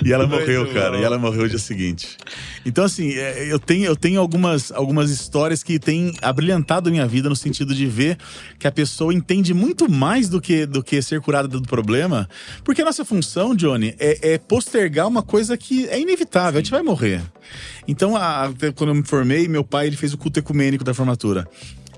E 0.06 0.14
ela 0.14 0.26
morreu, 0.28 0.72
cara. 0.74 0.98
E 0.98 1.04
ela 1.04 1.18
morreu 1.18 1.44
o 1.44 1.50
dia 1.50 1.58
seguinte. 1.58 2.18
Então, 2.66 2.84
assim, 2.84 3.14
é, 3.14 3.52
eu 3.52 3.60
tenho, 3.60 3.86
eu 3.86 3.96
tenho 3.96 4.20
algumas, 4.20 4.72
algumas 4.72 5.10
histórias 5.10 5.64
que 5.64 5.80
têm 5.80 6.14
abrilhantado 6.22 6.90
a 6.90 6.92
minha 6.92 7.08
vida 7.08 7.30
no 7.30 7.36
sentido 7.36 7.74
de 7.74 7.86
ver 7.86 8.18
que 8.58 8.68
a 8.68 8.72
pessoa 8.72 9.14
entende 9.14 9.54
muito 9.54 9.90
mais 9.90 10.30
do 10.30 10.40
que, 10.40 10.66
do 10.66 10.84
que 10.84 11.02
ser 11.02 11.22
curada 11.22 11.48
do 11.48 11.62
problema. 11.62 12.28
Porque 12.64 12.82
a 12.82 12.86
nossa 12.86 13.04
função, 13.04 13.56
Johnny, 13.56 13.96
é, 14.00 14.34
é 14.34 14.38
postergar 14.38 15.08
uma 15.08 15.22
coisa 15.22 15.58
que 15.58 15.88
é 15.88 16.00
inevitável. 16.00 16.60
A 16.60 16.62
gente 16.62 16.72
vai 16.72 16.82
morrer. 16.82 17.22
Então, 17.88 18.16
a, 18.16 18.52
quando 18.76 18.90
eu 18.90 18.96
me 18.96 19.04
formei, 19.04 19.48
meu 19.48 19.64
pai 19.64 19.88
ele 19.88 19.98
fez 19.98 20.14
o 20.14 20.18
culto 20.18 20.40
ecumênico 20.40 20.84
da 20.84 20.94
formatura. 20.94 21.48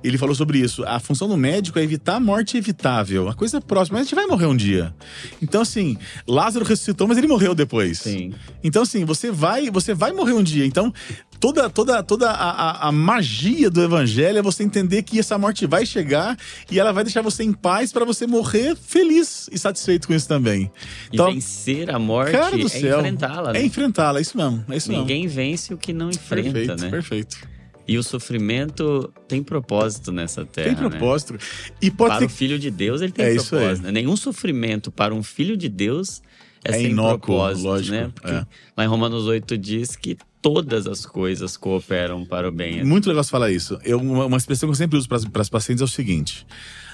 Ele 0.04 0.18
falou 0.18 0.36
sobre 0.36 0.60
isso. 0.60 0.84
A 0.86 1.00
função 1.00 1.28
do 1.28 1.38
médico 1.38 1.80
é 1.80 1.84
evitar 1.84 2.16
a 2.16 2.20
morte 2.20 2.58
evitável, 2.58 3.28
a 3.28 3.34
coisa 3.34 3.60
próxima. 3.60 3.98
Mas 3.98 4.08
a 4.08 4.10
gente 4.10 4.16
vai 4.16 4.28
morrer 4.28 4.46
um 4.46 4.56
dia. 4.56 4.94
Então, 5.42 5.62
assim, 5.62 5.98
Lázaro 6.28 6.66
ressuscitou, 6.66 7.08
mas 7.08 7.18
ele 7.18 7.28
morreu 7.28 7.56
depois. 7.56 8.00
Sim. 8.00 8.34
Então, 8.64 8.84
assim, 8.84 9.06
você 9.06 9.32
vai, 9.32 9.70
você 9.70 9.94
vai 9.94 10.12
morrer 10.12 10.34
um 10.34 10.44
dia. 10.44 10.66
Então, 10.66 10.94
toda, 11.40 11.70
toda, 11.70 12.04
toda 12.04 12.30
a, 12.30 12.50
a, 12.50 12.88
a 12.90 12.92
magia 12.92 13.70
do 13.70 13.82
evangelho 13.82 14.38
é 14.38 14.42
você 14.42 14.64
entender 14.64 15.04
que 15.04 15.20
essa 15.20 15.38
morte 15.38 15.66
vai 15.66 15.86
chegar 15.86 16.38
e 16.70 16.80
ela 16.80 16.92
vai 16.92 17.04
deixar 17.04 17.22
você 17.22 17.44
em 17.44 17.54
paz 17.54 17.92
para 17.92 18.06
você 18.06 18.28
morrer 18.28 18.76
feliz 18.76 19.50
e 19.52 19.58
satisfeito 19.58 20.08
com 20.08 20.14
isso 20.14 20.28
também. 20.28 20.72
Então, 21.12 21.30
e 21.30 21.36
vencer 21.36 21.90
a 21.90 22.00
morte 22.00 22.32
cara 22.32 22.58
do 22.58 22.68
é 22.68 22.80
enfrentá-la. 22.80 23.54
Né? 23.54 23.60
É 23.60 23.66
enfrentá-la, 23.66 24.20
é 24.20 24.22
isso 24.22 24.38
mesmo. 24.38 24.66
É 24.70 24.78
isso 24.78 24.92
Ninguém 24.92 25.24
mesmo. 25.24 25.36
vence 25.36 25.74
o 25.74 25.78
que 25.78 25.94
não 25.94 26.10
enfrenta, 26.10 26.52
perfeito, 26.52 26.82
né? 26.82 26.90
Perfeito. 26.90 27.55
E 27.88 27.98
o 27.98 28.04
sofrimento 28.04 29.14
tem 29.28 29.44
propósito 29.44 30.12
nessa 30.12 30.46
terra. 30.46 30.68
Tem 30.68 30.76
propósito. 30.76 31.34
Né? 31.34 31.40
E 31.82 31.92
pode 31.92 32.10
para 32.12 32.20
ter... 32.20 32.26
o 32.26 32.30
filho 32.30 32.58
de 32.58 32.72
Deus, 32.72 33.02
ele 33.02 33.12
tem 33.12 33.26
É 33.26 33.36
propósito. 33.36 33.84
né? 33.84 33.92
Nenhum 33.92 34.16
sofrimento 34.16 34.92
para 34.92 35.14
um 35.14 35.22
filho 35.22 35.56
de 35.56 35.70
Deus 35.70 36.22
é, 36.64 36.72
É 36.72 36.74
sem 36.74 36.92
inócuo, 36.92 37.36
propósito, 37.36 37.68
lógico, 37.68 37.96
né? 37.96 38.12
Porque 38.14 38.34
é. 38.34 38.46
lá 38.76 38.84
em 38.84 38.88
Romanos 38.88 39.26
8 39.26 39.58
diz 39.58 39.96
que 39.96 40.18
todas 40.42 40.88
as 40.88 41.06
coisas 41.06 41.58
cooperam 41.58 42.26
para 42.26 42.50
o 42.50 42.52
bem. 42.52 42.84
Muito 42.84 43.08
legal 43.08 43.24
você 43.24 43.30
falar 43.30 43.52
isso. 43.52 43.80
Eu, 43.84 44.00
uma, 44.00 44.26
uma 44.26 44.38
expressão 44.38 44.68
que 44.68 44.72
eu 44.72 44.76
sempre 44.76 44.98
uso 44.98 45.08
para 45.08 45.42
as 45.42 45.50
pacientes 45.50 45.82
é 45.82 45.86
o 45.86 45.88
seguinte: 45.88 46.46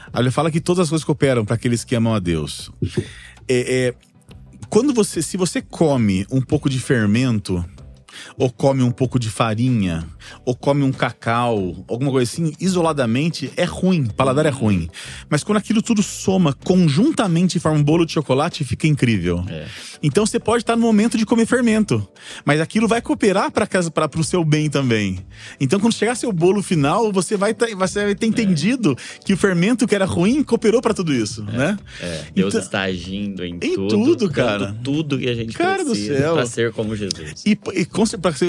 a 0.08 0.18
Bíblia 0.18 0.32
fala 0.32 0.52
que 0.52 0.60
todas 0.60 0.84
as 0.84 0.90
coisas 0.90 1.06
cooperam 1.06 1.46
para 1.46 1.56
aqueles 1.56 1.84
que 1.84 1.96
amam 1.96 2.14
a 2.14 2.20
Deus. 2.20 2.72
É, 3.48 3.88
é, 3.88 3.96
quando 4.70 4.94
você, 4.94 5.22
se 5.22 5.36
você 5.36 5.62
come 5.62 6.26
um 6.32 6.42
pouco 6.42 6.70
de 6.70 6.80
fermento, 6.80 7.64
ou 8.38 8.50
come 8.52 8.84
um 8.84 8.92
pouco 8.92 9.20
de 9.20 9.30
farinha, 9.30 10.06
ou 10.46 10.56
come 10.56 10.84
um 10.84 10.92
cacau, 10.92 11.86
alguma 11.88 12.12
coisa 12.12 12.32
assim, 12.32 12.54
isoladamente 12.60 13.52
é 13.58 13.64
ruim, 13.64 14.06
paladar 14.06 14.46
é 14.46 14.50
ruim. 14.50 14.90
Mas 15.30 15.44
quando 15.44 15.58
aquilo 15.58 15.82
tudo 15.82 16.02
soma 16.04 16.54
conjuntamente 16.54 17.58
e 17.58 17.62
forma 17.62 17.80
um 17.80 17.84
bolo 17.84 18.06
de 18.06 18.14
chocolate, 18.14 18.64
fica 18.64 18.88
incrível. 18.88 19.44
É. 19.48 19.66
Então 20.04 20.26
você 20.26 20.40
pode 20.40 20.64
estar 20.64 20.76
no 20.76 20.82
momento 20.82 21.18
de 21.18 21.26
comer 21.26 21.46
fermento, 21.46 22.08
mas 22.46 22.60
aquilo 22.60 22.88
vai 22.88 23.02
cooperar 23.02 23.52
para 23.52 23.68
o 24.20 24.24
seu 24.24 24.44
bem 24.44 24.70
também. 24.70 25.20
Então 25.60 25.80
quando 25.80 25.94
chegar 25.94 26.16
seu 26.16 26.32
bolo 26.32 26.62
final, 26.62 27.12
você 27.12 27.38
vai, 27.38 27.54
ter- 27.54 27.76
você 27.76 28.06
vai 28.06 28.16
ter 28.16 28.26
entendido 28.26 28.96
que 29.26 29.34
o 29.34 29.38
fermento 29.38 29.88
que 29.88 29.96
era 29.96 30.06
ruim 30.06 30.44
cooperou 30.44 30.82
para 30.82 30.94
tudo 30.94 31.14
isso, 31.14 31.44
né? 31.44 31.78
É, 32.00 32.26
Deus 32.34 32.50
Então- 32.54 32.62
está 32.62 32.82
agindo 32.82 33.44
em, 33.46 33.56
Em 33.62 33.76
tudo, 33.76 33.88
tudo, 33.90 34.30
cara. 34.32 34.76
tudo 34.84 35.18
que 35.18 35.30
a 35.30 35.34
gente 35.36 35.58
Cara 35.58 35.84
precisa 35.86 36.34
para 36.34 36.46
ser 36.46 36.72
como 36.74 36.96
Jesus. 36.96 37.44
E, 37.46 37.58
e 37.74 37.86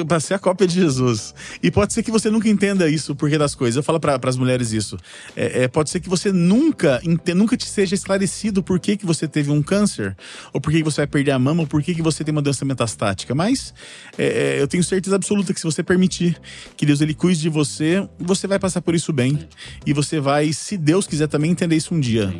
pra 0.07 0.21
ser, 0.21 0.35
a 0.35 0.39
cópia 0.39 0.67
de 0.67 0.75
Jesus. 0.75 1.35
E 1.63 1.71
pode 1.71 1.93
ser 1.93 2.03
que 2.03 2.11
você 2.11 2.31
nunca 2.31 2.49
entenda 2.49 2.89
isso, 2.89 3.13
o 3.13 3.17
porquê 3.17 3.39
das 3.39 3.55
coisas. 3.55 3.77
Eu 3.77 3.83
falo 3.83 4.01
para 4.01 4.19
as 4.23 4.37
mulheres 4.37 4.73
isso. 4.73 4.97
É, 5.37 5.65
é, 5.65 5.69
pode 5.69 5.91
ser 5.91 6.01
que 6.01 6.09
você 6.09 6.33
nunca, 6.33 7.01
nunca 7.35 7.57
te 7.57 7.69
seja 7.69 7.95
esclarecido 7.95 8.63
por 8.63 8.79
que, 8.79 8.97
que 8.97 9.07
você 9.07 9.29
teve 9.29 9.51
um 9.51 9.63
câncer, 9.63 10.17
ou 10.53 10.61
por 10.61 10.71
que, 10.71 10.79
que 10.79 10.85
você 10.85 11.03
vai 11.03 11.07
perder 11.07 11.33
a 11.33 11.39
mama, 11.39 11.63
ou 11.63 11.67
por 11.67 11.83
que, 11.83 11.95
que 11.95 12.03
você 12.03 12.25
tem 12.25 12.33
uma 12.33 12.43
doença 12.43 12.65
metastática. 12.65 13.35
Mas 13.35 13.75
é, 14.19 14.27
é, 14.27 14.63
eu 14.63 14.69
tenho 14.69 14.83
certeza 14.83 15.17
absoluta 15.17 15.53
que 15.53 15.61
se 15.61 15.65
você 15.65 15.83
permitir 15.83 16.41
que 16.77 16.87
Deus 16.87 17.01
ele 17.01 17.15
cuide 17.15 17.41
de 17.41 17.49
você, 17.49 18.09
você 18.19 18.47
vai 18.47 18.59
passar 18.59 18.81
por 18.81 18.95
isso 18.95 19.13
bem. 19.13 19.39
E 19.87 19.93
você 19.93 20.21
vai, 20.21 20.53
se 20.53 20.77
Deus 20.77 21.07
quiser 21.07 21.29
também, 21.29 21.51
entender 21.51 21.77
isso 21.77 21.95
um 21.95 22.01
dia. 22.01 22.33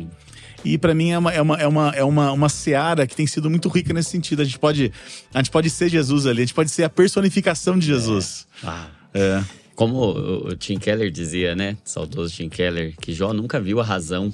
E 0.63 0.77
pra 0.77 0.93
mim 0.95 1.11
é 1.11 1.17
uma, 1.17 1.31
é, 1.33 1.41
uma, 1.41 1.57
é, 1.57 1.67
uma, 1.67 1.89
é 1.95 2.03
uma, 2.03 2.31
uma 2.31 2.49
seara 2.49 3.05
que 3.05 3.15
tem 3.15 3.27
sido 3.27 3.49
muito 3.49 3.67
rica 3.69 3.93
nesse 3.93 4.09
sentido. 4.11 4.41
A 4.41 4.45
gente 4.45 4.57
pode, 4.59 4.91
a 5.33 5.39
gente 5.39 5.51
pode 5.51 5.69
ser 5.69 5.89
Jesus 5.89 6.25
ali, 6.25 6.39
a 6.39 6.45
gente 6.45 6.53
pode 6.53 6.69
ser 6.71 6.83
a 6.83 6.89
personificação 6.89 7.77
de 7.77 7.85
Jesus. 7.85 8.47
Ah, 8.63 8.87
É. 9.13 9.43
Como 9.75 9.97
o 10.49 10.55
Tim 10.55 10.77
Keller 10.77 11.09
dizia, 11.09 11.55
né? 11.55 11.75
Saudoso 11.83 12.31
Tim 12.35 12.47
Keller, 12.47 12.93
que 13.01 13.11
Jó 13.11 13.33
nunca 13.33 13.59
viu 13.59 13.79
a 13.79 13.83
razão 13.83 14.31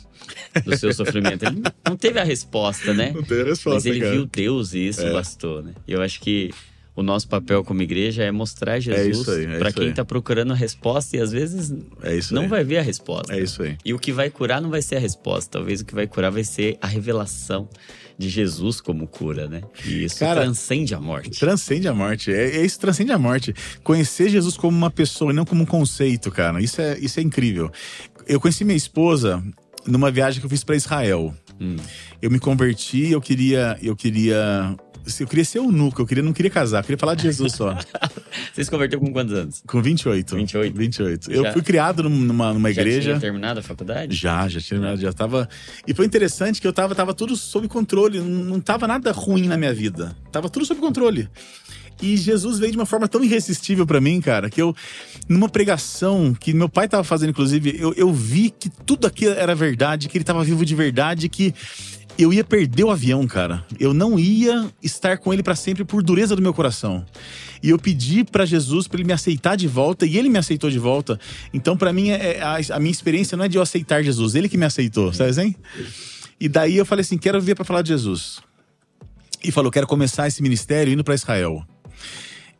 do 0.65 0.77
seu 0.77 0.91
sofrimento. 0.93 1.43
Ele 1.45 1.61
não 1.87 1.95
teve 1.95 2.19
a 2.19 2.25
resposta, 2.25 2.93
né? 2.93 3.13
Não 3.15 3.23
tem 3.23 3.45
resposta, 3.45 3.69
Mas 3.75 3.85
ele 3.85 4.01
cara. 4.01 4.11
viu 4.11 4.25
Deus 4.25 4.73
e 4.73 4.89
isso 4.89 4.99
É. 5.01 5.13
bastou, 5.13 5.63
né? 5.63 5.71
E 5.87 5.93
eu 5.93 6.01
acho 6.01 6.19
que 6.19 6.51
o 6.99 7.03
nosso 7.03 7.27
papel 7.27 7.63
como 7.63 7.81
igreja 7.81 8.23
é 8.23 8.31
mostrar 8.31 8.79
Jesus 8.79 9.19
isso 9.19 9.31
aí, 9.31 9.45
é 9.45 9.57
para 9.57 9.71
quem 9.71 9.87
aí. 9.87 9.93
tá 9.93 10.03
procurando 10.03 10.51
a 10.51 10.55
resposta 10.55 11.15
e 11.15 11.19
às 11.21 11.31
vezes 11.31 11.71
É 12.03 12.19
não 12.31 12.43
aí. 12.43 12.47
vai 12.47 12.63
ver 12.63 12.77
a 12.79 12.81
resposta. 12.81 13.33
É 13.33 13.39
isso 13.41 13.63
aí. 13.63 13.77
E 13.85 13.93
o 13.93 13.99
que 13.99 14.11
vai 14.11 14.29
curar 14.29 14.61
não 14.61 14.69
vai 14.69 14.81
ser 14.81 14.97
a 14.97 14.99
resposta, 14.99 15.51
talvez 15.57 15.81
o 15.81 15.85
que 15.85 15.95
vai 15.95 16.07
curar 16.07 16.31
vai 16.31 16.43
ser 16.43 16.77
a 16.81 16.87
revelação 16.87 17.69
de 18.17 18.27
Jesus 18.27 18.81
como 18.81 19.07
cura, 19.07 19.47
né? 19.47 19.61
E 19.85 20.03
isso 20.03 20.19
Cara, 20.19 20.41
transcende 20.41 20.93
a 20.93 20.99
morte. 20.99 21.39
Transcende 21.39 21.87
a 21.87 21.93
morte. 21.93 22.31
É, 22.33 22.57
é 22.57 22.65
isso, 22.65 22.77
transcende 22.77 23.13
a 23.13 23.17
morte. 23.17 23.53
Conhecer 23.81 24.27
Jesus 24.29 24.57
como 24.57 24.77
uma 24.77 24.91
pessoa 24.91 25.31
e 25.31 25.33
não 25.35 25.45
como 25.45 25.63
um 25.63 25.65
conceito, 25.65 26.29
cara. 26.29 26.61
Isso 26.61 26.81
é, 26.81 26.99
isso 26.99 27.17
é 27.19 27.23
incrível. 27.23 27.71
Eu 28.27 28.41
conheci 28.41 28.65
minha 28.65 28.75
esposa 28.75 29.41
numa 29.87 30.11
viagem 30.11 30.41
que 30.41 30.45
eu 30.45 30.49
fiz 30.49 30.65
pra 30.65 30.75
Israel. 30.75 31.33
Hum. 31.61 31.77
Eu 32.21 32.29
me 32.29 32.39
converti, 32.39 33.09
eu 33.09 33.21
queria. 33.21 33.77
Eu 33.81 33.95
queria. 33.95 34.75
Eu 35.19 35.27
queria 35.27 35.45
ser 35.45 35.57
eunuco, 35.59 36.01
eu 36.01 36.05
queria, 36.05 36.23
não 36.23 36.33
queria 36.33 36.51
casar, 36.51 36.79
eu 36.79 36.83
queria 36.83 36.97
falar 36.97 37.15
de 37.15 37.23
Jesus 37.23 37.53
só. 37.53 37.75
Você 38.53 38.63
se 38.63 38.69
converteu 38.71 38.99
com 38.99 39.11
quantos 39.11 39.33
anos? 39.33 39.63
Com 39.67 39.81
28. 39.81 40.35
28. 40.35 40.77
28. 40.77 41.31
Eu 41.31 41.43
Já- 41.43 41.53
fui 41.53 41.61
criado 41.61 42.03
num- 42.03 42.09
numa, 42.09 42.53
numa 42.53 42.71
Já 42.71 42.81
igreja. 42.81 43.01
tinha 43.09 43.19
terminado 43.19 43.59
a 43.59 43.63
faculdade? 43.63 44.15
Já, 44.15 44.47
já 44.47 44.59
tinha 44.59 44.79
terminado, 44.79 45.01
já 45.01 45.11
tava. 45.13 45.47
E 45.87 45.93
foi 45.93 46.05
interessante 46.05 46.59
que 46.61 46.67
eu 46.67 46.73
tava, 46.73 46.93
tava 46.95 47.13
tudo 47.13 47.35
sob 47.35 47.67
controle, 47.67 48.19
não, 48.19 48.59
tava 48.59 48.87
nada 48.87 49.11
ruim 49.11 49.47
na 49.47 49.57
minha 49.57 49.73
vida. 49.73 50.15
Tava 50.31 50.49
tudo 50.49 50.65
sob 50.65 50.79
controle. 50.79 51.29
E 52.01 52.15
Jesus 52.15 52.59
veio 52.59 52.71
de 52.71 52.77
uma 52.77 52.85
forma 52.85 53.09
tão 53.09 53.21
irresistível 53.21 53.85
pra 53.85 53.99
mim, 53.99 54.21
cara, 54.21 54.49
que 54.49 54.61
eu, 54.61 54.73
numa 55.27 55.49
pregação 55.49 56.33
que 56.33 56.53
meu 56.53 56.69
pai 56.69 56.87
tava 56.87 57.03
fazendo, 57.03 57.31
inclusive, 57.31 57.75
eu, 57.77 57.93
eu 57.93 58.13
vi 58.13 58.49
que 58.51 58.69
tudo 58.69 59.05
aquilo 59.05 59.33
era 59.33 59.53
verdade, 59.53 60.07
que 60.07 60.17
ele 60.17 60.23
tava 60.23 60.41
vivo 60.41 60.63
de 60.65 60.73
verdade, 60.75 61.27
que 61.27 61.53
eu 62.23 62.33
ia 62.33 62.43
perder 62.43 62.83
o 62.83 62.91
avião, 62.91 63.25
cara. 63.27 63.65
Eu 63.79 63.93
não 63.93 64.19
ia 64.19 64.69
estar 64.83 65.17
com 65.17 65.33
ele 65.33 65.41
pra 65.43 65.55
sempre 65.55 65.85
por 65.85 66.03
dureza 66.03 66.35
do 66.35 66.41
meu 66.41 66.53
coração. 66.53 67.05
E 67.63 67.69
eu 67.69 67.79
pedi 67.79 68.23
pra 68.23 68.45
Jesus 68.45 68.87
pra 68.87 68.97
ele 68.99 69.07
me 69.07 69.13
aceitar 69.13 69.55
de 69.55 69.67
volta 69.67 70.05
e 70.05 70.17
ele 70.17 70.29
me 70.29 70.37
aceitou 70.37 70.69
de 70.69 70.79
volta. 70.79 71.19
Então, 71.53 71.77
pra 71.77 71.91
mim, 71.93 72.09
é, 72.09 72.37
é- 72.37 72.41
a, 72.41 72.57
a 72.75 72.79
minha 72.79 72.91
experiência 72.91 73.37
não 73.37 73.45
é 73.45 73.47
de 73.47 73.57
eu 73.57 73.61
aceitar 73.61 74.03
Jesus, 74.03 74.35
ele 74.35 74.49
que 74.49 74.57
me 74.57 74.65
aceitou, 74.65 75.13
sabe 75.13 75.29
assim? 75.29 75.55
E 76.39 76.47
daí 76.47 76.77
eu 76.77 76.85
falei 76.85 77.01
assim: 77.01 77.17
quero 77.17 77.39
vir 77.41 77.55
pra 77.55 77.65
falar 77.65 77.81
de 77.81 77.89
Jesus. 77.89 78.39
E 79.43 79.51
falou: 79.51 79.71
quero 79.71 79.87
começar 79.87 80.27
esse 80.27 80.41
ministério 80.41 80.91
indo 80.93 81.03
pra 81.03 81.15
Israel. 81.15 81.65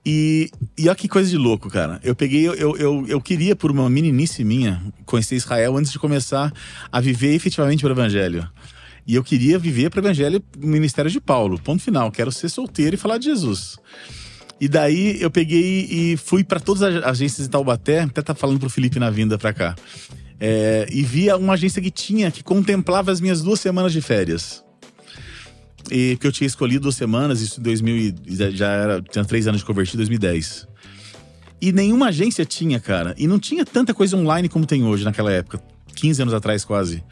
E, 0.06 0.50
e 0.78 0.88
olha 0.88 0.96
que 0.96 1.08
coisa 1.10 1.30
de 1.30 1.38
louco, 1.38 1.70
cara. 1.70 2.00
Eu 2.04 2.16
peguei, 2.16 2.48
eu, 2.48 2.54
eu, 2.78 3.06
eu 3.08 3.22
queria, 3.22 3.56
por 3.56 3.70
uma 3.70 3.90
meninice 3.90 4.44
minha, 4.44 4.82
conhecer 5.06 5.36
Israel 5.36 5.76
antes 5.78 5.92
de 5.92 6.00
começar 6.00 6.52
a 6.92 7.02
viver 7.02 7.34
efetivamente 7.36 7.86
o 7.86 7.90
evangelho. 7.90 8.50
E 9.08 9.16
eu 9.16 9.24
queria 9.24 9.58
viver 9.58 9.90
para 9.90 10.00
o 10.00 10.04
evangelho, 10.06 10.44
o 10.62 10.68
ministério 10.68 11.10
de 11.10 11.20
Paulo. 11.20 11.60
Ponto 11.60 11.82
final. 11.82 12.12
Quero 12.12 12.32
ser 12.32 12.50
solteiro 12.50 12.96
e 12.96 12.98
falar 12.98 13.18
de 13.18 13.26
Jesus. 13.26 13.78
E 14.62 14.68
daí 14.68 15.22
eu 15.22 15.32
peguei 15.32 15.88
e 15.90 16.18
fui 16.18 16.44
para 16.44 16.60
todas 16.60 16.84
as 16.84 17.04
agências 17.04 17.48
em 17.48 17.50
Taubaté, 17.50 18.02
até 18.02 18.22
tá 18.22 18.36
falando 18.36 18.60
pro 18.60 18.70
Felipe 18.70 19.00
na 19.00 19.10
vinda 19.10 19.38
para 19.38 19.54
cá. 19.54 19.76
É, 20.40 20.88
e 20.92 21.02
via 21.02 21.36
uma 21.38 21.54
agência 21.54 21.82
que 21.82 21.90
tinha, 21.92 22.30
que 22.32 22.44
contemplava 22.44 23.12
as 23.12 23.20
minhas 23.22 23.42
duas 23.42 23.60
semanas 23.60 23.92
de 23.94 24.02
férias. 24.02 24.64
E 25.92 26.18
que 26.20 26.28
eu 26.28 26.32
tinha 26.32 26.46
escolhido 26.46 26.82
duas 26.84 26.96
semanas, 26.96 27.42
isso 27.42 27.60
em 27.60 27.64
2000 27.64 27.96
e 27.96 28.16
já- 28.36 28.52
já 28.52 28.68
era, 28.72 29.02
tinha 29.02 29.26
três 29.26 29.48
anos 29.48 29.62
de 29.62 29.66
convertido, 29.66 29.98
2010. 29.98 30.68
E 31.62 31.72
nenhuma 31.72 32.08
agência 32.10 32.46
tinha, 32.46 32.80
cara. 32.80 33.16
E 33.18 33.28
não 33.28 33.40
tinha 33.40 33.66
tanta 33.66 33.94
coisa 33.94 34.16
online 34.16 34.48
como 34.48 34.66
tem 34.66 34.84
hoje 34.84 35.04
naquela 35.04 35.32
época, 35.32 35.62
15 35.96 36.22
anos 36.22 36.34
atrás 36.34 36.64
quase. 36.64 37.04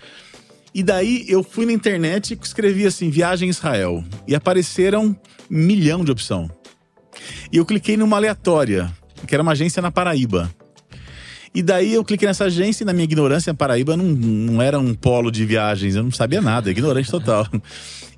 E 0.74 0.84
daí 0.84 1.26
eu 1.28 1.44
fui 1.44 1.66
na 1.66 1.72
internet 1.72 2.32
e 2.34 2.40
escrevi 2.42 2.86
assim, 2.86 3.10
viagem 3.10 3.50
Israel. 3.50 4.04
E 4.28 4.36
apareceram 4.36 5.18
um 5.50 5.58
milhão 5.58 6.04
de 6.04 6.12
opção. 6.12 6.50
E 7.52 7.58
eu 7.58 7.66
cliquei 7.66 7.98
numa 7.98 8.18
aleatória, 8.18 8.92
que 9.26 9.34
era 9.34 9.42
uma 9.42 9.54
agência 9.54 9.82
na 9.82 9.92
Paraíba. 9.92 10.52
E 11.56 11.64
daí 11.64 11.94
eu 11.94 12.04
cliquei 12.04 12.28
nessa 12.28 12.46
agência 12.46 12.84
e 12.84 12.86
na 12.86 12.94
minha 12.94 13.06
ignorância, 13.06 13.52
a 13.52 13.56
Paraíba 13.56 13.98
não, 13.98 14.06
não 14.06 14.62
era 14.62 14.78
um 14.78 14.94
polo 14.94 15.32
de 15.32 15.44
viagens, 15.44 15.96
eu 15.96 16.04
não 16.04 16.12
sabia 16.12 16.42
nada, 16.42 16.70
ignorante 16.70 17.10
total. 17.10 17.48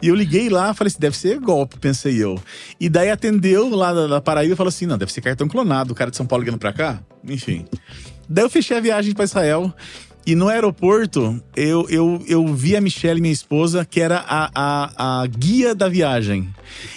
E 0.01 0.07
eu 0.07 0.15
liguei 0.15 0.49
lá, 0.49 0.73
falei 0.73 0.89
assim, 0.89 0.99
deve 0.99 1.17
ser 1.17 1.39
golpe, 1.39 1.77
pensei 1.77 2.23
eu. 2.23 2.41
E 2.79 2.89
daí 2.89 3.09
atendeu 3.09 3.69
lá 3.69 3.93
da, 3.93 4.07
da 4.07 4.21
Paraíba 4.21 4.53
e 4.53 4.57
falou 4.57 4.69
assim, 4.69 4.85
não, 4.85 4.97
deve 4.97 5.11
ser 5.11 5.21
cartão 5.21 5.47
clonado, 5.47 5.91
o 5.91 5.95
cara 5.95 6.09
de 6.09 6.17
São 6.17 6.25
Paulo 6.25 6.43
ligando 6.43 6.59
pra 6.59 6.73
cá. 6.73 7.01
Enfim. 7.23 7.65
Daí 8.27 8.45
eu 8.45 8.49
fechei 8.49 8.77
a 8.77 8.79
viagem 8.79 9.13
pra 9.13 9.25
Israel. 9.25 9.73
E 10.29 10.35
no 10.35 10.47
aeroporto, 10.47 11.41
eu, 11.55 11.87
eu, 11.89 12.23
eu 12.27 12.53
vi 12.53 12.75
a 12.75 12.81
Michelle, 12.81 13.19
minha 13.19 13.33
esposa, 13.33 13.83
que 13.83 13.99
era 13.99 14.23
a, 14.27 14.51
a, 14.53 15.21
a 15.21 15.25
guia 15.25 15.73
da 15.73 15.89
viagem. 15.89 16.47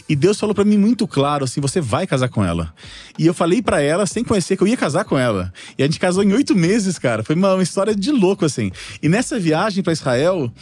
E 0.06 0.14
Deus 0.14 0.38
falou 0.38 0.54
pra 0.54 0.66
mim 0.66 0.76
muito 0.76 1.08
claro, 1.08 1.42
assim, 1.42 1.58
você 1.58 1.80
vai 1.80 2.06
casar 2.06 2.28
com 2.28 2.44
ela. 2.44 2.74
E 3.18 3.26
eu 3.26 3.32
falei 3.32 3.62
pra 3.62 3.80
ela, 3.80 4.04
sem 4.04 4.22
conhecer, 4.22 4.54
que 4.54 4.62
eu 4.62 4.68
ia 4.68 4.76
casar 4.76 5.06
com 5.06 5.18
ela. 5.18 5.50
E 5.78 5.82
a 5.82 5.86
gente 5.86 5.98
casou 5.98 6.22
em 6.22 6.30
oito 6.34 6.54
meses, 6.54 6.98
cara. 6.98 7.24
Foi 7.24 7.34
uma, 7.34 7.54
uma 7.54 7.62
história 7.62 7.94
de 7.94 8.12
louco, 8.12 8.44
assim. 8.44 8.70
E 9.02 9.08
nessa 9.08 9.40
viagem 9.40 9.82
pra 9.82 9.94
Israel, 9.94 10.52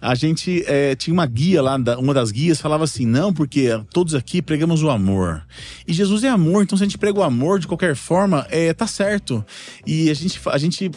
a 0.00 0.14
gente 0.14 0.64
eh, 0.66 0.94
tinha 0.94 1.12
uma 1.12 1.26
guia 1.26 1.62
lá, 1.62 1.76
uma 1.98 2.14
das 2.14 2.30
guias 2.30 2.60
falava 2.60 2.84
assim: 2.84 3.06
não, 3.06 3.32
porque 3.32 3.68
todos 3.92 4.14
aqui 4.14 4.40
pregamos 4.40 4.82
o 4.82 4.90
amor. 4.90 5.42
E 5.86 5.92
Jesus 5.92 6.24
é 6.24 6.28
amor, 6.28 6.62
então 6.62 6.76
se 6.78 6.84
a 6.84 6.86
gente 6.86 6.96
prega 6.98 7.18
o 7.18 7.22
amor 7.22 7.58
de 7.58 7.66
qualquer 7.66 7.94
forma, 7.94 8.46
é, 8.50 8.72
tá 8.72 8.86
certo. 8.86 9.44
E 9.86 10.10
a 10.10 10.14
gente, 10.14 10.40
a 10.46 10.58
gente 10.58 10.90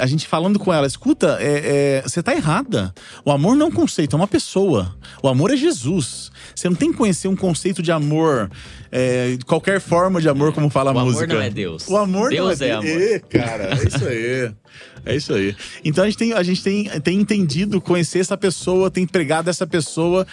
a 0.00 0.06
gente 0.06 0.26
falando 0.26 0.58
com 0.58 0.72
ela, 0.72 0.86
escuta, 0.86 1.36
é, 1.40 1.98
é, 1.98 2.02
você 2.02 2.22
tá 2.22 2.34
errada. 2.34 2.92
O 3.24 3.30
amor 3.30 3.56
não 3.56 3.66
é 3.66 3.68
um 3.68 3.72
conceito, 3.72 4.16
é 4.16 4.18
uma 4.18 4.26
pessoa. 4.26 4.96
O 5.22 5.28
amor 5.28 5.52
é 5.52 5.56
Jesus. 5.56 6.32
Você 6.54 6.68
não 6.68 6.76
tem 6.76 6.90
que 6.90 6.96
conhecer 6.96 7.28
um 7.28 7.36
conceito 7.36 7.82
de 7.82 7.92
amor, 7.92 8.50
é, 8.90 9.36
qualquer 9.46 9.80
forma 9.80 10.20
de 10.20 10.28
amor, 10.28 10.52
como 10.52 10.70
fala 10.70 10.92
o 10.92 10.98
a 10.98 11.04
música. 11.04 11.22
O 11.22 11.24
amor 11.26 11.36
não 11.36 11.42
é 11.42 11.50
Deus. 11.50 11.88
O 11.88 11.96
amor 11.96 12.30
Deus 12.30 12.58
não 12.58 12.66
é, 12.66 12.70
é 12.70 12.72
amor. 12.72 13.20
Cara, 13.28 13.64
é 13.78 13.86
isso 13.86 14.04
aí. 14.06 14.52
É 15.04 15.16
isso 15.16 15.32
aí. 15.32 15.56
Então 15.84 16.04
a 16.04 16.06
gente 16.06 16.18
tem, 16.18 16.32
a 16.32 16.42
gente 16.42 16.62
tem, 16.62 16.84
tem 17.00 17.20
entendido, 17.20 17.80
conhecer 17.80 18.18
essa 18.18 18.36
pessoa, 18.36 18.90
tem 18.90 19.06
pregado 19.06 19.48
essa 19.48 19.66
pessoa. 19.66 20.26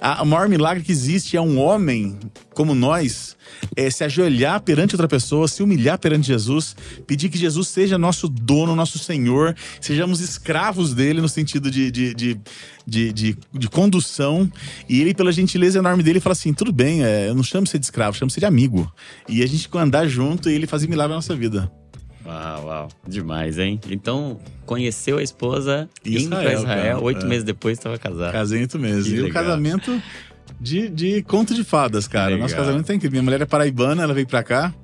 A, 0.00 0.22
o 0.22 0.26
maior 0.26 0.48
milagre 0.48 0.84
que 0.84 0.92
existe 0.92 1.36
é 1.36 1.40
um 1.40 1.58
homem 1.58 2.16
como 2.54 2.74
nós 2.74 3.36
é, 3.76 3.90
se 3.90 4.04
ajoelhar 4.04 4.60
perante 4.60 4.94
outra 4.94 5.08
pessoa, 5.08 5.48
se 5.48 5.62
humilhar 5.62 5.98
perante 5.98 6.28
Jesus, 6.28 6.76
pedir 7.06 7.28
que 7.28 7.38
Jesus 7.38 7.68
seja 7.68 7.98
nosso 7.98 8.28
dono, 8.28 8.76
nosso 8.76 8.98
Senhor, 8.98 9.56
sejamos 9.80 10.20
escravos 10.20 10.94
dele 10.94 11.20
no 11.20 11.28
sentido 11.28 11.68
de, 11.68 11.90
de, 11.90 12.14
de, 12.14 12.40
de, 12.86 13.12
de, 13.12 13.38
de 13.52 13.68
condução. 13.68 14.50
E 14.88 15.00
ele, 15.00 15.14
pela 15.14 15.32
gentileza 15.32 15.80
enorme 15.80 16.02
dele, 16.02 16.20
fala 16.20 16.32
assim: 16.32 16.52
tudo 16.52 16.72
bem, 16.72 17.04
é, 17.04 17.28
eu 17.28 17.34
não 17.34 17.42
chamo 17.42 17.66
você 17.66 17.78
de 17.78 17.84
escravo, 17.84 18.16
chamo 18.16 18.30
você 18.30 18.40
de 18.40 18.46
amigo. 18.46 18.92
E 19.28 19.42
a 19.42 19.46
gente 19.46 19.68
andar 19.74 20.06
junto 20.06 20.48
e 20.48 20.54
ele 20.54 20.66
fazer 20.66 20.88
milagre 20.88 21.10
na 21.10 21.16
nossa 21.16 21.34
vida. 21.34 21.70
Uau, 22.28 22.66
uau. 22.66 22.88
Demais, 23.06 23.58
hein? 23.58 23.80
Então, 23.90 24.38
conheceu 24.66 25.16
a 25.18 25.22
esposa, 25.22 25.88
Israel, 26.04 26.22
indo 26.26 26.36
pra 26.36 26.52
Israel, 26.52 27.02
oito 27.02 27.24
É. 27.24 27.28
meses 27.28 27.44
depois 27.44 27.78
estava 27.78 27.98
casado. 27.98 28.32
Casei 28.32 28.60
oito 28.60 28.78
meses. 28.78 29.10
Que 29.10 29.18
E 29.18 29.22
o 29.22 29.32
casamento 29.32 30.02
de, 30.60 30.88
de 30.90 31.22
conto 31.22 31.54
de 31.54 31.64
fadas, 31.64 32.06
cara. 32.06 32.26
Legal. 32.30 32.40
Nosso 32.42 32.54
casamento 32.56 32.90
é 32.92 32.94
incrível. 32.94 33.12
Minha 33.12 33.22
mulher 33.22 33.40
é 33.40 33.46
paraibana, 33.46 34.02
ela 34.02 34.12
veio 34.12 34.26
pra 34.26 34.42
cá. 34.42 34.74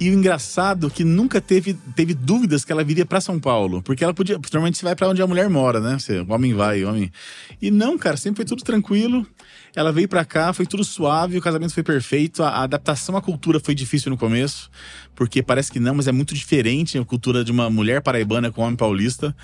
E 0.00 0.08
o 0.10 0.14
engraçado 0.14 0.86
é 0.86 0.90
que 0.90 1.04
nunca 1.04 1.40
teve, 1.40 1.74
teve 1.94 2.14
dúvidas 2.14 2.64
que 2.64 2.72
ela 2.72 2.82
viria 2.82 3.04
pra 3.04 3.20
São 3.20 3.38
Paulo. 3.38 3.82
Porque 3.82 4.02
ela 4.02 4.14
podia. 4.14 4.36
Normalmente 4.36 4.78
você 4.78 4.84
vai 4.84 4.96
pra 4.96 5.08
onde 5.08 5.20
a 5.22 5.26
mulher 5.26 5.48
mora, 5.50 5.78
né? 5.78 5.98
Você, 5.98 6.20
o 6.20 6.32
homem 6.32 6.54
vai, 6.54 6.82
o 6.82 6.88
homem. 6.88 7.12
E 7.60 7.70
não, 7.70 7.98
cara, 7.98 8.16
sempre 8.16 8.38
foi 8.38 8.44
tudo 8.46 8.64
tranquilo. 8.64 9.26
Ela 9.74 9.90
veio 9.90 10.06
pra 10.08 10.24
cá, 10.24 10.52
foi 10.52 10.66
tudo 10.66 10.84
suave, 10.84 11.38
o 11.38 11.40
casamento 11.40 11.72
foi 11.72 11.82
perfeito. 11.82 12.42
A, 12.42 12.48
a 12.48 12.62
adaptação 12.64 13.16
à 13.16 13.22
cultura 13.22 13.58
foi 13.58 13.74
difícil 13.74 14.10
no 14.10 14.18
começo, 14.18 14.70
porque 15.14 15.42
parece 15.42 15.72
que 15.72 15.80
não, 15.80 15.94
mas 15.94 16.06
é 16.06 16.12
muito 16.12 16.34
diferente 16.34 16.98
a 16.98 17.04
cultura 17.04 17.42
de 17.44 17.50
uma 17.50 17.70
mulher 17.70 18.02
paraibana 18.02 18.50
com 18.50 18.60
um 18.60 18.64
homem 18.64 18.76
paulista. 18.76 19.34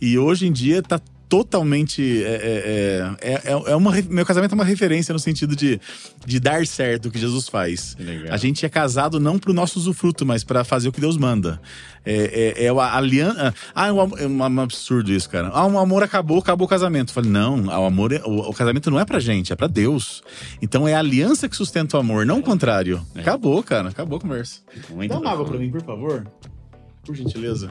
E 0.00 0.18
hoje 0.18 0.46
em 0.46 0.52
dia 0.52 0.82
tá 0.82 1.00
totalmente. 1.28 2.02
É, 2.24 3.16
é, 3.22 3.28
é, 3.30 3.32
é- 3.52 3.70
é 3.72 3.76
uma, 3.76 3.92
meu 4.08 4.26
casamento 4.26 4.52
é 4.52 4.54
uma 4.54 4.64
referência 4.64 5.12
no 5.12 5.18
sentido 5.18 5.54
de, 5.56 5.80
de 6.26 6.40
dar 6.40 6.66
certo 6.66 7.06
o 7.06 7.10
que 7.10 7.18
Jesus 7.18 7.48
faz. 7.48 7.94
Que. 7.94 8.02
A 8.28 8.36
gente 8.36 8.66
é 8.66 8.68
casado 8.68 9.20
não 9.20 9.38
pro 9.38 9.52
nosso 9.52 9.78
usufruto, 9.78 10.26
mas 10.26 10.42
para 10.44 10.64
fazer 10.64 10.88
o 10.88 10.92
que 10.92 11.00
Deus 11.00 11.16
manda. 11.16 11.60
É, 12.04 12.54
é, 12.62 12.64
é 12.64 12.68
a 12.70 12.96
aliança. 12.96 13.54
Ah, 13.74 13.88
é 13.88 13.92
um, 13.92 14.18
é 14.18 14.26
um 14.26 14.60
absurdo 14.60 15.12
isso, 15.12 15.28
cara. 15.28 15.48
Ah, 15.52 15.66
o 15.66 15.78
amor 15.78 16.02
acabou, 16.02 16.38
acabou 16.38 16.66
o 16.66 16.68
casamento. 16.68 17.10
Eu 17.10 17.14
falei, 17.14 17.30
não, 17.30 17.64
o 17.66 17.84
amor 17.84 18.12
é- 18.12 18.22
o, 18.24 18.48
o 18.48 18.54
casamento 18.54 18.90
não 18.90 18.98
é 18.98 19.04
pra 19.04 19.18
gente, 19.20 19.52
é 19.52 19.56
pra 19.56 19.66
Deus. 19.66 20.22
Então 20.62 20.88
é 20.88 20.94
a 20.94 20.98
aliança 20.98 21.48
que 21.48 21.54
sustenta 21.56 21.96
o 21.96 22.00
amor, 22.00 22.24
não 22.24 22.38
o 22.38 22.42
contrário. 22.42 23.04
Acabou, 23.14 23.62
cara, 23.62 23.90
acabou 23.90 24.16
a 24.18 24.20
conversa. 24.20 24.60
Muito 24.90 25.10
Dá 25.10 25.18
uma 25.20 25.30
água 25.30 25.44
pra 25.44 25.58
mim, 25.58 25.70
por 25.70 25.82
favor. 25.82 26.26
Por 27.04 27.14
gentileza. 27.14 27.70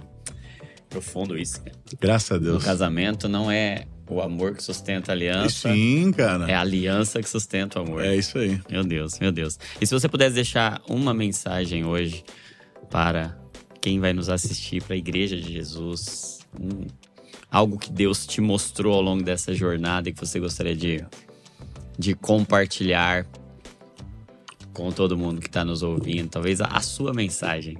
Profundo 0.89 1.37
isso, 1.37 1.61
cara. 1.61 1.75
Graças 1.99 2.31
a 2.31 2.35
O 2.35 2.39
Deus. 2.39 2.63
casamento 2.63 3.27
não 3.29 3.49
é 3.51 3.85
o 4.09 4.21
amor 4.21 4.55
que 4.55 4.63
sustenta 4.63 5.11
a 5.11 5.13
aliança, 5.15 5.71
Sim, 5.71 6.11
cara. 6.11 6.49
é 6.49 6.55
a 6.55 6.61
aliança 6.61 7.21
que 7.21 7.29
sustenta 7.29 7.79
o 7.79 7.83
amor. 7.83 8.03
É 8.03 8.15
isso 8.15 8.37
aí. 8.39 8.59
Meu 8.69 8.83
Deus, 8.83 9.19
meu 9.19 9.31
Deus. 9.31 9.59
E 9.79 9.85
se 9.85 9.93
você 9.93 10.09
pudesse 10.09 10.33
deixar 10.33 10.81
uma 10.89 11.13
mensagem 11.13 11.85
hoje 11.85 12.23
para 12.89 13.37
quem 13.81 13.99
vai 13.99 14.13
nos 14.13 14.29
assistir, 14.29 14.83
para 14.83 14.95
a 14.95 14.97
Igreja 14.97 15.35
de 15.37 15.51
Jesus, 15.53 16.39
um- 16.59 16.87
algo 17.51 17.77
que 17.77 17.91
Deus 17.91 18.25
te 18.27 18.41
mostrou 18.41 18.93
ao 18.93 19.01
longo 19.01 19.23
dessa 19.23 19.53
jornada 19.53 20.09
e 20.09 20.13
que 20.13 20.19
você 20.19 20.39
gostaria 20.39 20.75
de, 20.75 21.03
de 21.97 22.13
compartilhar 22.15 23.25
com 24.73 24.91
todo 24.91 25.17
mundo 25.17 25.41
que 25.41 25.47
está 25.47 25.65
nos 25.65 25.81
ouvindo, 25.83 26.29
talvez 26.29 26.61
a, 26.61 26.65
a 26.65 26.81
sua 26.81 27.13
mensagem. 27.13 27.77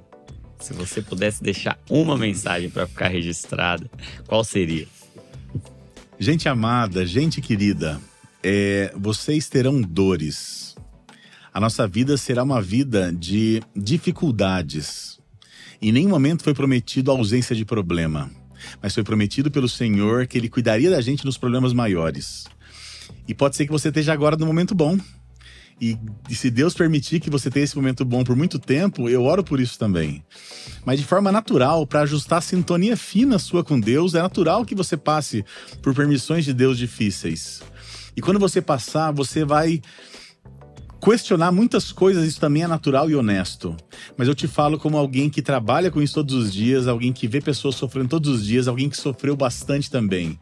Se 0.58 0.74
você 0.74 1.00
pudesse 1.00 1.42
deixar 1.42 1.78
uma 1.88 2.18
mensagem 2.18 2.68
para 2.68 2.86
ficar 2.86 3.08
registrada, 3.08 3.90
qual 4.26 4.44
seria? 4.44 4.86
Gente 6.18 6.48
amada, 6.48 7.06
gente 7.06 7.40
querida, 7.40 7.98
é, 8.42 8.92
vocês 8.94 9.48
terão 9.48 9.80
dores. 9.80 10.74
A 11.52 11.58
nossa 11.60 11.86
vida 11.88 12.16
será 12.16 12.42
uma 12.42 12.60
vida 12.60 13.10
de 13.12 13.62
dificuldades. 13.74 15.19
Em 15.82 15.92
nenhum 15.92 16.10
momento 16.10 16.44
foi 16.44 16.52
prometido 16.52 17.10
a 17.10 17.14
ausência 17.14 17.56
de 17.56 17.64
problema, 17.64 18.30
mas 18.82 18.94
foi 18.94 19.02
prometido 19.02 19.50
pelo 19.50 19.68
Senhor 19.68 20.26
que 20.26 20.36
Ele 20.36 20.48
cuidaria 20.48 20.90
da 20.90 21.00
gente 21.00 21.24
nos 21.24 21.38
problemas 21.38 21.72
maiores. 21.72 22.44
E 23.26 23.32
pode 23.32 23.56
ser 23.56 23.64
que 23.64 23.72
você 23.72 23.88
esteja 23.88 24.12
agora 24.12 24.36
no 24.36 24.44
momento 24.44 24.74
bom. 24.74 24.98
E, 25.80 25.96
e 26.28 26.34
se 26.34 26.50
Deus 26.50 26.74
permitir 26.74 27.20
que 27.20 27.30
você 27.30 27.50
tenha 27.50 27.64
esse 27.64 27.74
momento 27.74 28.04
bom 28.04 28.22
por 28.22 28.36
muito 28.36 28.58
tempo, 28.58 29.08
eu 29.08 29.24
oro 29.24 29.42
por 29.42 29.58
isso 29.58 29.78
também. 29.78 30.22
Mas 30.84 31.00
de 31.00 31.06
forma 31.06 31.32
natural, 31.32 31.86
para 31.86 32.02
ajustar 32.02 32.40
a 32.40 32.42
sintonia 32.42 32.94
fina 32.94 33.38
sua 33.38 33.64
com 33.64 33.80
Deus, 33.80 34.14
é 34.14 34.20
natural 34.20 34.66
que 34.66 34.74
você 34.74 34.98
passe 34.98 35.42
por 35.80 35.94
permissões 35.94 36.44
de 36.44 36.52
Deus 36.52 36.76
difíceis. 36.76 37.62
E 38.14 38.20
quando 38.20 38.38
você 38.38 38.60
passar, 38.60 39.10
você 39.12 39.46
vai 39.46 39.80
questionar 41.00 41.50
muitas 41.50 41.90
coisas, 41.90 42.26
isso 42.26 42.38
também 42.38 42.62
é 42.62 42.66
natural 42.66 43.08
e 43.10 43.16
honesto. 43.16 43.74
Mas 44.16 44.28
eu 44.28 44.34
te 44.34 44.46
falo 44.46 44.78
como 44.78 44.98
alguém 44.98 45.30
que 45.30 45.40
trabalha 45.40 45.90
com 45.90 46.02
isso 46.02 46.14
todos 46.14 46.34
os 46.34 46.52
dias, 46.52 46.86
alguém 46.86 47.12
que 47.12 47.26
vê 47.26 47.40
pessoas 47.40 47.74
sofrendo 47.74 48.08
todos 48.08 48.30
os 48.30 48.46
dias, 48.46 48.68
alguém 48.68 48.88
que 48.88 48.96
sofreu 48.96 49.34
bastante 49.34 49.90
também. 49.90 50.38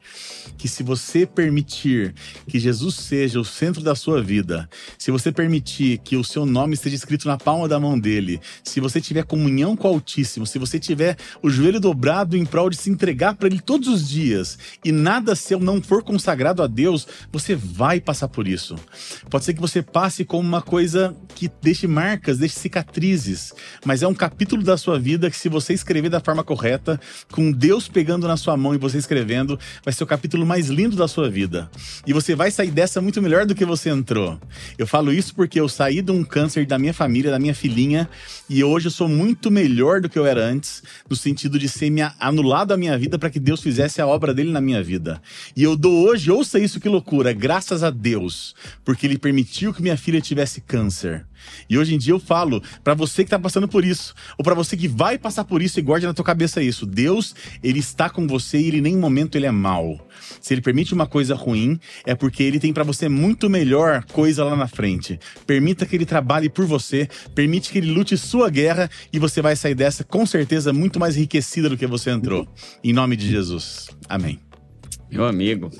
Que 0.56 0.66
se 0.66 0.82
você 0.82 1.24
permitir 1.24 2.14
que 2.46 2.58
Jesus 2.58 2.96
seja 2.96 3.38
o 3.38 3.44
centro 3.44 3.82
da 3.82 3.94
sua 3.94 4.20
vida, 4.20 4.68
se 4.98 5.10
você 5.10 5.30
permitir 5.30 5.98
que 5.98 6.16
o 6.16 6.24
seu 6.24 6.44
nome 6.44 6.74
esteja 6.74 6.96
escrito 6.96 7.28
na 7.28 7.36
palma 7.36 7.68
da 7.68 7.78
mão 7.78 7.98
dele, 7.98 8.40
se 8.64 8.80
você 8.80 9.00
tiver 9.00 9.24
comunhão 9.24 9.76
com 9.76 9.88
o 9.88 9.92
Altíssimo, 9.92 10.46
se 10.46 10.58
você 10.58 10.78
tiver 10.78 11.16
o 11.40 11.48
joelho 11.48 11.78
dobrado 11.78 12.36
em 12.36 12.44
prol 12.44 12.70
de 12.70 12.76
se 12.76 12.90
entregar 12.90 13.34
para 13.34 13.46
ele 13.46 13.60
todos 13.60 13.88
os 13.88 14.08
dias 14.08 14.58
e 14.84 14.90
nada 14.90 15.36
seu 15.36 15.60
não 15.60 15.80
for 15.80 16.02
consagrado 16.02 16.62
a 16.62 16.66
Deus, 16.66 17.06
você 17.30 17.54
vai 17.54 18.00
passar 18.00 18.28
por 18.28 18.48
isso. 18.48 18.74
Pode 19.30 19.44
ser 19.44 19.54
que 19.54 19.60
você 19.60 19.82
passe 19.82 20.24
como 20.24 20.47
uma 20.48 20.62
coisa 20.62 21.14
que 21.34 21.48
deixe 21.62 21.86
marcas, 21.86 22.38
deixe 22.38 22.58
cicatrizes, 22.58 23.52
mas 23.84 24.02
é 24.02 24.08
um 24.08 24.14
capítulo 24.14 24.62
da 24.62 24.76
sua 24.76 24.98
vida 24.98 25.30
que 25.30 25.36
se 25.36 25.48
você 25.48 25.72
escrever 25.72 26.08
da 26.08 26.20
forma 26.20 26.42
correta, 26.42 26.98
com 27.30 27.52
Deus 27.52 27.86
pegando 27.86 28.26
na 28.26 28.36
sua 28.36 28.56
mão 28.56 28.74
e 28.74 28.78
você 28.78 28.98
escrevendo, 28.98 29.58
vai 29.84 29.92
ser 29.94 30.02
o 30.02 30.06
capítulo 30.06 30.44
mais 30.46 30.68
lindo 30.68 30.96
da 30.96 31.06
sua 31.06 31.30
vida. 31.30 31.70
E 32.06 32.12
você 32.12 32.34
vai 32.34 32.50
sair 32.50 32.70
dessa 32.70 33.00
muito 33.00 33.22
melhor 33.22 33.46
do 33.46 33.54
que 33.54 33.64
você 33.64 33.90
entrou. 33.90 34.40
Eu 34.76 34.86
falo 34.86 35.12
isso 35.12 35.34
porque 35.34 35.60
eu 35.60 35.68
saí 35.68 36.00
de 36.00 36.10
um 36.10 36.24
câncer 36.24 36.66
da 36.66 36.78
minha 36.78 36.94
família, 36.94 37.30
da 37.30 37.38
minha 37.38 37.54
filhinha, 37.54 38.08
e 38.48 38.64
hoje 38.64 38.86
eu 38.86 38.90
sou 38.90 39.08
muito 39.08 39.50
melhor 39.50 40.00
do 40.00 40.08
que 40.08 40.18
eu 40.18 40.26
era 40.26 40.44
antes, 40.44 40.82
no 41.08 41.14
sentido 41.14 41.58
de 41.58 41.68
ser 41.68 41.90
minha, 41.90 42.14
anulado 42.18 42.72
a 42.72 42.76
minha 42.76 42.96
vida 42.96 43.18
para 43.18 43.30
que 43.30 43.38
Deus 43.38 43.60
fizesse 43.60 44.00
a 44.00 44.06
obra 44.06 44.32
dele 44.32 44.50
na 44.50 44.60
minha 44.60 44.82
vida. 44.82 45.20
E 45.54 45.62
eu 45.62 45.76
dou 45.76 46.08
hoje, 46.08 46.30
ouça 46.30 46.58
isso 46.58 46.80
que 46.80 46.88
loucura, 46.88 47.32
graças 47.32 47.82
a 47.82 47.90
Deus, 47.90 48.54
porque 48.84 49.06
ele 49.06 49.18
permitiu 49.18 49.72
que 49.72 49.82
minha 49.82 49.96
filha 49.96 50.20
tivesse 50.20 50.37
câncer. 50.60 51.26
E 51.68 51.78
hoje 51.78 51.94
em 51.94 51.98
dia 51.98 52.12
eu 52.12 52.20
falo 52.20 52.62
para 52.82 52.94
você 52.94 53.24
que 53.24 53.30
tá 53.30 53.38
passando 53.38 53.68
por 53.68 53.84
isso, 53.84 54.14
ou 54.36 54.44
para 54.44 54.54
você 54.54 54.76
que 54.76 54.88
vai 54.88 55.18
passar 55.18 55.44
por 55.44 55.62
isso 55.62 55.78
e 55.78 55.82
guarde 55.82 56.06
na 56.06 56.14
tua 56.14 56.24
cabeça 56.24 56.62
isso. 56.62 56.84
Deus, 56.86 57.34
ele 57.62 57.78
está 57.78 58.10
com 58.10 58.26
você 58.26 58.58
e 58.58 58.68
ele 58.68 58.78
em 58.78 58.82
nenhum 58.82 59.00
momento 59.00 59.36
ele 59.36 59.46
é 59.46 59.50
mal. 59.50 60.06
Se 60.40 60.54
ele 60.54 60.60
permite 60.60 60.94
uma 60.94 61.06
coisa 61.06 61.34
ruim, 61.34 61.78
é 62.04 62.14
porque 62.14 62.42
ele 62.42 62.60
tem 62.60 62.72
para 62.72 62.84
você 62.84 63.08
muito 63.08 63.48
melhor 63.48 64.04
coisa 64.04 64.44
lá 64.44 64.56
na 64.56 64.66
frente. 64.66 65.18
Permita 65.46 65.86
que 65.86 65.96
ele 65.96 66.06
trabalhe 66.06 66.48
por 66.48 66.66
você, 66.66 67.08
permite 67.34 67.70
que 67.70 67.78
ele 67.78 67.90
lute 67.90 68.16
sua 68.16 68.50
guerra 68.50 68.90
e 69.12 69.18
você 69.18 69.40
vai 69.40 69.56
sair 69.56 69.74
dessa 69.74 70.04
com 70.04 70.26
certeza 70.26 70.72
muito 70.72 70.98
mais 70.98 71.16
enriquecida 71.16 71.68
do 71.68 71.76
que 71.76 71.86
você 71.86 72.10
entrou. 72.10 72.46
Em 72.82 72.92
nome 72.92 73.16
de 73.16 73.28
Jesus. 73.28 73.88
Amém. 74.08 74.38
Meu 75.10 75.24
amigo, 75.24 75.70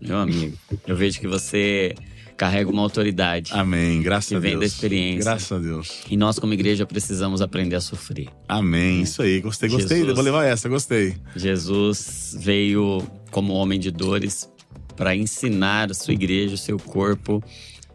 meu 0.00 0.16
amigo, 0.16 0.56
eu 0.86 0.96
vejo 0.96 1.20
que 1.20 1.28
você 1.28 1.94
carrega 2.36 2.70
uma 2.70 2.82
autoridade. 2.82 3.52
Amém. 3.54 4.02
Graças 4.02 4.28
Que 4.28 4.34
a 4.34 4.38
vem 4.38 4.50
Deus. 4.52 4.60
da 4.60 4.66
experiência. 4.66 5.24
Graças 5.24 5.52
a 5.52 5.58
Deus. 5.58 6.00
E 6.10 6.16
nós, 6.16 6.38
como 6.38 6.52
igreja, 6.52 6.84
precisamos 6.86 7.40
aprender 7.40 7.76
a 7.76 7.80
sofrer. 7.80 8.28
Amém. 8.48 9.02
Isso 9.02 9.22
aí. 9.22 9.40
Gostei, 9.40 9.68
gostei. 9.68 9.98
Jesus. 9.98 10.14
Vou 10.14 10.24
levar 10.24 10.44
essa, 10.44 10.68
gostei. 10.68 11.16
Jesus 11.36 12.36
veio 12.40 13.02
como 13.30 13.52
homem 13.52 13.78
de 13.78 13.90
dores 13.90 14.50
para 14.96 15.16
ensinar 15.16 15.90
a 15.90 15.94
sua 15.94 16.12
igreja, 16.14 16.54
o 16.54 16.58
seu 16.58 16.78
corpo, 16.78 17.42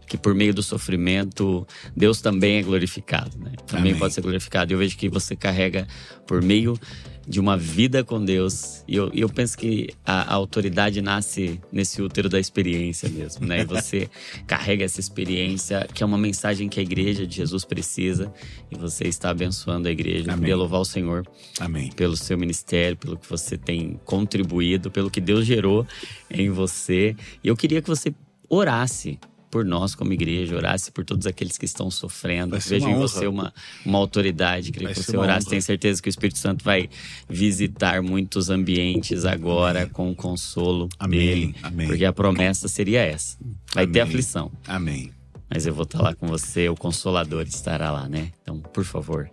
que 0.08 0.18
por 0.18 0.34
meio 0.34 0.54
do 0.54 0.64
sofrimento 0.64 1.68
Deus 1.96 2.22
também 2.22 2.58
é 2.58 2.64
glorificado, 2.64 3.38
né? 3.38 3.52
Também 3.68 3.92
Amém. 3.92 4.00
pode 4.00 4.14
ser 4.14 4.22
glorificado. 4.22 4.74
Eu 4.74 4.78
vejo 4.78 4.98
que 4.98 5.10
você 5.10 5.36
carrega 5.36 5.88
por 6.26 6.42
meio 6.42 6.80
de 7.28 7.40
uma 7.40 7.58
vida 7.58 8.04
com 8.04 8.24
Deus. 8.24 8.84
E 8.88 8.96
eu, 8.96 9.12
eu 9.14 9.28
penso 9.28 9.58
que 9.58 9.90
a, 10.06 10.34
a, 10.34 10.34
autoridade 10.34 11.02
nasce 11.02 11.60
nesse 11.72 12.02
útero 12.02 12.30
da 12.30 12.40
experiência 12.40 13.10
mesmo, 13.10 13.46
né? 13.46 13.62
E 13.62 13.66
você 13.66 14.10
carrega 14.48 14.86
essa 14.86 15.00
experiência, 15.00 15.86
que 15.94 16.02
é 16.02 16.06
uma 16.06 16.18
mensagem 16.18 16.70
que 16.70 16.80
a 16.80 16.84
igreja 16.84 17.28
de 17.28 17.36
Jesus 17.36 17.66
precisa. 17.66 18.34
E 18.72 18.78
você 18.78 19.06
está 19.08 19.30
abençoando 19.30 19.90
a 19.90 19.92
igreja. 19.92 20.32
Eu 20.32 20.38
queria 20.38 20.56
louvar 20.56 20.80
o 20.80 20.86
Senhor 20.86 21.28
Amém. 21.60 21.92
pelo 21.92 22.16
seu 22.16 22.38
ministério, 22.38 22.96
pelo 22.96 23.18
que 23.18 23.30
você 23.30 23.58
tem 23.58 24.00
contribuído, 24.06 24.90
pelo 24.90 25.12
que 25.12 25.20
Deus 25.20 25.46
gerou 25.46 25.86
em 26.32 26.50
você. 26.50 27.14
E 27.44 27.48
eu 27.50 27.58
queria 27.58 27.82
que 27.82 27.90
você 27.90 28.16
orasse 28.50 29.20
por 29.50 29.66
nós 29.66 29.96
como 29.96 30.14
igreja, 30.14 30.56
orasse 30.56 30.92
por 30.92 31.06
todos 31.06 31.26
aqueles 31.26 31.58
que 31.58 31.66
estão 31.66 31.90
sofrendo. 31.90 32.58
Vejo 32.60 32.88
em 32.88 32.96
você 32.96 33.28
uma, 33.28 33.54
uma 33.86 33.98
autoridade. 33.98 34.72
Vai 34.72 34.94
que 34.94 35.04
você 35.04 35.16
orasse. 35.18 35.48
Tenho 35.48 35.62
certeza 35.62 36.02
que 36.02 36.10
o 36.10 36.12
Espírito 36.12 36.38
Santo 36.38 36.64
vai 36.64 36.90
visitar 37.30 38.02
muitos 38.02 38.50
ambientes 38.50 39.26
agora 39.26 39.82
Amém. 39.82 39.92
com 39.92 40.12
o 40.12 40.16
consolo 40.16 40.90
Amém. 41.00 41.20
dele. 41.20 41.56
Amém. 41.64 41.88
Porque 41.88 42.06
a 42.06 42.14
promessa 42.14 42.68
seria 42.68 43.02
essa. 43.02 43.38
Vai 43.74 43.86
Amém. 43.86 43.94
ter 43.94 44.02
aflição. 44.02 44.52
Amém. 44.68 45.12
Mas 45.50 45.66
eu 45.66 45.74
vou 45.74 45.84
estar 45.84 46.02
lá 46.02 46.14
com 46.14 46.28
você, 46.28 46.68
o 46.68 46.76
Consolador 46.76 47.44
estará 47.44 47.90
lá, 47.90 48.10
né? 48.10 48.32
Então, 48.42 48.60
por 48.60 48.84
favor. 48.84 49.30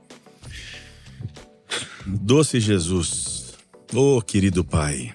Doce 2.06 2.60
Jesus, 2.60 3.54
ô 3.92 4.18
oh, 4.18 4.22
querido 4.22 4.62
Pai, 4.62 5.12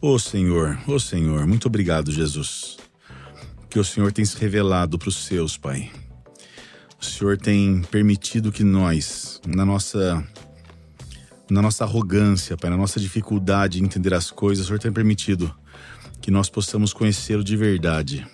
ô 0.00 0.12
oh, 0.12 0.18
Senhor, 0.18 0.78
ô 0.86 0.92
oh, 0.92 1.00
Senhor, 1.00 1.46
muito 1.48 1.66
obrigado, 1.66 2.12
Jesus 2.12 2.78
que 3.68 3.78
o 3.78 3.84
Senhor 3.84 4.12
tem 4.12 4.24
se 4.24 4.38
revelado 4.38 4.98
para 4.98 5.08
os 5.08 5.24
seus, 5.24 5.56
Pai. 5.56 5.90
O 7.00 7.04
Senhor 7.04 7.36
tem 7.38 7.82
permitido 7.90 8.50
que 8.50 8.64
nós, 8.64 9.40
na 9.46 9.64
nossa 9.64 10.26
na 11.50 11.62
nossa 11.62 11.84
arrogância, 11.84 12.56
Pai, 12.56 12.68
na 12.68 12.76
nossa 12.76 13.00
dificuldade 13.00 13.80
em 13.80 13.84
entender 13.84 14.12
as 14.12 14.30
coisas, 14.30 14.64
o 14.64 14.68
Senhor 14.68 14.78
tem 14.78 14.92
permitido 14.92 15.54
que 16.20 16.30
nós 16.30 16.50
possamos 16.50 16.92
conhecê-lo 16.92 17.42
de 17.42 17.56
verdade. 17.56 18.26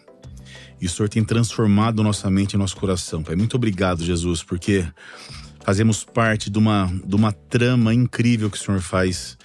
E 0.80 0.87
o 0.87 0.91
Senhor 0.91 1.09
tem 1.09 1.22
transformado 1.22 2.03
nossa 2.03 2.28
mente 2.28 2.55
e 2.55 2.57
nosso 2.57 2.76
coração, 2.76 3.22
Pai. 3.22 3.37
Muito 3.37 3.55
obrigado, 3.55 4.05
Jesus, 4.05 4.43
porque 4.43 4.85
fazemos 5.64 6.03
parte 6.03 6.51
de 6.51 6.59
uma, 6.59 6.93
de 7.05 7.14
uma 7.14 7.32
trama 7.32 7.95
incrível 7.95 8.51
que 8.51 8.57
o 8.57 8.61
Senhor 8.61 8.80
faz. 8.80 9.39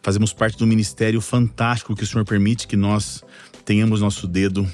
Fazemos 0.00 0.32
parte 0.32 0.56
do 0.56 0.66
ministério 0.66 1.20
fantástico 1.20 1.96
que 1.96 2.04
o 2.04 2.06
Senhor 2.06 2.24
permite 2.24 2.68
que 2.68 2.76
nós 2.76 3.24
tenhamos 3.64 4.00
nosso 4.00 4.28
dedo 4.28 4.66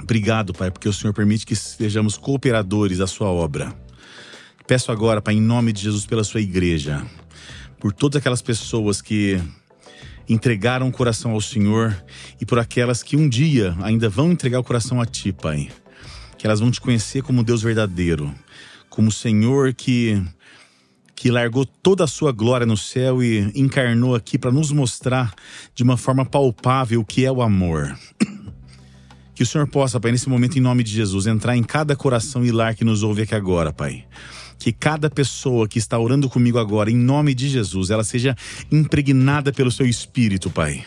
Obrigado, 0.00 0.52
Pai, 0.52 0.70
porque 0.70 0.88
o 0.88 0.92
Senhor 0.92 1.12
permite 1.12 1.46
que 1.46 1.56
sejamos 1.56 2.16
cooperadores 2.16 2.98
da 2.98 3.06
sua 3.06 3.28
obra. 3.28 3.74
Peço 4.66 4.90
agora, 4.90 5.22
Pai, 5.22 5.34
em 5.34 5.40
nome 5.40 5.72
de 5.72 5.82
Jesus, 5.82 6.06
pela 6.06 6.24
sua 6.24 6.40
igreja, 6.40 7.04
por 7.78 7.92
todas 7.92 8.18
aquelas 8.18 8.42
pessoas 8.42 9.00
que 9.00 9.40
entregaram 10.28 10.88
o 10.88 10.92
coração 10.92 11.32
ao 11.32 11.40
Senhor 11.40 11.96
e 12.40 12.44
por 12.44 12.58
aquelas 12.58 13.02
que 13.02 13.16
um 13.16 13.28
dia 13.28 13.76
ainda 13.80 14.08
vão 14.08 14.32
entregar 14.32 14.58
o 14.58 14.64
coração 14.64 15.00
a 15.00 15.06
Ti, 15.06 15.32
Pai. 15.32 15.68
Que 16.36 16.46
elas 16.46 16.60
vão 16.60 16.70
te 16.70 16.80
conhecer 16.80 17.22
como 17.22 17.44
Deus 17.44 17.62
verdadeiro, 17.62 18.34
como 18.90 19.10
Senhor 19.10 19.72
que 19.72 20.22
que 21.14 21.30
largou 21.30 21.64
toda 21.64 22.04
a 22.04 22.06
sua 22.06 22.30
glória 22.30 22.66
no 22.66 22.76
céu 22.76 23.22
e 23.22 23.50
encarnou 23.54 24.14
aqui 24.14 24.36
para 24.36 24.52
nos 24.52 24.70
mostrar 24.70 25.34
de 25.74 25.82
uma 25.82 25.96
forma 25.96 26.26
palpável 26.26 27.00
o 27.00 27.04
que 27.04 27.24
é 27.24 27.32
o 27.32 27.40
amor. 27.40 27.96
Que 29.36 29.42
o 29.42 29.46
Senhor 29.46 29.66
possa, 29.68 30.00
Pai, 30.00 30.10
nesse 30.10 30.30
momento, 30.30 30.56
em 30.56 30.62
nome 30.62 30.82
de 30.82 30.90
Jesus, 30.90 31.26
entrar 31.26 31.54
em 31.54 31.62
cada 31.62 31.94
coração 31.94 32.42
e 32.42 32.50
lar 32.50 32.74
que 32.74 32.84
nos 32.84 33.02
ouve 33.02 33.22
aqui 33.22 33.34
agora, 33.34 33.70
Pai. 33.70 34.06
Que 34.58 34.72
cada 34.72 35.10
pessoa 35.10 35.68
que 35.68 35.78
está 35.78 35.98
orando 35.98 36.26
comigo 36.26 36.58
agora, 36.58 36.90
em 36.90 36.96
nome 36.96 37.34
de 37.34 37.46
Jesus, 37.50 37.90
ela 37.90 38.02
seja 38.02 38.34
impregnada 38.72 39.52
pelo 39.52 39.70
seu 39.70 39.86
espírito, 39.86 40.48
Pai 40.48 40.86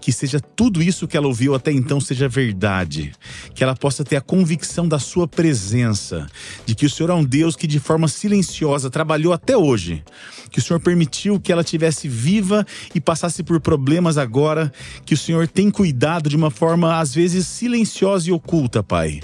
que 0.00 0.12
seja 0.12 0.40
tudo 0.40 0.82
isso 0.82 1.06
que 1.06 1.16
ela 1.16 1.26
ouviu 1.26 1.54
até 1.54 1.70
então 1.70 2.00
seja 2.00 2.28
verdade, 2.28 3.12
que 3.54 3.62
ela 3.62 3.74
possa 3.74 4.04
ter 4.04 4.16
a 4.16 4.20
convicção 4.20 4.88
da 4.88 4.98
sua 4.98 5.28
presença, 5.28 6.26
de 6.64 6.74
que 6.74 6.86
o 6.86 6.90
Senhor 6.90 7.10
é 7.10 7.14
um 7.14 7.24
Deus 7.24 7.56
que 7.56 7.66
de 7.66 7.78
forma 7.78 8.08
silenciosa 8.08 8.90
trabalhou 8.90 9.32
até 9.32 9.56
hoje, 9.56 10.02
que 10.50 10.58
o 10.58 10.62
Senhor 10.62 10.80
permitiu 10.80 11.38
que 11.38 11.52
ela 11.52 11.62
tivesse 11.62 12.08
viva 12.08 12.66
e 12.94 13.00
passasse 13.00 13.42
por 13.42 13.60
problemas 13.60 14.16
agora, 14.16 14.72
que 15.04 15.14
o 15.14 15.18
Senhor 15.18 15.46
tem 15.46 15.70
cuidado 15.70 16.28
de 16.28 16.36
uma 16.36 16.50
forma 16.50 16.98
às 16.98 17.14
vezes 17.14 17.46
silenciosa 17.46 18.28
e 18.28 18.32
oculta, 18.32 18.82
Pai 18.82 19.20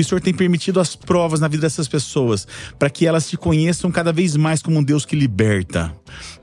que 0.00 0.06
o 0.06 0.08
Senhor 0.08 0.20
tem 0.20 0.32
permitido 0.32 0.80
as 0.80 0.96
provas 0.96 1.40
na 1.40 1.48
vida 1.48 1.62
dessas 1.62 1.86
pessoas, 1.86 2.46
para 2.78 2.88
que 2.88 3.06
elas 3.06 3.28
te 3.28 3.36
conheçam 3.36 3.90
cada 3.90 4.12
vez 4.12 4.34
mais 4.36 4.62
como 4.62 4.78
um 4.78 4.82
Deus 4.82 5.04
que 5.04 5.14
liberta. 5.14 5.94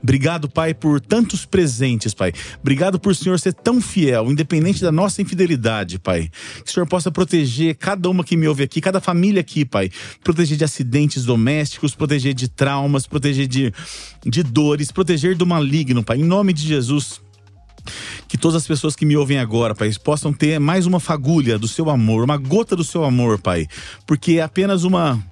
Obrigado, 0.02 0.48
Pai, 0.48 0.72
por 0.74 1.00
tantos 1.00 1.44
presentes, 1.44 2.14
Pai. 2.14 2.32
Obrigado 2.60 2.98
por 2.98 3.12
o 3.12 3.14
Senhor 3.14 3.38
ser 3.38 3.52
tão 3.52 3.80
fiel, 3.80 4.30
independente 4.30 4.80
da 4.80 4.92
nossa 4.92 5.20
infidelidade, 5.20 5.98
Pai. 5.98 6.30
Que 6.64 6.70
o 6.70 6.72
Senhor 6.72 6.86
possa 6.86 7.10
proteger 7.10 7.74
cada 7.74 8.08
uma 8.08 8.22
que 8.24 8.36
me 8.36 8.46
ouve 8.46 8.62
aqui, 8.62 8.80
cada 8.80 9.00
família 9.00 9.40
aqui, 9.40 9.64
Pai. 9.64 9.90
Proteger 10.22 10.56
de 10.56 10.64
acidentes 10.64 11.24
domésticos, 11.24 11.94
proteger 11.94 12.34
de 12.34 12.48
traumas, 12.48 13.06
proteger 13.06 13.46
de, 13.46 13.72
de 14.24 14.42
dores, 14.42 14.92
proteger 14.92 15.36
do 15.36 15.46
maligno, 15.46 16.02
Pai. 16.02 16.18
Em 16.18 16.24
nome 16.24 16.52
de 16.52 16.66
Jesus 16.66 17.20
que 18.26 18.38
todas 18.38 18.56
as 18.56 18.66
pessoas 18.66 18.94
que 18.94 19.06
me 19.06 19.16
ouvem 19.16 19.38
agora, 19.38 19.74
Pai, 19.74 19.90
possam 20.02 20.32
ter 20.32 20.58
mais 20.58 20.86
uma 20.86 21.00
fagulha 21.00 21.58
do 21.58 21.68
seu 21.68 21.88
amor, 21.90 22.24
uma 22.24 22.36
gota 22.36 22.76
do 22.76 22.84
seu 22.84 23.04
amor, 23.04 23.38
Pai, 23.38 23.66
porque 24.06 24.34
é 24.34 24.42
apenas 24.42 24.84
uma 24.84 25.22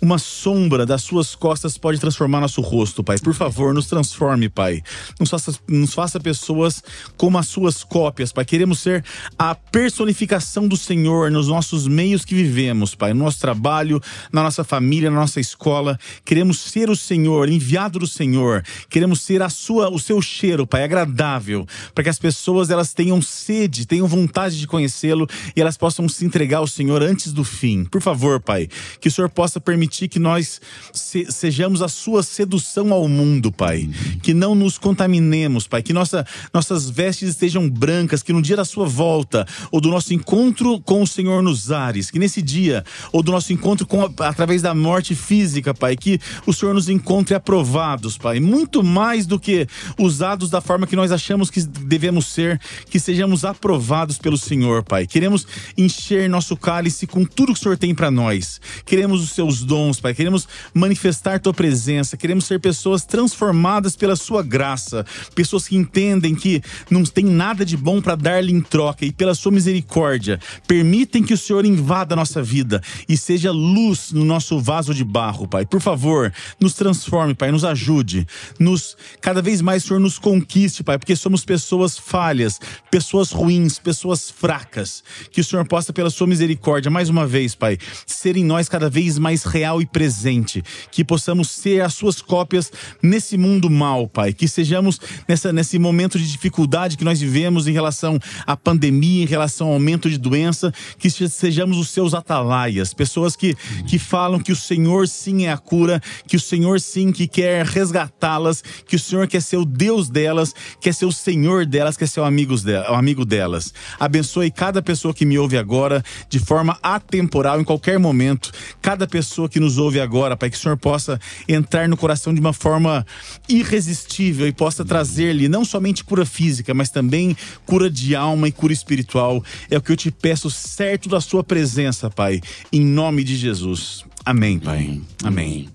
uma 0.00 0.18
sombra 0.18 0.86
das 0.86 1.02
suas 1.02 1.34
costas 1.34 1.76
pode 1.76 1.98
transformar 1.98 2.40
nosso 2.40 2.60
rosto, 2.60 3.02
Pai. 3.02 3.18
Por 3.18 3.34
favor, 3.34 3.74
nos 3.74 3.86
transforme, 3.86 4.48
Pai. 4.48 4.82
Nos 5.18 5.30
faça, 5.30 5.54
nos 5.66 5.92
faça 5.92 6.20
pessoas 6.20 6.82
como 7.16 7.36
as 7.36 7.48
suas 7.48 7.82
cópias, 7.82 8.32
Pai. 8.32 8.44
Queremos 8.44 8.78
ser 8.78 9.04
a 9.38 9.54
personificação 9.54 10.68
do 10.68 10.76
Senhor 10.76 11.30
nos 11.30 11.48
nossos 11.48 11.86
meios 11.88 12.24
que 12.24 12.34
vivemos, 12.34 12.94
Pai. 12.94 13.12
No 13.12 13.24
nosso 13.24 13.40
trabalho, 13.40 14.00
na 14.32 14.42
nossa 14.42 14.62
família, 14.62 15.10
na 15.10 15.16
nossa 15.16 15.40
escola. 15.40 15.98
Queremos 16.24 16.58
ser 16.60 16.90
o 16.90 16.96
Senhor, 16.96 17.48
enviado 17.48 17.98
do 17.98 18.06
Senhor. 18.06 18.64
Queremos 18.88 19.20
ser 19.22 19.42
a 19.42 19.48
sua, 19.48 19.90
o 19.90 19.98
seu 19.98 20.22
cheiro, 20.22 20.66
Pai, 20.66 20.84
agradável, 20.84 21.66
para 21.94 22.04
que 22.04 22.10
as 22.10 22.18
pessoas 22.18 22.70
elas 22.70 22.94
tenham 22.94 23.20
sede, 23.20 23.86
tenham 23.86 24.06
vontade 24.06 24.58
de 24.58 24.66
conhecê-lo 24.66 25.26
e 25.56 25.60
elas 25.60 25.76
possam 25.76 26.08
se 26.08 26.24
entregar 26.24 26.58
ao 26.58 26.66
Senhor 26.66 27.02
antes 27.02 27.32
do 27.32 27.42
fim. 27.42 27.84
Por 27.84 28.00
favor, 28.00 28.40
Pai, 28.40 28.68
que 29.00 29.08
o 29.08 29.10
Senhor 29.10 29.28
possa 29.28 29.60
permitir 29.60 29.87
permitir 29.88 30.08
que 30.08 30.18
nós 30.18 30.60
se, 30.92 31.26
sejamos 31.32 31.80
a 31.80 31.88
sua 31.88 32.22
sedução 32.22 32.92
ao 32.92 33.08
mundo, 33.08 33.50
Pai. 33.50 33.88
Que 34.22 34.34
não 34.34 34.54
nos 34.54 34.76
contaminemos, 34.76 35.66
Pai. 35.66 35.82
Que 35.82 35.92
nossa, 35.92 36.26
nossas 36.52 36.88
vestes 36.90 37.30
estejam 37.30 37.68
brancas, 37.68 38.22
que 38.22 38.32
no 38.32 38.42
dia 38.42 38.56
da 38.56 38.64
sua 38.64 38.86
volta, 38.86 39.46
ou 39.72 39.80
do 39.80 39.88
nosso 39.88 40.12
encontro 40.12 40.78
com 40.80 41.02
o 41.02 41.06
Senhor 41.06 41.42
nos 41.42 41.72
ares, 41.72 42.10
que 42.10 42.18
nesse 42.18 42.42
dia, 42.42 42.84
ou 43.12 43.22
do 43.22 43.32
nosso 43.32 43.52
encontro 43.52 43.86
com, 43.86 44.04
através 44.18 44.62
da 44.62 44.74
morte 44.74 45.14
física, 45.14 45.72
Pai, 45.72 45.96
que 45.96 46.20
o 46.46 46.52
Senhor 46.52 46.74
nos 46.74 46.88
encontre 46.88 47.34
aprovados, 47.34 48.18
Pai. 48.18 48.38
Muito 48.38 48.82
mais 48.84 49.26
do 49.26 49.40
que 49.40 49.66
usados 49.98 50.50
da 50.50 50.60
forma 50.60 50.86
que 50.86 50.96
nós 50.96 51.10
achamos 51.10 51.50
que 51.50 51.62
devemos 51.62 52.26
ser, 52.26 52.60
que 52.90 53.00
sejamos 53.00 53.44
aprovados 53.44 54.18
pelo 54.18 54.36
Senhor, 54.36 54.84
Pai. 54.84 55.06
Queremos 55.06 55.46
encher 55.76 56.28
nosso 56.28 56.56
cálice 56.56 57.06
com 57.06 57.24
tudo 57.24 57.54
que 57.54 57.58
o 57.58 57.62
Senhor 57.62 57.78
tem 57.78 57.94
para 57.94 58.10
nós. 58.10 58.60
Queremos 58.84 59.22
os 59.22 59.30
seus 59.30 59.62
dons 59.62 59.77
dons, 59.78 60.00
Pai. 60.00 60.12
Queremos 60.12 60.48
manifestar 60.74 61.38
tua 61.38 61.54
presença, 61.54 62.16
queremos 62.16 62.46
ser 62.46 62.58
pessoas 62.58 63.04
transformadas 63.04 63.94
pela 63.94 64.16
sua 64.16 64.42
graça, 64.42 65.06
pessoas 65.36 65.68
que 65.68 65.76
entendem 65.76 66.34
que 66.34 66.60
não 66.90 67.04
tem 67.04 67.24
nada 67.24 67.64
de 67.64 67.76
bom 67.76 68.00
para 68.00 68.16
dar-lhe 68.16 68.52
em 68.52 68.60
troca 68.60 69.04
e 69.04 69.12
pela 69.12 69.34
sua 69.36 69.52
misericórdia, 69.52 70.40
permitem 70.66 71.22
que 71.22 71.32
o 71.32 71.38
Senhor 71.38 71.64
invada 71.64 72.14
a 72.14 72.16
nossa 72.16 72.42
vida 72.42 72.82
e 73.08 73.16
seja 73.16 73.52
luz 73.52 74.10
no 74.10 74.24
nosso 74.24 74.58
vaso 74.58 74.92
de 74.92 75.04
barro, 75.04 75.46
Pai. 75.46 75.64
Por 75.64 75.80
favor, 75.80 76.32
nos 76.58 76.74
transforme, 76.74 77.34
Pai, 77.34 77.52
nos 77.52 77.64
ajude, 77.64 78.26
nos 78.58 78.96
cada 79.20 79.40
vez 79.40 79.62
mais, 79.62 79.84
Senhor, 79.84 80.00
nos 80.00 80.18
conquiste, 80.18 80.82
Pai, 80.82 80.98
porque 80.98 81.14
somos 81.14 81.44
pessoas 81.44 81.96
falhas, 81.96 82.58
pessoas 82.90 83.30
ruins, 83.30 83.78
pessoas 83.78 84.28
fracas. 84.28 85.04
Que 85.30 85.40
o 85.40 85.44
Senhor 85.44 85.64
possa, 85.66 85.92
pela 85.92 86.10
sua 86.10 86.26
misericórdia, 86.26 86.90
mais 86.90 87.08
uma 87.08 87.26
vez, 87.26 87.54
Pai, 87.54 87.78
ser 88.06 88.36
em 88.36 88.44
nós 88.44 88.68
cada 88.68 88.90
vez 88.90 89.18
mais 89.18 89.44
real 89.44 89.67
real 89.68 89.82
e 89.82 89.86
presente, 89.86 90.62
que 90.90 91.04
possamos 91.04 91.50
ser 91.50 91.82
as 91.82 91.92
suas 91.92 92.22
cópias 92.22 92.72
nesse 93.02 93.36
mundo 93.36 93.68
mal, 93.68 94.08
Pai, 94.08 94.32
que 94.32 94.48
sejamos 94.48 94.98
nessa, 95.28 95.52
nesse 95.52 95.78
momento 95.78 96.18
de 96.18 96.30
dificuldade 96.30 96.96
que 96.96 97.04
nós 97.04 97.20
vivemos 97.20 97.68
em 97.68 97.72
relação 97.72 98.18
à 98.46 98.56
pandemia, 98.56 99.24
em 99.24 99.26
relação 99.26 99.68
ao 99.68 99.74
aumento 99.74 100.08
de 100.08 100.16
doença, 100.16 100.72
que 100.98 101.10
sejamos 101.10 101.76
os 101.76 101.90
seus 101.90 102.14
atalaias, 102.14 102.94
pessoas 102.94 103.36
que, 103.36 103.54
que 103.86 103.98
falam 103.98 104.40
que 104.40 104.52
o 104.52 104.56
Senhor 104.56 105.06
sim 105.06 105.44
é 105.44 105.52
a 105.52 105.58
cura, 105.58 106.00
que 106.26 106.36
o 106.36 106.40
Senhor 106.40 106.80
sim 106.80 107.12
que 107.12 107.28
quer 107.28 107.66
resgatá-las, 107.66 108.62
que 108.86 108.96
o 108.96 108.98
Senhor 108.98 109.26
quer 109.26 109.42
ser 109.42 109.58
o 109.58 109.64
Deus 109.64 110.08
delas, 110.08 110.54
quer 110.80 110.94
ser 110.94 111.04
o 111.04 111.12
Senhor 111.12 111.66
delas, 111.66 111.96
quer 111.96 112.08
ser 112.08 112.20
o, 112.20 112.24
amigos 112.24 112.64
o 112.64 112.94
amigo 112.94 113.24
delas. 113.24 113.74
Abençoe 114.00 114.50
cada 114.50 114.80
pessoa 114.80 115.12
que 115.12 115.26
me 115.26 115.38
ouve 115.38 115.58
agora 115.58 116.02
de 116.28 116.38
forma 116.38 116.78
atemporal, 116.82 117.60
em 117.60 117.64
qualquer 117.64 117.98
momento, 117.98 118.50
cada 118.80 119.06
pessoa 119.06 119.48
que 119.48 119.57
que 119.58 119.60
nos 119.60 119.76
ouve 119.76 120.00
agora, 120.00 120.36
Pai, 120.36 120.50
que 120.50 120.56
o 120.56 120.60
Senhor 120.60 120.76
possa 120.76 121.20
entrar 121.48 121.88
no 121.88 121.96
coração 121.96 122.32
de 122.32 122.38
uma 122.38 122.52
forma 122.52 123.04
irresistível 123.48 124.46
e 124.46 124.52
possa 124.52 124.84
trazer-lhe 124.84 125.48
não 125.48 125.64
somente 125.64 126.04
cura 126.04 126.24
física, 126.24 126.72
mas 126.72 126.90
também 126.90 127.36
cura 127.66 127.90
de 127.90 128.14
alma 128.14 128.46
e 128.46 128.52
cura 128.52 128.72
espiritual. 128.72 129.42
É 129.68 129.76
o 129.76 129.82
que 129.82 129.90
eu 129.90 129.96
te 129.96 130.12
peço, 130.12 130.48
certo 130.48 131.08
da 131.08 131.20
Sua 131.20 131.42
presença, 131.42 132.08
Pai, 132.08 132.40
em 132.72 132.80
nome 132.80 133.24
de 133.24 133.34
Jesus. 133.34 134.04
Amém, 134.24 134.60
Pai. 134.60 135.00
Amém. 135.24 135.68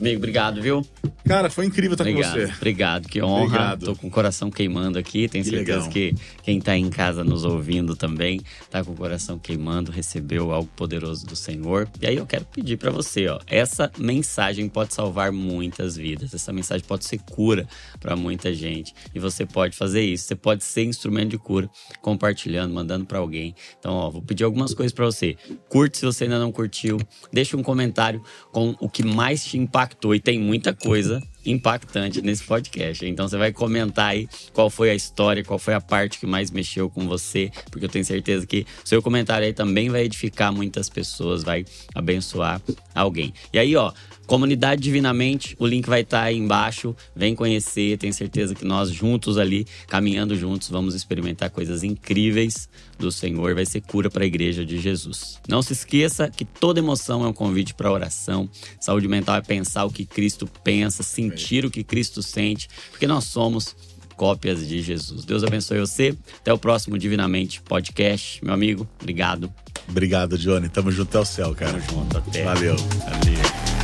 Amigo, 0.00 0.16
obrigado, 0.16 0.62
viu? 0.62 0.82
Cara, 1.26 1.50
foi 1.50 1.66
incrível 1.66 1.92
estar 1.92 2.04
obrigado, 2.04 2.32
com 2.32 2.40
você. 2.40 2.52
Obrigado, 2.54 3.06
que 3.06 3.22
honra. 3.22 3.44
Obrigado. 3.44 3.84
Tô 3.84 3.96
com 3.96 4.06
o 4.06 4.10
coração 4.10 4.50
queimando 4.50 4.98
aqui. 4.98 5.28
Tenho 5.28 5.44
que 5.44 5.50
certeza 5.50 5.88
legal. 5.88 5.92
que 5.92 6.14
quem 6.42 6.58
tá 6.58 6.74
em 6.74 6.88
casa 6.88 7.22
nos 7.22 7.44
ouvindo 7.44 7.94
também 7.94 8.40
tá 8.70 8.82
com 8.82 8.92
o 8.92 8.96
coração 8.96 9.38
queimando, 9.38 9.92
recebeu 9.92 10.52
algo 10.52 10.70
poderoso 10.74 11.26
do 11.26 11.36
Senhor. 11.36 11.86
E 12.00 12.06
aí 12.06 12.16
eu 12.16 12.24
quero 12.24 12.46
pedir 12.46 12.78
para 12.78 12.90
você, 12.90 13.28
ó, 13.28 13.38
essa 13.46 13.92
mensagem 13.98 14.70
pode 14.70 14.94
salvar 14.94 15.30
muitas 15.30 15.96
vidas. 15.96 16.32
Essa 16.32 16.50
mensagem 16.50 16.86
pode 16.86 17.04
ser 17.04 17.18
cura 17.18 17.68
para 18.00 18.16
muita 18.16 18.54
gente. 18.54 18.94
E 19.14 19.18
você 19.18 19.44
pode 19.44 19.76
fazer 19.76 20.00
isso. 20.00 20.24
Você 20.24 20.34
pode 20.34 20.64
ser 20.64 20.84
instrumento 20.84 21.28
de 21.28 21.38
cura, 21.38 21.68
compartilhando, 22.00 22.72
mandando 22.72 23.04
para 23.04 23.18
alguém. 23.18 23.54
Então, 23.78 23.92
ó, 23.92 24.08
vou 24.08 24.22
pedir 24.22 24.44
algumas 24.44 24.72
coisas 24.72 24.94
para 24.94 25.04
você. 25.04 25.36
Curte 25.68 25.98
se 25.98 26.06
você 26.06 26.24
ainda 26.24 26.38
não 26.38 26.50
curtiu. 26.50 26.96
Deixa 27.30 27.54
um 27.54 27.62
comentário 27.62 28.22
com 28.50 28.74
o 28.80 28.88
que 28.88 29.04
mais 29.04 29.44
te 29.44 29.58
impacta 29.58 29.89
impactou 29.90 30.14
e 30.14 30.20
tem 30.20 30.38
muita 30.38 30.72
coisa 30.72 31.20
impactante 31.44 32.20
nesse 32.22 32.44
podcast. 32.44 33.04
Então 33.06 33.26
você 33.28 33.36
vai 33.36 33.52
comentar 33.52 34.10
aí 34.10 34.28
qual 34.52 34.70
foi 34.70 34.90
a 34.90 34.94
história, 34.94 35.42
qual 35.42 35.58
foi 35.58 35.74
a 35.74 35.80
parte 35.80 36.18
que 36.18 36.26
mais 36.26 36.50
mexeu 36.50 36.88
com 36.88 37.06
você, 37.08 37.50
porque 37.70 37.86
eu 37.86 37.88
tenho 37.88 38.04
certeza 38.04 38.46
que 38.46 38.66
seu 38.84 39.02
comentário 39.02 39.46
aí 39.46 39.52
também 39.52 39.88
vai 39.88 40.04
edificar 40.04 40.52
muitas 40.52 40.88
pessoas, 40.88 41.42
vai 41.42 41.64
abençoar 41.94 42.60
alguém. 42.94 43.32
E 43.52 43.58
aí, 43.58 43.74
ó, 43.74 43.92
Comunidade 44.30 44.80
Divinamente, 44.80 45.56
o 45.58 45.66
link 45.66 45.88
vai 45.88 46.02
estar 46.02 46.20
tá 46.20 46.24
aí 46.26 46.36
embaixo. 46.36 46.94
Vem 47.16 47.34
conhecer, 47.34 47.98
tenho 47.98 48.14
certeza 48.14 48.54
que 48.54 48.64
nós 48.64 48.88
juntos 48.88 49.36
ali, 49.36 49.66
caminhando 49.88 50.36
juntos, 50.36 50.70
vamos 50.70 50.94
experimentar 50.94 51.50
coisas 51.50 51.82
incríveis 51.82 52.68
do 52.96 53.10
Senhor. 53.10 53.56
Vai 53.56 53.66
ser 53.66 53.80
cura 53.80 54.08
para 54.08 54.22
a 54.22 54.26
igreja 54.28 54.64
de 54.64 54.78
Jesus. 54.78 55.40
Não 55.48 55.60
se 55.62 55.72
esqueça 55.72 56.30
que 56.30 56.44
toda 56.44 56.78
emoção 56.78 57.24
é 57.24 57.26
um 57.26 57.32
convite 57.32 57.74
para 57.74 57.90
oração. 57.90 58.48
Saúde 58.78 59.08
mental 59.08 59.34
é 59.34 59.40
pensar 59.40 59.84
o 59.84 59.90
que 59.90 60.06
Cristo 60.06 60.48
pensa, 60.62 61.02
sentir 61.02 61.64
o 61.64 61.70
que 61.70 61.82
Cristo 61.82 62.22
sente, 62.22 62.68
porque 62.92 63.08
nós 63.08 63.24
somos 63.24 63.74
cópias 64.14 64.64
de 64.64 64.80
Jesus. 64.80 65.24
Deus 65.24 65.42
abençoe 65.42 65.80
você. 65.80 66.16
Até 66.38 66.52
o 66.52 66.58
próximo 66.58 66.96
Divinamente 66.96 67.60
Podcast. 67.62 68.44
Meu 68.44 68.54
amigo, 68.54 68.88
obrigado. 69.00 69.52
Obrigado, 69.88 70.38
Johnny. 70.38 70.68
Tamo 70.68 70.92
junto 70.92 71.08
até 71.08 71.18
o 71.18 71.24
céu, 71.24 71.52
cara. 71.52 71.72
Tamo 71.72 72.02
junto 72.02 72.16
até. 72.16 72.44
Valeu. 72.44 72.76
Valeu. 72.76 73.79